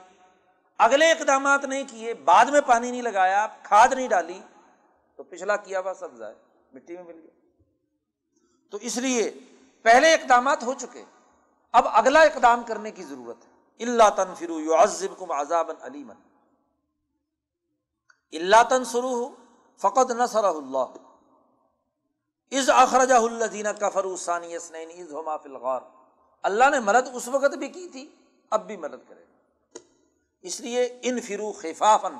اگلے 0.78 1.12
اقدامات 1.12 1.66
نہیں 1.66 1.84
کیے، 1.88 2.14
بعد 2.14 2.46
میں 2.46 2.62
پانی 2.62 2.92
نہیں 2.92 3.02
لگایا، 3.02 3.48
کھاد 3.64 3.88
نہیں 3.94 4.08
ڈالی، 4.08 4.40
تو 5.16 5.24
پچھلا 5.24 5.56
کیا 5.56 5.80
ہوا؟ 5.80 5.94
سب 5.94 6.18
جائے 6.18 6.36
مٹی 6.74 6.96
میں 6.96 7.04
مل 7.04 7.20
گیا۔ 7.20 7.62
تو 8.70 8.78
اس 8.82 8.98
لیے 8.98 9.32
پہلے 9.82 10.14
اقدامات 10.14 10.64
ہو 10.64 10.74
چکے، 10.74 11.04
اب 11.72 11.88
اگلا 11.88 12.22
اقدام 12.22 12.64
کرنے 12.64 12.92
کی 12.92 13.04
ضرورت 13.04 13.46
ہے۔ 13.46 13.50
اللہ 13.80 14.10
تنفرو 14.16 14.60
یو 14.60 14.76
عزب 14.76 15.20
کم 15.20 15.32
عذاب 15.32 15.72
علیمن 15.82 16.16
اللہ 18.32 18.64
تنسرو 18.70 19.36
فقط 19.78 20.12
نصر 20.12 20.44
اللہ 20.44 20.92
از 22.52 22.70
اخرجہ 22.70 23.14
الدین 23.14 23.66
کفر 23.80 24.16
ثانی 24.16 24.56
از 24.56 24.72
ہما 25.14 25.38
فلغار 25.38 25.82
اللہ 26.42 26.70
نے 26.70 26.80
مدد 26.80 27.08
اس 27.14 27.28
وقت 27.28 27.56
بھی 27.56 27.68
کی 27.68 27.90
تھی 27.90 28.16
اب 28.52 28.66
بھی 28.68 28.78
مدد 28.78 29.08
کرے 29.08 29.24
اس 30.44 30.60
لیے 30.60 30.88
ان 31.02 31.20
فرو 31.22 31.52
خفافن 31.52 32.16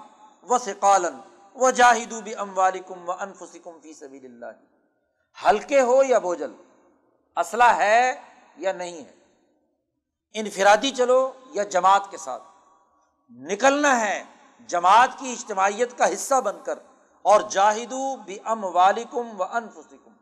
و 0.48 0.58
سقالن 0.58 1.20
و 1.56 1.70
جاہدو 1.72 2.22
بھی 2.22 2.36
ام 2.36 2.58
والم 2.58 3.10
و 3.10 3.12
انفسکم 3.12 3.80
فی 3.82 3.94
سبیل 3.94 4.26
اللہ 4.26 4.52
ہلکے 5.38 5.82
ہو 5.82 6.02
یا 6.04 6.20
بوجل 6.20 6.54
اسلحہ 7.38 7.78
ہے 7.78 8.14
یا 8.58 8.72
نہیں 8.72 8.98
ہے، 8.98 9.14
انفرادی 10.36 10.92
چلو 10.92 11.22
یا 11.54 11.64
جماعت 11.76 12.10
کے 12.12 12.18
ساتھ۔ 12.18 12.44
نکلنا 13.32 14.00
ہے 14.02 14.24
جماعت 14.70 15.18
کی 15.20 15.32
اجتماعیت 15.32 15.98
کا 15.98 16.14
حصہ 16.14 16.42
بن 16.42 16.58
کر، 16.64 16.80
اور 17.26 17.42
جاہدو 17.50 18.16
بھی 18.26 18.38
ام 18.46 18.64
والم 18.66 19.42
و 19.42 19.44
انفسکم 19.44 20.14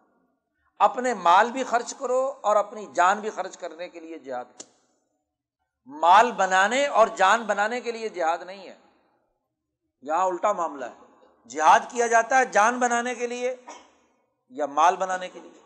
اپنے 0.80 1.14
مال 1.14 1.52
بھی 1.52 1.64
خرچ 1.64 1.94
کرو 2.00 2.22
اور 2.42 2.56
اپنی 2.56 2.86
جان 2.94 3.20
بھی 3.20 3.30
خرچ 3.30 3.58
کرنے 3.58 3.88
کے 3.90 4.00
لیے 4.00 4.18
جہاد 4.20 4.64
مال 5.88 6.32
بنانے 6.32 6.88
اور 6.88 7.08
جان 7.08 7.44
بنانے 7.44 7.82
کے 7.82 7.92
لیے 7.92 8.10
جہاد 8.10 8.38
نہیں 8.38 8.70
ہے۔ 8.70 8.78
یہاں 10.02 10.26
الٹا 10.26 10.52
معاملہ 10.52 10.86
ہے۔ 10.86 11.26
جہاد 11.48 11.80
کیا 11.92 12.08
جاتا 12.08 12.38
ہے 12.38 12.46
جان 12.46 12.80
بنانے 12.80 13.16
کے 13.16 13.28
لیے 13.28 13.56
یا 14.50 14.66
مال 14.66 14.96
بنانے 14.96 15.30
کے 15.30 15.40
لیے؟ 15.40 15.64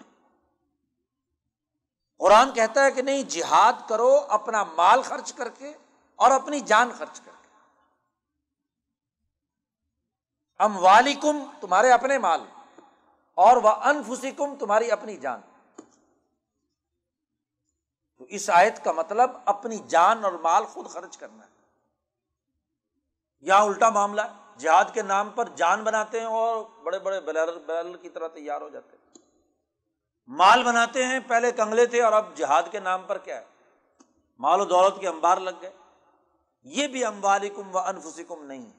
قرآن 2.17 2.53
کہتا 2.53 2.85
ہے 2.85 2.91
کہ 2.91 3.01
نہیں، 3.01 3.23
جہاد 3.23 3.73
کرو، 3.89 4.19
اپنا 4.29 4.63
مال 4.63 5.01
خرچ 5.01 5.33
کر 5.33 5.49
کے 5.49 5.73
اور 6.15 6.31
اپنی 6.31 6.59
جان 6.59 6.91
خرچ 6.97 7.21
کر 7.21 7.31
کے۔ 7.41 7.47
ام 10.59 10.77
والم 10.77 11.45
تمہارے 11.61 11.91
اپنے 11.91 12.17
مال 12.17 12.43
اور 13.35 13.57
وہ 13.57 13.69
انفسی 13.69 14.31
کم 14.31 14.55
تمہاری 14.55 14.91
اپنی 14.91 15.17
جان۔ 15.17 15.41
تو 18.21 18.27
اس 18.29 18.49
آیت 18.49 18.83
کا 18.83 18.91
مطلب 18.91 19.31
اپنی 19.45 19.77
جان 19.77 20.25
اور 20.25 20.33
مال 20.33 20.65
خود 20.65 20.89
خرچ 20.89 21.17
کرنا 21.17 21.43
ہے۔ 21.43 21.49
یہاں 23.39 23.61
الٹا 23.61 23.89
معاملہ 23.89 24.21
جہاد 24.57 24.85
کے 24.93 25.01
نام 25.01 25.29
پر 25.29 25.49
جان 25.55 25.83
بناتے 25.83 26.19
ہیں 26.19 26.27
اور 26.27 26.65
بڑے 26.83 26.99
بڑے 26.99 27.21
بیرل 27.21 27.97
کی 27.97 28.09
طرح 28.09 28.27
تیار 28.27 28.61
ہو 28.61 28.69
جاتے 28.69 28.97
ہیں۔ 28.97 29.17
مال 30.27 30.63
بناتے 30.63 31.05
ہیں، 31.05 31.19
پہلے 31.27 31.51
کنگلے 31.51 31.85
تھے 31.85 32.03
اور 32.03 32.13
اب 32.13 32.25
جہاد 32.35 32.63
کے 32.71 32.79
نام 32.79 33.03
پر 33.07 33.17
کیا 33.17 33.39
ہے؟ 33.39 33.45
مال 34.39 34.61
و 34.61 34.65
دولت 34.65 34.99
کے 34.99 35.07
امبار 35.07 35.37
لگ 35.37 35.49
گئے۔ 35.61 35.73
یہ 36.63 36.87
بھی 36.87 37.05
امبالکم 37.05 37.75
و 37.75 37.79
انفسکم 37.79 38.43
نہیں۔ 38.43 38.71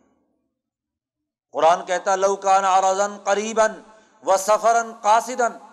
قرآن 1.53 1.85
کہتا 1.85 2.17
لوکان 2.17 3.17
قریباً 3.25 3.71
و 4.27 4.37
سفر 4.37 4.77
قاصدن 5.03 5.72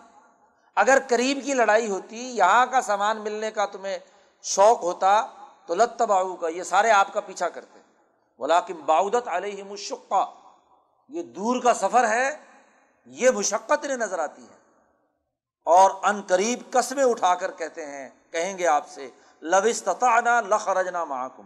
اگر 0.79 0.97
قریب 1.09 1.39
کی 1.45 1.53
لڑائی 1.53 1.89
ہوتی، 1.89 2.17
یہاں 2.17 2.65
کا 2.65 2.81
سامان 2.81 3.17
ملنے 3.17 3.51
کا 3.51 3.65
تمہیں 3.65 3.99
شوق 4.41 4.83
ہوتا 4.83 5.25
تو 5.65 5.75
لت 5.75 6.01
باؤ 6.01 6.35
کا 6.35 6.47
یہ 6.47 6.63
سارے 6.63 6.91
آپ 6.91 7.13
کا 7.13 7.21
پیچھا 7.21 7.49
کرتے۔ 7.49 7.79
ولاکم 8.39 8.85
باؤدت 8.85 9.27
علیہ 9.27 9.63
مشقہ 9.63 10.33
یہ 11.09 11.23
دور 11.23 11.61
کا 11.63 11.73
سفر 11.73 12.07
ہے، 12.07 12.37
یہ 13.05 13.29
مشقت 13.29 13.83
انہیں 13.83 13.97
نظر 13.97 14.19
آتی 14.19 14.43
ہے۔ 14.43 14.57
اور 15.65 15.91
ان 16.03 16.21
قریب 16.27 16.59
قصبے 16.71 17.03
اٹھا 17.03 17.35
کر 17.35 17.51
کہتے 17.51 17.85
ہیں، 17.85 18.09
کہیں 18.31 18.57
گے 18.57 18.67
آپ 18.67 18.87
سے 18.87 19.09
لوستانا 19.41 20.41
لخ 20.41 20.69
رجنا 20.69 21.03
محکم 21.03 21.45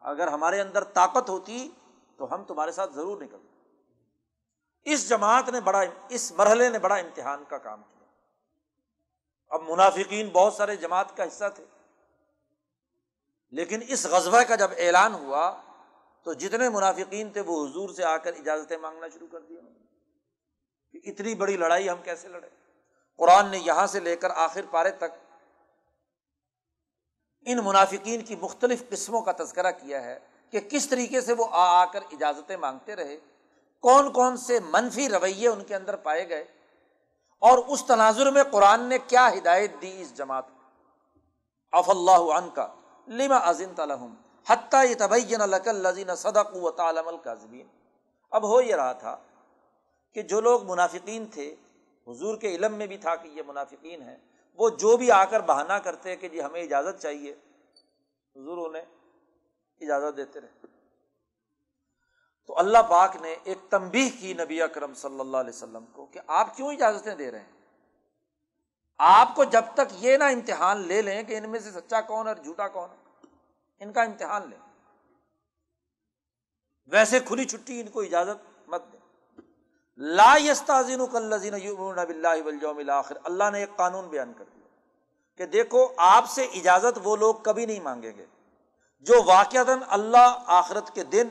اگر 0.00 0.28
ہمارے 0.28 0.60
اندر 0.60 0.84
طاقت 0.84 1.30
ہوتی 1.30 1.70
تو 2.16 2.34
ہم 2.34 2.44
تمہارے 2.44 2.72
ساتھ 2.72 2.92
ضرور 2.92 3.22
نکلتے۔ 3.22 3.48
اس 4.84 5.08
جماعت 5.08 5.48
نے 5.48 5.60
بڑا، 5.60 5.80
اس 6.08 6.32
مرحلے 6.32 6.68
نے 6.68 6.78
بڑا 6.78 6.94
امتحان 6.94 7.44
کا 7.48 7.58
کام 7.58 7.82
کیا۔ 7.82 7.99
اب 9.50 9.70
منافقین 9.70 10.28
بہت 10.28 10.54
سارے 10.54 10.76
جماعت 10.76 11.16
کا 11.16 11.24
حصہ 11.24 11.44
تھے۔ 11.54 11.64
لیکن 13.50 13.80
اس 13.88 14.06
غذبہ 14.06 14.42
کا 14.42 14.54
جب 14.54 14.70
اعلان 14.78 15.14
ہوا، 15.14 15.62
تو 16.22 16.32
جتنے 16.32 16.68
منافقین 16.68 17.30
تھے، 17.30 17.40
وہ 17.40 17.66
حضور 17.66 17.90
سے 17.90 18.04
آ 18.04 18.16
کر 18.16 18.32
اجازتیں 18.32 18.76
مانگنا 18.76 19.08
شروع 19.08 19.26
کر 19.32 19.40
دیا 19.40 19.60
کہ 20.92 21.10
اتنی 21.10 21.34
بڑی 21.34 21.56
لڑائی 21.56 21.90
ہم 21.90 22.02
کیسے 22.02 22.28
لڑے 22.28 22.48
قرآن 23.16 23.50
نے 23.50 23.58
یہاں 23.58 23.86
سے 23.86 24.00
لے 24.00 24.16
کر 24.16 24.30
آخر 24.30 24.60
پارے 24.70 24.90
تک 24.90 25.38
ان 27.40 27.58
منافقین 27.64 28.22
کی 28.22 28.36
مختلف 28.36 28.88
قسموں 28.88 29.22
کا 29.22 29.32
تذکرہ 29.32 29.70
کیا 29.70 30.02
ہے 30.02 30.18
کہ 30.50 30.60
کس 30.60 30.88
طریقے 30.88 31.20
سے 31.20 31.32
وہ 31.32 31.46
آ 31.50 31.82
آ 31.82 31.84
کر 31.84 32.00
اجازتیں 32.12 32.56
مانگتے 32.56 32.96
رہے، 32.96 33.18
کون 33.80 34.12
کون 34.12 34.36
سے 34.36 34.58
منفی 34.60 35.08
رویے 35.08 35.48
ان 35.48 35.64
کے 35.64 35.74
اندر 35.74 35.96
پائے 35.96 36.28
گئے۔ 36.28 36.44
اور 37.42 37.58
اس 37.58 37.84
تناظر 37.84 38.30
میں 38.30 38.42
قرآن 38.42 38.82
نے 38.82 38.98
کیا 38.98 39.28
ہدایت 39.34 39.70
دی 39.82 40.02
اس 40.02 40.16
جماعت 40.16 40.44
کو؟ 40.48 41.78
اف 41.78 41.90
اللہ 41.90 42.32
عن 42.34 42.50
کا 42.50 42.66
لما 43.08 43.38
عظیم 43.42 43.72
تلحم 43.76 44.14
حتیٰ 44.46 44.84
یہ 44.90 44.94
تبین 44.98 45.40
لذین 45.76 46.14
صدق 46.14 46.56
و 46.56 46.70
تعالم 46.70 47.08
القاظبین 47.08 47.66
اب 48.30 48.48
ہو 48.48 48.60
یہ 48.60 48.74
رہا 48.74 48.92
تھا 48.92 49.16
کہ 50.12 50.22
جو 50.22 50.40
لوگ 50.40 50.70
منافقین 50.70 51.26
تھے، 51.26 51.54
حضور 52.06 52.36
کے 52.36 52.54
علم 52.54 52.74
میں 52.74 52.86
بھی 52.86 52.96
تھا 52.96 53.16
کہ 53.16 53.28
یہ 53.28 53.42
منافقین 53.46 54.02
ہیں، 54.02 54.16
وہ 54.58 54.70
جو 54.70 54.96
بھی 54.96 55.10
آ 55.10 55.24
کر 55.24 55.40
بہانہ 55.40 55.72
کرتے 55.72 56.16
کہ 56.16 56.28
جی 56.28 56.42
ہمیں 56.42 56.62
اجازت 56.62 57.02
چاہیے، 57.02 57.32
حضور 58.36 58.68
انہیں 58.68 58.84
اجازت 59.80 60.16
دیتے 60.16 60.40
رہے۔ 60.40 60.66
تو 62.50 62.58
اللہ 62.58 62.78
پاک 62.88 63.16
نے 63.16 63.36
ایک 63.44 63.58
تمبی 63.70 64.10
کی 64.10 64.34
نبی 64.34 64.62
اکرم 64.62 64.94
صلی 64.94 65.20
اللہ 65.20 65.36
علیہ 65.36 65.50
وسلم 65.50 65.84
کو 65.92 66.06
کہ 66.06 66.20
آپ 66.26 66.56
کیوں 66.56 66.72
اجازتیں 66.72 67.14
دے 67.14 67.30
رہے 67.30 67.38
ہیں؟ 67.38 67.52
آپ 68.98 69.34
کو 69.34 69.44
جب 69.44 69.62
تک 69.74 69.92
یہ 69.92 70.16
نہ 70.16 70.24
امتحان 70.24 70.80
لے 70.80 71.02
لیں 71.02 71.22
کہ 71.22 71.36
ان 71.36 71.50
میں 71.50 71.60
سے 71.60 71.70
سچا 71.70 72.00
کون 72.00 72.28
اور 72.28 72.36
جھوٹا 72.36 72.68
کون 72.68 72.90
ہے، 72.90 73.26
ان 73.80 73.92
کا 73.92 74.02
امتحان 74.02 74.50
لیں۔ 74.50 74.58
ویسے 76.86 77.20
کھلی 77.20 77.44
چھٹی 77.44 77.80
ان 77.80 77.88
کو 77.88 78.00
اجازت 78.00 78.68
مت 78.68 78.82
دیں۔ 78.92 79.00
لا 79.96 80.36
یستازین 80.44 81.00
آخر 82.90 83.16
اللہ 83.24 83.44
نے 83.52 83.58
ایک 83.58 83.76
قانون 83.76 84.08
بیان 84.08 84.32
کر 84.38 84.44
دیا 84.54 84.66
کہ 85.36 85.46
دیکھو، 85.46 85.88
آپ 85.96 86.30
سے 86.30 86.44
اجازت 86.44 86.98
وہ 87.04 87.16
لوگ 87.16 87.34
کبھی 87.34 87.66
نہیں 87.66 87.80
مانگیں 87.80 88.12
گے۔ 88.16 88.26
جو 89.00 89.14
واقع 89.26 89.58
اللہ 89.88 90.38
آخرت 90.46 90.94
کے 90.94 91.04
دن 91.04 91.28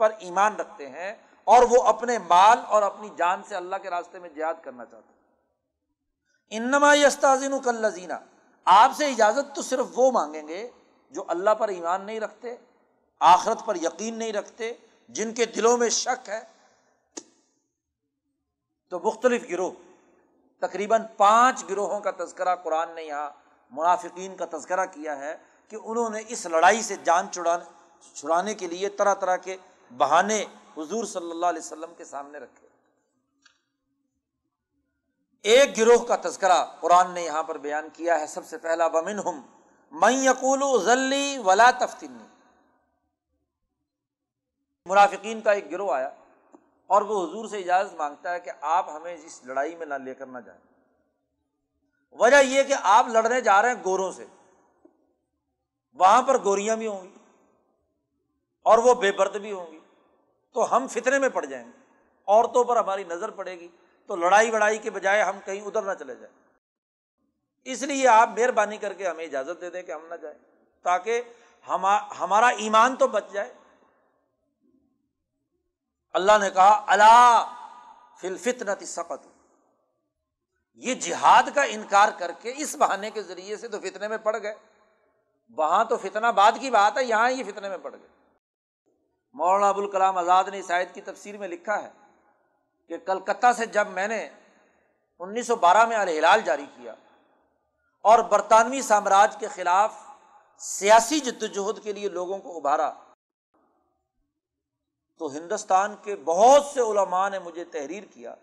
پر 0.00 0.12
ایمان 0.18 0.56
رکھتے 0.56 0.88
ہیں 0.88 1.14
اور 1.44 1.62
وہ 1.62 1.82
اپنے 1.82 2.18
مال 2.18 2.58
اور 2.68 2.82
اپنی 2.82 3.08
جان 3.16 3.42
سے 3.48 3.56
اللہ 3.56 3.76
کے 3.82 3.90
راستے 3.90 4.18
میں 4.18 4.28
جہاد 4.28 4.54
کرنا 4.62 4.84
چاہتے 4.84 5.12
ہیں۔ 5.12 5.20
انما 6.50 6.94
یستازین 6.94 7.58
کلزینہ 7.58 8.18
آپ 8.64 8.90
سے 8.96 9.06
اجازت 9.06 9.56
تو 9.56 9.62
صرف 9.62 9.86
وہ 9.94 10.10
مانگیں 10.10 10.48
گے 10.48 10.70
جو 11.10 11.24
اللہ 11.28 11.50
پر 11.50 11.68
ایمان 11.68 12.04
نہیں 12.06 12.20
رکھتے، 12.20 12.56
آخرت 13.20 13.66
پر 13.66 13.76
یقین 13.76 14.18
نہیں 14.18 14.32
رکھتے، 14.32 14.72
جن 15.08 15.34
کے 15.34 15.46
دلوں 15.46 15.76
میں 15.78 15.88
شک 15.88 16.28
ہے۔ 16.28 16.40
تو 18.88 18.98
مختلف 18.98 19.42
گروہ، 19.50 19.70
تقریباً 20.60 21.02
پانچ 21.16 21.64
گروہوں 21.70 22.00
کا 22.00 22.10
تذکرہ 22.10 22.54
قرآن 22.56 22.90
نے 22.90 23.02
یہاں 23.02 23.30
منافقین 23.70 24.36
کا 24.36 24.44
تذکرہ 24.56 24.86
کیا 24.86 25.16
ہے 25.16 25.36
کہ 25.68 25.76
انہوں 25.84 26.10
نے 26.10 26.20
اس 26.28 26.46
لڑائی 26.46 26.82
سے 26.82 26.96
جان 27.04 27.26
چڑانے 27.30 27.64
چھڑانے 28.14 28.54
کے 28.54 28.66
لیے 28.66 28.88
طرح 28.88 29.14
طرح 29.14 29.36
کے 29.36 29.56
بہانے 29.96 30.44
حضور 30.76 31.04
صلی 31.04 31.30
اللہ 31.30 31.46
علیہ 31.46 31.62
وسلم 31.64 31.94
کے 31.96 32.04
سامنے 32.04 32.38
رکھے۔ 32.38 32.68
ایک 35.42 35.78
گروہ 35.78 36.04
کا 36.04 36.16
تذکرہ 36.16 36.64
قرآن 36.80 37.10
نے 37.10 37.22
یہاں 37.22 37.42
پر 37.42 37.58
بیان 37.58 37.88
کیا 37.92 38.20
ہے۔ 38.20 38.26
سب 38.26 38.46
سے 38.46 38.58
پہلا 38.58 38.88
بمن 38.88 39.18
ہم 39.18 39.42
میں 39.92 40.12
یقول 40.12 40.84
ذلی 40.84 41.38
ولا 41.38 41.70
تفتنی 41.70 42.26
منافقین 44.86 45.40
کا 45.40 45.52
ایک 45.52 45.70
گروہ 45.70 45.94
آیا 45.94 46.10
اور 46.86 47.02
وہ 47.02 47.26
حضور 47.26 47.48
سے 47.48 47.58
اجازت 47.58 47.94
مانگتا 47.94 48.32
ہے 48.32 48.40
کہ 48.40 48.50
آپ 48.60 48.88
ہمیں 48.88 49.16
اس 49.22 49.40
لڑائی 49.44 49.76
میں 49.76 49.86
نہ 49.86 49.94
لے 49.94 50.14
کر 50.14 50.26
نہ 50.26 50.38
جائیں۔ 50.38 50.60
وجہ 52.12 52.36
یہ 52.36 52.62
کہ 52.62 52.74
آپ 52.82 53.08
لڑنے 53.08 53.40
جا 53.40 53.62
رہے 53.62 53.68
ہیں 53.68 53.84
گوروں 53.84 54.12
سے۔ 54.12 54.26
وہاں 55.94 56.22
پر 56.22 56.44
گوریاں 56.44 56.76
بھی 56.76 56.86
ہوں 56.86 57.02
گی 57.02 57.14
اور 58.62 58.78
وہ 58.78 58.94
بے 58.94 59.12
برد 59.12 59.36
بھی 59.36 59.52
ہوں 59.52 59.66
گی۔ 59.72 59.79
تو 60.52 60.76
ہم 60.76 60.86
فطرے 60.86 61.18
میں 61.18 61.28
پڑ 61.28 61.44
جائیں 61.44 61.66
گے۔ 61.66 61.78
عورتوں 62.26 62.64
پر 62.64 62.76
ہماری 62.76 63.04
نظر 63.04 63.30
پڑے 63.30 63.60
گی۔ 63.60 63.68
تو 64.06 64.16
لڑائی 64.16 64.50
وڑائی 64.50 64.78
کے 64.78 64.90
بجائے 64.90 65.22
ہم 65.22 65.38
کہیں 65.44 65.60
ادھر 65.60 65.82
نہ 65.82 65.92
چلے 65.98 66.14
جائیں۔ 66.14 66.42
اس 67.64 67.82
لیے 67.82 68.08
آپ 68.08 68.28
مہربانی 68.28 68.76
کر 68.76 68.92
کے 68.92 69.08
ہمیں 69.08 69.24
اجازت 69.24 69.60
دے 69.60 69.70
دیں 69.70 69.82
کہ 69.82 69.92
ہم 69.92 70.06
نہ 70.06 70.14
جائیں۔ 70.14 70.38
تاکہ 70.82 71.22
ہمارا 72.20 72.46
ایمان 72.46 72.96
تو 72.96 73.06
بچ 73.06 73.24
جائے۔ 73.32 73.54
اللہ 76.12 76.32
نے 76.40 76.50
کہا 76.50 76.84
اللہ 76.86 77.54
فلفت 78.20 78.84
سقت 78.86 79.26
یہ 80.74 80.94
جہاد 80.94 81.42
کا 81.54 81.62
انکار 81.62 82.08
کر 82.18 82.30
کے 82.40 82.54
اس 82.56 82.76
بہانے 82.76 83.10
کے 83.10 83.22
ذریعے 83.22 83.56
سے 83.56 83.68
تو 83.68 83.80
فتنے 83.80 84.08
میں 84.08 84.18
پڑ 84.18 84.36
گئے۔ 84.42 84.54
وہاں 85.56 85.84
تو 85.84 85.96
فتنا 85.96 86.30
بعد 86.30 86.52
کی 86.60 86.70
بات 86.70 86.98
ہے، 86.98 87.04
یہاں 87.04 87.30
یہ 87.30 87.44
فتنے 87.44 87.68
میں 87.68 87.78
پڑ 87.82 87.92
گئے۔ 87.92 88.19
مولانا 89.34 89.68
ابوالکلام 89.68 90.18
آزاد 90.18 90.44
نے 90.44 90.56
عیسائیت 90.56 90.94
کی 90.94 91.00
تفسیر 91.00 91.36
میں 91.36 91.48
لکھا 91.48 91.82
ہے 91.82 91.88
کہ 92.90 92.98
کلکتہ 92.98 93.52
سے 93.56 93.66
جب 93.66 93.88
میں 93.88 94.08
نے 94.08 94.28
انیس 95.20 95.46
سو 95.46 95.56
بارہ 95.56 95.84
میں 95.86 95.96
الحلال 95.96 96.40
جاری 96.40 96.66
کیا 96.76 96.94
اور 98.04 98.18
برطانوی 98.18 98.82
سامراج 98.82 99.36
کے 99.36 99.48
خلاف 99.48 99.94
سیاسی 100.60 101.20
جدوجہد 101.20 101.82
کے 101.82 101.92
لیے 101.92 102.08
لوگوں 102.08 102.38
کو 102.38 102.56
ابھارا، 102.56 102.90
تو 105.20 105.30
ہندوستان 105.30 105.94
کے 106.02 106.16
بہت 106.16 106.64
سے 106.64 106.80
علماء 106.80 107.28
نے 107.28 107.38
مجھے 107.38 107.64
تحریر 107.64 108.04
کیا 108.04 108.34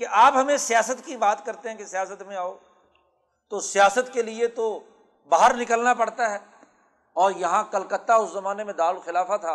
کہ 0.00 0.06
آپ 0.10 0.32
ہمیں 0.36 0.56
سیاست 0.56 1.04
کی 1.04 1.16
بات 1.16 1.44
کرتے 1.46 1.68
ہیں 1.68 1.76
کہ 1.76 1.84
سیاست 1.84 2.22
میں 2.22 2.36
آؤ، 2.36 2.56
تو 3.48 3.60
سیاست 3.60 4.12
کے 4.12 4.22
لیے 4.22 4.46
تو 4.48 4.80
باہر 5.30 5.54
نکلنا 5.54 5.94
پڑتا 5.94 6.30
ہے۔ 6.30 6.38
اور 7.14 7.32
یہاں 7.32 7.64
کلکتہ 7.64 8.12
اس 8.12 8.30
زمانے 8.30 8.64
میں 8.64 8.72
دار 8.72 8.94
الخلافہ 8.94 9.36
تھا، 9.40 9.52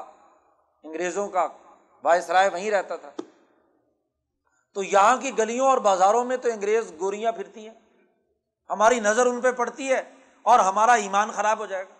انگریزوں 0.83 1.27
کا، 1.27 1.47
باعث 2.01 2.29
رائے 2.29 2.49
وہیں 2.49 2.71
رہتا 2.71 2.95
تھا۔ 2.95 3.11
تو 4.73 4.83
یہاں 4.83 5.17
کی 5.17 5.37
گلیوں 5.37 5.67
اور 5.67 5.77
بازاروں 5.77 6.25
میں 6.25 6.37
تو 6.37 6.49
انگریز 6.49 6.93
گوریاں 6.99 7.31
پھرتی 7.31 7.69
ہیں۔ 7.69 7.75
ہماری 8.69 8.99
نظر 8.99 9.25
ان 9.25 9.41
پہ 9.41 9.51
پڑتی 9.51 9.93
ہے 9.93 10.13
اور 10.41 10.59
ہمارا 10.59 10.93
ایمان 10.93 11.31
خراب 11.31 11.59
ہو 11.59 11.65
جائے 11.65 11.83
گا۔ 11.83 11.93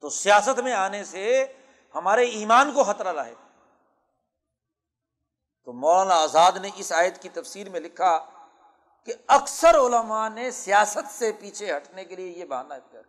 تو 0.00 0.10
سیاست 0.10 0.60
میں 0.60 0.72
آنے 0.72 1.04
سے 1.04 1.52
ہمارے 1.94 2.24
ایمان 2.24 2.72
کو 2.72 2.84
خطرہ 2.84 3.12
لائے 3.12 3.34
تو 5.64 5.72
مولانا 5.72 6.14
آزاد 6.14 6.52
نے 6.52 6.70
اس 6.76 6.92
آیت 6.92 7.22
کی 7.22 7.28
تفسیر 7.28 7.68
میں 7.68 7.80
لکھا 7.80 8.18
کہ 9.04 9.12
اکثر 9.26 9.74
علماء 9.78 10.28
نے 10.28 10.50
سیاست 10.50 11.10
سے 11.10 11.32
پیچھے 11.40 11.76
ہٹنے 11.76 12.04
کے 12.04 12.16
لیے 12.16 12.26
یہ 12.26 12.44
بہانا 12.44 12.74
اختیار 12.74 13.02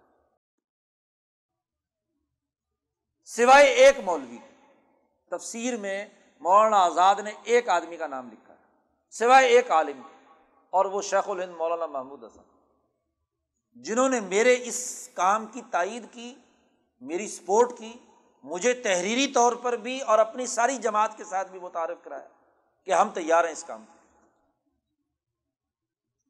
سوائے 3.35 3.65
ایک 3.65 3.99
مولوی 3.99 4.37
تفسیر 5.31 5.77
میں 5.77 6.05
مولانا 6.39 6.77
آزاد 6.77 7.15
نے 7.15 7.31
ایک 7.43 7.69
آدمی 7.69 7.97
کا 7.97 8.07
نام 8.07 8.29
لکھا 8.31 8.53
سوائے 9.09 9.47
ایک 9.47 9.71
عالم 9.71 10.01
اور 10.69 10.85
وہ 10.85 11.01
شیخ 11.01 11.29
الہند 11.29 11.55
مولانا 11.57 11.85
محمود 11.85 12.23
حسن۔ 12.23 12.41
جنہوں 13.75 14.09
نے 14.09 14.19
میرے 14.19 14.55
اس 14.61 15.09
کام 15.13 15.45
کی 15.45 15.61
تائید 15.71 16.05
کی، 16.11 16.35
میری 16.99 17.27
سپورٹ 17.27 17.77
کی، 17.77 17.93
مجھے 18.43 18.73
تحریری 18.73 19.27
طور 19.27 19.53
پر 19.53 19.75
بھی 19.75 19.99
اور 20.01 20.19
اپنی 20.19 20.45
ساری 20.45 20.77
جماعت 20.77 21.17
کے 21.17 21.23
ساتھ 21.23 21.51
بھی 21.51 21.59
متعارف 21.59 22.03
کرایا 22.03 22.27
کہ 22.83 22.91
ہم 22.91 23.09
تیار 23.09 23.43
ہیں 23.43 23.51
اس 23.51 23.63
کام 23.63 23.85
کے 23.85 23.99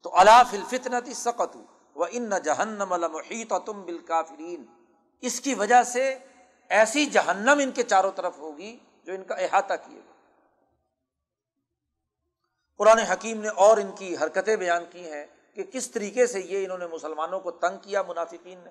تو 0.02 0.18
اللہ 0.18 0.42
فلفتنتی 0.50 1.14
سقت 1.14 1.56
و 1.96 2.04
ان 2.10 2.22
نہ 2.22 2.34
جہنم 2.34 2.92
المحیط 2.92 3.52
تم 3.66 3.82
بالکافرین۔ 3.82 4.64
اس 5.20 5.40
کی 5.40 5.54
وجہ 5.54 5.82
سے 5.82 6.18
ایسی 6.72 7.06
جہنم 7.06 7.60
ان 7.62 7.70
کے 7.70 7.82
چاروں 7.82 8.10
طرف 8.16 8.38
ہوگی 8.38 8.78
جو 9.04 9.12
ان 9.12 9.24
کا 9.24 9.34
احاطہ 9.34 9.74
کیے 9.86 9.98
گا 9.98 10.12
قرآن 12.78 12.98
حکیم 12.98 13.40
نے 13.40 13.48
اور 13.48 13.76
ان 13.76 13.92
کی 13.92 14.16
حرکتیں 14.16 14.56
بیان 14.56 14.84
کی 14.90 15.12
ہیں 15.12 15.26
کہ 15.54 15.62
کس 15.62 15.90
طریقے 15.90 16.26
سے 16.26 16.40
یہ 16.40 16.64
انہوں 16.64 16.78
نے 16.78 16.86
مسلمانوں 16.86 17.40
کو 17.40 17.50
تنگ 17.50 17.78
کیا، 17.82 18.02
منافقین 18.02 18.58
نے۔ 18.64 18.70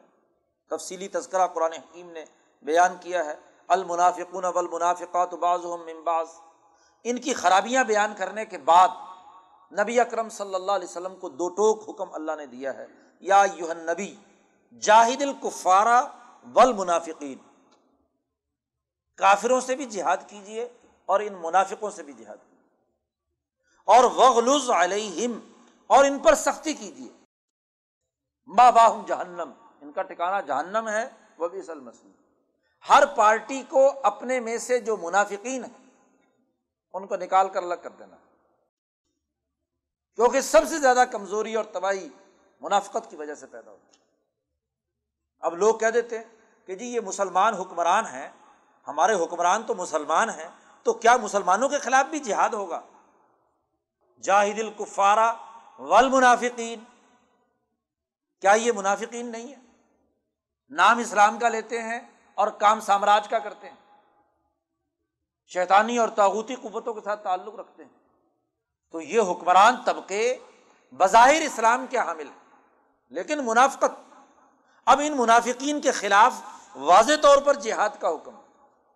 تفصیلی 0.69 1.07
تذکرہ 1.07 1.47
قرآن 1.47 1.73
حکیم 1.73 2.11
نے 2.11 2.25
بیان 2.61 2.91
کیا 2.99 3.25
ہے۔ 3.25 3.35
المنافقون 3.67 4.45
والمنافقات 4.45 5.33
بعضهم 5.33 5.81
من 5.85 6.03
بعض۔ 6.03 6.27
ان 7.03 7.17
کی 7.19 7.33
خرابیاں 7.33 7.83
بیان 7.83 8.13
کرنے 8.17 8.45
کے 8.45 8.57
بعد 8.57 8.87
نبی 9.79 9.99
اکرم 9.99 10.29
صلی 10.29 10.55
اللہ 10.55 10.71
علیہ 10.71 10.87
وسلم 10.87 11.15
کو 11.15 11.29
دو 11.29 11.49
ٹوک 11.49 11.89
حکم 11.89 12.13
اللہ 12.13 12.31
نے 12.37 12.45
دیا 12.45 12.73
ہے۔ 12.73 12.87
یا 13.19 13.45
یوہن 13.55 13.77
نبی 13.77 14.15
جاہد 14.79 15.21
الکفارا 15.21 16.07
والمنافقین۔ 16.53 17.50
کافروں 19.17 19.61
سے 19.61 19.75
بھی 19.75 19.85
جہاد 19.85 20.17
کیجیے 20.27 20.69
اور 21.05 21.19
ان 21.19 21.33
منافقوں 21.33 21.91
سے 21.91 22.03
بھی 22.03 22.13
جہاد 22.13 22.37
کیجیے 22.37 22.85
اور 23.85 24.03
وغلوز 24.03 24.69
علیہم 24.69 25.39
اور 25.87 26.05
ان 26.05 26.19
پر 26.19 26.35
سختی 26.35 26.73
کیجیے 26.73 27.09
ماں 28.45 28.71
باہم 28.71 29.05
جہنم 29.05 29.51
ان 29.81 29.91
کا 29.91 30.01
ٹھکانا 30.01 30.41
جہنم 30.41 30.89
ہے 30.89 31.09
وہ 31.37 31.47
بھی 31.47 31.59
اصل 31.59 31.79
مسئلہ 31.79 32.11
ہر 32.89 33.03
پارٹی 33.05 33.63
کو 33.69 33.93
اپنے 34.03 34.39
میں 34.39 34.57
سے 34.57 34.79
جو 34.79 34.97
منافقین 34.97 35.63
ہیں، 35.63 35.89
ان 36.93 37.07
کو 37.07 37.15
نکال 37.15 37.49
کر 37.49 37.63
الگ 37.63 37.75
کر 37.81 37.89
دینا۔ 37.89 38.15
کیونکہ 40.15 40.41
سب 40.41 40.61
سے 40.69 40.79
زیادہ 40.79 41.03
کمزوری 41.11 41.55
اور 41.55 41.65
تباہی 41.65 42.09
منافقت 42.61 43.09
کی 43.09 43.15
وجہ 43.15 43.35
سے 43.35 43.47
پیدا 43.47 43.71
ہوتی 43.71 43.99
ہے۔ 43.99 44.05
اب 45.39 45.55
لوگ 45.55 45.77
کہہ 45.77 45.87
دیتے 45.87 46.17
ہیں 46.17 46.25
کہ 46.65 46.75
جی 46.75 46.85
یہ 46.85 46.99
مسلمان 46.99 47.53
حکمران 47.53 48.05
ہیں 48.05 48.29
ہمارے 48.87 49.13
حکمران 49.13 49.63
تو 49.63 49.75
مسلمان 49.75 50.29
ہیں، 50.29 50.47
تو 50.83 50.93
کیا 50.93 51.17
مسلمانوں 51.17 51.69
کے 51.69 51.79
خلاف 51.79 52.05
بھی 52.09 52.19
جہاد 52.19 52.49
ہوگا؟ 52.49 52.81
جاہد 54.21 54.59
الکفارا 54.59 55.33
والمنافقین۔ 55.79 56.83
کیا 58.41 58.51
یہ 58.51 58.71
منافقین 58.71 59.31
نہیں 59.31 59.51
ہے 59.51 59.55
نام 60.69 60.97
اسلام 60.97 61.39
کا 61.39 61.49
لیتے 61.49 61.81
ہیں 61.81 61.99
اور 62.35 62.47
کام 62.47 62.79
سامراج 62.79 63.27
کا 63.27 63.39
کرتے 63.39 63.69
ہیں۔ 63.69 63.75
شیطانی 65.47 65.97
اور 65.97 66.09
تاغوتی 66.09 66.55
قوتوں 66.55 66.93
کے 66.93 67.01
ساتھ 67.01 67.23
تعلق 67.23 67.55
رکھتے 67.55 67.83
ہیں۔ 67.83 67.91
تو 68.91 69.01
یہ 69.01 69.21
حکمران 69.21 69.83
طبقے 69.85 70.37
بظاہر 70.91 71.41
اسلام 71.41 71.85
کے 71.89 71.97
حامل 71.97 72.27
ہیں۔ 72.27 72.59
لیکن 73.09 73.45
منافقت، 73.45 74.19
اب 74.85 75.01
ان 75.05 75.17
منافقین 75.17 75.81
کے 75.81 75.91
خلاف 75.91 76.33
واضح 76.75 77.13
طور 77.21 77.37
پر 77.37 77.53
جہاد 77.53 77.89
کا 77.99 78.09
حکم۔ 78.09 78.40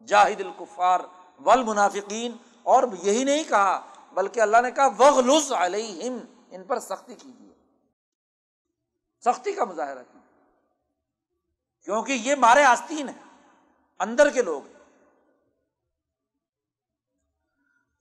جاہد 0.05 0.41
الکفار 0.41 0.99
ول 1.45 1.63
منافقین 1.63 2.37
اور 2.63 2.83
یہی 3.03 3.23
نہیں 3.23 3.43
کہا، 3.43 3.85
بلکہ 4.13 4.39
اللہ 4.39 4.57
نے 4.61 4.71
کہا 4.71 4.87
وغلز 4.87 5.51
علیہم 5.51 6.17
ان 6.51 6.63
پر 6.63 6.79
سختی 6.79 7.15
کیجیے۔ 7.15 7.53
سختی 9.25 9.53
کا 9.53 9.65
مظاہرہ 9.65 10.03
کیجیے۔ 10.03 10.43
کیونکہ 11.83 12.11
یہ 12.11 12.35
مارے 12.35 12.63
آستین 12.63 13.09
ہیں، 13.09 13.49
اندر 13.99 14.29
کے 14.29 14.41
لوگ۔ 14.41 14.61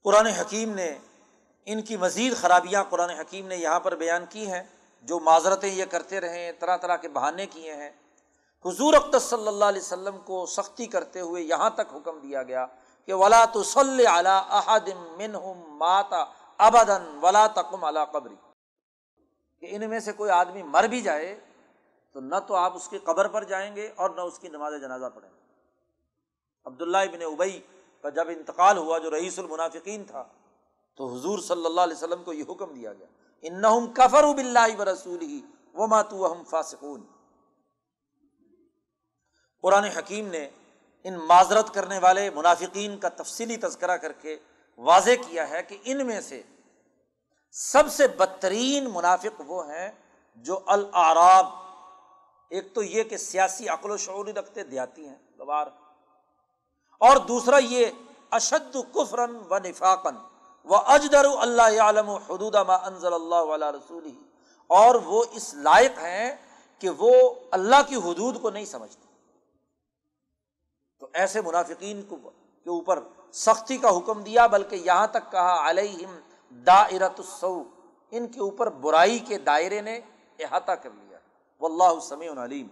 قرآن 0.03 0.25
حکیم 0.25 0.75
نے 0.75 0.97
ان 1.65 1.81
کی 1.81 1.97
مزید 1.97 2.35
خرابیاں 2.35 2.83
قرآن 2.83 3.09
حکیم 3.09 3.47
نے 3.47 3.55
یہاں 3.55 3.79
پر 3.79 3.95
بیان 3.95 4.25
کی 4.29 4.51
ہیں، 4.51 4.63
جو 5.01 5.19
معذرتیں 5.19 5.69
یہ 5.69 5.85
کرتے 5.85 6.19
رہے 6.19 6.45
ہیں، 6.45 6.51
طرح 6.59 6.77
طرح 6.77 6.95
کے 6.95 7.07
بہانے 7.07 7.45
کیے 7.45 7.73
ہیں۔ 7.73 7.89
حضور 8.65 8.93
اقدس 8.93 9.23
صلی 9.23 9.47
اللہ 9.47 9.65
علیہ 9.65 9.81
وسلم 9.81 10.17
کو 10.25 10.45
سختی 10.45 10.85
کرتے 10.85 11.19
ہوئے 11.19 11.41
یہاں 11.41 11.69
تک 11.69 11.93
حکم 11.95 12.19
دیا 12.19 12.43
گیا 12.43 12.65
کہ 13.05 13.13
ولا 13.13 13.45
تو 13.45 13.63
صلی 13.63 14.05
من 15.17 15.35
ماتا 15.67 16.25
ابدن 16.57 17.19
ولا 17.21 17.47
تکم 17.47 17.83
اللہ 17.83 18.05
قبری 18.11 18.35
کہ 19.59 19.75
ان 19.75 19.89
میں 19.89 19.99
سے 19.99 20.11
کوئی 20.11 20.31
آدمی 20.31 20.63
مر 20.63 20.83
بھی 20.83 21.01
جائے 21.01 21.39
تو 22.13 22.19
نہ 22.19 22.35
تو 22.47 22.55
آپ 22.55 22.75
اس 22.75 22.87
کی 22.87 22.97
قبر 22.97 23.27
پر 23.27 23.43
جائیں 23.43 23.75
گے 23.75 23.89
اور 23.95 24.09
نہ 24.09 24.21
اس 24.21 24.39
کی 24.39 24.47
نماز 24.47 24.73
جنازہ 24.81 25.05
پڑھیں 25.15 25.29
گے۔ 25.29 25.43
عبداللہ 26.65 26.97
ابن 26.97 27.21
ابئی 27.21 27.59
کا 28.01 28.09
جب 28.09 28.29
انتقال 28.29 28.77
ہوا 28.77 28.97
جو 28.97 29.11
رئیس 29.11 29.39
المنافقین 29.39 30.03
تھا 30.03 30.23
تو 30.95 31.07
حضور 31.07 31.39
صلی 31.39 31.65
اللہ 31.65 31.81
علیہ 31.81 31.95
وسلم 31.95 32.23
کو 32.23 32.33
یہ 32.33 32.43
حکم 32.49 32.73
دیا 32.73 32.93
گیا۔ 32.93 33.07
ان 33.41 33.93
کفر 33.93 34.23
بلّہ 34.23 34.79
و 34.79 34.85
رسول 34.85 35.21
ہی 35.21 35.41
وہ 35.73 35.87
ماتو 35.87 36.31
ہم 36.31 36.43
فاسقون۔ 36.43 37.01
قرآن 39.65 39.83
حکیم 39.83 40.27
نے 40.27 40.49
ان 41.03 41.13
معذرت 41.13 41.73
کرنے 41.73 41.99
والے 41.99 42.29
منافقین 42.29 42.97
کا 42.97 43.09
تفصیلی 43.09 43.57
تذکرہ 43.57 43.97
کر 43.97 44.11
کے 44.11 44.37
واضح 44.77 45.11
کیا 45.27 45.49
ہے 45.49 45.63
کہ 45.63 45.77
ان 45.83 46.05
میں 46.05 46.21
سے 46.21 46.41
سب 47.51 47.83
سے 47.89 48.07
بدترین 48.07 48.89
منافق 48.93 49.41
وہ 49.47 49.71
ہیں 49.71 49.91
جو 50.35 50.59
العراب 50.65 51.45
ایک 52.49 52.73
تو 52.73 52.83
یہ 52.83 53.03
کہ 53.03 53.17
سیاسی 53.17 53.67
عقل 53.67 53.91
و 53.91 53.97
شعوری 53.97 54.33
رکھتے 54.33 54.63
دیاتی 54.63 55.07
ہیں، 55.07 55.15
گوار۔ 55.39 55.67
اور 56.99 57.17
دوسرا 57.17 57.57
یہ 57.57 57.85
اشد 58.31 58.77
کفرن 58.93 59.35
و 59.49 59.57
نفاقن 59.57 60.15
و 60.65 60.75
اجدر 60.75 61.25
اللہ 61.39 61.81
عالم 61.81 62.09
و 62.09 62.17
حدود 62.17 62.55
ما 62.55 62.75
انضل 62.75 63.13
اللہ 63.13 63.53
علیہ 63.55 63.67
رسول 63.67 64.11
اور 64.67 64.95
وہ 64.95 65.23
اس 65.31 65.53
لائق 65.53 65.97
ہیں 65.97 66.35
کہ 66.79 66.89
وہ 66.89 67.33
اللہ 67.51 67.81
کی 67.87 67.95
حدود 67.95 68.41
کو 68.41 68.49
نہیں 68.49 68.65
سمجھتے۔ 68.65 69.04
تو 70.99 71.07
ایسے 71.13 71.41
منافقین 71.41 72.01
کو 72.01 72.15
کے 72.63 72.69
اوپر 72.69 72.99
سختی 73.31 73.77
کا 73.77 73.97
حکم 73.97 74.23
دیا، 74.23 74.47
بلکہ 74.47 74.75
یہاں 74.75 75.07
تک 75.07 75.31
کہا، 75.31 75.69
علیہم 75.69 76.19
دائرت 76.49 77.19
السو 77.19 77.63
ان 78.11 78.27
کے 78.27 78.39
اوپر 78.39 78.69
برائی 78.69 79.19
کے 79.19 79.37
دائرے 79.37 79.81
نے 79.81 79.99
احاطہ 80.39 80.71
کر 80.71 80.89
لیا۔ 80.89 81.17
وہ 81.59 81.67
اللہ 81.67 81.99
سمیع 81.99 82.31
علیم۔ 82.31 82.67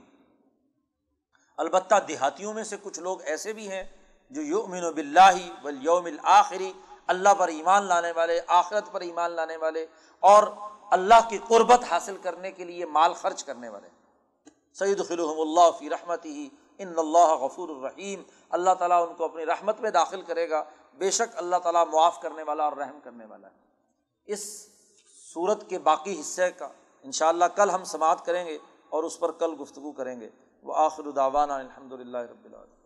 البتہ 1.57 1.95
دیہاتیوں 2.07 2.53
میں 2.53 2.63
سے 2.63 2.75
کچھ 2.83 2.99
لوگ 2.99 3.21
ایسے 3.21 3.53
بھی 3.53 3.71
ہیں 3.71 3.83
جو 4.29 4.41
یومن 4.41 4.83
و 4.83 4.93
بلّہ 4.93 5.37
یوم 5.81 6.05
الآخری 6.05 6.73
اللہ 7.07 7.33
پر 7.37 7.47
ایمان 7.47 7.83
لانے 7.83 8.11
والے، 8.11 8.39
آخرت 8.47 8.91
پر 8.91 9.01
ایمان 9.01 9.31
لانے 9.31 9.57
والے، 9.57 9.85
اور 10.19 10.43
اللہ 10.91 11.29
کی 11.29 11.37
قربت 11.47 11.83
حاصل 11.91 12.17
کرنے 12.17 12.51
کے 12.51 12.63
لیے 12.63 12.85
مال 12.85 13.13
خرچ 13.13 13.43
کرنے 13.43 13.69
والے۔ 13.69 13.89
سعید 14.73 15.05
خلحم 15.07 15.39
اللہ 15.39 15.71
فی 15.79 15.89
رحمت 15.89 16.25
ہی 16.25 16.49
ان 16.83 16.93
اللہ 16.97 17.33
غفور 17.33 17.69
الرحیم، 17.69 18.23
اللہ 18.49 18.69
تعالیٰ 18.79 19.07
ان 19.07 19.15
کو 19.15 19.25
اپنی 19.25 19.45
رحمت 19.45 19.79
میں 19.79 19.91
داخل 19.91 20.21
کرے 20.21 20.49
گا۔ 20.49 20.63
بے 20.93 21.11
شک 21.11 21.37
اللہ 21.37 21.55
تعالیٰ 21.55 21.87
معاف 21.87 22.21
کرنے 22.21 22.43
والا 22.43 22.63
اور 22.63 22.73
رحم 22.73 22.99
کرنے 23.03 23.25
والا 23.25 23.47
ہے۔ 23.47 23.57
اس 24.25 24.67
صورت 25.33 25.69
کے 25.69 25.79
باقی 25.79 26.19
حصے 26.19 26.51
کا 26.51 26.67
ان 27.03 27.11
شاء 27.11 27.27
اللہ 27.27 27.45
کل 27.45 27.69
ہم 27.69 27.83
سماعت 27.83 28.25
کریں 28.25 28.45
گے 28.45 28.57
اور 28.89 29.03
اس 29.03 29.19
پر 29.19 29.31
کل 29.31 29.55
گفتگو 29.61 29.91
کریں 29.91 30.21
گے۔ 30.21 30.29
وہ 30.63 30.73
آخر 30.75 31.11
داوانہ 31.11 31.53
الحمد 31.53 31.93
للہ 31.93 32.17
رب 32.17 32.45
العالمین۔ 32.45 32.82